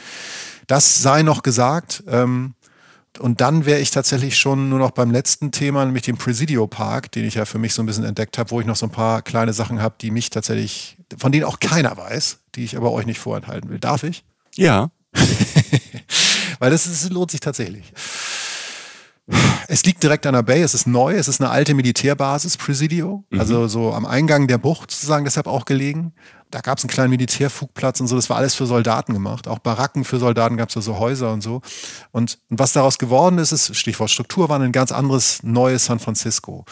Das 0.67 1.03
sei 1.03 1.23
noch 1.23 1.43
gesagt. 1.43 2.05
Ähm, 2.07 2.55
und 3.21 3.41
dann 3.41 3.67
wäre 3.67 3.81
ich 3.81 3.91
tatsächlich 3.91 4.39
schon 4.39 4.71
nur 4.71 4.79
noch 4.79 4.93
beim 4.93 5.11
letzten 5.11 5.53
Thema, 5.53 5.85
nämlich 5.85 6.05
dem 6.05 6.17
Presidio 6.17 6.67
Park, 6.67 7.13
den 7.13 7.27
ich 7.27 7.35
ja 7.35 7.45
für 7.45 7.59
mich 7.59 7.75
so 7.75 7.83
ein 7.83 7.87
bisschen 7.87 8.05
entdeckt 8.05 8.39
habe, 8.39 8.51
wo 8.51 8.61
ich 8.61 8.67
noch 8.67 8.77
so 8.77 8.87
ein 8.87 8.93
paar 8.93 9.23
kleine 9.23 9.53
Sachen 9.53 9.83
habe, 9.83 9.95
die 10.01 10.11
mich 10.11 10.31
tatsächlich, 10.31 10.97
von 11.19 11.31
denen 11.31 11.45
auch 11.45 11.61
keiner 11.61 11.97
weiß, 11.97 12.39
die 12.55 12.65
ich 12.65 12.77
aber 12.77 12.93
euch 12.93 13.07
nicht 13.07 13.19
vorenthalten 13.19 13.69
will. 13.69 13.79
Darf 13.79 14.05
ich? 14.05 14.25
Ja. 14.57 14.91
Weil 16.59 16.71
das, 16.71 16.85
das 16.85 17.11
lohnt 17.11 17.31
sich 17.31 17.41
tatsächlich. 17.41 17.93
Es 19.69 19.85
liegt 19.85 20.03
direkt 20.03 20.27
an 20.27 20.35
der 20.35 20.43
Bay, 20.43 20.63
es 20.63 20.75
ist 20.75 20.87
neu, 20.87 21.15
es 21.15 21.29
ist 21.29 21.41
eine 21.41 21.51
alte 21.51 21.75
Militärbasis, 21.75 22.57
Presidio, 22.57 23.25
mhm. 23.31 23.41
also 23.41 23.69
so 23.69 23.93
am 23.93 24.05
Eingang 24.05 24.49
der 24.49 24.59
Bucht 24.59 24.91
sozusagen 24.91 25.25
deshalb 25.25 25.47
auch 25.47 25.65
gelegen. 25.65 26.13
Da 26.51 26.61
gab 26.61 26.79
es 26.79 26.85
einen 26.85 26.91
kleinen 26.91 27.11
Militärflugplatz 27.11 28.01
und 28.01 28.09
so, 28.09 28.17
das 28.17 28.29
war 28.29 28.37
alles 28.37 28.57
für 28.57 28.67
Soldaten 28.67 29.13
gemacht. 29.13 29.47
Auch 29.47 29.61
Baracken 29.61 30.05
für 30.05 30.19
Soldaten 30.19 30.57
gab 30.57 30.69
es 30.71 30.75
da 30.75 30.81
so 30.81 30.99
Häuser 30.99 31.33
und 31.33 31.43
so. 31.43 31.63
Und, 32.11 32.39
und 32.49 32.59
was 32.59 32.73
daraus 32.73 32.99
geworden 32.99 33.39
ist, 33.39 33.53
ist, 33.53 33.77
Stichwort 33.77 34.11
Struktur, 34.11 34.49
war 34.49 34.59
ein 34.59 34.73
ganz 34.73 34.91
anderes 34.91 35.45
neues 35.45 35.85
San 35.85 36.01
Francisco. 36.01 36.65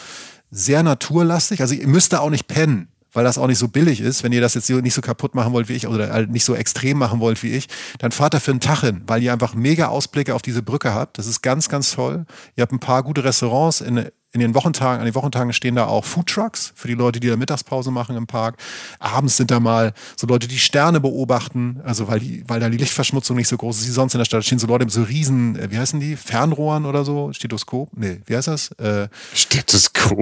Sehr 0.51 0.83
naturlastig, 0.83 1.61
also 1.61 1.75
ihr 1.75 1.87
müsst 1.87 2.11
da 2.11 2.19
auch 2.19 2.29
nicht 2.29 2.47
pennen 2.47 2.89
weil 3.13 3.23
das 3.23 3.37
auch 3.37 3.47
nicht 3.47 3.57
so 3.57 3.67
billig 3.67 4.01
ist. 4.01 4.23
Wenn 4.23 4.31
ihr 4.31 4.41
das 4.41 4.53
jetzt 4.53 4.69
nicht 4.69 4.93
so 4.93 5.01
kaputt 5.01 5.35
machen 5.35 5.53
wollt 5.53 5.69
wie 5.69 5.73
ich 5.73 5.87
oder 5.87 6.11
halt 6.11 6.29
nicht 6.29 6.45
so 6.45 6.55
extrem 6.55 6.97
machen 6.97 7.19
wollt 7.19 7.41
wie 7.43 7.51
ich, 7.51 7.67
dann 7.99 8.11
fahrt 8.11 8.33
da 8.33 8.39
für 8.39 8.51
einen 8.51 8.59
Tag 8.59 8.81
hin, 8.81 9.01
weil 9.07 9.23
ihr 9.23 9.33
einfach 9.33 9.53
mega 9.53 9.87
Ausblicke 9.87 10.35
auf 10.35 10.41
diese 10.41 10.61
Brücke 10.61 10.93
habt. 10.93 11.17
Das 11.17 11.27
ist 11.27 11.41
ganz, 11.41 11.69
ganz 11.69 11.91
toll. 11.91 12.25
Ihr 12.55 12.61
habt 12.61 12.71
ein 12.71 12.79
paar 12.79 13.03
gute 13.03 13.23
Restaurants 13.23 13.81
in, 13.81 14.09
in 14.31 14.41
den 14.41 14.53
Wochentagen, 14.53 14.99
an 14.99 15.05
den 15.05 15.15
Wochentagen 15.15 15.53
stehen 15.53 15.75
da 15.75 15.87
auch 15.87 16.05
Foodtrucks 16.05 16.71
für 16.75 16.87
die 16.87 16.93
Leute, 16.93 17.19
die 17.19 17.27
da 17.27 17.35
Mittagspause 17.35 17.89
machen 17.89 18.15
im 18.15 18.27
Park. 18.27 18.57
Abends 18.99 19.37
sind 19.37 19.49
da 19.49 19.59
mal 19.59 19.93
so 20.15 20.27
Leute, 20.27 20.47
die 20.47 20.59
Sterne 20.59 20.99
beobachten, 20.99 21.81
also 21.83 22.07
weil 22.07 22.19
die, 22.19 22.43
weil 22.47 22.59
da 22.59 22.69
die 22.69 22.77
Lichtverschmutzung 22.77 23.35
nicht 23.35 23.47
so 23.47 23.57
groß 23.57 23.79
ist 23.79 23.87
wie 23.87 23.91
sonst 23.91 24.13
in 24.13 24.19
der 24.19 24.25
Stadt. 24.25 24.39
Da 24.39 24.43
stehen 24.43 24.59
so 24.59 24.67
Leute 24.67 24.85
mit 24.85 24.93
so 24.93 25.01
riesen, 25.01 25.57
äh, 25.57 25.71
wie 25.71 25.79
heißen 25.79 25.99
die? 25.99 26.15
Fernrohren 26.15 26.85
oder 26.85 27.03
so? 27.05 27.33
Stethoskop? 27.33 27.89
Nee, 27.95 28.19
wie 28.27 28.35
heißt 28.35 28.49
das? 28.49 28.71
Äh, 28.73 29.07
Stethoskop. 29.33 30.19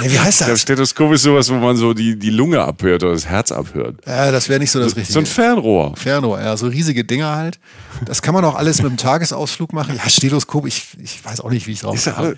nee, 0.00 0.10
wie 0.10 0.18
heißt 0.18 0.40
das? 0.40 0.48
Der 0.48 0.56
Stethoskop 0.56 1.12
ist 1.12 1.22
sowas, 1.22 1.48
wo 1.48 1.54
man 1.54 1.76
so 1.76 1.94
die, 1.94 2.18
die 2.18 2.30
Lunge 2.30 2.60
abhört 2.60 3.04
oder 3.04 3.12
das 3.12 3.26
Herz 3.26 3.52
abhört. 3.52 4.00
Ja, 4.04 4.32
das 4.32 4.48
wäre 4.48 4.58
nicht 4.58 4.72
so 4.72 4.80
das 4.80 4.92
so, 4.92 4.96
Richtige. 4.96 5.12
So 5.12 5.20
ein 5.20 5.26
Fernrohr. 5.26 5.96
Fernrohr, 5.96 6.40
ja, 6.40 6.56
so 6.56 6.66
riesige 6.66 7.04
Dinger 7.04 7.36
halt. 7.36 7.60
Das 8.04 8.20
kann 8.20 8.34
man 8.34 8.44
auch 8.44 8.56
alles 8.56 8.78
mit 8.78 8.86
einem 8.86 8.96
Tagesausflug 8.96 9.72
machen. 9.72 9.94
Ja, 9.96 10.10
Stethoskop, 10.10 10.66
ich, 10.66 10.96
ich 11.00 11.24
weiß 11.24 11.40
auch 11.40 11.50
nicht, 11.50 11.68
wie 11.68 11.72
ich 11.72 11.80
drauf 11.80 12.04
komme. 12.04 12.36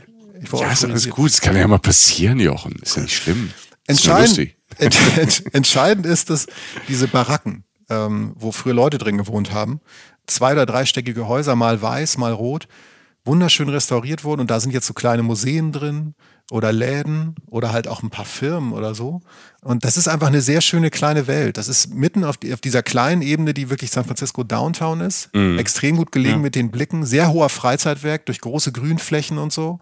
Ja, 0.52 0.72
ist 0.72 0.84
alles 0.84 1.08
gut. 1.10 1.30
Das 1.30 1.40
kann 1.40 1.56
ja 1.56 1.66
mal 1.66 1.78
passieren, 1.78 2.40
Jochen. 2.40 2.76
Ist 2.82 2.96
ja 2.96 3.02
nicht 3.02 3.16
schlimm. 3.16 3.50
Entscheidend, 3.86 4.38
ent, 4.78 4.96
ent, 5.16 5.54
entscheidend 5.54 6.06
ist, 6.06 6.30
dass 6.30 6.46
diese 6.88 7.08
Baracken, 7.08 7.64
ähm, 7.88 8.34
wo 8.36 8.52
früher 8.52 8.74
Leute 8.74 8.98
drin 8.98 9.18
gewohnt 9.18 9.52
haben, 9.52 9.80
zwei- 10.26 10.52
oder 10.52 10.66
dreistöckige 10.66 11.26
Häuser, 11.26 11.56
mal 11.56 11.80
weiß, 11.80 12.18
mal 12.18 12.32
rot, 12.32 12.68
wunderschön 13.24 13.68
restauriert 13.68 14.24
wurden. 14.24 14.42
Und 14.42 14.50
da 14.50 14.60
sind 14.60 14.72
jetzt 14.72 14.86
so 14.86 14.94
kleine 14.94 15.22
Museen 15.22 15.72
drin 15.72 16.14
oder 16.50 16.72
Läden 16.72 17.34
oder 17.46 17.72
halt 17.72 17.88
auch 17.88 18.02
ein 18.02 18.10
paar 18.10 18.24
Firmen 18.24 18.72
oder 18.72 18.94
so. 18.94 19.20
Und 19.68 19.84
das 19.84 19.98
ist 19.98 20.08
einfach 20.08 20.28
eine 20.28 20.40
sehr 20.40 20.62
schöne 20.62 20.88
kleine 20.88 21.26
Welt. 21.26 21.58
Das 21.58 21.68
ist 21.68 21.92
mitten 21.92 22.24
auf, 22.24 22.38
die, 22.38 22.54
auf 22.54 22.60
dieser 22.62 22.82
kleinen 22.82 23.20
Ebene, 23.20 23.52
die 23.52 23.68
wirklich 23.68 23.90
San 23.90 24.06
Francisco 24.06 24.42
Downtown 24.42 25.02
ist. 25.02 25.28
Mhm. 25.34 25.58
Extrem 25.58 25.98
gut 25.98 26.10
gelegen 26.10 26.36
ja. 26.36 26.42
mit 26.42 26.54
den 26.54 26.70
Blicken. 26.70 27.04
Sehr 27.04 27.30
hoher 27.30 27.50
Freizeitwerk 27.50 28.24
durch 28.24 28.40
große 28.40 28.72
Grünflächen 28.72 29.36
und 29.36 29.52
so. 29.52 29.78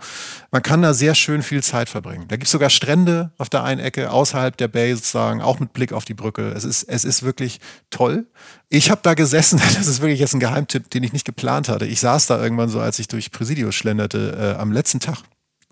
Man 0.51 0.65
kann 0.65 0.83
da 0.83 0.93
sehr 0.93 1.15
schön 1.15 1.41
viel 1.45 1.63
Zeit 1.63 1.89
verbringen. 1.89 2.25
Da 2.27 2.35
gibt 2.35 2.47
es 2.47 2.51
sogar 2.51 2.69
Strände 2.69 3.31
auf 3.39 3.49
der 3.49 3.63
einen 3.63 3.81
Ecke, 3.81 4.11
außerhalb 4.11 4.57
der 4.57 4.67
Bay 4.67 4.93
sozusagen, 4.93 5.41
auch 5.41 5.61
mit 5.61 5.73
Blick 5.73 5.93
auf 5.93 6.05
die 6.05 6.15
Brücke. 6.15 6.49
Es 6.49 6.65
ist, 6.65 6.83
es 6.83 7.05
ist 7.05 7.23
wirklich 7.23 7.61
toll. 7.91 8.27
Ich 8.69 8.91
habe 8.91 9.03
da 9.05 9.15
gesessen, 9.15 9.61
das 9.77 9.87
ist 9.87 10.01
wirklich 10.01 10.19
jetzt 10.19 10.35
ein 10.35 10.41
Geheimtipp, 10.41 10.91
den 10.91 11.05
ich 11.05 11.13
nicht 11.13 11.25
geplant 11.25 11.69
hatte. 11.69 11.87
Ich 11.87 12.01
saß 12.01 12.27
da 12.27 12.43
irgendwann 12.43 12.71
so, 12.71 12.81
als 12.81 12.99
ich 12.99 13.07
durch 13.07 13.31
Presidio 13.31 13.71
schlenderte, 13.71 14.57
äh, 14.57 14.61
am 14.61 14.73
letzten 14.73 14.99
Tag 14.99 15.23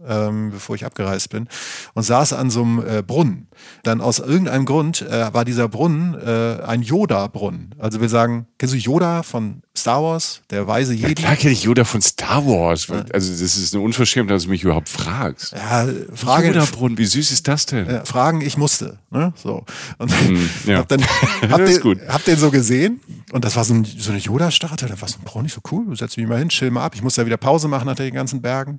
ähm, 0.07 0.51
bevor 0.51 0.77
ich 0.77 0.85
abgereist 0.85 1.31
bin, 1.31 1.49
und 1.95 2.03
saß 2.03 2.33
an 2.33 2.51
so 2.51 2.63
einem 2.63 2.85
äh, 2.87 3.03
Brunnen. 3.03 3.49
Dann 3.83 4.01
aus 4.01 4.19
irgendeinem 4.19 4.65
Grund 4.65 5.03
äh, 5.03 5.33
war 5.33 5.45
dieser 5.45 5.69
Brunnen 5.69 6.15
äh, 6.15 6.63
ein 6.65 6.83
Yoda-Brunnen. 6.83 7.75
Also 7.79 8.01
wir 8.01 8.09
sagen, 8.09 8.47
kennst 8.59 8.75
du 8.75 8.79
Yoda 8.79 9.23
von 9.23 9.63
Star 9.77 10.03
Wars, 10.03 10.41
der 10.51 10.69
weise 10.69 10.95
Jedi? 10.95 11.09
Ja, 11.09 11.15
klar 11.15 11.37
kenne 11.37 11.53
ich 11.53 11.65
Yoda 11.65 11.85
von 11.85 12.01
Star 12.01 12.47
Wars. 12.47 12.89
Also 12.91 13.33
das 13.33 13.57
ist 13.57 13.75
eine 13.75 13.83
Unverschämtheit, 13.83 14.37
dass 14.37 14.45
du 14.45 14.51
mich 14.51 14.63
überhaupt 14.63 14.89
fragst. 14.89 15.53
Ja, 15.53 15.89
Frage. 16.15 16.49
Yoda-Brunnen, 16.49 16.97
wie 16.97 17.05
süß 17.05 17.33
ist 17.33 17.49
das 17.49 17.67
denn? 17.67 17.91
Ja, 17.91 18.05
Fragen, 18.05 18.41
ich 18.41 18.57
musste. 18.57 18.99
Ne? 19.11 19.33
So. 19.35 19.65
Und 19.99 20.13
hm, 20.13 20.51
ja. 20.67 20.79
hab 20.79 20.89
dann 20.89 21.03
hab 21.51 21.65
den, 21.65 21.81
gut. 21.81 21.99
hab 22.07 22.25
den 22.25 22.37
so 22.37 22.53
gesehen 22.53 23.01
und 23.33 23.45
das 23.45 23.57
war 23.57 23.65
so, 23.65 23.75
ein, 23.75 23.85
so 23.85 24.13
eine 24.13 24.21
Yoda-Statue. 24.21 24.89
Da 24.89 25.01
war 25.01 25.09
so 25.09 25.19
ein 25.19 25.25
Brunnen, 25.25 25.47
nicht 25.47 25.55
so 25.55 25.61
cool. 25.73 25.97
Setz 25.97 26.17
mich 26.17 26.29
mal 26.29 26.39
hin, 26.39 26.51
chill 26.51 26.71
mal 26.71 26.85
ab. 26.85 26.95
Ich 26.95 27.03
musste 27.03 27.23
ja 27.23 27.27
wieder 27.27 27.37
Pause 27.37 27.67
machen 27.67 27.87
nach 27.87 27.97
den 27.97 28.15
ganzen 28.15 28.43
Bergen 28.43 28.79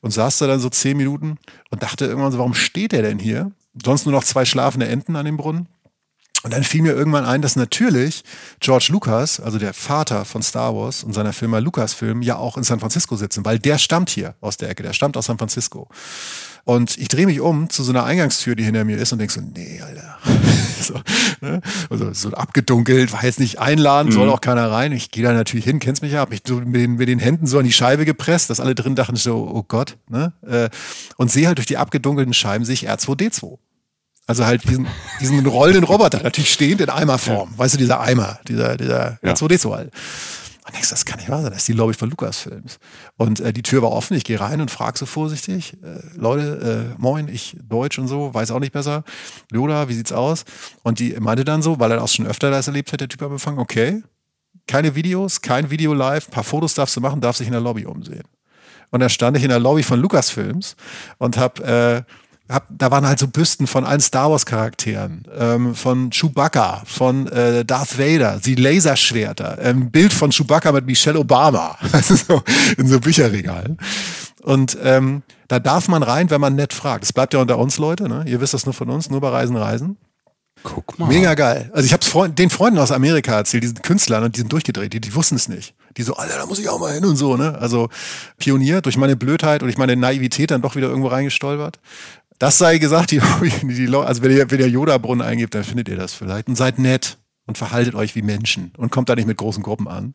und 0.00 0.10
saß 0.10 0.38
da 0.38 0.46
dann 0.46 0.58
so 0.58 0.70
zehn 0.70 0.96
Minuten 0.96 1.36
und 1.70 1.82
dachte 1.82 2.06
irgendwann 2.06 2.32
so, 2.32 2.38
warum 2.38 2.54
steht 2.54 2.92
der 2.92 3.02
denn 3.02 3.18
hier? 3.18 3.52
Sonst 3.84 4.06
nur 4.06 4.14
noch 4.14 4.24
zwei 4.24 4.46
schlafende 4.46 4.88
Enten 4.88 5.16
an 5.16 5.26
dem 5.26 5.36
Brunnen. 5.36 5.68
Und 6.44 6.52
dann 6.52 6.62
fiel 6.62 6.82
mir 6.82 6.92
irgendwann 6.92 7.24
ein, 7.24 7.40
dass 7.40 7.56
natürlich 7.56 8.22
George 8.60 8.88
Lucas, 8.90 9.40
also 9.40 9.58
der 9.58 9.72
Vater 9.72 10.26
von 10.26 10.42
Star 10.42 10.76
Wars 10.76 11.02
und 11.02 11.14
seiner 11.14 11.32
Firma 11.32 11.58
Lucasfilm, 11.58 12.20
ja 12.20 12.36
auch 12.36 12.58
in 12.58 12.64
San 12.64 12.80
Francisco 12.80 13.16
sitzen, 13.16 13.46
weil 13.46 13.58
der 13.58 13.78
stammt 13.78 14.10
hier 14.10 14.34
aus 14.42 14.58
der 14.58 14.68
Ecke, 14.68 14.82
der 14.82 14.92
stammt 14.92 15.16
aus 15.16 15.24
San 15.24 15.38
Francisco. 15.38 15.88
Und 16.64 16.98
ich 16.98 17.08
drehe 17.08 17.24
mich 17.24 17.40
um 17.40 17.70
zu 17.70 17.82
so 17.82 17.92
einer 17.92 18.04
Eingangstür, 18.04 18.56
die 18.56 18.64
hinter 18.64 18.84
mir 18.84 18.98
ist 18.98 19.10
und 19.12 19.20
denke 19.20 19.32
so, 19.32 19.40
nee, 19.40 19.80
Alter. 19.80 20.18
so, 20.82 21.00
ne? 21.40 21.62
Also 21.88 22.12
so 22.12 22.30
abgedunkelt, 22.32 23.14
war 23.14 23.24
jetzt 23.24 23.40
nicht 23.40 23.58
einladen, 23.58 24.12
soll 24.12 24.28
auch 24.28 24.42
keiner 24.42 24.70
rein. 24.70 24.92
Ich 24.92 25.10
gehe 25.10 25.24
da 25.24 25.32
natürlich 25.32 25.64
hin, 25.64 25.78
kennst 25.78 26.02
mich 26.02 26.12
ja, 26.12 26.20
hab 26.20 26.30
mich 26.30 26.42
so 26.46 26.56
mit 26.56 26.76
den, 26.76 26.96
mit 26.96 27.08
den 27.08 27.20
Händen 27.20 27.46
so 27.46 27.58
an 27.58 27.64
die 27.64 27.72
Scheibe 27.72 28.04
gepresst, 28.04 28.50
dass 28.50 28.60
alle 28.60 28.74
drin 28.74 28.96
dachten 28.96 29.16
so, 29.16 29.50
oh 29.50 29.62
Gott. 29.66 29.96
Ne? 30.10 30.34
Äh, 30.46 30.68
und 31.16 31.30
sehe 31.30 31.46
halt 31.46 31.56
durch 31.56 31.66
die 31.66 31.78
abgedunkelten 31.78 32.34
Scheiben 32.34 32.66
sich 32.66 32.86
R2D2. 32.88 33.56
Also 34.26 34.46
halt 34.46 34.64
diesen, 34.64 34.86
diesen 35.20 35.44
rollenden 35.46 35.84
Roboter, 35.84 36.22
natürlich 36.22 36.52
stehend 36.52 36.80
in 36.80 36.88
Eimerform. 36.88 37.50
Ja. 37.52 37.58
Weißt 37.58 37.74
du, 37.74 37.78
dieser 37.78 38.00
Eimer, 38.00 38.38
dieser, 38.48 38.76
dieser 38.76 39.18
ja. 39.22 39.32
R2D2 39.32 39.70
halt. 39.70 39.92
Und 40.66 40.72
denkst, 40.72 40.88
das 40.88 41.04
kann 41.04 41.18
nicht 41.18 41.28
wahr 41.28 41.42
sein, 41.42 41.50
das 41.50 41.58
ist 41.58 41.68
die 41.68 41.74
Lobby 41.74 41.92
von 41.92 42.08
Lucasfilms. 42.08 42.78
Und 43.18 43.40
äh, 43.40 43.52
die 43.52 43.60
Tür 43.60 43.82
war 43.82 43.92
offen, 43.92 44.16
ich 44.16 44.24
gehe 44.24 44.40
rein 44.40 44.62
und 44.62 44.70
frage 44.70 44.98
so 44.98 45.04
vorsichtig, 45.04 45.74
äh, 45.82 46.00
Leute, 46.16 46.94
äh, 46.96 47.00
moin, 47.00 47.28
ich 47.28 47.54
Deutsch 47.62 47.98
und 47.98 48.08
so, 48.08 48.32
weiß 48.32 48.50
auch 48.50 48.60
nicht 48.60 48.72
besser. 48.72 49.04
Loda, 49.50 49.90
wie 49.90 49.94
sieht's 49.94 50.12
aus? 50.12 50.46
Und 50.82 51.00
die 51.00 51.14
meinte 51.20 51.44
dann 51.44 51.60
so, 51.60 51.78
weil 51.80 51.90
er 51.90 52.02
auch 52.02 52.08
schon 52.08 52.26
öfter 52.26 52.50
das 52.50 52.66
erlebt 52.66 52.94
hat, 52.94 53.00
der 53.02 53.10
Typ 53.10 53.20
am 53.20 53.32
Empfang, 53.32 53.58
okay, 53.58 54.02
keine 54.66 54.94
Videos, 54.94 55.42
kein 55.42 55.70
Video 55.70 55.92
live, 55.92 56.30
paar 56.30 56.44
Fotos 56.44 56.72
darfst 56.72 56.96
du 56.96 57.02
machen, 57.02 57.20
darfst 57.20 57.40
dich 57.40 57.48
in 57.48 57.52
der 57.52 57.60
Lobby 57.60 57.84
umsehen. 57.84 58.24
Und 58.90 59.00
da 59.00 59.10
stand 59.10 59.36
ich 59.36 59.42
in 59.42 59.50
der 59.50 59.58
Lobby 59.58 59.82
von 59.82 60.00
Lucasfilms 60.00 60.76
und 61.18 61.36
hab 61.36 61.60
äh, 61.60 62.04
hab, 62.48 62.66
da 62.70 62.90
waren 62.90 63.06
halt 63.06 63.18
so 63.18 63.26
Büsten 63.26 63.66
von 63.66 63.84
allen 63.84 64.00
Star 64.00 64.30
Wars 64.30 64.44
Charakteren, 64.44 65.26
ähm, 65.36 65.74
von 65.74 66.10
Chewbacca, 66.10 66.82
von 66.84 67.26
äh, 67.28 67.64
Darth 67.64 67.98
Vader, 67.98 68.38
die 68.44 68.54
Laserschwerter, 68.54 69.58
ein 69.58 69.66
ähm, 69.66 69.90
Bild 69.90 70.12
von 70.12 70.30
Chewbacca 70.30 70.72
mit 70.72 70.86
Michelle 70.86 71.18
Obama, 71.18 71.78
also 71.92 72.16
so, 72.16 72.42
in 72.76 72.86
so 72.86 73.00
Bücherregalen. 73.00 73.78
Und 74.42 74.76
ähm, 74.82 75.22
da 75.48 75.58
darf 75.58 75.88
man 75.88 76.02
rein, 76.02 76.28
wenn 76.28 76.40
man 76.40 76.54
nett 76.54 76.74
fragt. 76.74 77.02
Das 77.02 77.14
bleibt 77.14 77.32
ja 77.32 77.40
unter 77.40 77.58
uns, 77.58 77.78
Leute. 77.78 78.08
Ne? 78.08 78.24
Ihr 78.26 78.42
wisst 78.42 78.52
das 78.52 78.66
nur 78.66 78.74
von 78.74 78.90
uns, 78.90 79.08
nur 79.08 79.22
bei 79.22 79.30
Reisen, 79.30 79.56
Reisen. 79.56 79.96
Guck 80.64 80.98
mal. 80.98 81.08
Mega 81.08 81.34
geil. 81.34 81.70
Also 81.74 81.84
ich 81.84 81.92
habe 81.92 82.04
Freund, 82.04 82.38
den 82.38 82.48
Freunden 82.48 82.78
aus 82.78 82.90
Amerika 82.90 83.36
erzählt, 83.36 83.62
diesen 83.62 83.82
Künstlern, 83.82 84.24
und 84.24 84.34
die 84.34 84.40
sind 84.40 84.50
durchgedreht, 84.50 84.94
die, 84.94 85.00
die 85.00 85.14
wussten 85.14 85.36
es 85.36 85.46
nicht. 85.46 85.74
Die 85.98 86.02
so, 86.02 86.16
Alter, 86.16 86.38
da 86.38 86.46
muss 86.46 86.58
ich 86.58 86.70
auch 86.70 86.80
mal 86.80 86.92
hin 86.92 87.04
und 87.04 87.16
so, 87.16 87.36
ne? 87.36 87.58
Also 87.58 87.90
Pionier 88.38 88.80
durch 88.80 88.96
meine 88.96 89.14
Blödheit 89.14 89.62
und 89.62 89.68
ich 89.68 89.76
meine 89.76 89.94
Naivität 89.94 90.50
dann 90.50 90.62
doch 90.62 90.74
wieder 90.74 90.88
irgendwo 90.88 91.08
reingestolpert. 91.08 91.78
Das 92.38 92.58
sei 92.58 92.78
gesagt, 92.78 93.10
die, 93.10 93.20
die, 93.62 93.94
also 93.94 94.22
wenn 94.22 94.30
ihr, 94.30 94.50
wenn 94.50 94.60
ihr 94.60 94.68
Yoda-Brunnen 94.68 95.26
eingibt, 95.26 95.54
dann 95.54 95.64
findet 95.64 95.88
ihr 95.88 95.96
das 95.96 96.14
vielleicht. 96.14 96.48
Und 96.48 96.56
seid 96.56 96.78
nett 96.78 97.18
und 97.46 97.58
verhaltet 97.58 97.94
euch 97.94 98.14
wie 98.14 98.22
Menschen 98.22 98.72
und 98.76 98.90
kommt 98.90 99.08
da 99.08 99.14
nicht 99.14 99.26
mit 99.26 99.36
großen 99.36 99.62
Gruppen 99.62 99.88
an. 99.88 100.14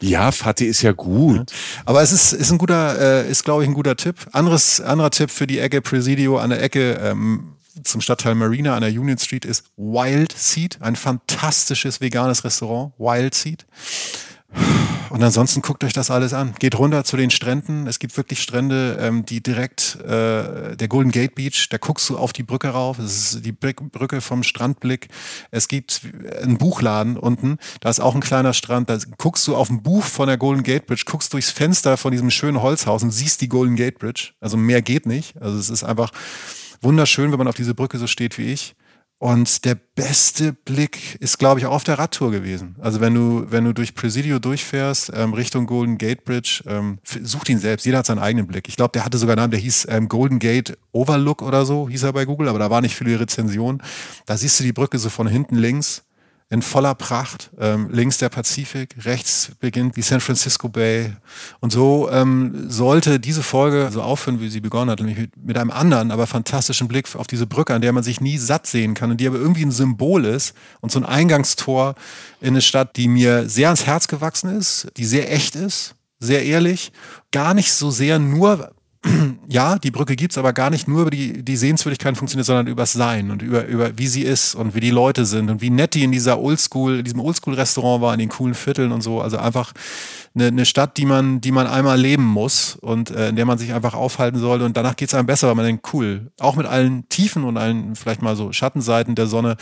Ja, 0.00 0.30
Fatih 0.30 0.66
ist 0.66 0.82
ja 0.82 0.92
gut. 0.92 1.50
Aber 1.84 2.02
es 2.02 2.12
ist, 2.12 2.32
ist 2.32 2.52
ein 2.52 2.58
guter, 2.58 3.24
äh, 3.24 3.30
ist 3.30 3.44
glaube 3.44 3.64
ich 3.64 3.68
ein 3.68 3.74
guter 3.74 3.96
Tipp. 3.96 4.16
Anderes, 4.32 4.80
anderer 4.80 5.10
Tipp 5.10 5.30
für 5.30 5.46
die 5.46 5.58
Ecke 5.58 5.80
Presidio 5.80 6.38
an 6.38 6.50
der 6.50 6.62
Ecke 6.62 6.92
ähm, 7.02 7.54
zum 7.82 8.00
Stadtteil 8.00 8.34
Marina 8.34 8.74
an 8.74 8.82
der 8.82 8.90
Union 8.90 9.18
Street 9.18 9.44
ist 9.44 9.64
Wild 9.76 10.32
Seed, 10.36 10.78
ein 10.80 10.96
fantastisches 10.96 12.00
veganes 12.00 12.44
Restaurant. 12.44 12.92
Wild 12.98 13.34
Seed. 13.34 13.66
Und 15.10 15.22
ansonsten 15.22 15.62
guckt 15.62 15.82
euch 15.84 15.92
das 15.92 16.10
alles 16.10 16.34
an. 16.34 16.54
Geht 16.58 16.78
runter 16.78 17.02
zu 17.04 17.16
den 17.16 17.30
Stränden. 17.30 17.86
Es 17.86 17.98
gibt 17.98 18.16
wirklich 18.16 18.42
Strände, 18.42 18.98
ähm, 19.00 19.24
die 19.24 19.42
direkt, 19.42 19.96
äh, 20.02 20.76
der 20.76 20.88
Golden 20.88 21.10
Gate 21.10 21.34
Beach, 21.34 21.68
da 21.70 21.78
guckst 21.78 22.08
du 22.10 22.18
auf 22.18 22.32
die 22.32 22.42
Brücke 22.42 22.68
rauf. 22.68 22.98
Das 22.98 23.34
ist 23.34 23.44
die 23.44 23.52
Brücke 23.52 24.20
vom 24.20 24.42
Strandblick. 24.42 25.08
Es 25.50 25.68
gibt 25.68 26.02
einen 26.42 26.58
Buchladen 26.58 27.16
unten, 27.16 27.58
da 27.80 27.88
ist 27.88 28.00
auch 28.00 28.14
ein 28.14 28.20
kleiner 28.20 28.52
Strand. 28.52 28.90
Da 28.90 28.98
guckst 29.16 29.46
du 29.48 29.56
auf 29.56 29.70
ein 29.70 29.82
Buch 29.82 30.04
von 30.04 30.28
der 30.28 30.36
Golden 30.36 30.62
Gate 30.62 30.86
Bridge, 30.86 31.04
guckst 31.06 31.32
durchs 31.32 31.50
Fenster 31.50 31.96
von 31.96 32.12
diesem 32.12 32.30
schönen 32.30 32.60
Holzhaus 32.60 33.02
und 33.02 33.10
siehst 33.10 33.40
die 33.40 33.48
Golden 33.48 33.76
Gate 33.76 33.98
Bridge. 33.98 34.32
Also 34.40 34.56
mehr 34.56 34.82
geht 34.82 35.06
nicht. 35.06 35.40
Also 35.40 35.58
es 35.58 35.70
ist 35.70 35.84
einfach 35.84 36.12
wunderschön, 36.82 37.30
wenn 37.30 37.38
man 37.38 37.48
auf 37.48 37.56
diese 37.56 37.74
Brücke 37.74 37.98
so 37.98 38.06
steht 38.06 38.36
wie 38.38 38.52
ich. 38.52 38.74
Und 39.20 39.64
der 39.64 39.74
beste 39.74 40.52
Blick 40.52 41.16
ist, 41.16 41.38
glaube 41.38 41.58
ich, 41.58 41.66
auch 41.66 41.72
auf 41.72 41.82
der 41.82 41.98
Radtour 41.98 42.30
gewesen. 42.30 42.76
Also 42.78 43.00
wenn 43.00 43.14
du, 43.14 43.46
wenn 43.50 43.64
du 43.64 43.74
durch 43.74 43.96
Presidio 43.96 44.38
durchfährst, 44.38 45.10
ähm, 45.12 45.34
Richtung 45.34 45.66
Golden 45.66 45.98
Gate 45.98 46.24
Bridge, 46.24 46.62
ähm, 46.66 46.98
such 47.02 47.48
ihn 47.48 47.58
selbst. 47.58 47.84
Jeder 47.84 47.98
hat 47.98 48.06
seinen 48.06 48.20
eigenen 48.20 48.46
Blick. 48.46 48.68
Ich 48.68 48.76
glaube, 48.76 48.92
der 48.92 49.04
hatte 49.04 49.18
sogar 49.18 49.32
einen 49.32 49.42
Namen, 49.42 49.50
der 49.50 49.60
hieß 49.60 49.88
ähm, 49.90 50.08
Golden 50.08 50.38
Gate 50.38 50.78
Overlook 50.92 51.42
oder 51.42 51.66
so, 51.66 51.88
hieß 51.88 52.04
er 52.04 52.12
bei 52.12 52.26
Google, 52.26 52.48
aber 52.48 52.60
da 52.60 52.70
war 52.70 52.80
nicht 52.80 52.94
viele 52.94 53.18
Rezensionen. 53.18 53.82
Da 54.26 54.36
siehst 54.36 54.60
du 54.60 54.64
die 54.64 54.72
Brücke 54.72 55.00
so 55.00 55.10
von 55.10 55.26
hinten 55.26 55.56
links 55.56 56.04
in 56.50 56.62
voller 56.62 56.94
Pracht. 56.94 57.50
Ähm, 57.58 57.90
links 57.90 58.18
der 58.18 58.30
Pazifik, 58.30 58.96
rechts 59.04 59.52
beginnt 59.60 59.96
die 59.96 60.02
San 60.02 60.20
Francisco 60.20 60.68
Bay. 60.68 61.12
Und 61.60 61.72
so 61.72 62.08
ähm, 62.10 62.70
sollte 62.70 63.20
diese 63.20 63.42
Folge 63.42 63.90
so 63.92 64.00
aufhören, 64.00 64.40
wie 64.40 64.48
sie 64.48 64.60
begonnen 64.60 64.90
hat, 64.90 65.00
nämlich 65.00 65.18
mit, 65.18 65.36
mit, 65.36 65.58
einem 65.58 65.70
anderen, 65.70 66.10
aber 66.10 66.26
fantastischen 66.26 66.88
Blick 66.88 67.14
auf 67.16 67.26
diese 67.26 67.46
Brücke, 67.46 67.74
an 67.74 67.82
der 67.82 67.92
man 67.92 68.02
sich 68.02 68.20
nie 68.20 68.38
satt 68.38 68.66
sehen 68.66 68.94
kann 68.94 69.10
und 69.10 69.20
die 69.20 69.26
aber 69.26 69.36
irgendwie 69.36 69.64
ein 69.64 69.72
Symbol 69.72 70.24
ist 70.24 70.54
und 70.80 70.90
so 70.90 70.98
ein 70.98 71.04
Eingangstor 71.04 71.94
in 72.40 72.48
eine 72.48 72.62
Stadt, 72.62 72.96
die 72.96 73.08
mir 73.08 73.48
sehr 73.48 73.68
ans 73.68 73.84
Herz 73.84 74.08
gewachsen 74.08 74.56
ist, 74.56 74.88
die 74.96 75.04
sehr 75.04 75.30
echt 75.30 75.54
ist, 75.54 75.96
sehr 76.18 76.44
ehrlich, 76.44 76.92
gar 77.30 77.52
nicht 77.52 77.72
so 77.72 77.90
sehr 77.90 78.18
nur 78.18 78.72
ja, 79.48 79.78
die 79.78 79.90
Brücke 79.90 80.16
gibt's, 80.16 80.38
aber 80.38 80.52
gar 80.52 80.70
nicht 80.70 80.88
nur 80.88 81.02
über 81.02 81.10
die, 81.10 81.42
die 81.42 81.56
Sehenswürdigkeiten 81.56 82.16
funktioniert, 82.16 82.46
sondern 82.46 82.66
übers 82.66 82.92
Sein 82.92 83.30
und 83.30 83.42
über, 83.42 83.66
über 83.66 83.96
wie 83.96 84.06
sie 84.06 84.22
ist 84.22 84.54
und 84.54 84.74
wie 84.74 84.80
die 84.80 84.90
Leute 84.90 85.24
sind 85.26 85.50
und 85.50 85.60
wie 85.60 85.70
nett 85.70 85.94
die 85.94 86.04
in 86.04 86.12
dieser 86.12 86.38
Oldschool, 86.38 86.98
in 86.98 87.04
diesem 87.04 87.20
Oldschool-Restaurant 87.20 88.02
war, 88.02 88.12
in 88.12 88.20
den 88.20 88.28
coolen 88.28 88.54
Vierteln 88.54 88.92
und 88.92 89.02
so. 89.02 89.20
Also 89.20 89.38
einfach 89.38 89.72
eine, 90.34 90.46
eine 90.46 90.66
Stadt, 90.66 90.96
die 90.96 91.06
man, 91.06 91.40
die 91.40 91.52
man 91.52 91.66
einmal 91.66 91.98
leben 91.98 92.24
muss 92.24 92.76
und 92.76 93.10
äh, 93.10 93.28
in 93.28 93.36
der 93.36 93.46
man 93.46 93.58
sich 93.58 93.72
einfach 93.72 93.94
aufhalten 93.94 94.38
sollte. 94.38 94.64
Und 94.64 94.76
danach 94.76 94.96
geht's 94.96 95.14
einem 95.14 95.26
besser, 95.26 95.48
weil 95.48 95.54
man 95.54 95.64
denkt, 95.64 95.88
cool, 95.92 96.30
auch 96.38 96.56
mit 96.56 96.66
allen 96.66 97.08
Tiefen 97.08 97.44
und 97.44 97.56
allen 97.56 97.96
vielleicht 97.96 98.22
mal 98.22 98.36
so 98.36 98.52
Schattenseiten 98.52 99.14
der 99.14 99.26
Sonne, 99.26 99.56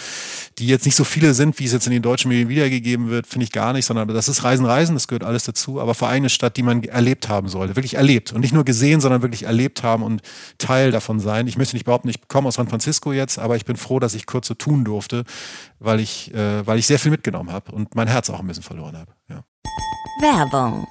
die 0.58 0.66
jetzt 0.66 0.84
nicht 0.84 0.96
so 0.96 1.04
viele 1.04 1.34
sind, 1.34 1.58
wie 1.58 1.64
es 1.64 1.72
jetzt 1.72 1.86
in 1.86 1.92
den 1.92 2.02
deutschen 2.02 2.28
Medien 2.28 2.48
wiedergegeben 2.48 3.08
wird, 3.08 3.26
finde 3.26 3.44
ich 3.44 3.52
gar 3.52 3.72
nicht, 3.72 3.86
sondern 3.86 4.08
das 4.08 4.28
ist 4.28 4.44
Reisen, 4.44 4.66
Reisen, 4.66 4.94
das 4.94 5.08
gehört 5.08 5.24
alles 5.24 5.44
dazu. 5.44 5.80
Aber 5.80 5.94
vor 5.94 6.08
allem 6.08 6.16
eine 6.16 6.30
Stadt, 6.30 6.56
die 6.56 6.62
man 6.62 6.82
erlebt 6.84 7.28
haben 7.28 7.48
sollte, 7.48 7.76
wirklich 7.76 7.94
erlebt 7.94 8.32
und 8.32 8.40
nicht 8.40 8.52
nur 8.52 8.64
gesehen, 8.64 9.00
sondern 9.00 9.22
wirklich 9.22 9.44
erlebt 9.44 9.82
haben 9.82 10.02
und 10.02 10.22
Teil 10.58 10.90
davon 10.90 11.20
sein. 11.20 11.46
Ich 11.46 11.56
möchte 11.56 11.76
nicht 11.76 11.84
behaupten, 11.84 12.08
ich 12.08 12.28
komme 12.28 12.48
aus 12.48 12.54
San 12.54 12.68
Francisco 12.68 13.12
jetzt, 13.12 13.38
aber 13.38 13.56
ich 13.56 13.64
bin 13.64 13.76
froh, 13.76 13.98
dass 13.98 14.14
ich 14.14 14.26
kurz 14.26 14.48
so 14.48 14.54
tun 14.54 14.84
durfte, 14.84 15.24
weil 15.78 16.00
ich, 16.00 16.32
äh, 16.34 16.66
weil 16.66 16.78
ich 16.78 16.86
sehr 16.86 16.98
viel 16.98 17.10
mitgenommen 17.10 17.52
habe 17.52 17.72
und 17.72 17.94
mein 17.94 18.08
Herz 18.08 18.30
auch 18.30 18.40
ein 18.40 18.46
bisschen 18.46 18.62
verloren 18.62 18.96
habe. 18.96 19.12
Ja. 19.28 19.44
Werbung. 20.20 20.86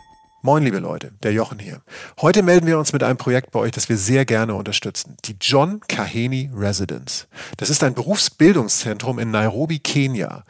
Moin, 0.45 0.63
liebe 0.63 0.77
Leute, 0.77 1.11
der 1.23 1.33
Jochen 1.33 1.57
hier. 1.57 1.81
Heute 2.21 2.43
melden 2.43 2.67
wir 2.67 2.77
uns 2.77 2.93
mit 2.93 3.01
einem 3.01 3.17
Projekt 3.17 3.49
bei 3.49 3.59
euch, 3.59 3.71
das 3.71 3.89
wir 3.89 3.97
sehr 3.97 4.25
gerne 4.25 4.53
unterstützen. 4.53 5.17
Die 5.25 5.35
John 5.41 5.79
Kaheni 5.87 6.51
Residence. 6.53 7.27
Das 7.57 7.71
ist 7.71 7.83
ein 7.83 7.95
Berufsbildungszentrum 7.95 9.17
in 9.17 9.31
Nairobi, 9.31 9.79
Kenia, 9.79 10.43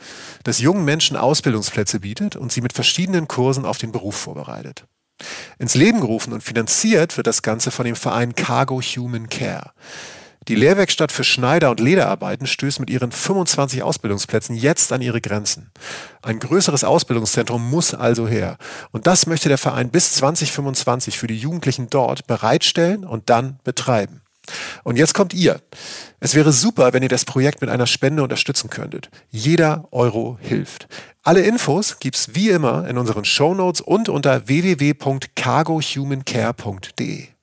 das 0.44 0.60
jungen 0.60 0.84
Menschen 0.84 1.16
Ausbildungsplätze 1.16 2.02
bietet 2.02 2.36
und 2.36 2.52
sie 2.52 2.60
mit 2.60 2.74
verschiedenen 2.74 3.30
Kursen 3.30 3.64
auf 3.64 3.78
den 3.78 3.94
Beruf 3.94 4.18
vorbereitet. 4.18 4.86
Ins 5.60 5.76
Leben 5.76 6.02
gerufen 6.02 6.34
und 6.34 6.42
finanziert 6.42 7.16
wird 7.16 7.28
das 7.28 7.42
Ganze 7.42 7.72
von 7.72 7.86
dem 7.86 7.96
Verein 7.96 8.36
Cargo 8.36 8.82
Human 8.82 9.30
Care. 9.30 9.72
Die 10.48 10.56
Lehrwerkstatt 10.56 11.12
für 11.12 11.24
Schneider- 11.24 11.72
und 11.72 11.80
Lederarbeiten 11.80 12.46
stößt 12.46 12.80
mit 12.80 12.92
ihren 12.92 13.12
25 13.12 13.82
Ausbildungsplätzen 13.82 14.56
jetzt 14.56 14.94
an 14.94 15.02
ihre 15.02 15.20
Grenzen. 15.20 15.72
Ein 16.22 16.40
größeres 16.40 16.84
Ausbildungszentrum 16.84 17.68
muss 17.68 17.96
also 17.96 18.28
her. 18.28 18.60
Und 18.92 19.08
das 19.08 19.26
möchte 19.26 19.50
der 19.50 19.58
Verein 19.58 19.90
bis 19.90 20.14
2025 20.14 21.18
für 21.18 21.26
die 21.26 21.38
Jugendlichen 21.38 21.90
dort 21.90 22.28
bereitstellen 22.28 23.06
und 23.06 23.32
dann 23.32 23.58
betreiben. 23.64 24.22
Und 24.84 24.98
jetzt 24.98 25.16
kommt 25.16 25.34
ihr. 25.34 25.60
Es 26.20 26.36
wäre 26.36 26.52
super, 26.52 26.94
wenn 26.94 27.02
ihr 27.02 27.10
das 27.10 27.26
Projekt 27.26 27.62
mit 27.62 27.72
einer 27.72 27.88
Spende 27.88 28.22
unterstützen 28.22 28.70
könntet. 28.70 29.10
Jeder 29.32 29.88
Euro 29.90 30.38
hilft. 30.40 30.88
Alle 31.24 31.42
Infos 31.42 31.98
gibt's 32.00 32.36
wie 32.36 32.50
immer 32.50 32.88
in 32.88 33.00
unseren 33.00 33.26
Shownotes 33.26 33.82
und 33.82 34.10
unter 34.10 34.48
www.cargohumancare.de. 34.48 37.35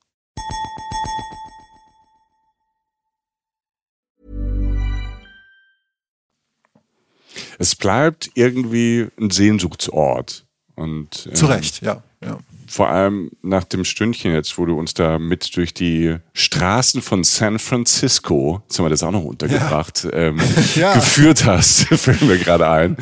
Es 7.59 7.75
bleibt 7.75 8.31
irgendwie 8.35 9.07
ein 9.19 9.29
Sehnsuchtsort. 9.29 10.45
Und, 10.75 11.27
ähm, 11.27 11.35
Zu 11.35 11.45
Recht, 11.45 11.81
ja. 11.81 12.01
ja. 12.23 12.39
Vor 12.67 12.89
allem 12.89 13.29
nach 13.43 13.65
dem 13.65 13.85
Stündchen 13.85 14.33
jetzt, 14.33 14.57
wo 14.57 14.65
du 14.65 14.75
uns 14.79 14.95
da 14.95 15.19
mit 15.19 15.55
durch 15.55 15.75
die 15.75 16.15
Straßen 16.33 17.03
von 17.03 17.23
San 17.23 17.59
Francisco, 17.59 18.63
jetzt 18.63 18.79
haben 18.79 18.85
wir 18.85 18.89
das 18.89 19.03
auch 19.03 19.11
noch 19.11 19.23
untergebracht, 19.23 20.07
ähm, 20.11 20.39
Ja. 20.75 20.95
geführt 20.95 21.45
hast, 21.45 21.83
fällt 21.99 22.23
mir 22.23 22.39
gerade 22.39 22.67
ein, 22.67 22.97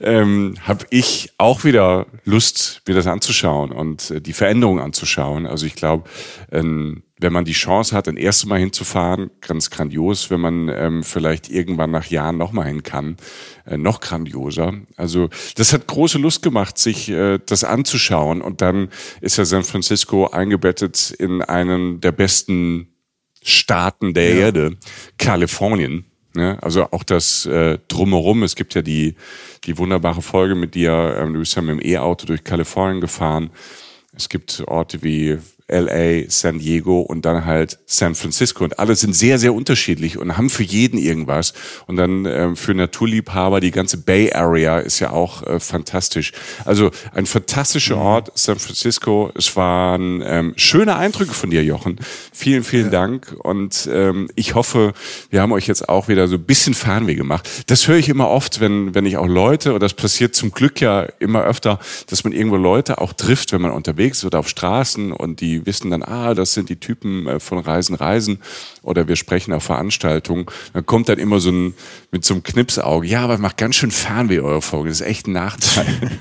ähm, 0.00 0.54
habe 0.62 0.86
ich 0.88 1.32
auch 1.36 1.64
wieder 1.64 2.06
Lust, 2.24 2.80
mir 2.86 2.94
das 2.94 3.06
anzuschauen 3.06 3.72
und 3.72 4.10
äh, 4.10 4.20
die 4.22 4.32
Veränderung 4.32 4.80
anzuschauen. 4.80 5.46
Also 5.46 5.66
ich 5.66 5.74
glaube, 5.74 6.08
ähm, 6.50 7.02
wenn 7.20 7.32
man 7.32 7.44
die 7.44 7.52
Chance 7.52 7.94
hat, 7.94 8.08
ein 8.08 8.16
erstes 8.16 8.46
Mal 8.46 8.58
hinzufahren, 8.58 9.30
ganz 9.40 9.70
grandios. 9.70 10.30
Wenn 10.30 10.40
man 10.40 10.68
ähm, 10.68 11.02
vielleicht 11.02 11.50
irgendwann 11.50 11.90
nach 11.90 12.06
Jahren 12.06 12.38
nochmal 12.38 12.66
hin 12.66 12.82
kann, 12.82 13.16
äh, 13.66 13.76
noch 13.76 14.00
grandioser. 14.00 14.74
Also 14.96 15.28
das 15.56 15.72
hat 15.72 15.86
große 15.86 16.18
Lust 16.18 16.42
gemacht, 16.42 16.78
sich 16.78 17.08
äh, 17.10 17.38
das 17.44 17.64
anzuschauen. 17.64 18.40
Und 18.40 18.62
dann 18.62 18.88
ist 19.20 19.36
ja 19.36 19.44
San 19.44 19.64
Francisco 19.64 20.28
eingebettet 20.28 21.10
in 21.10 21.42
einen 21.42 22.00
der 22.00 22.12
besten 22.12 22.88
Staaten 23.42 24.14
der 24.14 24.34
Erde, 24.34 24.76
Kalifornien. 25.18 26.06
Ne? 26.34 26.58
Also 26.62 26.88
auch 26.90 27.02
das 27.02 27.44
äh, 27.46 27.78
drumherum. 27.88 28.42
Es 28.42 28.56
gibt 28.56 28.74
ja 28.74 28.82
die, 28.82 29.16
die 29.64 29.76
wunderbare 29.78 30.22
Folge 30.22 30.54
mit 30.54 30.74
dir. 30.74 31.16
Ähm, 31.18 31.34
du 31.34 31.40
bist 31.40 31.56
ja 31.56 31.62
mit 31.62 31.80
dem 31.80 31.86
E-Auto 31.86 32.26
durch 32.26 32.44
Kalifornien 32.44 33.00
gefahren. 33.00 33.50
Es 34.14 34.28
gibt 34.28 34.62
Orte 34.66 35.02
wie 35.02 35.38
LA, 35.70 36.28
San 36.28 36.58
Diego 36.58 37.00
und 37.00 37.24
dann 37.24 37.44
halt 37.44 37.78
San 37.86 38.14
Francisco. 38.14 38.64
Und 38.64 38.78
alle 38.78 38.96
sind 38.96 39.14
sehr, 39.14 39.38
sehr 39.38 39.54
unterschiedlich 39.54 40.18
und 40.18 40.36
haben 40.36 40.50
für 40.50 40.62
jeden 40.62 40.98
irgendwas. 40.98 41.54
Und 41.86 41.96
dann 41.96 42.26
ähm, 42.26 42.56
für 42.56 42.74
Naturliebhaber, 42.74 43.60
die 43.60 43.70
ganze 43.70 43.98
Bay 43.98 44.32
Area 44.32 44.78
ist 44.78 45.00
ja 45.00 45.10
auch 45.10 45.42
äh, 45.44 45.60
fantastisch. 45.60 46.32
Also 46.64 46.90
ein 47.14 47.26
fantastischer 47.26 47.96
Ort, 47.96 48.32
San 48.34 48.58
Francisco. 48.58 49.30
Es 49.34 49.56
waren 49.56 50.22
ähm, 50.24 50.52
schöne 50.56 50.96
Eindrücke 50.96 51.32
von 51.32 51.50
dir, 51.50 51.62
Jochen. 51.64 51.96
Vielen, 52.32 52.64
vielen 52.64 52.90
Dank. 52.90 53.34
Und 53.38 53.88
ähm, 53.92 54.28
ich 54.34 54.54
hoffe, 54.54 54.92
wir 55.30 55.40
haben 55.40 55.52
euch 55.52 55.66
jetzt 55.66 55.88
auch 55.88 56.08
wieder 56.08 56.28
so 56.28 56.36
ein 56.36 56.44
bisschen 56.44 56.74
Fernweh 56.74 57.14
gemacht. 57.14 57.48
Das 57.66 57.86
höre 57.86 57.96
ich 57.96 58.08
immer 58.08 58.28
oft, 58.28 58.60
wenn, 58.60 58.94
wenn 58.94 59.06
ich 59.06 59.16
auch 59.16 59.26
Leute, 59.26 59.74
und 59.74 59.82
das 59.82 59.94
passiert 59.94 60.34
zum 60.34 60.50
Glück 60.50 60.80
ja 60.80 61.02
immer 61.18 61.44
öfter, 61.44 61.78
dass 62.08 62.24
man 62.24 62.32
irgendwo 62.32 62.56
Leute 62.56 62.98
auch 62.98 63.12
trifft, 63.12 63.52
wenn 63.52 63.60
man 63.60 63.70
unterwegs 63.70 64.18
ist 64.18 64.24
oder 64.24 64.40
auf 64.40 64.48
Straßen 64.48 65.12
und 65.12 65.40
die 65.40 65.59
wissen 65.66 65.90
dann, 65.90 66.02
ah, 66.02 66.34
das 66.34 66.52
sind 66.52 66.68
die 66.68 66.76
Typen 66.76 67.26
äh, 67.26 67.40
von 67.40 67.58
Reisen, 67.58 67.94
Reisen 67.94 68.38
oder 68.82 69.08
wir 69.08 69.16
sprechen 69.16 69.52
auf 69.52 69.64
Veranstaltungen. 69.64 70.46
Dann 70.72 70.86
kommt 70.86 71.08
dann 71.08 71.18
immer 71.18 71.40
so 71.40 71.50
ein, 71.50 71.74
mit 72.10 72.24
so 72.24 72.34
einem 72.34 72.42
Knipsauge, 72.42 73.06
ja, 73.06 73.22
aber 73.22 73.38
macht 73.38 73.56
ganz 73.56 73.76
schön 73.76 73.90
Fernweh 73.90 74.40
eure 74.40 74.62
Folge, 74.62 74.88
das 74.88 75.00
ist 75.00 75.06
echt 75.06 75.26
ein 75.26 75.32
Nachteil. 75.32 75.86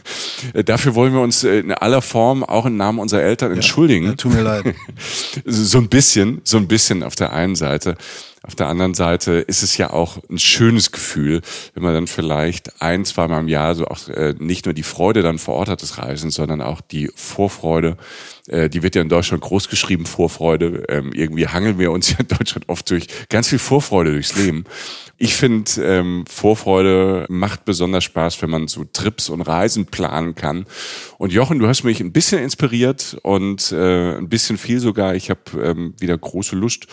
Äh, 0.53 0.63
Dafür 0.63 0.95
wollen 0.95 1.13
wir 1.13 1.21
uns 1.21 1.43
äh, 1.43 1.59
in 1.59 1.73
aller 1.73 2.01
Form 2.01 2.43
auch 2.43 2.65
im 2.65 2.77
Namen 2.77 2.99
unserer 2.99 3.21
Eltern 3.21 3.51
entschuldigen. 3.51 4.05
Ja, 4.05 4.13
tut 4.13 4.33
mir 4.33 4.41
leid. 4.41 4.73
so 5.45 5.77
ein 5.79 5.89
bisschen, 5.89 6.41
so 6.43 6.57
ein 6.57 6.67
bisschen 6.67 7.03
auf 7.03 7.15
der 7.15 7.33
einen 7.33 7.55
Seite. 7.55 7.97
Auf 8.41 8.55
der 8.55 8.67
anderen 8.67 8.93
Seite 8.93 9.33
ist 9.33 9.63
es 9.63 9.75
ja 9.77 9.91
auch 9.91 10.17
ein 10.29 10.39
schönes 10.39 10.91
Gefühl, 10.91 11.41
wenn 11.73 11.83
man 11.83 11.93
dann 11.93 12.07
vielleicht 12.07 12.81
ein, 12.81 13.03
zweimal 13.03 13.41
im 13.41 13.49
Jahr 13.49 13.75
so 13.75 13.85
auch 13.85 14.07
äh, 14.07 14.33
nicht 14.39 14.65
nur 14.65 14.73
die 14.73 14.83
Freude 14.83 15.21
dann 15.21 15.39
vor 15.39 15.55
Ort 15.55 15.67
hat 15.67 15.81
des 15.81 15.97
Reisens, 15.97 16.35
sondern 16.35 16.61
auch 16.61 16.79
die 16.79 17.11
Vorfreude. 17.15 17.97
Äh, 18.47 18.69
die 18.69 18.81
wird 18.81 18.95
ja 18.95 19.01
in 19.01 19.09
Deutschland 19.09 19.43
groß 19.43 19.67
geschrieben, 19.67 20.05
Vorfreude. 20.05 20.85
Ähm, 20.87 21.11
irgendwie 21.13 21.47
hangeln 21.47 21.79
wir 21.79 21.91
uns 21.91 22.11
ja 22.11 22.19
in 22.19 22.27
Deutschland 22.27 22.69
oft 22.69 22.89
durch 22.89 23.07
ganz 23.27 23.49
viel 23.49 23.59
Vorfreude 23.59 24.13
durchs 24.13 24.35
Leben. 24.35 24.63
Ich 25.21 25.35
finde, 25.35 25.69
ähm, 25.81 26.23
Vorfreude 26.29 27.25
macht 27.27 27.65
besonders 27.65 28.05
Spaß, 28.05 28.41
wenn 28.41 28.49
man 28.49 28.69
so 28.69 28.85
Trips 28.85 29.27
und 29.27 29.41
Reisen 29.41 29.85
planen 29.85 30.33
kann. 30.33 30.65
Und 31.17 31.33
Jochen, 31.33 31.59
du 31.59 31.67
hast 31.67 31.83
mich 31.83 31.99
ein 31.99 32.13
bisschen 32.13 32.41
inspiriert 32.41 33.17
und 33.23 33.73
äh, 33.73 34.15
ein 34.15 34.29
bisschen 34.29 34.57
viel 34.57 34.79
sogar. 34.79 35.15
Ich 35.15 35.29
habe 35.29 35.41
ähm, 35.61 35.93
wieder 35.99 36.17
große 36.17 36.55
Lust. 36.55 36.87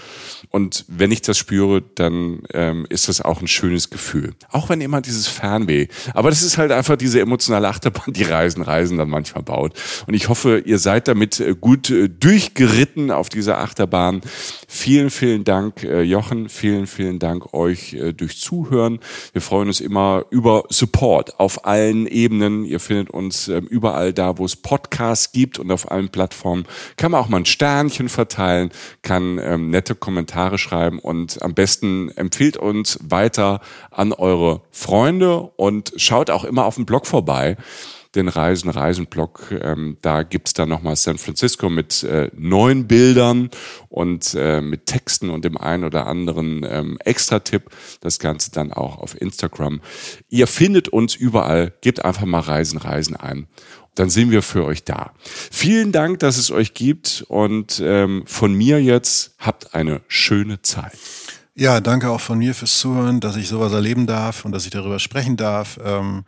Und 0.51 0.85
wenn 0.89 1.13
ich 1.13 1.23
das 1.23 1.39
spüre, 1.39 1.85
dann 1.95 2.41
ähm, 2.53 2.85
ist 2.89 3.09
das 3.09 3.21
auch 3.21 3.41
ein 3.41 3.47
schönes 3.47 3.91
Gefühl. 3.91 4.35
Auch 4.51 4.69
wenn 4.71 4.81
immer 4.81 5.01
dieses 5.01 5.29
Fernweh. 5.29 5.87
Aber 6.13 6.31
das 6.31 6.43
ist 6.43 6.59
halt 6.59 6.73
einfach 6.73 6.97
diese 6.97 7.21
emotionale 7.21 7.69
Achterbahn, 7.69 8.13
die 8.13 8.25
Reisen, 8.25 8.63
Reisen 8.63 8.99
dann 8.99 9.09
manchmal 9.09 9.45
baut. 9.45 9.75
Und 10.09 10.15
ich 10.15 10.29
hoffe, 10.29 10.59
ihr 10.65 10.81
seid 10.81 11.07
damit 11.07 11.39
äh, 11.39 11.55
gut 11.55 11.91
äh, 11.91 12.09
durchgeritten 12.09 13.13
auf 13.13 13.29
dieser 13.29 13.59
Achterbahn. 13.59 14.23
Vielen, 14.67 15.11
vielen 15.11 15.45
Dank, 15.45 15.85
äh, 15.85 16.03
Jochen. 16.03 16.49
Vielen, 16.49 16.89
vielen 16.89 17.21
Dank 17.21 17.55
euch 17.55 17.93
äh, 17.93 18.16
durch 18.17 18.39
Zuhören. 18.39 19.01
Wir 19.33 19.43
freuen 19.43 19.69
uns 19.69 19.81
immer 19.81 20.25
über 20.31 20.65
Support 20.69 21.39
auf 21.39 21.67
allen 21.67 22.07
Ebenen. 22.07 22.65
Ihr 22.65 22.81
findet 22.81 23.11
uns 23.11 23.49
ähm, 23.49 23.67
überall 23.67 24.13
da, 24.13 24.39
wo 24.39 24.45
es 24.45 24.57
Podcasts 24.57 25.33
gibt 25.33 25.59
und 25.59 25.71
auf 25.71 25.91
allen 25.91 26.09
Plattformen. 26.09 26.67
Kann 26.97 27.13
man 27.13 27.21
auch 27.21 27.29
mal 27.29 27.39
ein 27.39 27.47
Sternchen 27.47 28.09
verteilen, 28.09 28.71
kann 29.03 29.39
ähm, 29.43 29.71
nette 29.71 29.95
Kommentare 29.95 30.59
schreiben 30.59 30.99
und 30.99 31.43
am 31.43 31.55
besten 31.55 32.11
empfiehlt 32.17 32.57
uns 32.57 32.99
weiter 33.03 33.61
an 33.91 34.13
eure 34.13 34.63
Freunde 34.71 35.51
und 35.57 35.93
schaut 35.97 36.31
auch 36.31 36.45
immer 36.45 36.65
auf 36.65 36.77
dem 36.77 36.87
Blog 36.87 37.07
vorbei 37.07 37.57
den 38.17 38.29
Reisen, 38.29 38.71
Reisen-Blog. 38.71 39.53
Ähm, 39.63 39.99
da 40.03 40.23
gibt's 40.23 40.55
dann 40.55 40.69
nochmal 40.69 40.97
San 40.97 41.19
Francisco 41.19 41.69
mit 41.69 42.03
äh, 42.03 42.31
neuen 42.35 42.87
Bildern 42.87 43.51
und 43.89 44.35
äh, 44.35 44.61
mit 44.61 44.87
Texten 44.87 45.31
und 45.31 45.45
dem 45.45 45.57
einen 45.57 45.85
oder 45.85 46.07
anderen 46.07 46.67
ähm, 46.69 46.99
Extra-Tipp. 47.05 47.71
Das 48.01 48.19
Ganze 48.19 48.51
dann 48.51 48.73
auch 48.73 48.99
auf 48.99 49.21
Instagram. 49.21 49.81
Ihr 50.29 50.47
findet 50.47 50.89
uns 50.89 51.15
überall. 51.15 51.73
Gebt 51.81 52.05
einfach 52.05 52.25
mal 52.25 52.41
Reisen, 52.41 52.79
Reisen 52.79 53.17
ein. 53.17 53.47
Dann 53.95 54.11
sind 54.11 54.31
wir 54.31 54.43
für 54.43 54.65
euch 54.65 54.85
da. 54.85 55.13
Vielen 55.25 55.91
Dank, 55.91 56.19
dass 56.19 56.37
es 56.37 56.51
euch 56.51 56.75
gibt 56.75 57.25
und 57.29 57.81
ähm, 57.85 58.25
von 58.27 58.53
mir 58.53 58.83
jetzt 58.83 59.35
habt 59.39 59.75
eine 59.75 60.03
schöne 60.07 60.61
Zeit. 60.61 60.93
Ja, 61.59 61.81
danke 61.81 62.11
auch 62.11 62.21
von 62.21 62.37
mir 62.37 62.55
fürs 62.55 62.79
Zuhören, 62.79 63.19
dass 63.19 63.35
ich 63.35 63.49
sowas 63.49 63.73
erleben 63.73 64.07
darf 64.07 64.45
und 64.45 64.53
dass 64.53 64.67
ich 64.67 64.71
darüber 64.71 64.99
sprechen 64.99 65.39
darf. 65.39 65.79
Ähm, 65.83 66.25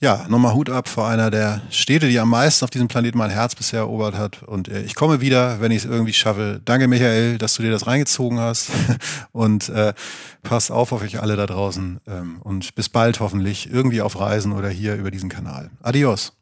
ja, 0.00 0.26
nochmal 0.28 0.54
Hut 0.54 0.70
ab 0.70 0.88
vor 0.88 1.06
einer 1.06 1.30
der 1.30 1.62
Städte, 1.70 2.08
die 2.08 2.18
am 2.18 2.30
meisten 2.30 2.64
auf 2.64 2.70
diesem 2.70 2.88
Planeten 2.88 3.16
mein 3.16 3.30
Herz 3.30 3.54
bisher 3.54 3.78
erobert 3.78 4.18
hat. 4.18 4.42
Und 4.42 4.66
äh, 4.66 4.82
ich 4.82 4.96
komme 4.96 5.20
wieder, 5.20 5.60
wenn 5.60 5.70
ich 5.70 5.78
es 5.78 5.84
irgendwie 5.84 6.12
schaffe. 6.12 6.60
Danke, 6.64 6.88
Michael, 6.88 7.38
dass 7.38 7.54
du 7.54 7.62
dir 7.62 7.70
das 7.70 7.86
reingezogen 7.86 8.40
hast. 8.40 8.72
und 9.30 9.68
äh, 9.68 9.94
passt 10.42 10.72
auf 10.72 10.90
auf 10.90 11.02
euch 11.02 11.20
alle 11.20 11.36
da 11.36 11.46
draußen. 11.46 12.00
Ähm, 12.08 12.40
und 12.42 12.74
bis 12.74 12.88
bald 12.88 13.20
hoffentlich 13.20 13.70
irgendwie 13.72 14.02
auf 14.02 14.18
Reisen 14.18 14.50
oder 14.50 14.68
hier 14.68 14.96
über 14.96 15.12
diesen 15.12 15.28
Kanal. 15.28 15.70
Adios. 15.80 16.32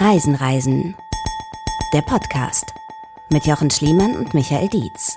Reisen, 0.00 0.34
Reisen. 0.34 0.96
Der 1.94 2.02
Podcast 2.02 2.64
mit 3.30 3.46
Jochen 3.46 3.70
Schliemann 3.70 4.16
und 4.16 4.34
Michael 4.34 4.68
Dietz. 4.70 5.16